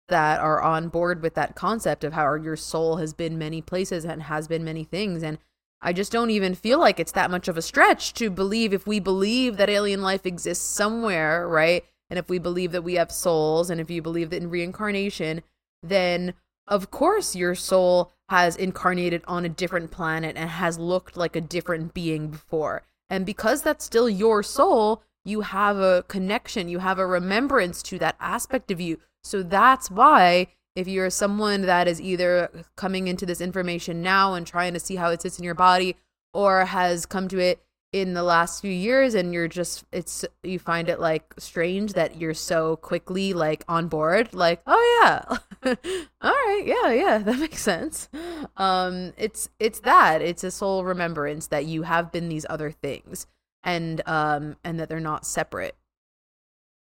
that 0.08 0.40
are 0.40 0.62
on 0.62 0.88
board 0.88 1.20
with 1.20 1.34
that 1.34 1.56
concept 1.56 2.04
of 2.04 2.12
how 2.12 2.32
your 2.34 2.56
soul 2.56 2.96
has 2.96 3.12
been 3.12 3.36
many 3.36 3.60
places 3.60 4.04
and 4.04 4.22
has 4.22 4.46
been 4.46 4.64
many 4.64 4.84
things 4.84 5.22
and 5.22 5.36
I 5.82 5.92
just 5.92 6.10
don't 6.10 6.30
even 6.30 6.54
feel 6.54 6.78
like 6.78 6.98
it's 6.98 7.12
that 7.12 7.30
much 7.30 7.48
of 7.48 7.58
a 7.58 7.62
stretch 7.62 8.14
to 8.14 8.30
believe 8.30 8.72
if 8.72 8.86
we 8.86 8.98
believe 8.98 9.56
that 9.58 9.68
alien 9.68 10.00
life 10.00 10.24
exists 10.24 10.64
somewhere, 10.64 11.46
right? 11.46 11.84
And 12.10 12.18
if 12.18 12.28
we 12.28 12.38
believe 12.38 12.72
that 12.72 12.84
we 12.84 12.94
have 12.94 13.10
souls 13.10 13.70
and 13.70 13.80
if 13.80 13.90
you 13.90 14.02
believe 14.02 14.30
that 14.30 14.42
in 14.42 14.50
reincarnation, 14.50 15.42
then 15.82 16.34
of 16.66 16.90
course 16.90 17.36
your 17.36 17.54
soul 17.54 18.12
has 18.28 18.56
incarnated 18.56 19.22
on 19.26 19.44
a 19.44 19.48
different 19.48 19.90
planet 19.90 20.36
and 20.36 20.50
has 20.50 20.78
looked 20.78 21.16
like 21.16 21.36
a 21.36 21.40
different 21.40 21.94
being 21.94 22.28
before. 22.28 22.82
And 23.08 23.24
because 23.24 23.62
that's 23.62 23.84
still 23.84 24.08
your 24.08 24.42
soul, 24.42 25.02
you 25.24 25.42
have 25.42 25.78
a 25.78 26.04
connection, 26.08 26.68
you 26.68 26.78
have 26.80 26.98
a 26.98 27.06
remembrance 27.06 27.82
to 27.84 27.98
that 27.98 28.16
aspect 28.20 28.70
of 28.70 28.80
you. 28.80 28.98
So 29.22 29.42
that's 29.42 29.90
why 29.90 30.48
if 30.74 30.86
you're 30.86 31.10
someone 31.10 31.62
that 31.62 31.88
is 31.88 32.00
either 32.00 32.50
coming 32.76 33.08
into 33.08 33.26
this 33.26 33.40
information 33.40 34.02
now 34.02 34.34
and 34.34 34.46
trying 34.46 34.74
to 34.74 34.80
see 34.80 34.96
how 34.96 35.10
it 35.10 35.22
sits 35.22 35.38
in 35.38 35.44
your 35.44 35.54
body 35.54 35.96
or 36.34 36.66
has 36.66 37.06
come 37.06 37.28
to 37.28 37.38
it 37.38 37.60
in 37.96 38.12
the 38.12 38.22
last 38.22 38.60
few 38.60 38.70
years 38.70 39.14
and 39.14 39.32
you're 39.32 39.48
just 39.48 39.82
it's 39.90 40.22
you 40.42 40.58
find 40.58 40.90
it 40.90 41.00
like 41.00 41.32
strange 41.38 41.94
that 41.94 42.20
you're 42.20 42.34
so 42.34 42.76
quickly 42.76 43.32
like 43.32 43.64
on 43.68 43.88
board 43.88 44.34
like 44.34 44.60
oh 44.66 45.00
yeah 45.02 45.38
all 46.20 46.30
right 46.30 46.62
yeah 46.66 46.92
yeah 46.92 47.18
that 47.24 47.38
makes 47.38 47.62
sense 47.62 48.10
um 48.58 49.14
it's 49.16 49.48
it's 49.58 49.80
that 49.80 50.20
it's 50.20 50.44
a 50.44 50.50
soul 50.50 50.84
remembrance 50.84 51.46
that 51.46 51.64
you 51.64 51.84
have 51.84 52.12
been 52.12 52.28
these 52.28 52.44
other 52.50 52.70
things 52.70 53.26
and 53.64 54.06
um 54.06 54.56
and 54.62 54.78
that 54.78 54.90
they're 54.90 55.00
not 55.00 55.24
separate 55.24 55.74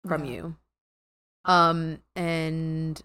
from 0.06 0.26
Yeah. 0.26 0.32
you 0.32 0.56
um 1.46 2.00
and 2.14 3.02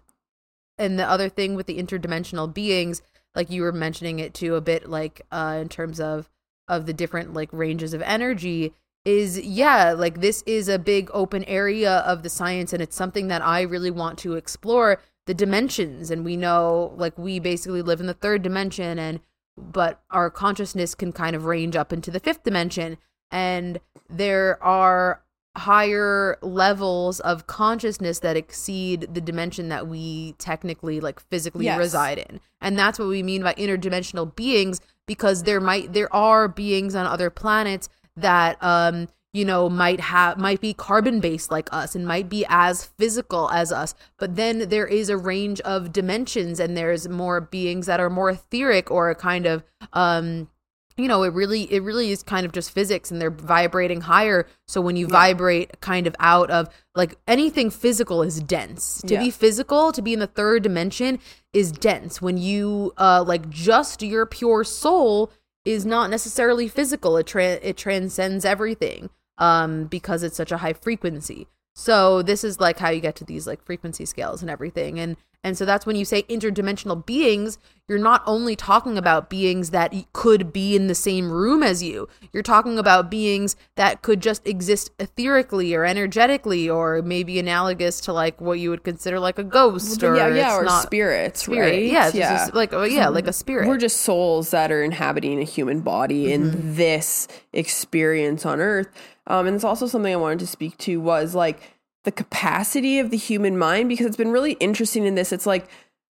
and 0.76 0.98
the 0.98 1.08
other 1.08 1.30
thing 1.30 1.54
with 1.54 1.64
the 1.64 1.78
interdimensional 1.82 2.52
beings 2.52 3.00
like 3.34 3.48
you 3.48 3.62
were 3.62 3.72
mentioning 3.72 4.18
it 4.18 4.34
too 4.34 4.54
a 4.54 4.60
bit 4.60 4.86
like 4.86 5.22
uh 5.32 5.56
in 5.62 5.70
terms 5.70 5.98
of 5.98 6.28
of 6.68 6.86
the 6.86 6.92
different 6.92 7.34
like 7.34 7.48
ranges 7.52 7.94
of 7.94 8.02
energy 8.02 8.74
is 9.04 9.38
yeah 9.40 9.92
like 9.92 10.20
this 10.20 10.42
is 10.46 10.68
a 10.68 10.78
big 10.78 11.08
open 11.14 11.44
area 11.44 11.98
of 11.98 12.22
the 12.22 12.28
science 12.28 12.72
and 12.72 12.82
it's 12.82 12.96
something 12.96 13.28
that 13.28 13.40
i 13.40 13.60
really 13.60 13.90
want 13.90 14.18
to 14.18 14.34
explore 14.34 15.00
the 15.26 15.34
dimensions. 15.34 16.10
And 16.10 16.24
we 16.24 16.36
know 16.36 16.94
like 16.96 17.16
we 17.18 17.38
basically 17.38 17.82
live 17.82 18.00
in 18.00 18.06
the 18.06 18.14
third 18.14 18.42
dimension 18.42 18.98
and 18.98 19.20
but 19.58 20.02
our 20.10 20.30
consciousness 20.30 20.94
can 20.94 21.12
kind 21.12 21.34
of 21.34 21.46
range 21.46 21.76
up 21.76 21.92
into 21.92 22.10
the 22.10 22.20
fifth 22.20 22.44
dimension. 22.44 22.98
And 23.30 23.80
there 24.08 24.62
are 24.62 25.22
higher 25.56 26.36
levels 26.42 27.18
of 27.20 27.46
consciousness 27.46 28.18
that 28.18 28.36
exceed 28.36 29.08
the 29.14 29.20
dimension 29.20 29.70
that 29.70 29.88
we 29.88 30.32
technically 30.32 31.00
like 31.00 31.18
physically 31.18 31.64
Yes. 31.64 31.78
reside 31.78 32.18
in. 32.18 32.40
And 32.60 32.78
that's 32.78 32.98
what 32.98 33.08
we 33.08 33.22
mean 33.22 33.42
by 33.42 33.54
interdimensional 33.54 34.34
beings 34.34 34.80
because 35.06 35.42
there 35.44 35.60
might 35.60 35.92
there 35.92 36.12
are 36.14 36.48
beings 36.48 36.94
on 36.94 37.06
other 37.06 37.30
planets 37.30 37.88
that 38.16 38.56
um 38.62 39.08
you 39.32 39.44
know 39.44 39.68
might 39.68 40.00
have 40.00 40.38
might 40.38 40.60
be 40.60 40.72
carbon 40.72 41.20
based 41.20 41.50
like 41.50 41.68
us 41.72 41.94
and 41.94 42.06
might 42.06 42.28
be 42.28 42.44
as 42.48 42.84
physical 42.84 43.50
as 43.50 43.70
us. 43.70 43.94
But 44.18 44.36
then 44.36 44.68
there 44.68 44.86
is 44.86 45.08
a 45.08 45.16
range 45.16 45.60
of 45.60 45.92
dimensions 45.92 46.58
and 46.58 46.76
there's 46.76 47.08
more 47.08 47.40
beings 47.40 47.86
that 47.86 48.00
are 48.00 48.10
more 48.10 48.30
etheric 48.30 48.90
or 48.90 49.10
a 49.10 49.14
kind 49.14 49.46
of 49.46 49.62
um 49.92 50.48
you 50.96 51.08
know 51.08 51.22
it 51.22 51.32
really 51.32 51.62
it 51.72 51.82
really 51.82 52.10
is 52.10 52.22
kind 52.22 52.46
of 52.46 52.52
just 52.52 52.70
physics 52.70 53.10
and 53.10 53.20
they're 53.20 53.30
vibrating 53.30 54.00
higher. 54.02 54.46
So 54.66 54.80
when 54.80 54.96
you 54.96 55.06
vibrate 55.06 55.80
kind 55.80 56.06
of 56.06 56.16
out 56.18 56.50
of 56.50 56.68
like 56.94 57.16
anything 57.26 57.70
physical 57.70 58.22
is 58.22 58.40
dense. 58.40 59.02
To 59.06 59.14
Yeah. 59.14 59.22
be 59.24 59.30
physical 59.30 59.92
to 59.92 60.02
be 60.02 60.12
in 60.12 60.20
the 60.20 60.26
third 60.26 60.62
dimension 60.62 61.18
is 61.52 61.70
dense. 61.72 62.22
When 62.22 62.38
you 62.38 62.92
uh 62.98 63.24
like 63.26 63.48
just 63.50 64.02
your 64.02 64.26
pure 64.26 64.64
soul 64.64 65.30
is 65.64 65.84
not 65.84 66.10
necessarily 66.10 66.68
physical. 66.68 67.16
It 67.16 67.26
tra- 67.26 67.60
it 67.62 67.76
transcends 67.76 68.44
everything 68.44 69.10
um 69.38 69.84
because 69.84 70.22
it's 70.22 70.36
such 70.36 70.52
a 70.52 70.58
high 70.58 70.72
frequency. 70.72 71.46
So 71.74 72.22
this 72.22 72.42
is 72.42 72.58
like 72.58 72.78
how 72.78 72.88
you 72.88 73.00
get 73.02 73.16
to 73.16 73.24
these 73.24 73.46
like 73.46 73.62
frequency 73.62 74.06
scales 74.06 74.40
and 74.40 74.50
everything. 74.50 74.98
And 74.98 75.16
and 75.46 75.56
so 75.56 75.64
that's 75.64 75.86
when 75.86 75.94
you 75.94 76.04
say 76.04 76.24
interdimensional 76.24 77.06
beings 77.06 77.58
you're 77.88 77.98
not 78.00 78.20
only 78.26 78.56
talking 78.56 78.98
about 78.98 79.30
beings 79.30 79.70
that 79.70 79.94
could 80.12 80.52
be 80.52 80.74
in 80.74 80.88
the 80.88 80.94
same 80.94 81.30
room 81.30 81.62
as 81.62 81.82
you 81.84 82.08
you're 82.32 82.42
talking 82.42 82.78
about 82.80 83.08
beings 83.10 83.54
that 83.76 84.02
could 84.02 84.20
just 84.20 84.44
exist 84.46 84.90
etherically 84.98 85.72
or 85.76 85.84
energetically 85.84 86.68
or 86.68 87.00
maybe 87.02 87.38
analogous 87.38 88.00
to 88.00 88.12
like 88.12 88.40
what 88.40 88.58
you 88.58 88.70
would 88.70 88.82
consider 88.82 89.20
like 89.20 89.38
a 89.38 89.44
ghost 89.44 90.02
or 90.02 90.16
yeah, 90.16 90.34
yeah, 90.34 90.56
or 90.56 90.64
not 90.64 90.82
spirits, 90.82 91.42
spirit 91.42 91.70
right? 91.70 91.84
yeah, 91.84 92.08
it's 92.08 92.16
just 92.16 92.54
like 92.54 92.72
oh, 92.72 92.82
yeah 92.82 93.08
like 93.08 93.28
a 93.28 93.32
spirit 93.32 93.68
We're 93.68 93.78
just 93.78 93.98
souls 93.98 94.50
that 94.50 94.72
are 94.72 94.82
inhabiting 94.82 95.40
a 95.40 95.44
human 95.44 95.80
body 95.80 96.16
Mm-hmm. 96.26 96.32
in 96.32 96.74
this 96.76 97.28
experience 97.52 98.46
on 98.46 98.60
Earth. 98.60 98.88
Um, 99.26 99.46
and 99.46 99.54
it's 99.56 99.64
also 99.64 99.86
something 99.86 100.12
I 100.12 100.16
wanted 100.16 100.38
to 100.40 100.46
speak 100.46 100.78
to 100.78 101.00
was 101.00 101.34
like 101.34 101.60
the 102.06 102.12
capacity 102.12 102.98
of 103.00 103.10
the 103.10 103.16
human 103.18 103.58
mind 103.58 103.88
because 103.90 104.06
it's 104.06 104.16
been 104.16 104.30
really 104.32 104.52
interesting 104.52 105.04
in 105.04 105.14
this. 105.16 105.32
It's 105.32 105.44
like 105.44 105.68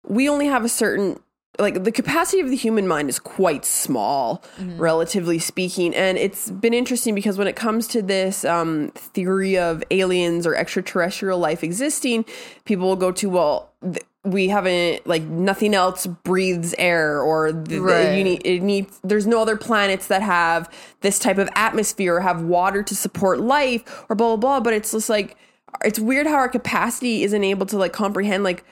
we 0.07 0.29
only 0.29 0.45
have 0.45 0.63
a 0.63 0.69
certain 0.69 1.19
like 1.57 1.85
the 1.85 1.91
capacity 1.91 2.41
of 2.41 2.49
the 2.49 2.55
human 2.57 2.85
mind 2.85 3.07
is 3.07 3.17
quite 3.17 3.63
small 3.63 4.43
relatively 4.75 5.39
speaking. 5.39 5.95
And 5.95 6.17
it's 6.17 6.51
been 6.51 6.73
interesting 6.73 7.15
because 7.15 7.37
when 7.37 7.47
it 7.47 7.55
comes 7.55 7.87
to 7.87 8.01
this 8.01 8.43
um, 8.43 8.89
theory 8.93 9.57
of 9.57 9.81
aliens 9.89 10.45
or 10.45 10.53
extraterrestrial 10.53 11.39
life 11.39 11.63
existing 11.63 12.25
people 12.65 12.87
will 12.89 12.97
go 12.97 13.09
to 13.13 13.29
well 13.29 13.71
th- 13.81 14.03
we 14.25 14.49
haven't 14.49 15.07
like 15.07 15.21
nothing 15.21 15.73
else 15.73 16.07
breathes 16.07 16.75
air 16.77 17.21
or 17.21 17.53
the, 17.53 17.79
the- 17.79 18.17
you 18.17 18.23
need 18.25 18.41
it 18.45 18.61
needs 18.61 18.99
there's 19.03 19.25
no 19.27 19.41
other 19.41 19.55
planets 19.55 20.07
that 20.07 20.21
have 20.23 20.69
this 21.01 21.19
type 21.19 21.37
of 21.37 21.47
atmosphere 21.55 22.15
or 22.15 22.19
have 22.19 22.41
water 22.41 22.83
to 22.83 22.93
support 22.95 23.39
life 23.39 24.03
or 24.09 24.15
blah 24.17 24.35
blah 24.35 24.37
blah. 24.37 24.59
But 24.59 24.73
it's 24.73 24.91
just 24.91 25.07
like 25.09 25.37
it's 25.83 25.99
weird 25.99 26.27
how 26.27 26.35
our 26.35 26.49
capacity 26.49 27.23
isn't 27.23 27.43
able 27.43 27.65
to 27.65 27.77
like 27.77 27.93
comprehend 27.93 28.43
like 28.43 28.63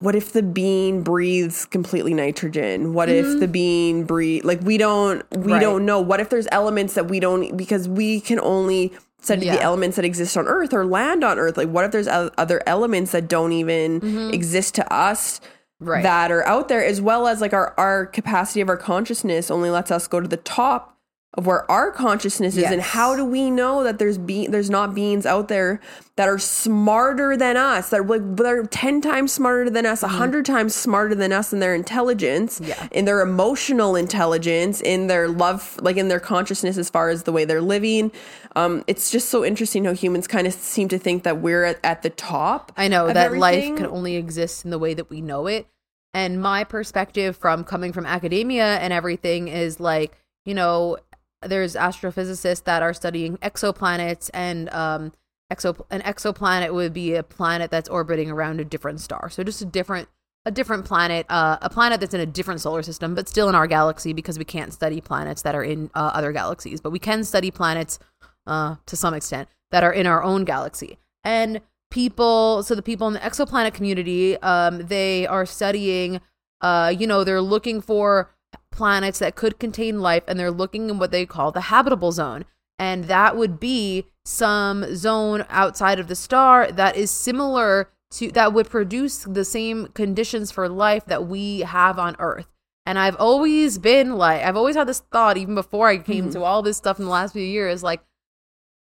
what 0.00 0.14
if 0.16 0.32
the 0.32 0.42
bean 0.42 1.02
breathes 1.02 1.64
completely 1.66 2.12
nitrogen 2.14 2.92
what 2.92 3.08
if 3.08 3.38
the 3.40 3.48
bean 3.48 4.04
breathe 4.04 4.44
like 4.44 4.60
we 4.62 4.76
don't 4.76 5.22
we 5.30 5.36
Mm-hmm. 5.38 5.52
Right. 5.52 5.60
don't 5.60 5.86
know 5.86 6.00
what 6.00 6.20
if 6.20 6.28
there's 6.30 6.48
elements 6.52 6.94
that 6.94 7.08
we 7.08 7.20
don't 7.20 7.56
because 7.56 7.88
we 7.88 8.20
can 8.20 8.38
only 8.40 8.92
study 9.20 9.46
Yeah. 9.46 9.56
the 9.56 9.62
elements 9.62 9.96
that 9.96 10.04
exist 10.04 10.36
on 10.36 10.46
earth 10.48 10.72
or 10.74 10.84
land 10.84 11.22
on 11.22 11.38
earth 11.38 11.56
like 11.56 11.68
what 11.68 11.84
if 11.84 11.92
there's 11.92 12.08
other 12.08 12.60
elements 12.66 13.12
that 13.12 13.28
don't 13.28 13.52
even 13.52 14.32
exist 14.34 14.74
to 14.76 14.92
us 14.92 15.40
Mm-hmm. 15.40 15.90
Right. 15.90 16.02
that 16.04 16.30
are 16.30 16.46
out 16.46 16.68
there 16.68 16.84
as 16.84 17.00
well 17.00 17.26
as 17.26 17.40
like 17.40 17.52
our 17.52 17.74
our 17.76 18.06
capacity 18.06 18.60
of 18.60 18.68
our 18.68 18.76
consciousness 18.76 19.50
only 19.50 19.68
lets 19.68 19.90
us 19.90 20.06
go 20.06 20.20
to 20.20 20.28
the 20.28 20.36
top 20.36 20.91
of 21.34 21.46
where 21.46 21.70
our 21.70 21.90
consciousness 21.90 22.56
is 22.58 22.64
and 22.64 22.82
how 22.82 23.16
do 23.16 23.24
we 23.24 23.50
know 23.50 23.82
that 23.84 23.98
there's 23.98 24.18
be 24.18 24.46
there's 24.46 24.68
not 24.68 24.94
beings 24.94 25.24
out 25.24 25.48
there 25.48 25.80
that 26.16 26.28
are 26.28 26.38
smarter 26.38 27.36
than 27.38 27.56
us 27.56 27.88
that 27.88 28.00
are 28.00 28.04
like 28.04 28.36
they're 28.36 28.64
10 28.66 29.00
times 29.00 29.32
smarter 29.32 29.70
than 29.70 29.86
us 29.86 30.02
a 30.02 30.06
100 30.06 30.44
times 30.44 30.74
smarter 30.74 31.14
than 31.14 31.32
us 31.32 31.52
in 31.52 31.58
their 31.60 31.74
intelligence 31.74 32.60
Mm-hmm. 32.60 32.68
Yeah. 32.68 32.88
in 32.90 33.06
their 33.06 33.20
emotional 33.22 33.96
intelligence 33.96 34.80
in 34.82 35.06
their 35.06 35.26
love 35.28 35.78
like 35.80 35.96
in 35.96 36.08
their 36.08 36.20
consciousness 36.20 36.76
as 36.76 36.90
far 36.90 37.08
as 37.08 37.22
the 37.22 37.32
way 37.32 37.46
they're 37.46 37.62
living 37.62 38.12
um 38.54 38.84
it's 38.86 39.10
just 39.10 39.30
so 39.30 39.42
interesting 39.42 39.84
how 39.86 39.94
humans 39.94 40.26
kind 40.26 40.46
of 40.46 40.52
seem 40.52 40.88
to 40.88 40.98
think 40.98 41.22
that 41.22 41.40
we're 41.40 41.64
at, 41.64 41.78
at 41.82 42.02
the 42.02 42.10
top 42.10 42.72
I 42.76 42.88
know 42.88 43.10
that 43.10 43.32
life 43.32 43.54
everything. 43.56 43.76
can 43.76 43.86
only 43.86 44.16
exist 44.16 44.64
in 44.66 44.70
the 44.70 44.78
way 44.78 44.92
that 44.92 45.08
we 45.08 45.22
know 45.22 45.46
it. 45.46 45.66
And 46.14 46.42
my 46.42 46.64
perspective 46.64 47.38
from 47.38 47.64
coming 47.64 47.94
from 47.94 48.04
academia 48.04 48.76
and 48.78 48.92
everything 48.92 49.48
is 49.48 49.80
like, 49.80 50.18
you 50.44 50.52
know, 50.52 50.98
there's 51.46 51.74
astrophysicists 51.74 52.64
that 52.64 52.82
are 52.82 52.94
studying 52.94 53.36
exoplanets 53.38 54.30
and 54.32 54.72
um 54.72 55.12
exo 55.52 55.84
an 55.90 56.00
exoplanet 56.02 56.72
would 56.72 56.92
be 56.92 57.14
a 57.14 57.22
planet 57.22 57.70
that's 57.70 57.88
orbiting 57.88 58.30
around 58.30 58.60
a 58.60 58.64
different 58.64 59.00
star. 59.00 59.28
So 59.30 59.44
just 59.44 59.60
a 59.60 59.66
different 59.66 60.08
a 60.44 60.50
different 60.50 60.84
planet, 60.84 61.24
uh, 61.28 61.58
a 61.62 61.70
planet 61.70 62.00
that's 62.00 62.14
in 62.14 62.20
a 62.20 62.26
different 62.26 62.60
solar 62.60 62.82
system, 62.82 63.14
but 63.14 63.28
still 63.28 63.48
in 63.48 63.54
our 63.54 63.68
galaxy 63.68 64.12
because 64.12 64.38
we 64.38 64.44
can't 64.44 64.72
study 64.72 65.00
planets 65.00 65.42
that 65.42 65.54
are 65.54 65.62
in 65.62 65.88
uh, 65.94 66.10
other 66.14 66.32
galaxies, 66.32 66.80
but 66.80 66.90
we 66.90 66.98
can 66.98 67.22
study 67.22 67.50
planets 67.50 68.00
uh, 68.46 68.74
to 68.86 68.96
some 68.96 69.14
extent 69.14 69.48
that 69.70 69.84
are 69.84 69.92
in 69.92 70.06
our 70.06 70.22
own 70.22 70.44
galaxy. 70.44 70.98
And 71.22 71.60
people, 71.92 72.64
so 72.64 72.74
the 72.74 72.82
people 72.82 73.06
in 73.06 73.14
the 73.14 73.20
exoplanet 73.20 73.72
community, 73.72 74.36
um, 74.38 74.78
they 74.86 75.28
are 75.28 75.46
studying, 75.46 76.20
uh, 76.60 76.92
you 76.96 77.06
know, 77.06 77.22
they're 77.22 77.40
looking 77.40 77.80
for 77.80 78.34
planets 78.72 79.20
that 79.20 79.36
could 79.36 79.58
contain 79.58 80.00
life 80.00 80.24
and 80.26 80.38
they're 80.38 80.50
looking 80.50 80.90
in 80.90 80.98
what 80.98 81.12
they 81.12 81.26
call 81.26 81.52
the 81.52 81.62
habitable 81.62 82.10
zone. 82.10 82.44
And 82.78 83.04
that 83.04 83.36
would 83.36 83.60
be 83.60 84.06
some 84.24 84.96
zone 84.96 85.44
outside 85.48 86.00
of 86.00 86.08
the 86.08 86.16
star 86.16 86.72
that 86.72 86.96
is 86.96 87.10
similar 87.10 87.90
to, 88.12 88.32
that 88.32 88.52
would 88.52 88.68
produce 88.68 89.24
the 89.24 89.44
same 89.44 89.86
conditions 89.88 90.50
for 90.50 90.68
life 90.68 91.04
that 91.06 91.26
we 91.26 91.60
have 91.60 91.98
on 91.98 92.16
Earth. 92.18 92.48
And 92.84 92.98
I've 92.98 93.16
always 93.16 93.78
been 93.78 94.16
like, 94.16 94.42
I've 94.42 94.56
always 94.56 94.74
had 94.74 94.88
this 94.88 95.04
thought, 95.12 95.36
even 95.36 95.54
before 95.54 95.88
I 95.88 95.98
came 95.98 96.24
mm-hmm. 96.24 96.32
to 96.32 96.42
all 96.42 96.62
this 96.62 96.76
stuff 96.76 96.98
in 96.98 97.04
the 97.04 97.10
last 97.10 97.32
few 97.32 97.42
years, 97.42 97.82
like, 97.82 98.00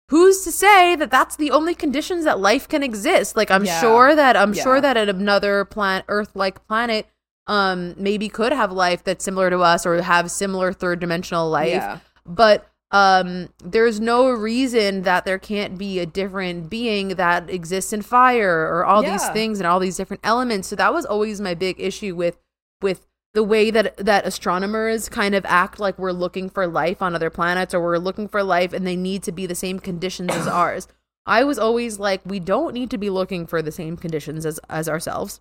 who's 0.08 0.44
to 0.44 0.52
say 0.52 0.94
that 0.94 1.10
that's 1.10 1.36
the 1.36 1.50
only 1.50 1.74
conditions 1.74 2.24
that 2.24 2.38
life 2.38 2.68
can 2.68 2.82
exist? 2.82 3.36
Like, 3.36 3.50
I'm 3.50 3.64
Yeah. 3.64 3.80
sure 3.80 4.14
that 4.14 4.36
I'm 4.36 4.54
Yeah. 4.54 4.62
sure 4.62 4.80
that 4.80 4.96
at 4.96 5.08
another 5.08 5.64
planet, 5.64 6.04
Earth-like 6.08 6.66
planet, 6.68 7.08
um, 7.48 7.94
maybe 7.96 8.28
could 8.28 8.52
have 8.52 8.70
life 8.70 9.02
that's 9.02 9.24
similar 9.24 9.50
to 9.50 9.58
us 9.60 9.84
or 9.86 10.00
have 10.02 10.30
similar 10.30 10.72
third 10.72 11.00
dimensional 11.00 11.48
life. 11.50 11.68
Yeah. 11.70 11.98
But 12.26 12.70
um, 12.90 13.48
there's 13.62 14.00
no 14.00 14.30
reason 14.30 15.02
that 15.02 15.24
there 15.24 15.38
can't 15.38 15.76
be 15.76 15.98
a 15.98 16.06
different 16.06 16.70
being 16.70 17.08
that 17.10 17.50
exists 17.50 17.92
in 17.92 18.02
fire 18.02 18.66
or 18.72 18.84
all 18.84 19.02
these 19.02 19.28
things 19.30 19.58
and 19.58 19.66
all 19.66 19.80
these 19.80 19.96
different 19.96 20.20
elements. 20.24 20.68
So 20.68 20.76
that 20.76 20.92
was 20.92 21.04
always 21.04 21.40
my 21.40 21.54
big 21.54 21.80
issue 21.80 22.14
with 22.14 22.38
with 22.80 23.06
the 23.34 23.42
way 23.44 23.70
that 23.70 23.96
that 23.98 24.26
astronomers 24.26 25.08
kind 25.08 25.34
of 25.34 25.44
act 25.46 25.78
like 25.78 25.98
we're 25.98 26.12
looking 26.12 26.48
for 26.48 26.66
life 26.66 27.02
on 27.02 27.14
other 27.14 27.28
planets 27.30 27.74
or 27.74 27.80
we're 27.82 27.98
looking 27.98 28.26
for 28.28 28.42
life 28.42 28.72
and 28.72 28.86
they 28.86 28.96
need 28.96 29.22
to 29.24 29.32
be 29.32 29.46
the 29.46 29.54
same 29.54 29.78
conditions 29.80 30.30
as 30.32 30.46
ours. 30.60 30.88
I 31.26 31.44
was 31.44 31.58
always 31.58 31.98
like 31.98 32.22
we 32.24 32.40
don't 32.40 32.72
need 32.72 32.90
to 32.90 32.98
be 32.98 33.10
looking 33.10 33.46
for 33.46 33.60
the 33.60 33.72
same 33.72 33.96
conditions 33.98 34.46
as 34.46 34.58
as 34.70 34.88
ourselves. 34.88 35.40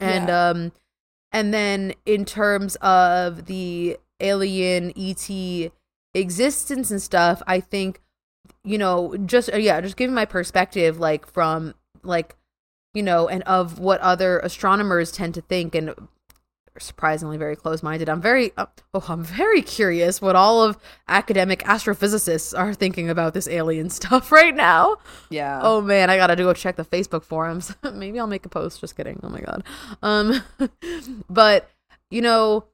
And 0.00 0.28
Yeah. 0.28 0.48
um 0.50 0.72
and 1.32 1.52
then 1.52 1.94
in 2.06 2.24
terms 2.24 2.76
of 2.76 3.46
the 3.46 3.98
alien 4.20 4.92
ET 4.96 5.70
existence 6.14 6.90
and 6.90 7.02
stuff, 7.02 7.42
I 7.46 7.60
think 7.60 8.00
you 8.64 8.78
know, 8.78 9.16
just 9.24 9.52
uh, 9.52 9.56
yeah, 9.56 9.80
just 9.80 9.96
giving 9.96 10.14
my 10.14 10.24
perspective 10.24 10.98
like 10.98 11.26
from 11.26 11.74
like 12.02 12.36
you 12.94 13.02
know, 13.02 13.28
and 13.28 13.42
of 13.44 13.78
what 13.78 14.00
other 14.00 14.38
astronomers 14.40 15.12
tend 15.12 15.34
to 15.34 15.40
think 15.42 15.74
and 15.74 15.94
surprisingly 16.80 17.36
very 17.36 17.56
close-minded. 17.56 18.08
I'm 18.08 18.20
very 18.20 18.52
uh, 18.56 18.66
oh, 18.94 19.04
I'm 19.08 19.24
very 19.24 19.62
curious 19.62 20.20
what 20.20 20.36
all 20.36 20.62
of 20.62 20.78
academic 21.08 21.62
astrophysicists 21.64 22.58
are 22.58 22.74
thinking 22.74 23.10
about 23.10 23.34
this 23.34 23.48
alien 23.48 23.90
stuff 23.98 24.32
right 24.32 24.54
now. 24.54 24.96
Yeah. 25.30 25.60
Oh 25.62 25.80
man, 25.80 26.10
I 26.10 26.16
gotta 26.16 26.36
go 26.36 26.52
check 26.52 26.76
the 26.76 26.84
Facebook 26.84 27.24
forums. 27.24 27.74
Maybe 27.92 28.18
I'll 28.18 28.26
make 28.26 28.46
a 28.46 28.48
post. 28.48 28.80
Just 28.80 28.96
kidding. 28.96 29.20
Oh 29.22 29.28
my 29.28 29.40
god. 29.40 29.64
Um, 30.02 30.42
but 31.30 31.70
you 32.10 32.22
know, 32.22 32.64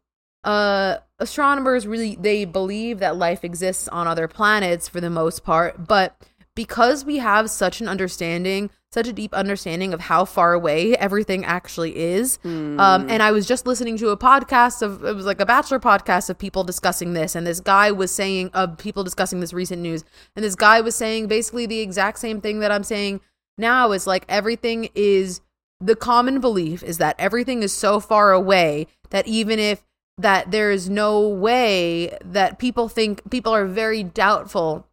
uh, 0.45 0.99
astronomers 1.19 1.87
really 1.87 2.17
they 2.17 2.45
believe 2.45 2.99
that 2.99 3.17
life 3.17 3.45
exists 3.45 3.89
on 3.89 4.07
other 4.07 4.29
planets 4.29 4.89
for 4.89 5.01
the 5.01 5.11
most 5.11 5.45
part, 5.45 5.87
but 5.87 6.17
because 6.55 7.05
we 7.05 7.19
have 7.19 7.51
such 7.51 7.81
an 7.81 7.89
understanding, 7.89 8.71
such 8.95 9.09
a 9.09 9.13
deep 9.13 9.35
understanding 9.35 9.93
of 9.93 10.01
how 10.01 10.25
far 10.25 10.55
away 10.55 10.97
everything 10.97 11.45
actually 11.45 11.97
is. 11.97 12.39
Um, 12.45 13.11
and 13.11 13.23
I 13.23 13.33
was 13.33 13.47
just 13.47 13.67
listening 13.67 13.99
to 13.99 14.09
a 14.11 14.17
podcast 14.17 14.81
of 14.81 15.05
it 15.05 15.15
was 15.15 15.27
like 15.27 15.41
a 15.41 15.47
bachelor 15.47 15.81
podcast 15.81 16.31
of 16.31 16.39
people 16.39 16.65
discussing 16.65 17.13
this, 17.13 17.35
and 17.35 17.47
this 17.47 17.61
guy 17.61 17.91
was 17.91 18.11
saying 18.11 18.51
of 18.55 18.79
people 18.79 19.05
discussing 19.05 19.41
this 19.41 19.53
recent 19.53 19.83
news, 19.83 20.05
and 20.37 20.45
this 20.45 20.55
guy 20.55 20.81
was 20.81 20.95
saying 20.95 21.27
basically 21.27 21.67
the 21.67 21.81
exact 21.81 22.21
same 22.21 22.41
thing 22.41 22.61
that 22.61 22.71
I'm 22.71 22.85
saying 22.85 23.21
now 23.59 23.93
is 23.93 24.07
like 24.07 24.25
everything 24.29 24.89
is 24.95 25.41
the 25.81 25.97
common 25.97 26.41
belief 26.41 26.83
is 26.83 26.99
that 26.99 27.17
everything 27.19 27.63
is 27.63 27.73
so 27.73 28.01
far 28.01 28.33
away 28.33 28.87
that 29.11 29.27
even 29.27 29.59
if 29.59 29.85
that 30.17 30.53
there 30.53 30.71
is 30.71 30.89
no 30.89 31.29
way 31.29 32.17
that 32.25 32.59
people 32.61 32.89
think 32.89 33.29
people 33.31 33.53
are 33.53 33.67
very 33.67 34.05
doubtful 34.05 34.87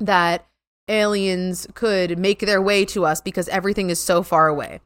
that 0.00 0.47
aliens 0.88 1.66
could 1.74 2.18
make 2.18 2.40
their 2.40 2.60
way 2.62 2.84
to 2.86 3.04
us 3.04 3.20
because 3.20 3.48
everything 3.48 3.90
is 3.90 4.00
so 4.00 4.22
far 4.22 4.48
away. 4.48 4.80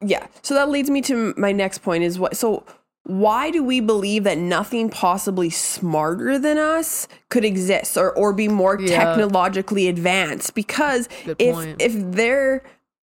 Yeah 0.00 0.26
so 0.42 0.54
that 0.54 0.70
leads 0.70 0.90
me 0.90 1.00
to 1.02 1.34
my 1.36 1.52
next 1.52 1.78
point 1.78 2.02
is 2.02 2.18
what 2.18 2.36
so 2.36 2.64
why 3.04 3.50
do 3.50 3.62
we 3.64 3.80
believe 3.80 4.24
that 4.24 4.36
nothing 4.38 4.90
possibly 4.90 5.48
smarter 5.48 6.38
than 6.38 6.58
us 6.58 7.08
could 7.30 7.44
exist 7.44 7.96
or, 7.96 8.12
or 8.12 8.34
be 8.34 8.48
more 8.48 8.78
Yeah. 8.78 9.02
technologically 9.04 9.88
advanced? 9.88 10.54
Because 10.54 11.08
if 11.38 11.76
if 11.78 11.92
they're 11.94 12.62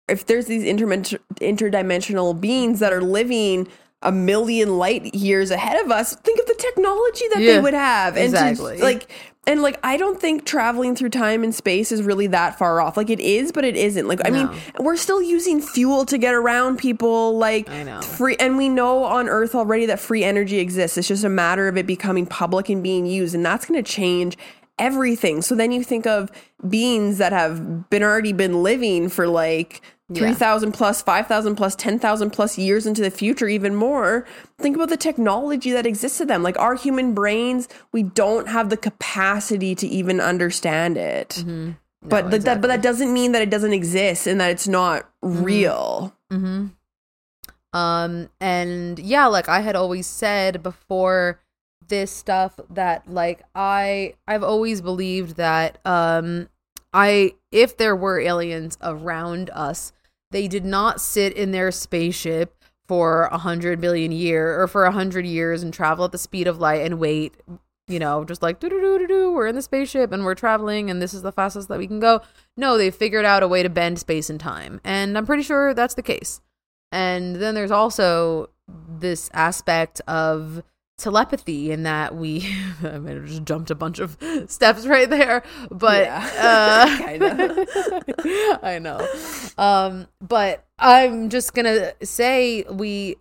if 0.08 0.26
there's 0.26 0.46
these 0.46 0.64
interdimen- 0.64 1.18
interdimensional 1.40 2.38
beings 2.38 2.80
that 2.80 2.92
are 2.92 3.00
living 3.02 3.68
a 4.02 4.10
million 4.10 4.76
light 4.78 5.14
years 5.14 5.52
ahead 5.52 5.84
of 5.84 5.92
us, 5.92 6.16
think 6.16 6.40
of 6.40 6.46
the 6.46 6.56
technology 6.58 7.26
that 7.34 7.40
Yeah, 7.42 7.52
they 7.52 7.60
would 7.60 7.74
have. 7.74 8.16
And 8.16 8.34
to, 8.34 8.62
like 8.82 9.08
and 9.44 9.60
like 9.60 9.78
I 9.82 9.96
don't 9.96 10.20
think 10.20 10.44
traveling 10.44 10.94
through 10.94 11.10
time 11.10 11.42
and 11.42 11.52
space 11.52 11.90
is 11.90 12.02
really 12.02 12.28
that 12.28 12.58
far 12.58 12.80
off. 12.80 12.96
Like 12.96 13.10
it 13.10 13.18
is, 13.18 13.50
but 13.50 13.64
it 13.64 13.76
isn't. 13.76 14.06
Like 14.06 14.20
I 14.24 14.30
mean, 14.30 14.48
we're 14.78 14.96
still 14.96 15.20
using 15.20 15.60
fuel 15.60 16.04
to 16.06 16.18
get 16.18 16.32
around 16.32 16.78
people 16.78 17.36
like 17.38 17.68
I 17.68 17.82
know. 17.82 18.00
free 18.02 18.36
and 18.38 18.56
we 18.56 18.68
know 18.68 19.02
on 19.02 19.28
earth 19.28 19.54
already 19.54 19.86
that 19.86 19.98
free 19.98 20.22
energy 20.22 20.58
exists. 20.58 20.96
It's 20.96 21.08
just 21.08 21.24
a 21.24 21.28
matter 21.28 21.66
of 21.66 21.76
it 21.76 21.86
becoming 21.86 22.24
public 22.24 22.68
and 22.68 22.82
being 22.82 23.04
used 23.04 23.34
and 23.34 23.44
that's 23.44 23.66
going 23.66 23.82
to 23.82 23.90
change 23.90 24.38
everything. 24.78 25.42
So 25.42 25.54
then 25.54 25.72
you 25.72 25.82
think 25.82 26.06
of 26.06 26.30
beings 26.68 27.18
that 27.18 27.32
have 27.32 27.90
been 27.90 28.02
already 28.02 28.32
been 28.32 28.62
living 28.62 29.08
for 29.08 29.26
like 29.26 29.82
Yeah. 30.08 30.32
3000 30.32 30.72
plus 30.72 31.00
5000 31.00 31.56
plus 31.56 31.74
10000 31.74 32.30
plus 32.30 32.58
years 32.58 32.86
into 32.86 33.00
the 33.00 33.10
future 33.10 33.48
even 33.48 33.74
more. 33.74 34.26
Think 34.58 34.76
about 34.76 34.90
the 34.90 34.96
technology 34.96 35.70
that 35.70 35.86
exists 35.86 36.18
to 36.18 36.26
them. 36.26 36.42
Like 36.42 36.58
our 36.58 36.74
human 36.74 37.14
brains 37.14 37.68
we 37.92 38.02
don't 38.02 38.48
have 38.48 38.68
the 38.68 38.76
capacity 38.76 39.74
to 39.76 39.86
even 39.86 40.20
understand 40.20 40.98
it. 40.98 41.42
But 42.02 42.30
th- 42.30 42.42
that, 42.42 42.60
but 42.60 42.66
that 42.66 42.82
doesn't 42.82 43.12
mean 43.12 43.32
that 43.32 43.42
it 43.42 43.50
doesn't 43.50 43.72
exist 43.72 44.26
and 44.26 44.40
that 44.40 44.50
it's 44.50 44.66
not 44.66 45.08
real. 45.22 46.14
Mm-hmm. 46.32 46.66
Um, 47.72 48.28
and 48.40 48.98
yeah, 48.98 49.26
like 49.26 49.48
I 49.48 49.60
had 49.60 49.76
always 49.76 50.06
said 50.06 50.62
before 50.62 51.40
this 51.88 52.10
stuff 52.10 52.58
that 52.70 53.08
like 53.10 53.42
I 53.54 54.14
I've 54.26 54.42
always 54.42 54.80
believed 54.80 55.36
that 55.36 55.78
um 55.84 56.48
I 56.92 57.34
if 57.52 57.76
there 57.76 57.94
were 57.94 58.18
aliens 58.18 58.76
around 58.82 59.50
us, 59.50 59.92
they 60.30 60.48
did 60.48 60.64
not 60.64 61.00
sit 61.00 61.34
in 61.34 61.52
their 61.52 61.70
spaceship 61.70 62.56
for 62.88 63.24
a 63.24 63.38
hundred 63.38 63.80
billion 63.80 64.10
year 64.10 64.60
or 64.60 64.66
for 64.66 64.84
a 64.84 64.92
hundred 64.92 65.26
years 65.26 65.62
and 65.62 65.72
travel 65.72 66.04
at 66.04 66.12
the 66.12 66.18
speed 66.18 66.48
of 66.48 66.58
light 66.58 66.82
and 66.82 66.98
wait 66.98 67.34
you 67.88 67.98
know, 67.98 68.24
just 68.24 68.42
like 68.42 68.60
do 68.60 68.68
do 68.68 68.80
do 68.80 68.98
do 68.98 69.06
do. 69.06 69.32
We're 69.32 69.48
in 69.48 69.54
the 69.54 69.62
spaceship 69.62 70.12
and 70.12 70.24
we're 70.24 70.34
traveling, 70.34 70.90
and 70.90 71.02
this 71.02 71.12
is 71.12 71.22
the 71.22 71.32
fastest 71.32 71.68
that 71.68 71.78
we 71.78 71.86
can 71.86 72.00
go. 72.00 72.22
No, 72.56 72.78
they 72.78 72.90
figured 72.90 73.24
out 73.24 73.42
a 73.42 73.48
way 73.48 73.62
to 73.62 73.68
bend 73.68 73.98
space 73.98 74.30
and 74.30 74.40
time, 74.40 74.80
and 74.84 75.16
I'm 75.16 75.26
pretty 75.26 75.42
sure 75.42 75.74
that's 75.74 75.94
the 75.94 76.02
case. 76.02 76.40
And 76.90 77.36
then 77.36 77.54
there's 77.54 77.70
also 77.70 78.50
this 78.68 79.30
aspect 79.32 80.00
of 80.06 80.62
telepathy 81.02 81.72
in 81.72 81.82
that 81.82 82.14
we 82.14 82.48
I 82.82 82.98
might 82.98 83.16
have 83.16 83.26
just 83.26 83.44
jumped 83.44 83.70
a 83.70 83.74
bunch 83.74 83.98
of 83.98 84.16
steps 84.46 84.86
right 84.86 85.10
there 85.10 85.42
but 85.70 86.04
Yeah. 86.04 86.30
uh 86.38 86.86
I 88.62 88.78
know 88.78 89.06
um 89.58 90.06
but 90.20 90.64
I'm 90.78 91.28
just 91.28 91.54
going 91.54 91.66
to 91.66 91.94
say 92.06 92.64
we 92.70 93.16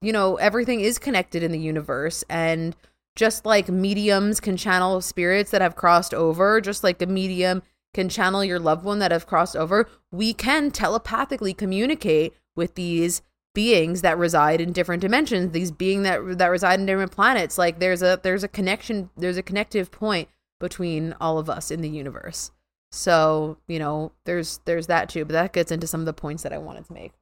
you 0.00 0.12
know 0.12 0.36
everything 0.36 0.80
is 0.80 0.98
connected 0.98 1.42
in 1.42 1.52
the 1.52 1.58
universe 1.58 2.24
and 2.30 2.74
just 3.16 3.44
like 3.44 3.68
mediums 3.68 4.40
can 4.40 4.56
channel 4.56 5.02
spirits 5.02 5.50
that 5.50 5.60
have 5.60 5.76
crossed 5.76 6.14
over 6.14 6.58
just 6.60 6.82
like 6.82 7.02
a 7.02 7.06
medium 7.06 7.62
can 7.92 8.08
channel 8.08 8.42
your 8.42 8.58
loved 8.58 8.84
one 8.84 8.98
that 9.00 9.12
have 9.12 9.26
crossed 9.26 9.56
over 9.56 9.86
we 10.10 10.32
can 10.32 10.70
telepathically 10.70 11.52
communicate 11.52 12.32
with 12.56 12.76
these 12.76 13.20
beings 13.54 14.02
that 14.02 14.16
reside 14.16 14.60
in 14.60 14.72
different 14.72 15.00
dimensions 15.00 15.52
these 15.52 15.70
being 15.72 16.02
that 16.02 16.20
that 16.38 16.46
reside 16.48 16.78
in 16.78 16.86
different 16.86 17.10
planets 17.10 17.58
like 17.58 17.78
there's 17.80 18.02
a 18.02 18.20
there's 18.22 18.44
a 18.44 18.48
connection 18.48 19.10
there's 19.16 19.36
a 19.36 19.42
connective 19.42 19.90
point 19.90 20.28
between 20.60 21.14
all 21.20 21.36
of 21.38 21.50
us 21.50 21.70
in 21.70 21.80
the 21.80 21.88
universe 21.88 22.52
so 22.92 23.56
you 23.66 23.78
know 23.78 24.12
there's 24.24 24.60
there's 24.66 24.86
that 24.86 25.08
too 25.08 25.24
but 25.24 25.32
that 25.32 25.52
gets 25.52 25.72
into 25.72 25.86
some 25.86 26.00
of 26.00 26.06
the 26.06 26.12
points 26.12 26.42
that 26.44 26.52
i 26.52 26.58
wanted 26.58 26.84
to 26.84 26.92
make 26.92 27.12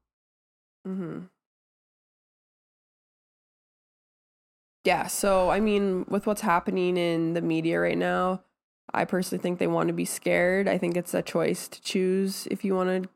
Mm-hmm. 0.86 1.20
Yeah, 4.84 5.06
so 5.06 5.50
I 5.50 5.60
mean, 5.60 6.06
with 6.09 6.26
what's 6.26 6.40
happening 6.40 6.96
in 6.96 7.34
the 7.34 7.42
media 7.42 7.78
right 7.78 7.98
now, 7.98 8.42
I 8.94 9.05
personally 9.05 9.42
think 9.42 9.59
they 9.59 9.66
want 9.66 9.88
to 9.88 9.92
be 9.92 10.06
scared. 10.06 10.66
I 10.66 10.78
think 10.78 10.96
it's 10.96 11.12
a 11.12 11.20
choice 11.20 11.68
to 11.68 11.82
choose 11.82 12.46
if 12.50 12.64
you 12.64 12.74
want 12.74 13.02
to 13.02 13.09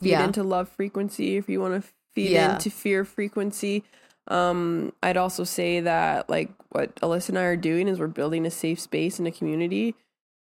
feed 0.00 0.10
Yeah. 0.10 0.24
into 0.24 0.42
love 0.42 0.68
frequency, 0.68 1.36
if 1.36 1.48
you 1.48 1.60
want 1.60 1.82
to 1.82 1.88
feed 2.14 2.32
Yeah. 2.32 2.52
into 2.52 2.70
fear 2.70 3.04
frequency. 3.04 3.84
Um, 4.28 4.92
I'd 5.02 5.16
also 5.16 5.44
say 5.44 5.80
that 5.80 6.30
like 6.30 6.50
what 6.70 6.94
Alyssa 6.96 7.30
and 7.30 7.38
I 7.38 7.42
are 7.42 7.56
doing 7.56 7.88
is 7.88 7.98
we're 8.00 8.06
building 8.06 8.46
a 8.46 8.50
safe 8.50 8.80
space 8.80 9.18
and 9.18 9.28
a 9.28 9.30
community 9.30 9.94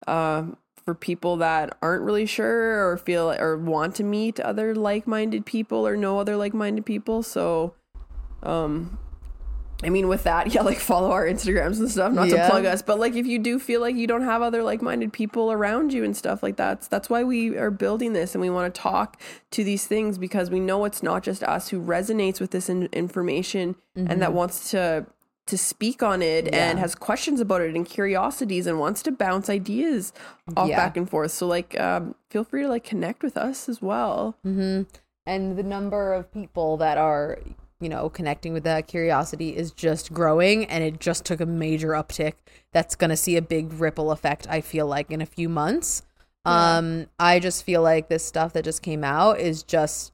um, 0.07 0.57
for 0.85 0.93
people 0.93 1.37
that 1.37 1.77
aren't 1.81 2.03
really 2.03 2.25
sure 2.25 2.87
or 2.87 2.97
feel 2.97 3.31
or 3.31 3.57
want 3.57 3.95
to 3.95 4.03
meet 4.03 4.39
other 4.39 4.75
like-minded 4.75 5.45
people 5.45 5.87
or 5.87 5.95
know 5.97 6.19
other 6.19 6.35
like-minded 6.35 6.85
people. 6.85 7.23
So, 7.23 7.73
um, 8.43 8.99
I 9.83 9.89
mean, 9.89 10.07
with 10.07 10.23
that, 10.23 10.47
yeah, 10.53 10.61
like 10.61 10.79
follow 10.79 11.11
our 11.11 11.25
Instagrams 11.25 11.79
and 11.79 11.89
stuff. 11.89 12.13
Not 12.13 12.27
Yeah. 12.29 12.43
to 12.43 12.49
plug 12.49 12.65
us, 12.65 12.81
but 12.81 12.99
like 12.99 13.15
if 13.15 13.25
you 13.25 13.39
do 13.39 13.57
feel 13.59 13.81
like 13.81 13.95
you 13.95 14.07
don't 14.07 14.23
have 14.23 14.41
other 14.41 14.61
like-minded 14.63 15.11
people 15.13 15.51
around 15.51 15.91
you 15.93 16.03
and 16.03 16.15
stuff 16.15 16.43
like 16.43 16.57
that, 16.57 16.81
that's 16.89 17.09
why 17.09 17.23
we 17.23 17.57
are 17.57 17.71
building 17.71 18.13
this 18.13 18.35
and 18.35 18.41
we 18.41 18.49
want 18.49 18.73
to 18.73 18.79
talk 18.81 19.19
to 19.51 19.63
these 19.63 19.87
things 19.87 20.17
because 20.17 20.49
we 20.49 20.59
know 20.59 20.85
it's 20.85 21.01
not 21.01 21.23
just 21.23 21.43
us 21.43 21.69
who 21.69 21.81
resonates 21.81 22.39
with 22.39 22.51
this 22.51 22.69
in- 22.69 22.89
information 22.93 23.75
and 23.95 24.21
that 24.21 24.33
wants 24.33 24.69
to 24.71 25.05
to 25.47 25.57
speak 25.57 26.03
on 26.03 26.21
it 26.21 26.45
and 26.53 26.53
Mm-hmm. 26.75 26.79
Has 26.79 26.93
questions 26.95 27.39
about 27.41 27.61
it 27.61 27.75
and 27.75 27.85
curiosities 27.85 28.67
and 28.67 28.79
wants 28.79 29.01
to 29.03 29.11
bounce 29.11 29.49
ideas 29.49 30.13
off 30.55 30.69
Yeah. 30.69 30.77
back 30.77 30.95
and 30.95 31.09
forth. 31.09 31.31
So 31.31 31.47
like, 31.47 31.77
um, 31.79 32.13
feel 32.29 32.43
free 32.43 32.61
to 32.61 32.69
like 32.69 32.83
connect 32.83 33.23
with 33.23 33.35
us 33.37 33.67
as 33.67 33.81
well. 33.81 34.37
hmm 34.43 34.83
And 35.25 35.57
the 35.57 35.63
number 35.63 36.13
of 36.13 36.31
people 36.31 36.77
that 36.77 36.97
are, 36.99 37.39
you 37.81 37.89
know, 37.89 38.09
connecting 38.09 38.53
with 38.53 38.63
that 38.63 38.87
curiosity 38.87 39.55
is 39.55 39.71
just 39.71 40.13
growing, 40.13 40.65
and 40.65 40.83
it 40.83 40.99
just 40.99 41.25
took 41.25 41.41
a 41.41 41.45
major 41.45 41.89
uptick. 41.89 42.33
That's 42.71 42.95
going 42.95 43.09
to 43.09 43.17
see 43.17 43.35
a 43.35 43.41
big 43.41 43.73
ripple 43.73 44.11
effect. 44.11 44.47
I 44.49 44.61
feel 44.61 44.87
like 44.87 45.11
in 45.11 45.21
a 45.21 45.25
few 45.25 45.49
months. 45.49 46.03
Um, 46.43 47.05
I 47.19 47.39
just 47.39 47.63
feel 47.63 47.83
like 47.83 48.09
this 48.09 48.25
stuff 48.25 48.53
that 48.53 48.63
just 48.63 48.81
came 48.81 49.03
out 49.03 49.39
is 49.39 49.61
just 49.61 50.11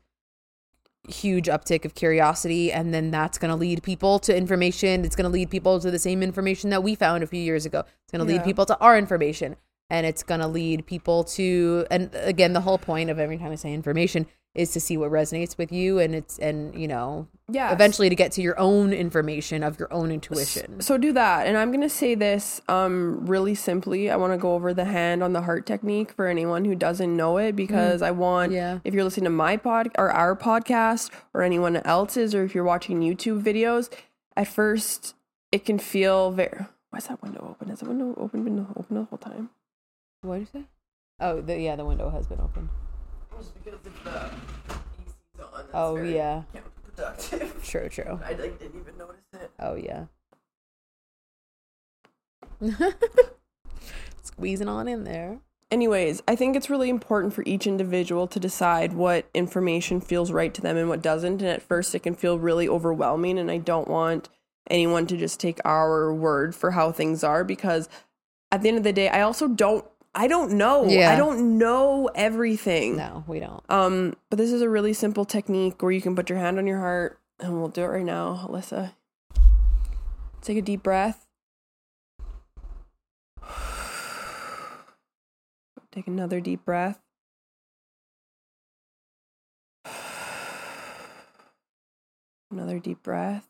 huge 1.07 1.45
uptick 1.45 1.85
of 1.85 1.95
curiosity 1.95 2.72
and 2.72 2.94
then 2.94 3.11
that's 3.11 3.38
going 3.38 3.49
to 3.49 3.56
lead 3.56 3.81
people 3.81 4.19
to 4.19 4.35
information 4.35 5.06
it's 5.06 5.15
going 5.15 5.23
to 5.23 5.30
lead 5.30 5.49
people 5.49 5.80
to 5.80 5.89
the 5.89 5.99
same 5.99 6.22
information 6.22 6.69
that 6.69 6.84
we 6.84 6.95
found 6.95 7.23
a 7.23 7.27
few 7.27 7.39
years 7.39 7.65
ago 7.65 7.80
it's 7.80 8.11
going 8.11 8.26
to 8.26 8.30
lead 8.30 8.44
people 8.44 8.65
to 8.65 8.77
our 8.80 8.98
information 8.98 9.56
and 9.89 10.06
it's 10.06 10.22
going 10.22 10.41
to 10.41 10.48
lead 10.48 10.85
people 10.85 11.23
to 11.23 11.85
and 11.89 12.10
again 12.14 12.52
the 12.52 12.61
whole 12.61 12.77
point 12.77 13.10
of 13.10 13.19
every 13.19 13.38
time 13.38 13.52
i 13.52 13.56
say 13.56 13.73
information 13.73 14.27
is 14.57 14.71
to 14.71 14.79
see 14.79 14.97
what 14.97 15.11
resonates 15.11 15.57
with 15.57 15.71
you 15.71 15.99
and 15.99 16.13
it's 16.15 16.38
and 16.39 16.73
you 16.79 16.88
know 16.88 17.27
Yeah. 17.47 17.71
eventually 17.71 18.09
to 18.09 18.15
get 18.15 18.31
to 18.34 18.41
your 18.41 18.59
own 18.59 18.91
information 18.91 19.63
of 19.63 19.79
your 19.79 19.88
own 19.93 20.11
intuition 20.11 20.81
So 20.81 20.97
do 20.97 21.13
that. 21.13 21.47
And 21.47 21.55
I'm 21.57 21.69
going 21.71 21.81
to 21.81 21.89
say 21.89 22.15
this 22.15 22.59
um 22.67 23.25
really 23.27 23.55
simply. 23.55 24.09
I 24.09 24.15
want 24.17 24.34
to 24.34 24.38
go 24.38 24.53
over 24.55 24.73
the 24.73 24.85
hand 24.85 25.23
on 25.23 25.31
the 25.34 25.43
heart 25.43 25.65
technique 25.65 26.11
for 26.11 26.27
anyone 26.27 26.65
who 26.65 26.75
doesn't 26.75 27.15
know 27.15 27.38
it 27.38 27.55
because 27.55 28.01
I 28.01 28.11
want 28.11 28.51
Yeah. 28.51 28.79
if 28.84 28.93
you're 28.93 29.03
listening 29.05 29.25
to 29.25 29.29
my 29.45 29.55
pod 29.57 29.89
or 29.97 30.11
our 30.11 30.35
podcast 30.35 31.11
or 31.34 31.43
anyone 31.43 31.77
else's 31.77 32.34
or 32.35 32.43
if 32.43 32.53
you're 32.55 32.63
watching 32.73 32.99
YouTube 33.01 33.41
videos, 33.43 33.89
at 34.35 34.47
first 34.47 35.13
it 35.51 35.63
can 35.65 35.77
feel 35.79 36.31
very 36.31 36.65
Why 36.89 36.97
is 36.97 37.07
that 37.07 37.21
window 37.21 37.47
open? 37.51 37.69
Is 37.69 37.79
the 37.79 37.85
window 37.85 38.13
open 38.17 38.43
been 38.43 38.65
open 38.75 38.95
the 38.97 39.03
whole 39.03 39.17
time? 39.19 39.49
what 40.23 40.39
did 40.39 40.49
you 40.53 40.61
say 40.61 40.65
oh 41.19 41.41
the, 41.41 41.57
yeah 41.59 41.75
the 41.75 41.85
window 41.85 42.09
has 42.09 42.25
been 42.27 42.41
open 42.41 42.69
Just 43.38 43.53
because 43.64 43.80
if 43.85 44.03
the 44.03 44.09
AC's 44.09 45.15
on, 45.39 45.51
that's 45.53 45.69
oh 45.73 45.95
very 45.95 46.15
yeah 46.15 46.43
counterproductive. 46.53 47.64
true 47.69 47.89
true 47.89 48.19
I 48.26 48.34
like 48.34 48.59
didn't 48.59 48.81
even 48.81 48.97
notice 48.97 49.22
it. 49.34 49.51
Oh 49.59 49.76
yeah. 49.76 50.05
Squeezing 54.23 54.68
on 54.68 54.88
in 54.88 55.03
there. 55.03 55.39
Anyways, 55.69 56.23
I 56.27 56.35
think 56.35 56.55
it's 56.55 56.69
really 56.69 56.89
important 56.89 57.34
for 57.34 57.43
each 57.45 57.68
individual 57.68 58.26
to 58.27 58.39
decide 58.39 58.93
what 58.93 59.30
information 59.34 59.99
feels 59.99 60.31
right 60.31 60.53
to 60.53 60.61
them 60.61 60.77
and 60.77 60.88
what 60.88 61.01
doesn't. 61.01 61.41
And 61.41 61.49
at 61.49 61.61
first, 61.61 61.93
it 61.93 61.99
can 61.99 62.15
feel 62.15 62.39
really 62.39 62.69
overwhelming. 62.69 63.38
And 63.38 63.51
I 63.51 63.57
don't 63.57 63.89
want 63.89 64.30
anyone 64.69 65.07
to 65.07 65.18
just 65.18 65.41
take 65.41 65.59
our 65.65 66.14
word 66.14 66.55
for 66.55 66.72
how 66.72 66.91
things 66.93 67.23
are 67.23 67.43
because 67.43 67.89
at 68.49 68.61
the 68.61 68.69
end 68.69 68.77
of 68.77 68.85
the 68.85 68.93
day, 68.93 69.09
I 69.09 69.22
also 69.22 69.47
don't. 69.47 69.85
I 70.18 70.26
don't 70.27 70.53
know. 70.53 70.89
Yeah. 70.89 71.11
I 71.11 71.15
don't 71.15 71.60
know 71.60 72.10
everything. 72.15 72.98
No, 72.98 73.23
we 73.27 73.39
don't. 73.39 73.64
Um, 73.69 74.15
but 74.31 74.38
this 74.38 74.52
is 74.52 74.64
a 74.64 74.69
really 74.69 74.94
simple 74.94 75.26
technique 75.26 75.84
where 75.84 75.91
you 75.91 76.02
can 76.02 76.15
put 76.15 76.27
your 76.27 76.39
hand 76.39 76.57
on 76.57 76.65
your 76.65 76.80
heart, 76.80 77.19
and 77.39 77.60
we'll 77.60 77.68
do 77.68 77.84
it 77.84 77.88
right 77.88 78.03
now, 78.03 78.48
Alyssa. 78.49 78.94
Take 80.41 80.57
a 80.57 80.64
deep 80.64 80.81
breath. 80.81 81.27
Take 85.91 86.07
another 86.07 86.41
deep 86.41 86.65
breath. 86.65 86.99
Another 92.49 92.80
deep 92.80 93.03
breath. 93.03 93.48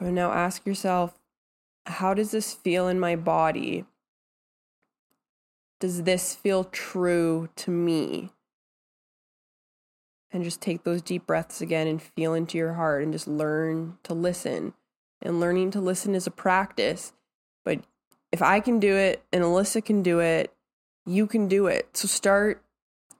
And 0.00 0.14
now 0.14 0.32
ask 0.32 0.64
yourself, 0.64 1.17
how 1.88 2.14
does 2.14 2.30
this 2.30 2.54
feel 2.54 2.88
in 2.88 3.00
my 3.00 3.16
body? 3.16 3.84
Does 5.80 6.02
this 6.02 6.34
feel 6.34 6.64
true 6.64 7.48
to 7.56 7.70
me? 7.70 8.30
And 10.30 10.44
just 10.44 10.60
take 10.60 10.84
those 10.84 11.00
deep 11.00 11.26
breaths 11.26 11.60
again 11.60 11.86
and 11.86 12.02
feel 12.02 12.34
into 12.34 12.58
your 12.58 12.74
heart 12.74 13.02
and 13.02 13.12
just 13.12 13.28
learn 13.28 13.98
to 14.02 14.12
listen. 14.12 14.74
And 15.22 15.40
learning 15.40 15.70
to 15.72 15.80
listen 15.80 16.14
is 16.14 16.26
a 16.26 16.30
practice. 16.30 17.12
But 17.64 17.80
if 18.30 18.42
I 18.42 18.60
can 18.60 18.78
do 18.78 18.94
it 18.94 19.22
and 19.32 19.42
Alyssa 19.42 19.84
can 19.84 20.02
do 20.02 20.20
it, 20.20 20.52
you 21.06 21.26
can 21.26 21.48
do 21.48 21.66
it. 21.66 21.88
So 21.96 22.06
start 22.06 22.62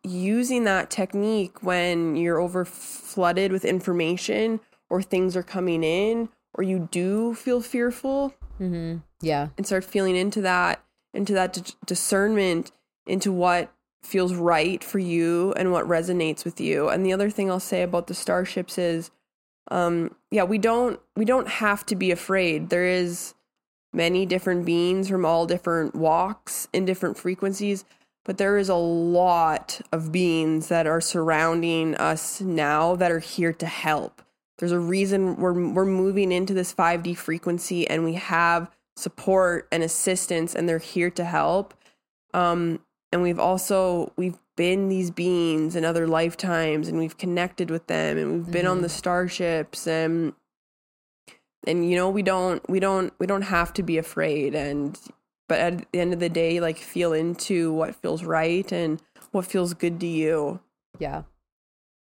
using 0.02 0.64
that 0.64 0.90
technique 0.90 1.62
when 1.62 2.16
you're 2.16 2.40
over 2.40 2.64
flooded 2.64 3.52
with 3.52 3.64
information 3.64 4.60
or 4.90 5.02
things 5.02 5.36
are 5.36 5.42
coming 5.42 5.82
in 5.82 6.28
or 6.54 6.62
you 6.64 6.88
do 6.90 7.34
feel 7.34 7.60
fearful. 7.60 8.34
Mm-hmm. 8.60 8.98
Yeah. 9.20 9.48
And 9.56 9.66
start 9.66 9.84
feeling 9.84 10.16
into 10.16 10.40
that, 10.42 10.82
into 11.14 11.32
that 11.34 11.52
d- 11.52 11.62
discernment, 11.86 12.72
into 13.06 13.32
what 13.32 13.72
feels 14.02 14.34
right 14.34 14.82
for 14.82 14.98
you 14.98 15.52
and 15.56 15.72
what 15.72 15.86
resonates 15.86 16.44
with 16.44 16.60
you. 16.60 16.88
And 16.88 17.04
the 17.04 17.12
other 17.12 17.30
thing 17.30 17.50
I'll 17.50 17.60
say 17.60 17.82
about 17.82 18.06
the 18.06 18.14
starships 18.14 18.78
is 18.78 19.10
um 19.70 20.14
yeah, 20.30 20.44
we 20.44 20.58
don't 20.58 21.00
we 21.16 21.24
don't 21.24 21.48
have 21.48 21.84
to 21.86 21.96
be 21.96 22.10
afraid. 22.10 22.70
There 22.70 22.86
is 22.86 23.34
many 23.92 24.26
different 24.26 24.64
beings 24.64 25.08
from 25.08 25.24
all 25.24 25.46
different 25.46 25.94
walks 25.94 26.68
in 26.72 26.84
different 26.84 27.18
frequencies, 27.18 27.84
but 28.24 28.38
there 28.38 28.58
is 28.58 28.68
a 28.68 28.74
lot 28.74 29.80
of 29.92 30.12
beings 30.12 30.68
that 30.68 30.86
are 30.86 31.00
surrounding 31.00 31.94
us 31.96 32.40
now 32.40 32.94
that 32.96 33.10
are 33.10 33.18
here 33.18 33.52
to 33.54 33.66
help. 33.66 34.22
There's 34.58 34.72
a 34.72 34.78
reason 34.78 35.36
we're 35.36 35.70
we're 35.72 35.84
moving 35.84 36.32
into 36.32 36.54
this 36.54 36.74
5D 36.74 37.16
frequency 37.16 37.88
and 37.88 38.04
we 38.04 38.14
have 38.14 38.70
support 38.96 39.68
and 39.70 39.82
assistance 39.82 40.54
and 40.54 40.68
they're 40.68 40.78
here 40.78 41.10
to 41.10 41.24
help. 41.24 41.74
Um 42.34 42.80
and 43.12 43.22
we've 43.22 43.38
also 43.38 44.12
we've 44.16 44.38
been 44.56 44.88
these 44.88 45.10
beings 45.10 45.76
in 45.76 45.84
other 45.84 46.06
lifetimes 46.08 46.88
and 46.88 46.98
we've 46.98 47.16
connected 47.16 47.70
with 47.70 47.86
them 47.86 48.18
and 48.18 48.32
we've 48.32 48.50
been 48.50 48.62
mm-hmm. 48.62 48.72
on 48.72 48.82
the 48.82 48.88
starships 48.88 49.86
and 49.86 50.32
and 51.66 51.88
you 51.88 51.96
know 51.96 52.10
we 52.10 52.22
don't 52.22 52.68
we 52.68 52.80
don't 52.80 53.12
we 53.20 53.26
don't 53.26 53.42
have 53.42 53.72
to 53.72 53.82
be 53.82 53.98
afraid 53.98 54.54
and 54.54 54.98
but 55.48 55.58
at 55.60 55.92
the 55.92 56.00
end 56.00 56.12
of 56.12 56.18
the 56.18 56.28
day 56.28 56.60
like 56.60 56.78
feel 56.78 57.12
into 57.12 57.72
what 57.72 57.94
feels 57.94 58.24
right 58.24 58.72
and 58.72 59.00
what 59.30 59.46
feels 59.46 59.74
good 59.74 60.00
to 60.00 60.06
you 60.06 60.58
yeah 60.98 61.22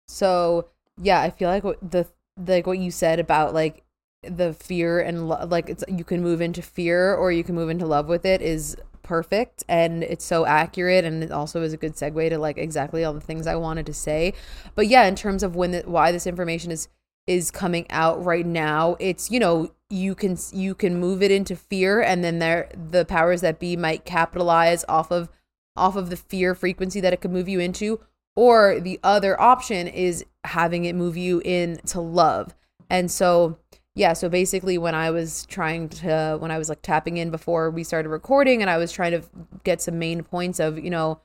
so 0.07 0.67
yeah 0.99 1.21
i 1.21 1.29
feel 1.29 1.49
like 1.49 1.63
the 1.87 2.07
like 2.37 2.67
what 2.67 2.79
you 2.79 2.91
said 2.91 3.19
about 3.19 3.53
like 3.53 3.83
the 4.23 4.53
fear 4.53 4.99
and 4.99 5.27
lo- 5.27 5.45
like 5.47 5.69
it's 5.69 5.83
you 5.87 6.03
can 6.03 6.21
move 6.21 6.41
into 6.41 6.61
fear 6.61 7.13
or 7.15 7.31
you 7.31 7.43
can 7.43 7.55
move 7.55 7.69
into 7.69 7.85
love 7.85 8.07
with 8.07 8.25
it 8.25 8.41
is 8.41 8.77
perfect 9.03 9.63
and 9.67 10.03
it's 10.03 10.23
so 10.23 10.45
accurate 10.45 11.03
and 11.03 11.23
it 11.23 11.31
also 11.31 11.61
is 11.63 11.73
a 11.73 11.77
good 11.77 11.93
segue 11.93 12.29
to 12.29 12.37
like 12.37 12.57
exactly 12.57 13.03
all 13.03 13.13
the 13.13 13.19
things 13.19 13.47
I 13.47 13.55
wanted 13.55 13.85
to 13.87 13.93
say. 13.93 14.33
But 14.75 14.87
yeah, 14.87 15.05
in 15.05 15.15
terms 15.15 15.43
of 15.43 15.55
when 15.55 15.71
the, 15.71 15.81
why 15.81 16.11
this 16.11 16.27
information 16.27 16.71
is 16.71 16.87
is 17.27 17.51
coming 17.51 17.85
out 17.91 18.23
right 18.23 18.45
now, 18.45 18.95
it's 18.99 19.31
you 19.31 19.39
know, 19.39 19.71
you 19.89 20.15
can 20.15 20.37
you 20.53 20.75
can 20.75 20.99
move 20.99 21.21
it 21.21 21.31
into 21.31 21.55
fear 21.55 22.01
and 22.01 22.23
then 22.23 22.39
there 22.39 22.69
the 22.73 23.05
powers 23.05 23.41
that 23.41 23.59
be 23.59 23.75
might 23.75 24.05
capitalize 24.05 24.85
off 24.87 25.11
of 25.11 25.29
off 25.75 25.95
of 25.95 26.09
the 26.09 26.17
fear 26.17 26.53
frequency 26.53 26.99
that 27.01 27.13
it 27.13 27.21
could 27.21 27.31
move 27.31 27.49
you 27.49 27.59
into 27.59 27.99
or 28.41 28.79
the 28.79 28.99
other 29.03 29.39
option 29.39 29.87
is 29.87 30.25
having 30.45 30.85
it 30.85 30.95
move 30.95 31.15
you 31.15 31.41
into 31.41 32.01
love. 32.01 32.55
And 32.89 33.11
so 33.11 33.59
yeah, 33.93 34.13
so 34.13 34.29
basically 34.29 34.79
when 34.79 34.95
I 34.95 35.11
was 35.11 35.45
trying 35.45 35.89
to 35.89 36.37
when 36.39 36.49
I 36.49 36.57
was 36.57 36.67
like 36.67 36.81
tapping 36.81 37.17
in 37.17 37.29
before 37.29 37.69
we 37.69 37.83
started 37.83 38.09
recording 38.09 38.61
and 38.61 38.69
I 38.71 38.77
was 38.77 38.91
trying 38.91 39.11
to 39.11 39.21
get 39.63 39.79
some 39.79 39.99
main 39.99 40.23
points 40.23 40.59
of, 40.59 40.83
you 40.83 40.89
know, 40.89 41.19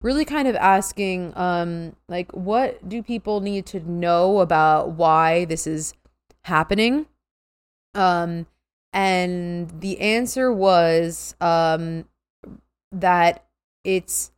really 0.00 0.24
kind 0.24 0.48
of 0.48 0.56
asking 0.56 1.34
um 1.36 1.96
like 2.08 2.32
what 2.32 2.88
do 2.88 3.02
people 3.02 3.42
need 3.42 3.66
to 3.66 3.80
know 3.80 4.38
about 4.38 4.92
why 4.92 5.44
this 5.44 5.66
is 5.66 5.92
happening? 6.44 7.04
Um 7.94 8.46
and 8.94 9.70
the 9.82 10.00
answer 10.00 10.50
was 10.50 11.36
um 11.42 12.06
that 12.90 13.44
it's 13.84 14.30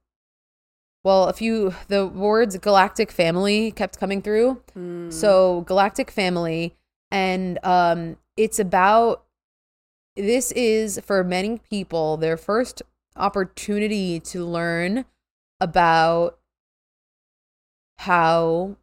well, 1.07 1.28
a 1.28 1.33
few 1.33 1.73
the 1.87 2.05
words 2.05 2.59
galactic 2.59 3.12
family 3.12 3.70
kept 3.70 3.97
coming 4.01 4.20
through. 4.20 4.61
Mm. 4.77 5.12
So 5.12 5.61
galactic 5.61 6.11
family 6.11 6.74
and 7.12 7.61
um, 7.62 8.16
it's 8.37 8.59
about 8.59 9.23
this 10.16 10.51
is 10.51 11.01
for 11.05 11.23
many 11.23 11.61
people 11.70 12.16
their 12.16 12.37
first 12.37 12.83
opportunity 13.15 14.19
to 14.19 14.45
learn 14.45 15.05
about 15.61 16.41
how 17.99 18.74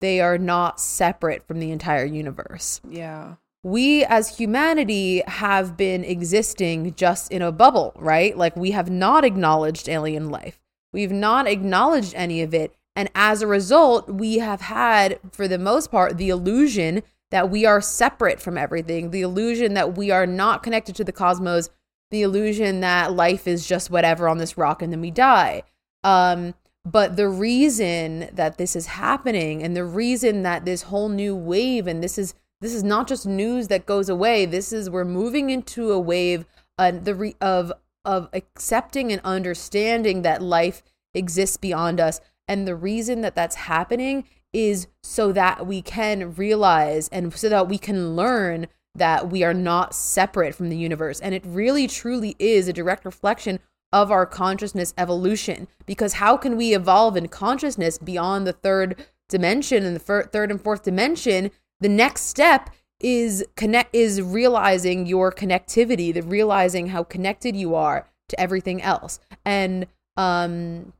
they 0.00 0.20
are 0.20 0.38
not 0.38 0.78
separate 0.78 1.44
from 1.48 1.58
the 1.58 1.72
entire 1.72 2.04
universe. 2.04 2.80
Yeah. 2.88 3.34
We 3.64 4.04
as 4.04 4.36
humanity 4.36 5.24
have 5.26 5.76
been 5.76 6.04
existing 6.04 6.94
just 6.94 7.32
in 7.32 7.42
a 7.42 7.50
bubble, 7.50 7.92
right? 7.96 8.38
Like 8.38 8.54
we 8.54 8.70
have 8.70 8.88
not 8.88 9.24
acknowledged 9.24 9.88
alien 9.88 10.30
life. 10.30 10.61
We've 10.92 11.12
not 11.12 11.46
acknowledged 11.46 12.14
any 12.14 12.42
of 12.42 12.52
it. 12.54 12.74
And 12.94 13.10
as 13.14 13.40
a 13.40 13.46
result, 13.46 14.08
we 14.08 14.38
have 14.38 14.62
had, 14.62 15.18
for 15.32 15.48
the 15.48 15.58
most 15.58 15.90
part, 15.90 16.18
the 16.18 16.28
illusion 16.28 17.02
that 17.30 17.48
we 17.48 17.64
are 17.64 17.80
separate 17.80 18.40
from 18.40 18.58
everything, 18.58 19.10
the 19.10 19.22
illusion 19.22 19.72
that 19.74 19.96
we 19.96 20.10
are 20.10 20.26
not 20.26 20.62
connected 20.62 20.94
to 20.96 21.04
the 21.04 21.12
cosmos, 21.12 21.70
the 22.10 22.22
illusion 22.22 22.80
that 22.80 23.14
life 23.14 23.48
is 23.48 23.66
just 23.66 23.90
whatever 23.90 24.28
on 24.28 24.36
this 24.36 24.58
rock 24.58 24.82
and 24.82 24.92
then 24.92 25.00
we 25.00 25.10
die. 25.10 25.62
Um, 26.04 26.54
but 26.84 27.16
the 27.16 27.28
reason 27.28 28.28
that 28.32 28.58
this 28.58 28.76
is 28.76 28.86
happening 28.86 29.62
and 29.62 29.74
the 29.74 29.84
reason 29.84 30.42
that 30.42 30.64
this 30.64 30.82
whole 30.82 31.08
new 31.08 31.34
wave 31.34 31.86
and 31.86 32.02
this 32.02 32.18
is 32.18 32.34
this 32.60 32.74
is 32.74 32.84
not 32.84 33.08
just 33.08 33.26
news 33.26 33.68
that 33.68 33.86
goes 33.86 34.08
away. 34.08 34.46
This 34.46 34.72
is 34.72 34.88
we're 34.88 35.04
moving 35.04 35.50
into 35.50 35.90
a 35.90 35.98
wave 35.98 36.44
uh, 36.78 36.92
the 36.92 37.14
re- 37.14 37.36
of 37.40 37.72
of 38.04 38.28
accepting 38.32 39.12
and 39.12 39.20
understanding 39.24 40.22
that 40.22 40.42
life 40.42 40.82
exists 41.14 41.56
beyond 41.56 42.00
us. 42.00 42.20
And 42.48 42.66
the 42.66 42.74
reason 42.74 43.20
that 43.20 43.34
that's 43.34 43.54
happening 43.56 44.24
is 44.52 44.86
so 45.02 45.32
that 45.32 45.66
we 45.66 45.80
can 45.80 46.34
realize 46.34 47.08
and 47.08 47.32
so 47.34 47.48
that 47.48 47.68
we 47.68 47.78
can 47.78 48.14
learn 48.14 48.66
that 48.94 49.30
we 49.30 49.42
are 49.42 49.54
not 49.54 49.94
separate 49.94 50.54
from 50.54 50.68
the 50.68 50.76
universe. 50.76 51.20
And 51.20 51.34
it 51.34 51.44
really 51.46 51.86
truly 51.86 52.36
is 52.38 52.68
a 52.68 52.72
direct 52.72 53.04
reflection 53.04 53.58
of 53.92 54.10
our 54.10 54.26
consciousness 54.26 54.92
evolution. 54.98 55.68
Because 55.86 56.14
how 56.14 56.36
can 56.36 56.56
we 56.56 56.74
evolve 56.74 57.16
in 57.16 57.28
consciousness 57.28 57.98
beyond 57.98 58.46
the 58.46 58.52
third 58.52 59.06
dimension 59.28 59.84
and 59.84 59.96
the 59.96 60.00
fir- 60.00 60.24
third 60.24 60.50
and 60.50 60.60
fourth 60.60 60.82
dimension? 60.82 61.50
The 61.80 61.88
next 61.88 62.22
step 62.22 62.70
is 63.02 63.44
connect 63.56 63.94
is 63.94 64.22
realizing 64.22 65.06
your 65.06 65.32
connectivity, 65.32 66.14
the 66.14 66.22
realizing 66.22 66.88
how 66.88 67.02
connected 67.02 67.56
you 67.56 67.74
are 67.74 68.08
to 68.28 68.40
everything 68.40 68.80
else. 68.82 69.20
And 69.44 69.86
um 70.16 70.92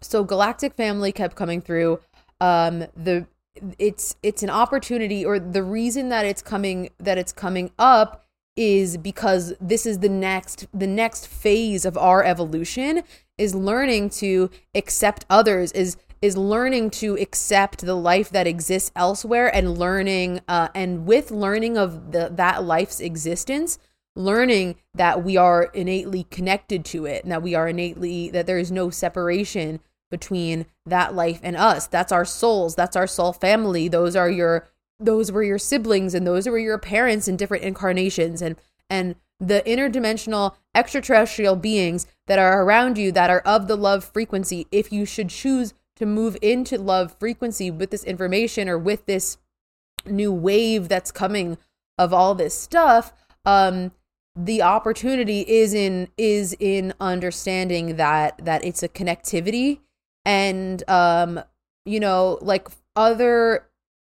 so 0.00 0.24
galactic 0.24 0.74
family 0.74 1.12
kept 1.12 1.36
coming 1.36 1.60
through 1.60 2.00
um 2.40 2.86
the 2.96 3.26
it's 3.78 4.14
it's 4.22 4.42
an 4.42 4.50
opportunity 4.50 5.24
or 5.24 5.38
the 5.38 5.62
reason 5.62 6.08
that 6.10 6.24
it's 6.24 6.42
coming 6.42 6.90
that 6.98 7.18
it's 7.18 7.32
coming 7.32 7.70
up 7.78 8.24
is 8.56 8.96
because 8.96 9.54
this 9.60 9.86
is 9.86 10.00
the 10.00 10.08
next 10.08 10.66
the 10.74 10.86
next 10.86 11.26
phase 11.26 11.84
of 11.84 11.96
our 11.96 12.24
evolution 12.24 13.02
is 13.38 13.54
learning 13.54 14.10
to 14.10 14.50
accept 14.74 15.24
others 15.30 15.70
is 15.72 15.96
is 16.20 16.36
learning 16.36 16.90
to 16.90 17.16
accept 17.18 17.84
the 17.84 17.94
life 17.94 18.30
that 18.30 18.46
exists 18.46 18.90
elsewhere 18.96 19.54
and 19.54 19.78
learning 19.78 20.40
uh, 20.48 20.68
and 20.74 21.06
with 21.06 21.30
learning 21.30 21.78
of 21.78 22.12
the, 22.12 22.28
that 22.32 22.64
life's 22.64 23.00
existence 23.00 23.78
learning 24.18 24.74
that 24.94 25.22
we 25.22 25.36
are 25.36 25.64
innately 25.74 26.24
connected 26.24 26.84
to 26.84 27.06
it 27.06 27.22
and 27.22 27.30
that 27.30 27.42
we 27.42 27.54
are 27.54 27.68
innately 27.68 28.30
that 28.30 28.46
there 28.46 28.58
is 28.58 28.72
no 28.72 28.90
separation 28.90 29.78
between 30.10 30.66
that 30.84 31.14
life 31.14 31.38
and 31.42 31.56
us. 31.56 31.86
That's 31.86 32.12
our 32.12 32.24
souls. 32.24 32.74
That's 32.74 32.96
our 32.96 33.06
soul 33.06 33.32
family. 33.32 33.88
Those 33.88 34.16
are 34.16 34.30
your 34.30 34.66
those 35.00 35.30
were 35.30 35.44
your 35.44 35.58
siblings 35.58 36.14
and 36.14 36.26
those 36.26 36.48
were 36.48 36.58
your 36.58 36.78
parents 36.78 37.28
in 37.28 37.36
different 37.36 37.62
incarnations 37.62 38.42
and 38.42 38.56
and 38.90 39.14
the 39.38 39.62
interdimensional 39.64 40.56
extraterrestrial 40.74 41.54
beings 41.54 42.06
that 42.26 42.40
are 42.40 42.64
around 42.64 42.98
you 42.98 43.12
that 43.12 43.30
are 43.30 43.40
of 43.40 43.68
the 43.68 43.76
love 43.76 44.02
frequency 44.02 44.66
if 44.72 44.90
you 44.90 45.04
should 45.04 45.28
choose 45.28 45.74
to 45.98 46.06
move 46.06 46.36
into 46.40 46.78
love 46.78 47.16
frequency 47.18 47.70
with 47.70 47.90
this 47.90 48.04
information 48.04 48.68
or 48.68 48.78
with 48.78 49.06
this 49.06 49.38
new 50.06 50.32
wave 50.32 50.88
that's 50.88 51.10
coming 51.10 51.58
of 51.98 52.14
all 52.14 52.34
this 52.34 52.58
stuff 52.58 53.12
um 53.44 53.90
the 54.36 54.62
opportunity 54.62 55.40
is 55.40 55.74
in 55.74 56.08
is 56.16 56.56
in 56.60 56.94
understanding 57.00 57.96
that 57.96 58.42
that 58.44 58.64
it's 58.64 58.82
a 58.82 58.88
connectivity 58.88 59.80
and 60.24 60.88
um 60.88 61.40
you 61.84 61.98
know 61.98 62.38
like 62.40 62.68
other 62.94 63.66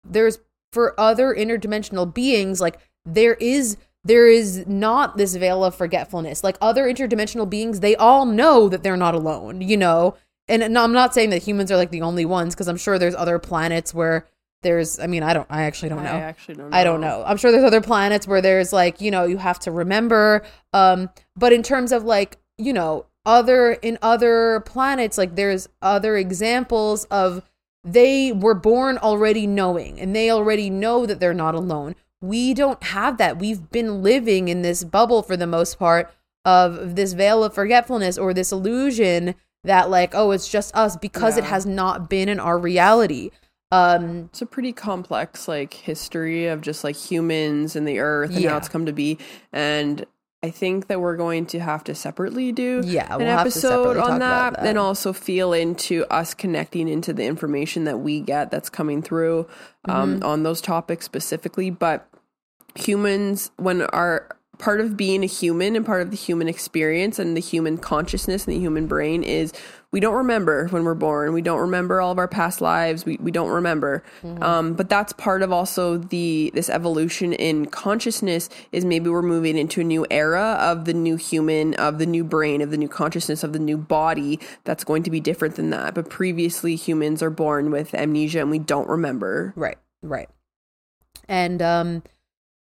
there's 0.06 0.40
for 0.72 0.98
other 1.00 1.36
interdimensional 1.36 2.12
beings 2.12 2.62
like 2.62 2.80
there 3.06 3.36
is 3.36 3.78
there 4.04 4.28
is 4.28 4.68
not 4.68 5.18
this 5.18 5.36
veil 5.36 5.64
of 5.64 5.76
forgetfulness. 5.76 6.44
Like 6.44 6.58
other 6.62 6.84
interdimensional 6.84 7.50
beings, 7.50 7.80
they 7.80 7.96
all 7.96 8.26
know 8.26 8.68
that 8.68 8.84
they're 8.84 8.98
not 8.98 9.16
alone, 9.16 9.62
you 9.62 9.78
know? 9.78 10.16
And 10.48 10.74
no, 10.74 10.84
I'm 10.84 10.94
not 10.94 11.14
saying 11.14 11.30
that 11.30 11.44
humans 11.44 11.72
are 11.72 11.78
like 11.78 11.92
the 11.92 12.02
only 12.02 12.26
ones 12.26 12.54
because 12.54 12.68
I'm 12.68 12.78
sure 12.78 13.00
there's 13.00 13.16
other 13.16 13.40
planets 13.40 13.94
where 13.94 14.28
there's 14.62 15.00
I 15.00 15.08
mean, 15.08 15.24
I 15.24 15.34
don't 15.34 15.48
I 15.50 15.64
actually 15.64 15.90
don't 15.90 16.04
know. 16.04 16.12
I 16.12 16.20
actually 16.20 16.56
don't 16.56 16.70
know. 16.70 16.78
I 16.78 16.84
don't 16.84 17.02
know. 17.02 17.24
I'm 17.26 17.38
sure 17.38 17.52
there's 17.52 17.64
other 17.64 17.82
planets 17.82 18.28
where 18.28 18.42
there's 18.42 18.74
like, 18.74 19.02
you 19.02 19.12
know, 19.12 19.26
you 19.26 19.38
have 19.38 19.60
to 19.60 19.72
remember 19.72 20.44
um 20.74 21.10
but 21.36 21.54
in 21.54 21.64
terms 21.64 21.92
of 21.92 22.04
like, 22.04 22.38
you 22.58 22.74
know, 22.74 23.06
other 23.26 23.74
in 23.74 23.98
other 24.02 24.62
planets 24.66 25.18
like 25.18 25.36
there's 25.36 25.70
other 25.82 26.18
examples 26.18 27.06
of 27.06 27.42
they 27.86 28.32
were 28.32 28.56
born 28.56 28.98
already 28.98 29.48
knowing 29.48 30.00
and 30.00 30.16
they 30.16 30.30
already 30.30 30.70
know 30.70 31.06
that 31.06 31.20
they're 31.20 31.34
not 31.34 31.56
alone 31.56 31.96
we 32.24 32.54
don't 32.54 32.82
have 32.84 33.18
that. 33.18 33.38
We've 33.38 33.70
been 33.70 34.02
living 34.02 34.48
in 34.48 34.62
this 34.62 34.86
bubble 34.86 35.24
for 35.24 35.36
the 35.36 35.46
most 35.46 35.78
part 35.78 36.10
of 36.46 36.96
this 36.96 37.12
veil 37.12 37.44
of 37.44 37.54
forgetfulness 37.54 38.18
or 38.18 38.34
this 38.34 38.54
illusion 38.54 39.36
that 39.64 39.90
like 39.90 40.14
oh 40.14 40.32
it's 40.32 40.48
just 40.48 40.76
us 40.76 40.96
because 40.98 41.38
yeah. 41.38 41.44
it 41.44 41.48
has 41.48 41.66
not 41.66 42.10
been 42.10 42.30
in 42.30 42.40
our 42.40 42.58
reality. 42.58 43.32
Um 43.72 44.26
it's 44.26 44.42
a 44.42 44.46
pretty 44.46 44.74
complex 44.74 45.48
like 45.48 45.74
history 45.74 46.48
of 46.48 46.62
just 46.62 46.84
like 46.84 46.96
humans 46.96 47.76
and 47.76 47.88
the 47.88 48.00
earth 48.00 48.32
and 48.32 48.42
yeah. 48.42 48.52
how 48.52 48.58
it's 48.58 48.70
come 48.70 48.86
to 48.86 48.94
be 48.94 49.18
and 49.52 50.06
I 50.44 50.50
think 50.50 50.88
that 50.88 51.00
we're 51.00 51.16
going 51.16 51.46
to 51.48 51.60
have 51.60 51.86
to 51.86 51.96
separately 51.96 52.52
do 52.52 52.82
yeah, 52.84 53.16
we'll 53.16 53.26
an 53.26 53.40
episode 53.40 53.96
on 53.96 54.20
that, 54.20 54.56
that, 54.56 54.66
and 54.66 54.78
also 54.78 55.14
feel 55.14 55.54
into 55.54 56.06
us 56.12 56.34
connecting 56.34 56.90
into 56.90 57.14
the 57.14 57.24
information 57.24 57.86
that 57.86 58.00
we 58.00 58.20
get 58.20 58.52
that's 58.52 58.70
coming 58.70 59.02
through 59.02 59.48
um, 59.86 60.16
mm-hmm. 60.16 60.26
on 60.26 60.44
those 60.44 60.60
topics 60.60 61.06
specifically. 61.06 61.70
But 61.70 62.10
humans 62.76 63.52
when 63.56 63.84
our 63.84 64.28
part 64.64 64.80
of 64.80 64.96
being 64.96 65.24
a 65.24 65.28
human 65.28 65.76
and 65.76 65.86
part 65.86 66.02
of 66.02 66.10
the 66.10 66.16
human 66.16 66.48
experience 66.48 67.20
and 67.20 67.36
the 67.36 67.42
human 67.42 67.78
consciousness 67.78 68.48
and 68.48 68.56
the 68.56 68.60
human 68.60 68.88
brain 68.88 69.22
is 69.22 69.52
we 69.92 70.00
don't 70.00 70.16
remember 70.16 70.70
when 70.70 70.86
we're 70.86 70.94
born. 70.94 71.34
We 71.34 71.42
don't 71.42 71.60
remember 71.60 72.00
all 72.00 72.14
of 72.14 72.18
our 72.18 72.30
past 72.30 72.62
lives. 72.62 73.04
We, 73.04 73.18
we 73.18 73.30
don't 73.30 73.50
remember. 73.50 74.06
Mm-hmm. 74.22 74.42
um, 74.42 74.74
but 74.74 74.88
that's 74.88 75.12
part 75.12 75.42
of 75.42 75.52
also 75.52 75.98
the 75.98 76.50
this 76.54 76.70
evolution 76.70 77.34
in 77.34 77.66
consciousness 77.66 78.48
is 78.72 78.86
maybe 78.86 79.10
we're 79.10 79.22
moving 79.22 79.58
into 79.58 79.82
a 79.82 79.84
new 79.84 80.08
era 80.10 80.56
of 80.62 80.86
the 80.86 80.94
new 80.94 81.18
human 81.18 81.74
of 81.74 82.00
the 82.00 82.06
new 82.06 82.24
brain 82.24 82.62
of 82.62 82.72
the 82.72 82.78
new 82.78 82.88
consciousness 82.88 83.44
of 83.44 83.52
the 83.52 83.60
new 83.60 83.78
body 83.78 84.40
that's 84.64 84.86
going 84.86 85.04
to 85.04 85.12
be 85.12 85.20
different 85.20 85.56
than 85.56 85.72
that. 85.72 85.94
But 85.94 86.10
previously 86.10 86.78
humans 86.78 87.22
are 87.22 87.30
born 87.30 87.70
with 87.70 87.94
amnesia 87.94 88.40
and 88.40 88.50
we 88.50 88.60
don't 88.60 88.88
remember. 88.88 89.52
Right 89.58 89.78
right. 90.02 90.30
And 91.28 91.62
um 91.62 92.04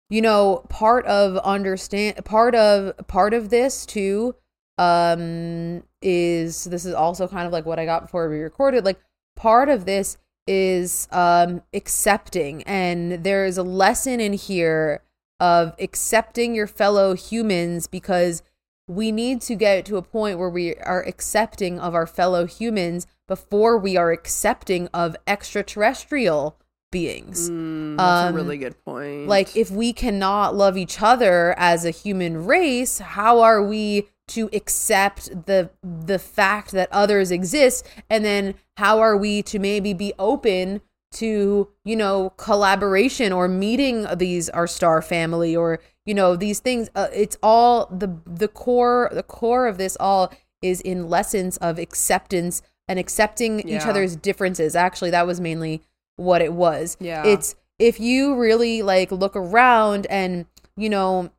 you 0.09 0.21
know 0.21 0.65
part 0.69 1.05
of 1.05 1.37
understand 1.37 2.23
part 2.25 2.55
of 2.55 2.95
part 3.07 3.33
of 3.33 3.49
this 3.49 3.85
too 3.85 4.35
um 4.77 5.83
is 6.01 6.65
this 6.65 6.85
is 6.85 6.93
also 6.93 7.27
kind 7.27 7.45
of 7.45 7.53
like 7.53 7.65
what 7.65 7.79
i 7.79 7.85
got 7.85 8.03
before 8.03 8.29
we 8.29 8.39
recorded 8.39 8.83
like 8.85 8.99
part 9.35 9.69
of 9.69 9.85
this 9.85 10.17
is 10.47 11.07
um 11.11 11.61
accepting. 11.73 12.63
And 12.63 13.23
there 13.23 13.45
is 13.45 13.57
a 13.57 13.63
lesson 13.63 14.19
in 14.19 14.33
here 14.33 15.03
of 15.39 15.73
accepting 15.79 16.55
your 16.55 16.67
fellow 16.67 17.15
humans 17.15 17.87
because 17.87 18.43
we 18.87 19.11
need 19.11 19.41
to 19.41 19.55
get 19.55 19.85
to 19.85 19.97
a 19.97 20.01
point 20.01 20.37
where 20.37 20.49
we 20.49 20.75
are 20.75 21.03
accepting 21.03 21.79
of 21.79 21.95
our 21.95 22.07
fellow 22.07 22.45
humans 22.45 23.07
before 23.27 23.77
we 23.77 23.95
are 23.95 24.11
accepting 24.11 24.89
of 24.93 25.15
extraterrestrial 25.25 26.57
beings. 26.93 27.49
Mm, 27.49 27.97
that's 27.97 28.29
um, 28.29 28.33
a 28.33 28.37
really 28.37 28.57
good 28.57 28.81
point. 28.85 29.27
Like, 29.27 29.57
if 29.57 29.69
we 29.69 29.91
cannot 29.91 30.55
love 30.55 30.77
each 30.77 31.01
other 31.01 31.53
as 31.57 31.83
a 31.83 31.89
human 31.89 32.45
race, 32.45 32.99
how 32.99 33.41
are 33.41 33.61
we 33.61 34.07
to 34.29 34.49
accept 34.53 35.45
the 35.45 35.69
the 35.81 36.19
fact 36.19 36.71
that 36.71 36.87
others 36.93 37.31
exist? 37.31 37.85
And 38.09 38.23
then 38.23 38.55
how 38.77 38.99
are 38.99 39.17
we 39.17 39.41
to 39.43 39.59
maybe 39.59 39.93
be 39.93 40.13
open 40.17 40.79
to 41.15 41.69
you 41.83 41.95
know 41.95 42.31
collaboration 42.37 43.33
or 43.33 43.47
meeting 43.47 44.07
these 44.15 44.49
our 44.49 44.65
star 44.65 45.01
family 45.01 45.55
or 45.55 45.79
you 46.05 46.13
know 46.13 46.37
these 46.37 46.59
things? 46.59 46.89
Uh, 46.95 47.07
it's 47.11 47.37
all 47.43 47.87
the 47.87 48.17
the 48.25 48.47
core 48.47 49.09
the 49.11 49.23
core 49.23 49.67
of 49.67 49.77
this 49.77 49.97
all 49.99 50.31
is 50.61 50.79
in 50.79 51.09
lessons 51.09 51.57
of 51.57 51.77
acceptance 51.77 52.61
and 52.87 52.99
accepting 52.99 53.67
yeah. 53.67 53.77
each 53.77 53.85
other's 53.85 54.15
differences. 54.15 54.75
Actually, 54.75 55.11
that 55.11 55.27
was 55.27 55.41
mainly 55.41 55.81
what 56.15 56.41
it 56.41 56.53
was. 56.53 56.97
Yeah. 56.99 57.25
It's 57.25 57.55
if 57.79 57.99
you 57.99 58.35
really 58.35 58.81
like 58.81 59.11
look 59.11 59.35
around 59.35 60.05
and, 60.07 60.45
you 60.77 60.89
know, 60.89 61.31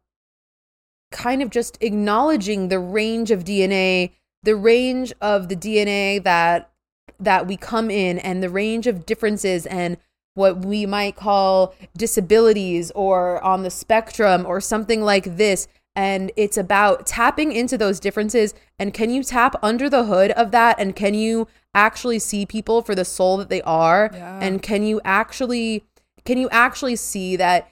kind 1.11 1.43
of 1.43 1.51
just 1.51 1.79
acknowledging 1.81 2.69
the 2.69 2.79
range 2.79 3.31
of 3.31 3.45
DNA, 3.45 4.11
the 4.43 4.57
range 4.57 5.13
of 5.21 5.49
the 5.49 5.57
DNA 5.57 6.23
that 6.23 6.71
that 7.21 7.47
we 7.47 7.57
come 7.57 7.91
in 7.91 8.19
and 8.19 8.43
the 8.43 8.51
range 8.51 8.87
of 8.87 9.07
differences 9.07 9.67
and 9.67 9.97
what 10.35 10.65
we 10.65 10.85
might 10.85 11.15
call 11.15 11.75
disabilities 11.97 12.91
or 12.93 13.43
on 13.43 13.63
the 13.63 13.71
spectrum 13.71 14.45
or 14.45 14.61
something 14.61 15.01
like 15.01 15.37
this 15.37 15.69
and 15.97 16.33
it's 16.37 16.57
about 16.57 17.07
tapping 17.07 17.53
into 17.53 17.79
those 17.79 18.01
differences 18.01 18.53
and 18.79 18.93
can 18.93 19.11
you 19.11 19.23
tap 19.23 19.55
under 19.63 19.89
the 19.89 20.05
hood 20.05 20.33
of 20.33 20.51
that 20.51 20.79
and 20.79 20.97
can 20.97 21.15
you 21.15 21.47
actually 21.75 22.19
see 22.19 22.47
people 22.47 22.83
for 22.83 22.95
the 22.95 23.05
soul 23.05 23.37
that 23.39 23.49
they 23.49 23.63
are? 23.63 24.11
Yeah. 24.13 24.39
and 24.41 24.63
can 24.63 24.83
you 24.83 25.01
actually 25.05 25.85
can 26.25 26.39
you 26.39 26.49
actually 26.51 26.97
see 26.97 27.37
that 27.37 27.71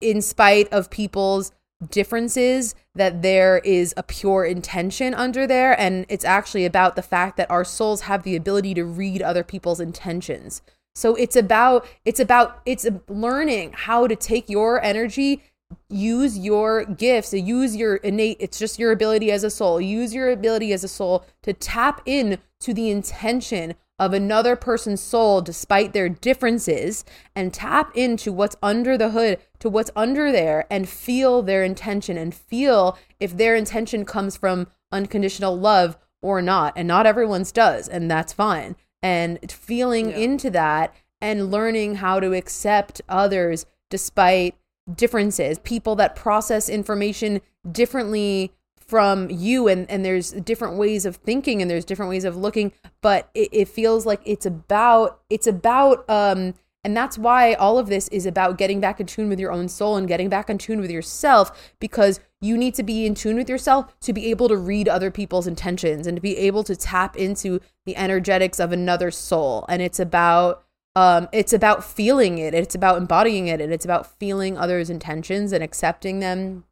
in 0.00 0.20
spite 0.20 0.72
of 0.72 0.90
people's 0.90 1.52
differences 1.90 2.74
that 2.94 3.22
there 3.22 3.58
is 3.58 3.94
a 3.96 4.02
pure 4.02 4.44
intention 4.44 5.14
under 5.14 5.46
there? 5.46 5.78
And 5.78 6.06
it's 6.08 6.24
actually 6.24 6.64
about 6.64 6.96
the 6.96 7.02
fact 7.02 7.36
that 7.36 7.50
our 7.50 7.64
souls 7.64 8.02
have 8.02 8.22
the 8.22 8.36
ability 8.36 8.74
to 8.74 8.84
read 8.84 9.22
other 9.22 9.44
people's 9.44 9.80
intentions. 9.80 10.62
So 10.94 11.14
it's 11.14 11.36
about 11.36 11.86
it's 12.04 12.20
about 12.20 12.60
it's 12.66 12.86
learning 13.08 13.72
how 13.74 14.06
to 14.06 14.16
take 14.16 14.50
your 14.50 14.82
energy 14.82 15.42
use 15.88 16.38
your 16.38 16.84
gifts. 16.84 17.32
Use 17.32 17.76
your 17.76 17.96
innate 17.96 18.36
it's 18.40 18.58
just 18.58 18.78
your 18.78 18.92
ability 18.92 19.30
as 19.30 19.44
a 19.44 19.50
soul. 19.50 19.80
Use 19.80 20.14
your 20.14 20.30
ability 20.30 20.72
as 20.72 20.84
a 20.84 20.88
soul 20.88 21.24
to 21.42 21.52
tap 21.52 22.00
in 22.06 22.38
to 22.60 22.72
the 22.74 22.90
intention 22.90 23.74
of 23.98 24.12
another 24.12 24.56
person's 24.56 25.00
soul 25.00 25.40
despite 25.40 25.92
their 25.92 26.08
differences 26.08 27.04
and 27.36 27.54
tap 27.54 27.92
into 27.94 28.32
what's 28.32 28.56
under 28.62 28.98
the 28.98 29.10
hood 29.10 29.38
to 29.60 29.68
what's 29.68 29.90
under 29.94 30.32
there 30.32 30.66
and 30.70 30.88
feel 30.88 31.42
their 31.42 31.62
intention 31.62 32.16
and 32.16 32.34
feel 32.34 32.98
if 33.20 33.36
their 33.36 33.54
intention 33.54 34.04
comes 34.04 34.36
from 34.36 34.66
unconditional 34.90 35.56
love 35.56 35.96
or 36.20 36.42
not. 36.42 36.72
And 36.74 36.88
not 36.88 37.06
everyone's 37.06 37.52
does 37.52 37.88
and 37.88 38.10
that's 38.10 38.32
fine. 38.32 38.76
And 39.02 39.38
feeling 39.50 40.10
yeah. 40.10 40.16
into 40.16 40.50
that 40.50 40.94
and 41.20 41.50
learning 41.50 41.96
how 41.96 42.18
to 42.18 42.34
accept 42.34 43.00
others 43.08 43.66
despite 43.88 44.56
differences, 44.92 45.58
people 45.60 45.96
that 45.96 46.16
process 46.16 46.68
information 46.68 47.40
differently 47.70 48.52
from 48.78 49.30
you 49.30 49.68
and 49.68 49.88
and 49.90 50.04
there's 50.04 50.32
different 50.32 50.76
ways 50.76 51.06
of 51.06 51.16
thinking 51.16 51.62
and 51.62 51.70
there's 51.70 51.84
different 51.84 52.10
ways 52.10 52.24
of 52.24 52.36
looking 52.36 52.72
but 53.00 53.30
it, 53.32 53.48
it 53.50 53.68
feels 53.68 54.04
like 54.04 54.20
it's 54.26 54.44
about 54.44 55.20
it's 55.30 55.46
about 55.46 56.04
um 56.10 56.52
and 56.84 56.96
that's 56.96 57.16
why 57.16 57.54
all 57.54 57.78
of 57.78 57.86
this 57.86 58.08
is 58.08 58.26
about 58.26 58.58
getting 58.58 58.80
back 58.80 58.98
in 58.98 59.06
tune 59.06 59.28
with 59.28 59.38
your 59.38 59.52
own 59.52 59.68
soul 59.68 59.96
and 59.96 60.08
getting 60.08 60.28
back 60.28 60.50
in 60.50 60.58
tune 60.58 60.80
with 60.80 60.90
yourself 60.90 61.72
because 61.78 62.18
you 62.40 62.58
need 62.58 62.74
to 62.74 62.82
be 62.82 63.06
in 63.06 63.14
tune 63.14 63.36
with 63.36 63.48
yourself 63.48 63.98
to 64.00 64.12
be 64.12 64.30
able 64.30 64.48
to 64.48 64.56
read 64.56 64.88
other 64.88 65.10
people's 65.10 65.46
intentions 65.46 66.06
and 66.06 66.16
to 66.16 66.20
be 66.20 66.36
able 66.36 66.64
to 66.64 66.74
tap 66.74 67.16
into 67.16 67.60
the 67.86 67.96
energetics 67.96 68.58
of 68.58 68.72
another 68.72 69.12
soul. 69.12 69.64
And 69.68 69.80
it's 69.80 70.00
about 70.00 70.64
um, 70.94 71.28
it's 71.32 71.52
about 71.52 71.84
feeling 71.84 72.38
it. 72.38 72.54
It's 72.54 72.74
about 72.74 72.98
embodying 72.98 73.48
it 73.48 73.60
and 73.60 73.72
it's 73.72 73.84
about 73.84 74.18
feeling 74.18 74.58
others 74.58 74.90
intentions 74.90 75.52
and 75.52 75.62
accepting 75.62 76.20
them 76.20 76.64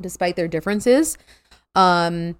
despite 0.00 0.36
their 0.36 0.48
differences. 0.48 1.16
Um 1.74 2.36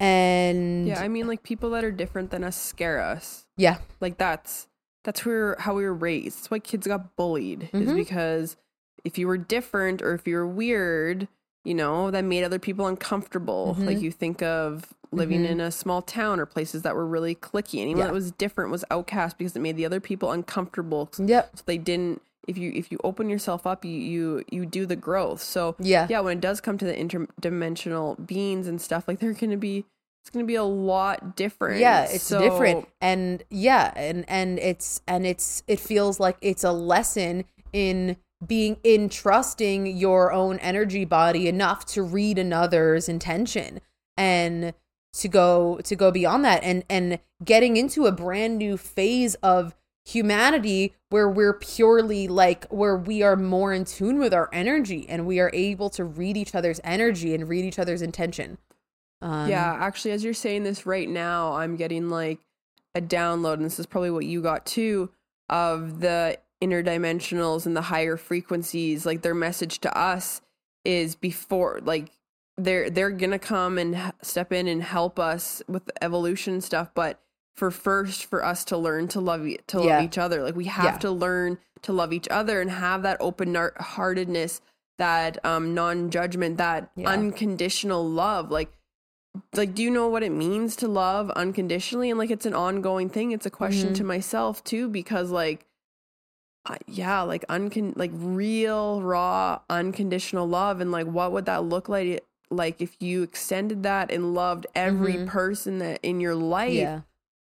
and 0.00 0.88
yeah 0.88 1.00
i 1.00 1.06
mean 1.06 1.28
like 1.28 1.44
people 1.44 1.70
that 1.70 1.84
are 1.84 1.92
different 1.92 2.30
than 2.30 2.44
us 2.44 2.56
scare 2.56 3.00
us. 3.00 3.46
Yeah. 3.56 3.78
Like 4.00 4.18
that's 4.18 4.68
that's 5.04 5.24
where 5.24 5.56
how 5.58 5.74
we 5.74 5.84
were 5.84 5.94
raised. 5.94 6.38
That's 6.38 6.50
why 6.50 6.58
kids 6.60 6.86
got 6.86 7.16
bullied 7.16 7.70
mm-hmm. 7.72 7.88
is 7.88 7.92
because 7.92 8.56
if 9.04 9.18
you 9.18 9.26
were 9.26 9.38
different 9.38 10.02
or 10.02 10.14
if 10.14 10.26
you 10.26 10.36
were 10.36 10.46
weird 10.46 11.28
you 11.64 11.74
know 11.74 12.10
that 12.10 12.24
made 12.24 12.44
other 12.44 12.58
people 12.58 12.86
uncomfortable 12.86 13.74
mm-hmm. 13.74 13.86
like 13.86 14.00
you 14.00 14.10
think 14.10 14.42
of 14.42 14.92
living 15.12 15.42
mm-hmm. 15.42 15.52
in 15.52 15.60
a 15.60 15.70
small 15.70 16.02
town 16.02 16.40
or 16.40 16.46
places 16.46 16.82
that 16.82 16.94
were 16.94 17.06
really 17.06 17.34
cliquey. 17.34 17.80
Anyone 17.80 17.98
yeah. 17.98 18.06
that 18.06 18.14
was 18.14 18.32
different 18.32 18.70
was 18.70 18.84
outcast 18.90 19.38
because 19.38 19.54
it 19.54 19.60
made 19.60 19.76
the 19.76 19.84
other 19.84 20.00
people 20.00 20.32
uncomfortable. 20.32 21.10
Yep. 21.18 21.50
So 21.56 21.62
they 21.66 21.78
didn't 21.78 22.22
if 22.48 22.58
you 22.58 22.72
if 22.74 22.90
you 22.90 22.98
open 23.04 23.30
yourself 23.30 23.66
up 23.66 23.84
you 23.84 23.92
you 23.92 24.44
you 24.50 24.66
do 24.66 24.86
the 24.86 24.96
growth. 24.96 25.42
So 25.42 25.76
yeah. 25.78 26.06
Yeah, 26.08 26.20
when 26.20 26.38
it 26.38 26.40
does 26.40 26.60
come 26.60 26.78
to 26.78 26.84
the 26.84 26.94
interdimensional 26.94 28.26
beings 28.26 28.66
and 28.66 28.80
stuff, 28.80 29.06
like 29.06 29.20
they're 29.20 29.34
gonna 29.34 29.56
be 29.56 29.84
it's 30.22 30.30
going 30.30 30.44
to 30.44 30.46
be 30.46 30.54
a 30.54 30.62
lot 30.62 31.34
different. 31.34 31.80
Yeah, 31.80 32.04
it's 32.04 32.22
so, 32.22 32.38
different. 32.38 32.88
And 33.00 33.42
yeah, 33.50 33.92
and 33.96 34.24
and 34.28 34.60
it's 34.60 35.00
and 35.08 35.26
it's 35.26 35.64
it 35.66 35.80
feels 35.80 36.20
like 36.20 36.36
it's 36.40 36.62
a 36.62 36.70
lesson 36.70 37.44
in 37.72 38.16
being 38.44 38.76
in 38.82 39.08
trusting 39.08 39.86
your 39.86 40.32
own 40.32 40.58
energy 40.58 41.04
body 41.04 41.48
enough 41.48 41.84
to 41.86 42.02
read 42.02 42.38
another's 42.38 43.08
intention 43.08 43.80
and 44.16 44.74
to 45.12 45.28
go 45.28 45.78
to 45.84 45.94
go 45.94 46.10
beyond 46.10 46.44
that 46.44 46.62
and 46.64 46.84
and 46.88 47.18
getting 47.44 47.76
into 47.76 48.06
a 48.06 48.12
brand 48.12 48.58
new 48.58 48.76
phase 48.76 49.34
of 49.36 49.74
humanity 50.04 50.94
where 51.10 51.28
we're 51.28 51.52
purely 51.52 52.26
like 52.26 52.66
where 52.68 52.96
we 52.96 53.22
are 53.22 53.36
more 53.36 53.72
in 53.72 53.84
tune 53.84 54.18
with 54.18 54.34
our 54.34 54.48
energy 54.52 55.06
and 55.08 55.26
we 55.26 55.38
are 55.38 55.50
able 55.54 55.88
to 55.90 56.02
read 56.04 56.36
each 56.36 56.54
other's 56.54 56.80
energy 56.82 57.34
and 57.34 57.48
read 57.48 57.64
each 57.64 57.78
other's 57.78 58.02
intention. 58.02 58.58
Um, 59.20 59.48
yeah 59.48 59.76
actually 59.78 60.10
as 60.10 60.24
you're 60.24 60.34
saying 60.34 60.64
this 60.64 60.84
right 60.84 61.08
now 61.08 61.52
i'm 61.52 61.76
getting 61.76 62.10
like 62.10 62.40
a 62.96 63.00
download 63.00 63.54
and 63.54 63.64
this 63.64 63.78
is 63.78 63.86
probably 63.86 64.10
what 64.10 64.24
you 64.24 64.42
got 64.42 64.66
too 64.66 65.12
of 65.48 66.00
the 66.00 66.38
interdimensionals 66.62 67.66
and 67.66 67.76
the 67.76 67.82
higher 67.82 68.16
frequencies 68.16 69.04
like 69.04 69.22
their 69.22 69.34
message 69.34 69.80
to 69.80 69.98
us 69.98 70.40
is 70.84 71.16
before 71.16 71.80
like 71.82 72.12
they're 72.56 72.88
they're 72.88 73.10
gonna 73.10 73.38
come 73.38 73.78
and 73.78 74.12
step 74.22 74.52
in 74.52 74.68
and 74.68 74.82
help 74.82 75.18
us 75.18 75.62
with 75.66 75.90
evolution 76.00 76.60
stuff 76.60 76.90
but 76.94 77.20
for 77.54 77.70
first 77.70 78.24
for 78.24 78.44
us 78.44 78.64
to 78.64 78.76
learn 78.76 79.08
to 79.08 79.20
love 79.20 79.46
to 79.66 79.78
love 79.78 79.86
yeah. 79.86 80.02
each 80.02 80.18
other 80.18 80.42
like 80.42 80.56
we 80.56 80.66
have 80.66 80.84
yeah. 80.84 80.98
to 80.98 81.10
learn 81.10 81.58
to 81.82 81.92
love 81.92 82.12
each 82.12 82.28
other 82.30 82.60
and 82.60 82.70
have 82.70 83.02
that 83.02 83.16
open 83.20 83.54
heartedness 83.78 84.60
that 84.98 85.44
um 85.44 85.74
non-judgment 85.74 86.58
that 86.58 86.90
yeah. 86.94 87.08
unconditional 87.08 88.08
love 88.08 88.50
like 88.50 88.70
like 89.54 89.74
do 89.74 89.82
you 89.82 89.90
know 89.90 90.08
what 90.08 90.22
it 90.22 90.30
means 90.30 90.76
to 90.76 90.86
love 90.86 91.30
unconditionally 91.30 92.10
and 92.10 92.18
like 92.18 92.30
it's 92.30 92.46
an 92.46 92.54
ongoing 92.54 93.08
thing 93.08 93.32
it's 93.32 93.46
a 93.46 93.50
question 93.50 93.88
mm-hmm. 93.88 93.94
to 93.94 94.04
myself 94.04 94.62
too 94.62 94.88
because 94.88 95.30
like 95.30 95.66
uh, 96.66 96.76
yeah 96.86 97.22
like 97.22 97.44
uncon 97.48 97.92
like 97.96 98.10
real 98.14 99.02
raw 99.02 99.58
unconditional 99.68 100.46
love 100.46 100.80
and 100.80 100.92
like 100.92 101.06
what 101.06 101.32
would 101.32 101.44
that 101.44 101.64
look 101.64 101.88
like 101.88 102.24
like 102.50 102.80
if 102.80 102.96
you 103.00 103.22
extended 103.22 103.82
that 103.82 104.12
and 104.12 104.34
loved 104.34 104.66
every 104.74 105.14
mm-hmm. 105.14 105.26
person 105.26 105.78
that 105.78 105.98
in 106.02 106.20
your 106.20 106.34
life 106.34 106.72
yeah. 106.72 107.00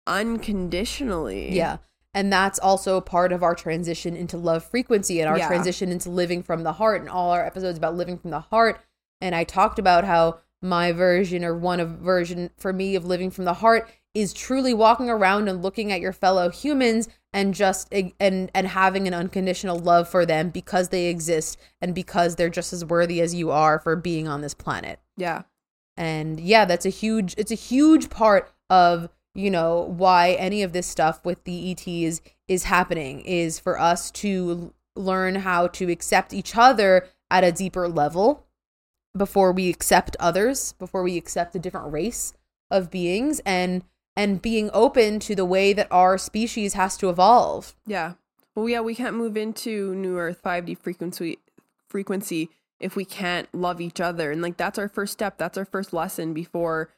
unconditionally 0.06 1.52
yeah 1.52 1.78
and 2.14 2.32
that's 2.32 2.58
also 2.60 3.00
part 3.00 3.32
of 3.32 3.42
our 3.42 3.54
transition 3.54 4.16
into 4.16 4.36
love 4.36 4.64
frequency 4.64 5.20
and 5.20 5.28
our 5.28 5.38
yeah. 5.38 5.48
transition 5.48 5.90
into 5.90 6.10
living 6.10 6.42
from 6.42 6.62
the 6.62 6.72
heart 6.74 7.00
and 7.00 7.10
all 7.10 7.30
our 7.30 7.44
episodes 7.44 7.76
about 7.76 7.96
living 7.96 8.18
from 8.18 8.30
the 8.30 8.40
heart 8.40 8.80
and 9.20 9.34
i 9.34 9.42
talked 9.42 9.80
about 9.80 10.04
how 10.04 10.38
my 10.62 10.92
version 10.92 11.44
or 11.44 11.56
one 11.56 11.80
of 11.80 11.90
version 11.90 12.50
for 12.56 12.72
me 12.72 12.94
of 12.94 13.04
living 13.04 13.30
from 13.30 13.44
the 13.44 13.54
heart 13.54 13.90
is 14.18 14.32
truly 14.32 14.74
walking 14.74 15.08
around 15.08 15.48
and 15.48 15.62
looking 15.62 15.92
at 15.92 16.00
your 16.00 16.12
fellow 16.12 16.50
humans 16.50 17.08
and 17.32 17.54
just 17.54 17.92
and 17.92 18.12
and 18.20 18.66
having 18.66 19.06
an 19.06 19.14
unconditional 19.14 19.78
love 19.78 20.08
for 20.08 20.26
them 20.26 20.50
because 20.50 20.88
they 20.88 21.06
exist 21.06 21.56
and 21.80 21.94
because 21.94 22.34
they're 22.36 22.48
just 22.48 22.72
as 22.72 22.84
worthy 22.84 23.20
as 23.20 23.34
you 23.34 23.50
are 23.50 23.78
for 23.78 23.94
being 23.94 24.26
on 24.26 24.40
this 24.40 24.54
planet. 24.54 24.98
Yeah. 25.16 25.42
And 25.96 26.40
yeah, 26.40 26.64
that's 26.64 26.86
a 26.86 26.90
huge 26.90 27.34
it's 27.38 27.52
a 27.52 27.56
huge 27.56 28.10
part 28.10 28.52
of, 28.68 29.08
you 29.34 29.50
know, 29.50 29.82
why 29.96 30.32
any 30.32 30.62
of 30.62 30.72
this 30.72 30.86
stuff 30.86 31.24
with 31.24 31.44
the 31.44 31.70
ETs 31.70 32.20
is 32.48 32.64
happening 32.64 33.20
is 33.20 33.58
for 33.58 33.78
us 33.78 34.10
to 34.10 34.74
learn 34.96 35.36
how 35.36 35.68
to 35.68 35.90
accept 35.90 36.32
each 36.32 36.56
other 36.56 37.06
at 37.30 37.44
a 37.44 37.52
deeper 37.52 37.88
level 37.88 38.46
before 39.16 39.52
we 39.52 39.68
accept 39.68 40.16
others, 40.18 40.72
before 40.72 41.02
we 41.02 41.16
accept 41.16 41.54
a 41.54 41.58
different 41.58 41.92
race 41.92 42.32
of 42.70 42.90
beings 42.90 43.40
and 43.46 43.82
and 44.18 44.42
being 44.42 44.68
open 44.74 45.20
to 45.20 45.36
the 45.36 45.44
way 45.44 45.72
that 45.72 45.86
our 45.92 46.18
species 46.18 46.74
has 46.74 46.96
to 46.96 47.08
evolve. 47.08 47.76
Yeah. 47.86 48.14
Well, 48.56 48.68
yeah, 48.68 48.80
we 48.80 48.96
can't 48.96 49.14
move 49.14 49.36
into 49.36 49.94
New 49.94 50.18
Earth 50.18 50.42
5D 50.42 50.76
frequency 50.76 51.38
frequency 51.88 52.50
if 52.80 52.96
we 52.96 53.04
can't 53.04 53.48
love 53.54 53.80
each 53.80 54.00
other. 54.00 54.32
And 54.32 54.42
like 54.42 54.56
that's 54.56 54.76
our 54.76 54.88
first 54.88 55.12
step. 55.12 55.38
That's 55.38 55.56
our 55.56 55.64
first 55.64 55.92
lesson 55.92 56.34
before 56.34 56.90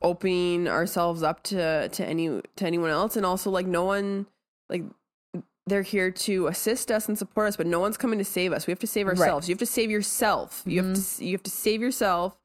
opening 0.00 0.66
ourselves 0.66 1.22
up 1.22 1.42
to 1.42 1.90
to 1.90 2.06
any 2.06 2.40
to 2.56 2.66
anyone 2.66 2.88
else 2.88 3.16
and 3.16 3.26
also 3.26 3.50
like 3.50 3.66
no 3.66 3.84
one 3.84 4.26
like 4.70 4.84
they're 5.66 5.82
here 5.82 6.10
to 6.10 6.46
assist 6.46 6.90
us 6.90 7.06
and 7.06 7.18
support 7.18 7.48
us, 7.48 7.56
but 7.58 7.66
no 7.66 7.78
one's 7.78 7.98
coming 7.98 8.18
to 8.18 8.24
save 8.24 8.54
us. 8.54 8.66
We 8.66 8.70
have 8.70 8.78
to 8.78 8.86
save 8.86 9.06
ourselves. 9.06 9.44
Right. 9.44 9.48
You 9.50 9.52
have 9.52 9.58
to 9.58 9.66
save 9.66 9.90
yourself. 9.90 10.60
Mm-hmm. 10.60 10.70
You 10.70 10.82
have 10.82 10.94
to 10.96 11.24
you 11.26 11.32
have 11.32 11.42
to 11.42 11.50
save 11.50 11.82
yourself 11.82 12.39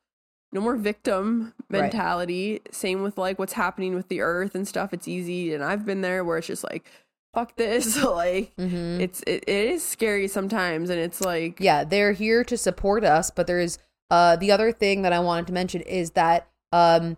no 0.56 0.62
more 0.62 0.78
victim 0.78 1.54
mentality. 1.70 2.54
Right. 2.54 2.74
Same 2.74 3.04
with 3.04 3.18
like 3.18 3.38
what's 3.38 3.54
happening 3.54 3.94
with 3.94 4.08
the 4.08 4.22
earth 4.22 4.56
and 4.56 4.68
stuff. 4.68 4.94
It's 4.94 5.08
easy, 5.08 5.54
and 5.54 5.64
I've 5.64 5.86
been 5.86 6.02
there 6.02 6.24
where 6.24 6.38
it's 6.38 6.48
just 6.48 6.64
like, 6.64 6.90
fuck 7.34 7.58
this. 7.58 8.02
like 8.04 8.56
mm-hmm. 8.56 9.02
it's 9.02 9.22
it, 9.28 9.44
it 9.48 9.72
is 9.72 9.84
scary 9.84 10.28
sometimes, 10.28 10.90
and 10.90 11.00
it's 11.00 11.22
like 11.22 11.60
yeah, 11.60 11.84
they're 11.84 12.14
here 12.14 12.44
to 12.46 12.58
support 12.58 13.04
us, 13.04 13.30
but 13.30 13.46
there's 13.46 13.78
uh 14.10 14.38
the 14.38 14.52
other 14.52 14.72
thing 14.72 15.02
that 15.02 15.14
I 15.14 15.20
wanted 15.20 15.48
to 15.48 15.54
mention 15.54 15.82
is 15.82 16.12
that 16.12 16.48
um 16.72 17.18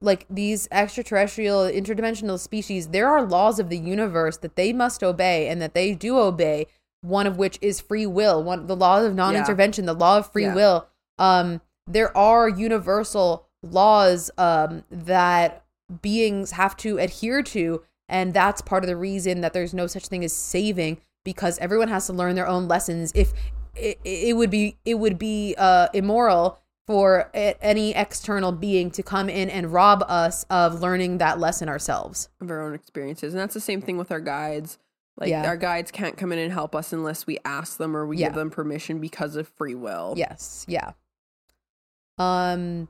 like 0.00 0.26
these 0.30 0.68
extraterrestrial 0.70 1.62
interdimensional 1.62 2.38
species 2.38 2.88
there 2.88 3.08
are 3.08 3.22
laws 3.26 3.58
of 3.58 3.70
the 3.70 3.78
universe 3.78 4.36
that 4.36 4.54
they 4.54 4.72
must 4.72 5.02
obey 5.02 5.48
and 5.48 5.60
that 5.60 5.74
they 5.74 5.94
do 5.94 6.16
obey 6.16 6.66
one 7.00 7.26
of 7.26 7.38
which 7.38 7.58
is 7.60 7.80
free 7.80 8.06
will 8.06 8.40
one 8.40 8.68
the 8.68 8.76
law 8.76 9.04
of 9.04 9.16
non-intervention 9.16 9.84
yeah. 9.84 9.92
the 9.92 9.98
law 9.98 10.18
of 10.18 10.30
free 10.30 10.44
yeah. 10.44 10.54
will 10.54 10.86
um 11.18 11.60
there 11.86 12.16
are 12.16 12.48
universal 12.48 13.46
laws 13.62 14.30
um, 14.38 14.84
that 14.90 15.64
beings 16.02 16.52
have 16.52 16.76
to 16.76 16.98
adhere 16.98 17.42
to 17.42 17.82
and 18.08 18.34
that's 18.34 18.60
part 18.60 18.84
of 18.84 18.88
the 18.88 18.96
reason 18.96 19.40
that 19.40 19.52
there's 19.52 19.74
no 19.74 19.86
such 19.86 20.08
thing 20.08 20.24
as 20.24 20.32
saving 20.32 21.00
because 21.24 21.58
everyone 21.58 21.88
has 21.88 22.06
to 22.06 22.12
learn 22.12 22.34
their 22.34 22.46
own 22.46 22.68
lessons. 22.68 23.12
If 23.14 23.32
it, 23.74 23.98
it 24.04 24.36
would 24.36 24.50
be 24.50 24.76
it 24.84 24.94
would 24.94 25.18
be 25.18 25.54
uh, 25.56 25.88
immoral 25.94 26.58
for 26.86 27.30
any 27.34 27.94
external 27.94 28.52
being 28.52 28.90
to 28.90 29.02
come 29.02 29.30
in 29.30 29.48
and 29.48 29.72
rob 29.72 30.04
us 30.06 30.44
of 30.50 30.82
learning 30.82 31.16
that 31.16 31.38
lesson 31.38 31.66
ourselves. 31.66 32.28
Of 32.42 32.50
our 32.50 32.60
own 32.60 32.74
experiences. 32.74 33.32
And 33.32 33.40
that's 33.40 33.54
the 33.54 33.60
same 33.60 33.80
thing 33.80 33.96
with 33.96 34.12
our 34.12 34.20
guides. 34.20 34.78
Like 35.16 35.30
yeah. 35.30 35.46
our 35.46 35.56
guides 35.56 35.90
can't 35.90 36.18
come 36.18 36.30
in 36.30 36.38
and 36.38 36.52
help 36.52 36.74
us 36.74 36.92
unless 36.92 37.26
we 37.26 37.38
ask 37.44 37.78
them 37.78 37.96
or 37.96 38.04
we 38.04 38.18
yeah. 38.18 38.26
give 38.26 38.34
them 38.34 38.50
permission 38.50 39.00
because 39.00 39.34
of 39.36 39.48
free 39.48 39.74
will. 39.74 40.12
Yes. 40.16 40.66
Yeah 40.68 40.92
um, 42.18 42.88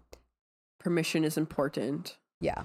permission 0.79 1.25
is 1.25 1.37
important. 1.37 2.19
Yeah. 2.41 2.65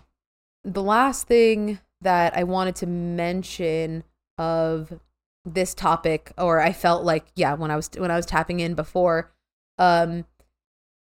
The 0.64 0.84
last 0.84 1.28
thing 1.28 1.80
that 2.02 2.36
I 2.36 2.44
wanted 2.44 2.76
to 2.78 2.88
mention 2.88 4.04
of 4.38 5.00
this 5.46 5.74
topic, 5.74 6.34
or 6.38 6.60
I 6.60 6.74
felt 6.74 7.04
like, 7.04 7.26
yeah, 7.36 7.54
when 7.54 7.72
I 7.72 7.76
was 7.76 7.90
when 7.98 8.12
I 8.12 8.16
was 8.16 8.26
tapping 8.26 8.60
in 8.60 8.74
before, 8.74 9.32
um, 9.78 10.26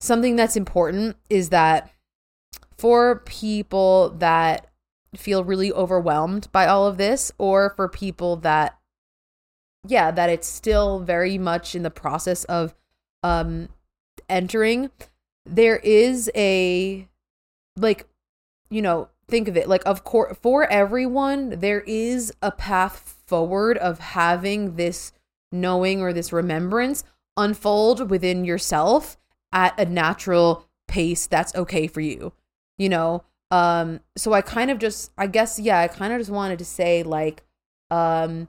something 0.00 0.36
that's 0.36 0.56
important 0.56 1.16
is 1.30 1.50
that 1.50 1.90
for 2.76 3.20
people 3.20 4.10
that 4.18 4.66
feel 5.14 5.44
really 5.44 5.72
overwhelmed 5.72 6.50
by 6.52 6.66
all 6.66 6.86
of 6.86 6.98
this, 6.98 7.32
or 7.38 7.72
for 7.76 7.88
people 7.88 8.36
that, 8.36 8.78
yeah, 9.86 10.10
that 10.10 10.28
it's 10.28 10.48
still 10.48 11.00
very 11.00 11.38
much 11.38 11.74
in 11.74 11.82
the 11.82 11.90
process 11.90 12.44
of 12.44 12.74
um 13.22 13.68
entering 14.28 14.90
there 15.46 15.76
is 15.76 16.30
a 16.34 17.06
like 17.76 18.06
you 18.70 18.82
know 18.82 19.08
think 19.28 19.48
of 19.48 19.56
it 19.56 19.68
like 19.68 19.82
of 19.86 20.04
course 20.04 20.36
for 20.42 20.70
everyone 20.70 21.50
there 21.60 21.80
is 21.80 22.32
a 22.42 22.50
path 22.50 23.22
forward 23.26 23.78
of 23.78 23.98
having 23.98 24.76
this 24.76 25.12
knowing 25.52 26.00
or 26.00 26.12
this 26.12 26.32
remembrance 26.32 27.04
unfold 27.36 28.10
within 28.10 28.44
yourself 28.44 29.16
at 29.52 29.78
a 29.78 29.84
natural 29.84 30.66
pace 30.88 31.26
that's 31.26 31.54
okay 31.54 31.86
for 31.86 32.00
you 32.00 32.32
you 32.78 32.88
know? 32.88 33.24
Um 33.52 34.00
so 34.16 34.32
i 34.32 34.40
kind 34.40 34.72
of 34.72 34.78
just 34.80 35.12
i 35.16 35.28
guess 35.28 35.60
yeah 35.60 35.78
i 35.78 35.86
kind 35.86 36.12
of 36.12 36.18
just 36.18 36.32
wanted 36.32 36.58
to 36.58 36.64
say 36.64 37.04
like 37.04 37.44
um 37.92 38.48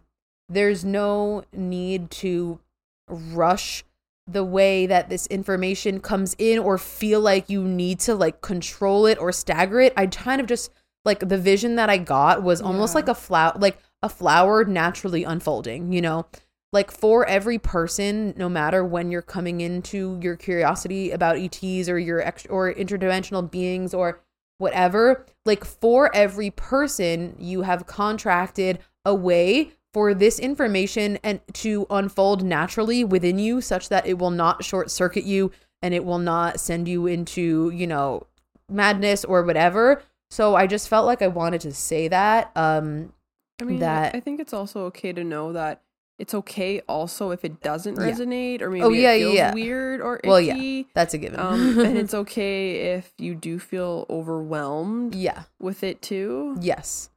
there's 0.50 0.84
no 0.84 1.44
need 1.54 2.10
to 2.10 2.60
rush 3.08 3.84
the 4.28 4.44
way 4.44 4.86
that 4.86 5.10
this 5.10 5.26
information 5.28 6.00
comes 6.00 6.36
in 6.38 6.60
or 6.60 6.78
feel 6.78 7.22
like 7.22 7.50
you 7.50 7.64
need 7.64 8.00
to 8.02 8.14
like 8.14 8.42
control 8.42 9.06
it 9.06 9.18
or 9.20 9.32
stagger 9.32 9.80
it. 9.80 9.94
I 9.96 10.08
kind 10.08 10.42
of 10.42 10.48
just 10.48 10.72
like 11.06 11.28
the 11.28 11.38
vision 11.38 11.76
that 11.78 11.90
I 11.90 11.98
got 11.98 12.44
was 12.44 12.62
almost 12.62 12.92
yeah. 12.92 12.98
like 12.98 13.08
a 13.08 13.16
flower 13.16 13.54
like 13.58 13.78
a 14.04 14.10
flower 14.10 14.66
naturally 14.66 15.24
unfolding, 15.24 15.92
you 15.92 16.02
know? 16.02 16.26
Like 16.74 16.92
for 16.92 17.26
every 17.26 17.58
person, 17.58 18.34
no 18.36 18.50
matter 18.50 18.84
when 18.84 19.10
you're 19.10 19.22
coming 19.22 19.62
into 19.62 20.20
your 20.22 20.36
curiosity 20.36 21.12
about 21.12 21.38
ETs 21.38 21.88
or 21.88 21.98
your 21.98 22.22
ex- 22.22 22.46
or 22.48 22.74
interdimensional 22.74 23.50
beings 23.50 23.94
or 23.94 24.20
whatever, 24.58 25.26
like 25.46 25.64
for 25.64 26.14
every 26.14 26.52
person, 26.52 27.36
you 27.40 27.62
have 27.62 27.88
contracted 27.88 28.80
a 29.06 29.16
way 29.16 29.72
for 29.98 30.14
this 30.14 30.38
information 30.38 31.18
and 31.24 31.40
to 31.54 31.88
unfold 31.90 32.44
naturally 32.44 33.04
within 33.04 33.40
you 33.40 33.60
such 33.62 33.90
that 33.90 34.06
it 34.06 34.20
will 34.20 34.30
not 34.30 34.64
short 34.64 34.92
circuit 34.92 35.24
you 35.24 35.50
and 35.82 35.92
it 35.92 36.06
will 36.06 36.20
not 36.20 36.60
send 36.60 36.88
you 36.88 37.08
into, 37.08 37.72
you 37.74 37.88
know, 37.88 38.28
madness 38.70 39.26
or 39.26 39.42
whatever. 39.42 40.04
So 40.30 40.54
I 40.54 40.68
just 40.68 40.88
felt 40.88 41.08
like 41.08 41.24
I 41.24 41.28
wanted 41.28 41.62
to 41.62 41.74
say 41.74 42.08
that 42.10 42.52
um 42.56 43.12
I 43.60 43.64
mean, 43.64 43.80
that 43.80 44.14
I 44.14 44.20
think 44.20 44.40
it's 44.40 44.54
also 44.54 44.82
okay 44.86 45.14
to 45.14 45.24
know 45.24 45.54
that 45.54 45.82
it's 46.20 46.36
okay 46.36 46.80
also 46.82 47.32
if 47.32 47.44
it 47.44 47.60
doesn't 47.62 47.96
Yeah. 47.96 48.12
resonate 48.12 48.62
or 48.62 48.70
maybe 48.70 48.84
Oh, 48.84 48.90
yeah, 48.90 49.14
it 49.14 49.20
feels 49.22 49.34
yeah. 49.34 49.54
weird 49.56 50.02
or 50.02 50.18
icky. 50.18 50.28
Well, 50.30 50.40
yeah. 50.40 50.84
That's 50.94 51.16
a 51.16 51.18
given. 51.18 51.40
um, 51.40 51.80
and 51.80 51.98
it's 51.98 52.14
okay 52.24 52.94
if 52.94 53.14
you 53.18 53.34
do 53.34 53.58
feel 53.58 54.06
overwhelmed 54.12 55.16
yeah. 55.16 55.46
with 55.60 55.84
it 55.84 56.04
too. 56.04 56.56
Yes. 56.62 57.10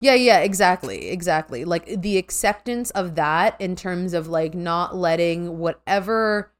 Yeah, 0.00 0.14
yeah, 0.14 0.38
exactly. 0.38 1.08
Exactly. 1.10 1.64
Like 1.64 2.00
the 2.00 2.16
acceptance 2.16 2.90
of 2.92 3.14
that 3.16 3.60
in 3.60 3.76
terms 3.76 4.14
of 4.14 4.28
like 4.28 4.54
not 4.54 4.96
letting 4.96 5.58
whatever 5.58 6.50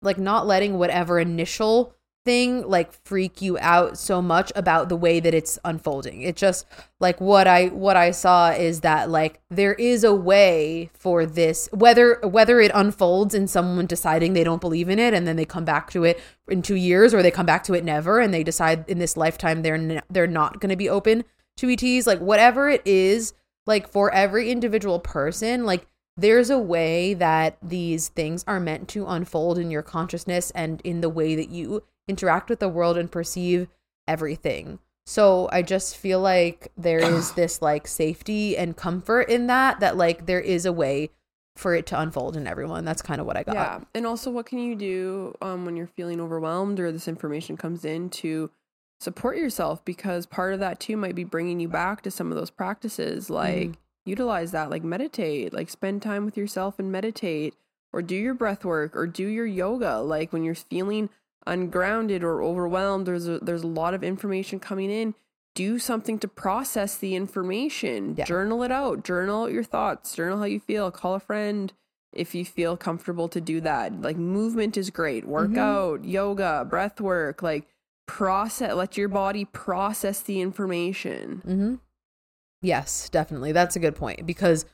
like 0.00 0.18
not 0.18 0.46
letting 0.46 0.78
whatever 0.78 1.20
initial 1.20 1.94
thing 2.24 2.66
like 2.68 2.92
freak 3.04 3.42
you 3.42 3.58
out 3.58 3.98
so 3.98 4.22
much 4.22 4.52
about 4.54 4.88
the 4.88 4.96
way 4.96 5.20
that 5.20 5.34
it's 5.34 5.58
unfolding. 5.64 6.22
It 6.22 6.34
just 6.36 6.66
like 7.00 7.20
what 7.20 7.46
I 7.46 7.66
what 7.68 7.96
I 7.96 8.10
saw 8.12 8.50
is 8.50 8.80
that 8.80 9.10
like 9.10 9.40
there 9.50 9.74
is 9.74 10.02
a 10.04 10.14
way 10.14 10.90
for 10.94 11.24
this 11.26 11.68
whether 11.72 12.20
whether 12.24 12.60
it 12.60 12.70
unfolds 12.74 13.34
in 13.34 13.46
someone 13.48 13.86
deciding 13.86 14.32
they 14.32 14.44
don't 14.44 14.60
believe 14.60 14.88
in 14.88 14.98
it 14.98 15.14
and 15.14 15.26
then 15.26 15.36
they 15.36 15.44
come 15.44 15.64
back 15.64 15.90
to 15.92 16.04
it 16.04 16.20
in 16.48 16.62
2 16.62 16.74
years 16.76 17.12
or 17.14 17.22
they 17.22 17.30
come 17.30 17.46
back 17.46 17.64
to 17.64 17.74
it 17.74 17.84
never 17.84 18.20
and 18.20 18.32
they 18.34 18.44
decide 18.44 18.88
in 18.88 18.98
this 18.98 19.16
lifetime 19.16 19.62
they're 19.62 19.74
n- 19.74 20.02
they're 20.10 20.26
not 20.28 20.60
going 20.60 20.70
to 20.70 20.76
be 20.76 20.88
open 20.88 21.24
to 21.56 21.70
ETs 21.70 22.06
like 22.06 22.20
whatever 22.20 22.68
it 22.68 22.82
is 22.84 23.34
like 23.66 23.88
for 23.88 24.12
every 24.12 24.50
individual 24.50 24.98
person 24.98 25.64
like 25.64 25.86
there's 26.16 26.50
a 26.50 26.58
way 26.58 27.14
that 27.14 27.56
these 27.62 28.08
things 28.08 28.44
are 28.46 28.60
meant 28.60 28.88
to 28.88 29.06
unfold 29.06 29.58
in 29.58 29.70
your 29.70 29.82
consciousness 29.82 30.50
and 30.52 30.80
in 30.82 31.00
the 31.00 31.08
way 31.08 31.34
that 31.34 31.50
you 31.50 31.82
interact 32.06 32.50
with 32.50 32.60
the 32.60 32.68
world 32.68 32.98
and 32.98 33.10
perceive 33.10 33.68
everything. 34.06 34.78
So 35.06 35.48
I 35.50 35.62
just 35.62 35.96
feel 35.96 36.20
like 36.20 36.70
there 36.76 36.98
is 36.98 37.32
this 37.34 37.62
like 37.62 37.86
safety 37.86 38.56
and 38.56 38.76
comfort 38.76 39.22
in 39.22 39.46
that 39.46 39.80
that 39.80 39.96
like 39.96 40.26
there 40.26 40.40
is 40.40 40.66
a 40.66 40.72
way 40.72 41.10
for 41.56 41.74
it 41.74 41.86
to 41.86 42.00
unfold 42.00 42.36
in 42.36 42.46
everyone. 42.46 42.84
That's 42.84 43.02
kind 43.02 43.20
of 43.20 43.26
what 43.26 43.36
I 43.36 43.42
got. 43.42 43.54
Yeah. 43.54 43.80
And 43.94 44.06
also 44.06 44.30
what 44.30 44.46
can 44.46 44.58
you 44.58 44.74
do 44.74 45.34
um, 45.42 45.64
when 45.64 45.76
you're 45.76 45.86
feeling 45.86 46.20
overwhelmed 46.20 46.80
or 46.80 46.90
this 46.92 47.08
information 47.08 47.56
comes 47.56 47.84
in 47.84 48.10
to 48.10 48.50
support 49.02 49.36
yourself 49.36 49.84
because 49.84 50.24
part 50.26 50.54
of 50.54 50.60
that 50.60 50.78
too 50.80 50.96
might 50.96 51.14
be 51.14 51.24
bringing 51.24 51.60
you 51.60 51.68
back 51.68 52.00
to 52.02 52.10
some 52.10 52.30
of 52.30 52.36
those 52.36 52.50
practices 52.50 53.28
like 53.28 53.68
Mhm. 53.70 53.76
utilize 54.06 54.50
that 54.52 54.70
like 54.70 54.84
meditate 54.84 55.52
like 55.52 55.68
spend 55.68 56.00
time 56.02 56.24
with 56.24 56.36
yourself 56.36 56.78
and 56.78 56.90
meditate 56.92 57.54
or 57.92 58.00
do 58.02 58.14
your 58.16 58.34
breath 58.34 58.64
work 58.64 58.96
or 58.96 59.06
do 59.06 59.26
your 59.26 59.44
yoga. 59.46 60.00
Like 60.00 60.32
when 60.32 60.44
you're 60.44 60.54
feeling 60.54 61.10
ungrounded 61.46 62.22
or 62.24 62.42
overwhelmed 62.42 63.06
there's 63.06 63.28
a, 63.28 63.38
there's 63.40 63.62
a 63.64 63.66
lot 63.66 63.94
of 63.94 64.02
information 64.04 64.58
coming 64.60 64.90
in. 64.90 65.14
Do 65.54 65.78
something 65.78 66.18
to 66.20 66.28
process 66.28 66.96
the 66.96 67.14
information. 67.14 68.14
Yeah. 68.16 68.24
journal 68.24 68.62
it 68.62 68.72
out. 68.72 69.04
Journal 69.04 69.44
out 69.44 69.52
your 69.52 69.64
thoughts. 69.64 70.14
Journal 70.16 70.38
how 70.38 70.44
you 70.44 70.60
feel. 70.60 70.90
Call 70.90 71.14
a 71.14 71.20
friend 71.20 71.72
if 72.12 72.34
you 72.34 72.44
feel 72.44 72.76
comfortable 72.76 73.28
to 73.28 73.40
do 73.40 73.60
that. 73.60 74.00
Like 74.00 74.16
movement 74.16 74.76
is 74.78 74.88
great. 74.90 75.26
Workout 75.26 76.04
yoga 76.06 76.66
breath 76.68 77.00
work 77.00 77.42
like 77.42 77.66
process 78.06 78.74
let 78.74 78.96
your 78.96 79.08
body 79.08 79.44
process 79.44 80.20
the 80.20 80.40
information 80.40 81.42
Mm-hmm. 81.46 81.74
Yes, 82.62 83.08
definitely. 83.08 83.50
That's 83.52 83.76
a 83.76 83.80
good 83.80 83.96
point 83.96 84.24
because 84.24 84.64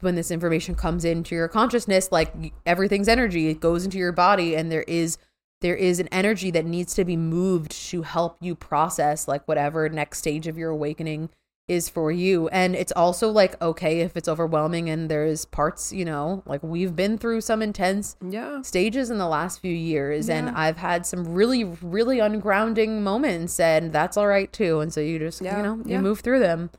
when 0.00 0.14
this 0.14 0.30
information 0.30 0.74
comes 0.74 1.04
into 1.04 1.34
your 1.34 1.48
consciousness, 1.48 2.10
like 2.12 2.32
everything's 2.64 3.08
energy, 3.08 3.48
it 3.48 3.60
goes 3.60 3.84
into 3.84 3.98
your 3.98 4.12
body, 4.12 4.54
and 4.54 4.70
there 4.70 4.84
is 4.84 5.18
there 5.60 5.74
is 5.74 5.98
an 5.98 6.08
energy 6.08 6.50
that 6.50 6.64
needs 6.64 6.94
to 6.94 7.04
be 7.04 7.16
moved 7.16 7.70
to 7.70 8.02
help 8.02 8.36
you 8.40 8.54
process 8.54 9.26
like 9.26 9.46
whatever 9.48 9.88
next 9.88 10.18
stage 10.18 10.46
of 10.46 10.58
your 10.58 10.70
awakening 10.70 11.30
is 11.66 11.88
for 11.88 12.12
you. 12.12 12.48
And 12.48 12.74
it's 12.74 12.92
also 12.92 13.30
like 13.30 13.60
okay 13.62 14.00
if 14.00 14.16
it's 14.16 14.28
overwhelming 14.28 14.90
and 14.90 15.10
there's 15.10 15.46
parts, 15.46 15.92
you 15.92 16.04
know, 16.04 16.42
like 16.46 16.62
we've 16.62 16.94
been 16.94 17.16
through 17.16 17.40
some 17.40 17.62
intense 17.62 18.16
yeah. 18.26 18.60
stages 18.62 19.10
in 19.10 19.18
the 19.18 19.26
last 19.26 19.60
few 19.60 19.74
years 19.74 20.28
and 20.28 20.50
I've 20.50 20.76
had 20.76 21.06
some 21.06 21.34
really 21.34 21.64
really 21.64 22.18
ungrounding 22.18 23.00
moments 23.00 23.58
and 23.58 23.92
that's 23.92 24.16
all 24.16 24.26
right 24.26 24.52
too. 24.52 24.80
And 24.80 24.92
so 24.92 25.00
you 25.00 25.18
just 25.18 25.40
Yeah, 25.40 25.56
you 25.56 25.62
know 25.62 25.76
you 25.76 25.92
yeah. 25.92 26.00
move 26.00 26.20
through 26.20 26.40
them 26.40 26.70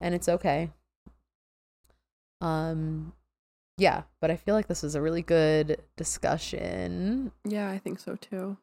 and 0.00 0.14
it's 0.14 0.28
okay. 0.28 0.70
Um 2.40 3.12
yeah 3.78 4.02
but 4.20 4.30
I 4.30 4.36
feel 4.36 4.54
like 4.54 4.68
this 4.68 4.84
is 4.84 4.94
a 4.94 5.02
really 5.02 5.22
good 5.22 5.82
discussion. 5.96 7.32
Yeah 7.44 7.68
i 7.68 7.78
think 7.78 7.98
so 7.98 8.14
too. 8.14 8.58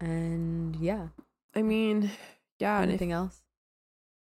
And 0.00 0.74
yeah. 0.76 1.08
I 1.54 1.60
mean 1.60 2.10
yeah 2.58 2.76
and 2.76 2.84
if, 2.84 2.94
anything 2.94 3.12
else 3.12 3.42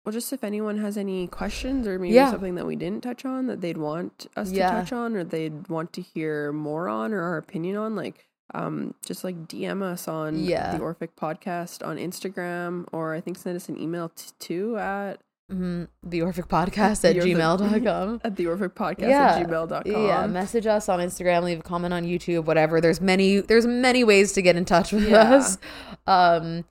well 0.09 0.13
just 0.15 0.33
if 0.33 0.43
anyone 0.43 0.79
has 0.79 0.97
any 0.97 1.27
questions 1.27 1.87
or 1.87 1.99
maybe 1.99 2.15
Yeah. 2.15 2.31
something 2.31 2.55
that 2.55 2.65
we 2.65 2.77
didn't 2.77 3.03
touch 3.03 3.27
on 3.27 3.47
that 3.49 3.61
they'd 3.61 3.77
want 3.77 4.27
us 4.37 4.51
Yeah. 4.51 4.71
to 4.71 4.77
touch 4.79 4.93
on 4.95 5.15
or 5.15 5.23
they'd 5.23 5.69
want 5.69 5.93
to 5.93 6.01
hear 6.01 6.51
more 6.51 6.89
on 6.89 7.13
or 7.13 7.21
our 7.21 7.37
opinion 7.37 7.77
on 7.77 7.95
like 7.95 8.27
um 8.55 8.95
just 9.05 9.23
like 9.23 9.47
dm 9.47 9.83
us 9.83 10.09
on 10.09 10.39
Yeah. 10.39 10.75
the 10.75 10.83
orphic 10.83 11.15
podcast 11.15 11.87
on 11.87 11.99
instagram 11.99 12.87
or 12.91 13.13
i 13.15 13.21
think 13.21 13.37
send 13.37 13.55
us 13.55 13.69
an 13.69 13.79
email 13.79 14.09
t- 14.09 14.31
too 14.39 14.79
at 14.79 15.21
mm-hmm. 15.53 15.85
the 16.03 16.21
Orphic 16.23 16.47
podcast 16.49 17.05
at 17.05 17.17
gmail.com 17.17 18.21
at 18.25 18.37
the 18.37 18.47
orphic 18.47 18.71
podcast 18.71 19.11
Yeah. 19.11 19.35
at 19.37 19.47
gmail.com 19.47 19.93
Yeah, 19.93 20.27
message 20.27 20.67
us 20.67 20.89
on 20.89 21.01
Instagram, 21.01 21.43
leave 21.43 21.61
a 21.61 21.63
comment 21.63 21.93
on 21.93 22.05
YouTube, 22.05 22.45
whatever. 22.47 22.81
There's 22.81 23.01
many 23.03 23.41
there's 23.41 23.67
many 23.67 24.05
ways 24.05 24.33
to 24.33 24.41
get 24.41 24.57
in 24.57 24.65
touch 24.65 24.93
with 24.93 25.07
Yeah. 25.07 25.35
us. 25.35 25.59
Um 26.07 26.65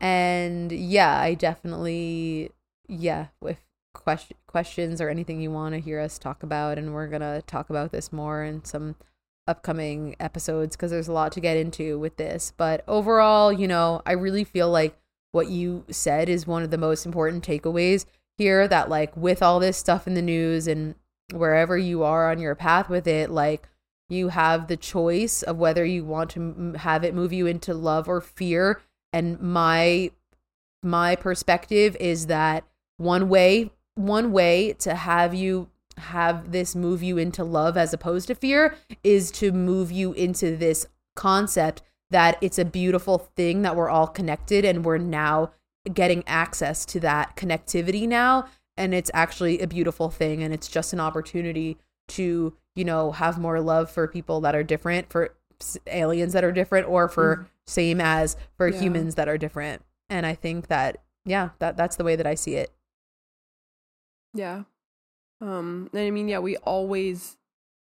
and 0.00 0.72
yeah, 0.72 1.16
I 1.20 1.34
definitely 1.34 2.50
yeah, 2.88 3.28
with 3.40 3.58
question, 3.94 4.36
questions 4.46 5.00
or 5.00 5.08
anything 5.08 5.40
you 5.40 5.50
want 5.50 5.74
to 5.74 5.80
hear 5.80 6.00
us 6.00 6.18
talk 6.18 6.42
about 6.42 6.78
and 6.78 6.94
we're 6.94 7.08
going 7.08 7.20
to 7.20 7.42
talk 7.46 7.70
about 7.70 7.92
this 7.92 8.12
more 8.12 8.42
in 8.42 8.64
some 8.64 8.96
upcoming 9.46 10.14
episodes 10.20 10.76
cuz 10.76 10.90
there's 10.90 11.08
a 11.08 11.12
lot 11.12 11.32
to 11.32 11.40
get 11.40 11.56
into 11.56 11.98
with 11.98 12.16
this. 12.16 12.52
But 12.56 12.84
overall, 12.86 13.52
you 13.52 13.68
know, 13.68 14.02
I 14.06 14.12
really 14.12 14.44
feel 14.44 14.70
like 14.70 14.96
what 15.32 15.48
you 15.48 15.84
said 15.90 16.28
is 16.28 16.46
one 16.46 16.62
of 16.62 16.70
the 16.70 16.78
most 16.78 17.04
important 17.04 17.44
takeaways 17.44 18.04
here 18.38 18.68
that 18.68 18.88
like 18.88 19.16
with 19.16 19.42
all 19.42 19.58
this 19.58 19.76
stuff 19.76 20.06
in 20.06 20.14
the 20.14 20.22
news 20.22 20.66
and 20.66 20.94
wherever 21.32 21.76
you 21.76 22.02
are 22.02 22.30
on 22.30 22.38
your 22.38 22.54
path 22.54 22.88
with 22.88 23.06
it 23.06 23.30
like 23.30 23.68
you 24.08 24.28
have 24.28 24.66
the 24.66 24.76
choice 24.76 25.42
of 25.42 25.56
whether 25.56 25.84
you 25.84 26.04
want 26.04 26.30
to 26.30 26.40
m- 26.40 26.74
have 26.74 27.02
it 27.02 27.14
move 27.14 27.32
you 27.32 27.46
into 27.46 27.72
love 27.72 28.08
or 28.08 28.20
fear 28.20 28.80
and 29.12 29.40
my 29.40 30.10
my 30.82 31.16
perspective 31.16 31.96
is 31.98 32.26
that 32.26 32.64
one 33.02 33.28
way 33.28 33.70
one 33.94 34.32
way 34.32 34.72
to 34.74 34.94
have 34.94 35.34
you 35.34 35.68
have 35.98 36.52
this 36.52 36.74
move 36.74 37.02
you 37.02 37.18
into 37.18 37.44
love 37.44 37.76
as 37.76 37.92
opposed 37.92 38.26
to 38.28 38.34
fear 38.34 38.74
is 39.04 39.30
to 39.30 39.52
move 39.52 39.92
you 39.92 40.12
into 40.14 40.56
this 40.56 40.86
concept 41.14 41.82
that 42.10 42.38
it's 42.40 42.58
a 42.58 42.64
beautiful 42.64 43.18
thing 43.36 43.62
that 43.62 43.76
we're 43.76 43.90
all 43.90 44.06
connected 44.06 44.64
and 44.64 44.84
we're 44.84 44.96
now 44.98 45.50
getting 45.92 46.22
access 46.26 46.86
to 46.86 46.98
that 47.00 47.36
connectivity 47.36 48.08
now 48.08 48.46
and 48.78 48.94
it's 48.94 49.10
actually 49.12 49.60
a 49.60 49.66
beautiful 49.66 50.08
thing 50.08 50.42
and 50.42 50.54
it's 50.54 50.68
just 50.68 50.94
an 50.94 51.00
opportunity 51.00 51.76
to 52.08 52.54
you 52.74 52.84
know 52.84 53.12
have 53.12 53.38
more 53.38 53.60
love 53.60 53.90
for 53.90 54.08
people 54.08 54.40
that 54.40 54.54
are 54.54 54.62
different 54.62 55.10
for 55.10 55.34
aliens 55.86 56.32
that 56.32 56.44
are 56.44 56.52
different 56.52 56.88
or 56.88 57.08
for 57.08 57.36
Mhm. 57.36 57.46
same 57.66 58.00
as 58.00 58.36
for 58.56 58.68
Yeah. 58.68 58.80
humans 58.80 59.14
that 59.16 59.28
are 59.28 59.38
different 59.38 59.82
and 60.08 60.24
i 60.24 60.34
think 60.34 60.68
that 60.68 60.98
yeah 61.26 61.50
that 61.58 61.76
that's 61.76 61.96
the 61.96 62.04
way 62.04 62.16
that 62.16 62.26
i 62.26 62.34
see 62.34 62.54
it 62.54 62.72
Yeah. 64.34 64.62
Um, 65.40 65.90
and 65.92 66.02
I 66.02 66.10
mean, 66.10 66.28
yeah, 66.28 66.38
we 66.38 66.56
always 66.58 67.36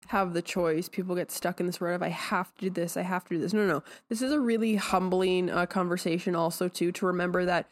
have 0.08 0.34
the 0.34 0.42
choice. 0.42 0.88
People 0.88 1.16
get 1.16 1.32
stuck 1.32 1.60
in 1.60 1.66
this 1.66 1.82
rut 1.82 1.96
of 1.96 2.04
I 2.04 2.10
have 2.10 2.54
to 2.56 2.62
do 2.66 2.70
this, 2.70 2.96
I 2.96 3.02
have 3.02 3.24
to 3.26 3.36
do 3.36 3.42
this. 3.42 3.54
No, 3.54 3.66
no, 3.66 3.74
no. 3.76 3.84
This 4.10 4.22
is 4.22 4.32
a 4.32 4.40
really 4.40 4.76
humbling 4.76 5.50
uh, 5.50 5.66
conversation, 5.66 6.36
also 6.36 6.68
too, 6.68 6.92
to 6.94 7.06
remember 7.06 7.46
that 7.46 7.68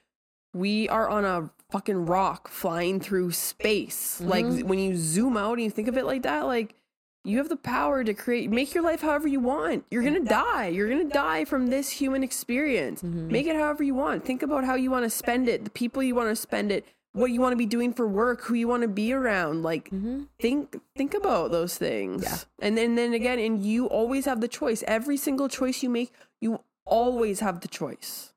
we 0.53 0.89
are 0.89 1.07
on 1.07 1.23
a 1.25 1.49
fucking 1.69 2.05
rock 2.05 2.47
flying 2.47 2.99
through 2.99 3.31
space. 3.31 4.19
Like 4.21 4.45
Mhm. 4.45 4.63
when 4.63 4.79
you 4.79 4.95
zoom 4.95 5.37
out 5.37 5.53
and 5.53 5.63
you 5.63 5.69
think 5.69 5.87
of 5.87 5.97
it 5.97 6.05
like 6.05 6.23
that, 6.23 6.45
like 6.45 6.75
you 7.23 7.37
have 7.39 7.49
the 7.49 7.55
power 7.55 8.03
to 8.03 8.13
create, 8.13 8.49
make 8.51 8.73
your 8.73 8.83
life 8.83 9.01
however 9.01 9.27
you 9.27 9.39
want. 9.39 9.83
You're 9.89 10.03
gonna 10.03 10.19
die. 10.23 10.67
You're 10.67 10.87
gonna 10.89 11.03
die 11.09 11.43
from 11.43 11.67
this 11.67 11.89
human 11.89 12.23
experience. 12.23 13.01
Mhm. 13.01 13.29
Make 13.31 13.47
it 13.47 13.55
however 13.55 13.83
you 13.83 13.95
want. 13.95 14.23
Think 14.25 14.43
about 14.43 14.63
how 14.63 14.75
you 14.75 14.91
want 14.91 15.03
to 15.05 15.09
spend 15.09 15.49
it, 15.49 15.63
the 15.63 15.71
people 15.71 16.03
you 16.03 16.15
want 16.15 16.29
to 16.29 16.35
spend 16.35 16.71
it, 16.71 16.85
what 17.15 17.31
you 17.31 17.39
want 17.39 17.53
to 17.53 17.57
be 17.57 17.65
doing 17.65 17.93
for 17.93 18.07
work, 18.07 18.43
who 18.43 18.53
you 18.53 18.67
want 18.67 18.81
to 18.81 18.87
be 18.87 19.13
around. 19.13 19.63
Like 19.63 19.85
mm-hmm. 19.85 20.23
think 20.39 20.79
think 20.95 21.13
about 21.13 21.51
those 21.51 21.77
things. 21.77 22.23
Yeah. 22.23 22.37
And 22.61 22.77
then 22.77 22.95
then 22.95 23.13
again, 23.13 23.39
and 23.39 23.65
you 23.65 23.87
always 23.87 24.25
have 24.25 24.41
the 24.41 24.47
choice. 24.47 24.83
Every 24.87 25.17
single 25.17 25.47
choice 25.47 25.81
you 25.81 25.89
make, 25.89 26.11
you 26.41 26.59
always 26.85 27.39
have 27.39 27.61
the 27.61 27.67
choice. 27.67 28.33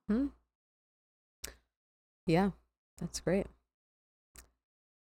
Yeah, 2.26 2.50
that's 3.00 3.20
great. 3.20 3.46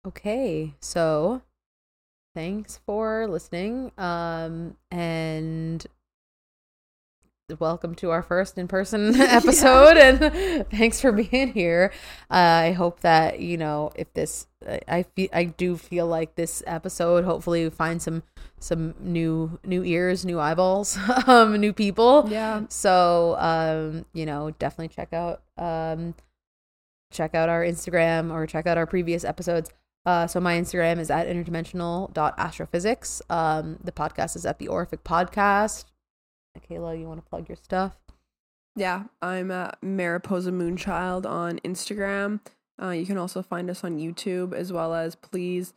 Okay, 0.06 0.74
so 0.80 1.44
thanks 2.34 2.80
for 2.86 3.28
listening. 3.28 3.92
Um, 3.98 4.78
and 4.90 5.86
welcome 7.60 7.94
to 7.96 8.10
our 8.12 8.22
first 8.22 8.58
in-person 8.58 9.16
episode 9.22 9.98
and 9.98 10.68
thanks 10.70 11.02
for 11.02 11.12
being 11.12 11.52
here 11.54 11.92
uh, 12.30 12.36
i 12.36 12.72
hope 12.72 13.02
that 13.02 13.40
you 13.40 13.58
know 13.58 13.92
if 13.96 14.12
this 14.14 14.48
i 14.88 15.04
feel 15.04 15.28
i 15.34 15.44
do 15.44 15.76
feel 15.76 16.08
like 16.08 16.36
this 16.36 16.64
episode 16.68 17.24
hopefully 17.26 17.70
find 17.70 18.02
some 18.02 18.24
some 18.60 18.94
new 19.00 19.60
new 19.66 19.84
ears 19.84 20.24
new 20.26 20.40
eyeballs 20.40 20.98
um 21.28 21.54
new 21.60 21.74
people 21.74 22.26
Yeah. 22.30 22.64
so 22.70 23.36
um 23.40 24.06
you 24.14 24.26
know 24.26 24.52
definitely 24.60 24.90
check 24.90 25.12
out 25.14 25.42
um 25.58 26.16
check 27.12 27.36
out 27.36 27.50
our 27.50 27.64
instagram 27.64 28.32
or 28.32 28.46
check 28.48 28.68
out 28.68 28.78
our 28.78 28.86
previous 28.88 29.24
episodes 29.24 29.70
uh, 30.04 30.26
so 30.26 30.40
my 30.40 30.56
Instagram 30.60 30.98
is 30.98 31.12
at 31.12 31.28
interdimensional.astrophysics. 31.28 33.22
Um, 33.30 33.78
the 33.84 33.92
podcast 33.92 34.36
is 34.36 34.48
at 34.48 34.58
the 34.58 34.68
Orphic 34.68 35.04
Podcast. 35.04 35.86
Mikayla, 36.58 37.00
you 37.00 37.08
want 37.08 37.24
to 37.24 37.30
plug 37.30 37.48
your 37.50 37.56
stuff? 37.56 37.94
Yeah, 38.76 39.04
I'm 39.22 39.52
Mariposa 39.82 40.52
Moonchild 40.52 41.26
on 41.26 41.60
Instagram. 41.60 42.40
Uh, 42.82 42.90
you 42.90 43.06
can 43.06 43.18
also 43.18 43.42
find 43.42 43.70
us 43.70 43.84
on 43.84 43.98
YouTube 44.00 44.54
as 44.54 44.72
well 44.72 44.94
as 44.94 45.16
please 45.16 45.74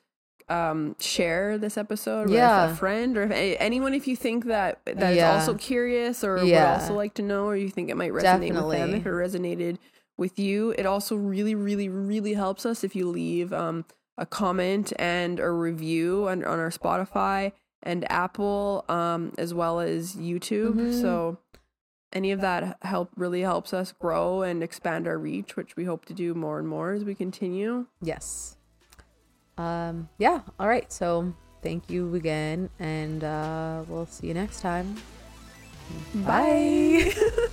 um, 0.49 0.95
share 1.01 1.59
this 1.59 1.77
episode 1.77 2.31
Yeah. 2.31 2.67
with 2.67 2.75
a 2.75 2.77
friend 2.77 3.17
or 3.17 3.23
if 3.25 3.57
anyone 3.59 3.95
if 3.95 4.07
you 4.07 4.15
think 4.15 4.45
that 4.45 4.79
that 4.85 5.13
is 5.13 5.17
Yeah. 5.17 5.33
also 5.35 5.55
curious 5.55 6.23
or 6.23 6.45
Yeah. 6.45 6.73
would 6.75 6.81
also 6.83 6.95
like 6.95 7.15
to 7.15 7.23
know 7.23 7.47
or 7.47 7.57
you 7.57 7.69
think 7.71 7.91
it 7.91 7.97
might 7.97 8.13
resonate 8.13 8.53
with 8.55 8.71
them 8.79 8.95
if 8.95 9.07
it 9.07 9.11
resonated 9.11 9.79
with 10.19 10.39
you. 10.39 10.71
It 10.79 10.87
also 10.87 11.17
really, 11.17 11.55
really, 11.55 11.89
really 11.89 12.35
helps 12.35 12.65
us 12.67 12.85
if 12.85 12.95
you 12.95 13.09
leave 13.09 13.53
um, 13.53 13.87
a 14.19 14.27
comment 14.27 14.93
and 14.99 15.41
a 15.41 15.51
review 15.51 16.29
on, 16.29 16.45
on 16.45 16.59
our 16.59 16.71
Spotify 16.71 17.53
and 17.85 18.11
Apple 18.11 18.85
um, 18.89 19.33
as 19.39 19.55
well 19.55 19.79
as 19.79 20.17
YouTube. 20.17 20.75
Mhm. 20.75 21.01
So 21.01 21.39
any 22.13 22.33
of 22.33 22.41
that 22.41 22.79
help 22.83 23.11
really 23.17 23.43
helps 23.43 23.73
us 23.73 23.93
grow 23.93 24.43
and 24.43 24.63
expand 24.63 25.07
our 25.07 25.19
reach, 25.19 25.57
which 25.57 25.77
we 25.77 25.85
hope 25.85 26.05
to 26.07 26.15
do 26.15 26.35
more 26.35 26.59
and 26.59 26.67
more 26.69 26.93
as 26.93 27.05
we 27.05 27.15
continue. 27.15 27.87
Yes. 28.01 28.57
Um, 29.59 30.09
yeah. 30.19 30.41
All 30.59 30.67
right. 30.69 30.93
So 30.93 31.33
thank 31.63 31.89
you 31.91 32.15
again, 32.15 32.71
and 32.79 33.23
uh, 33.23 33.85
we'll 33.89 34.07
see 34.07 34.27
you 34.29 34.35
next 34.35 34.61
time. 34.61 34.97
Bye. 36.15 37.13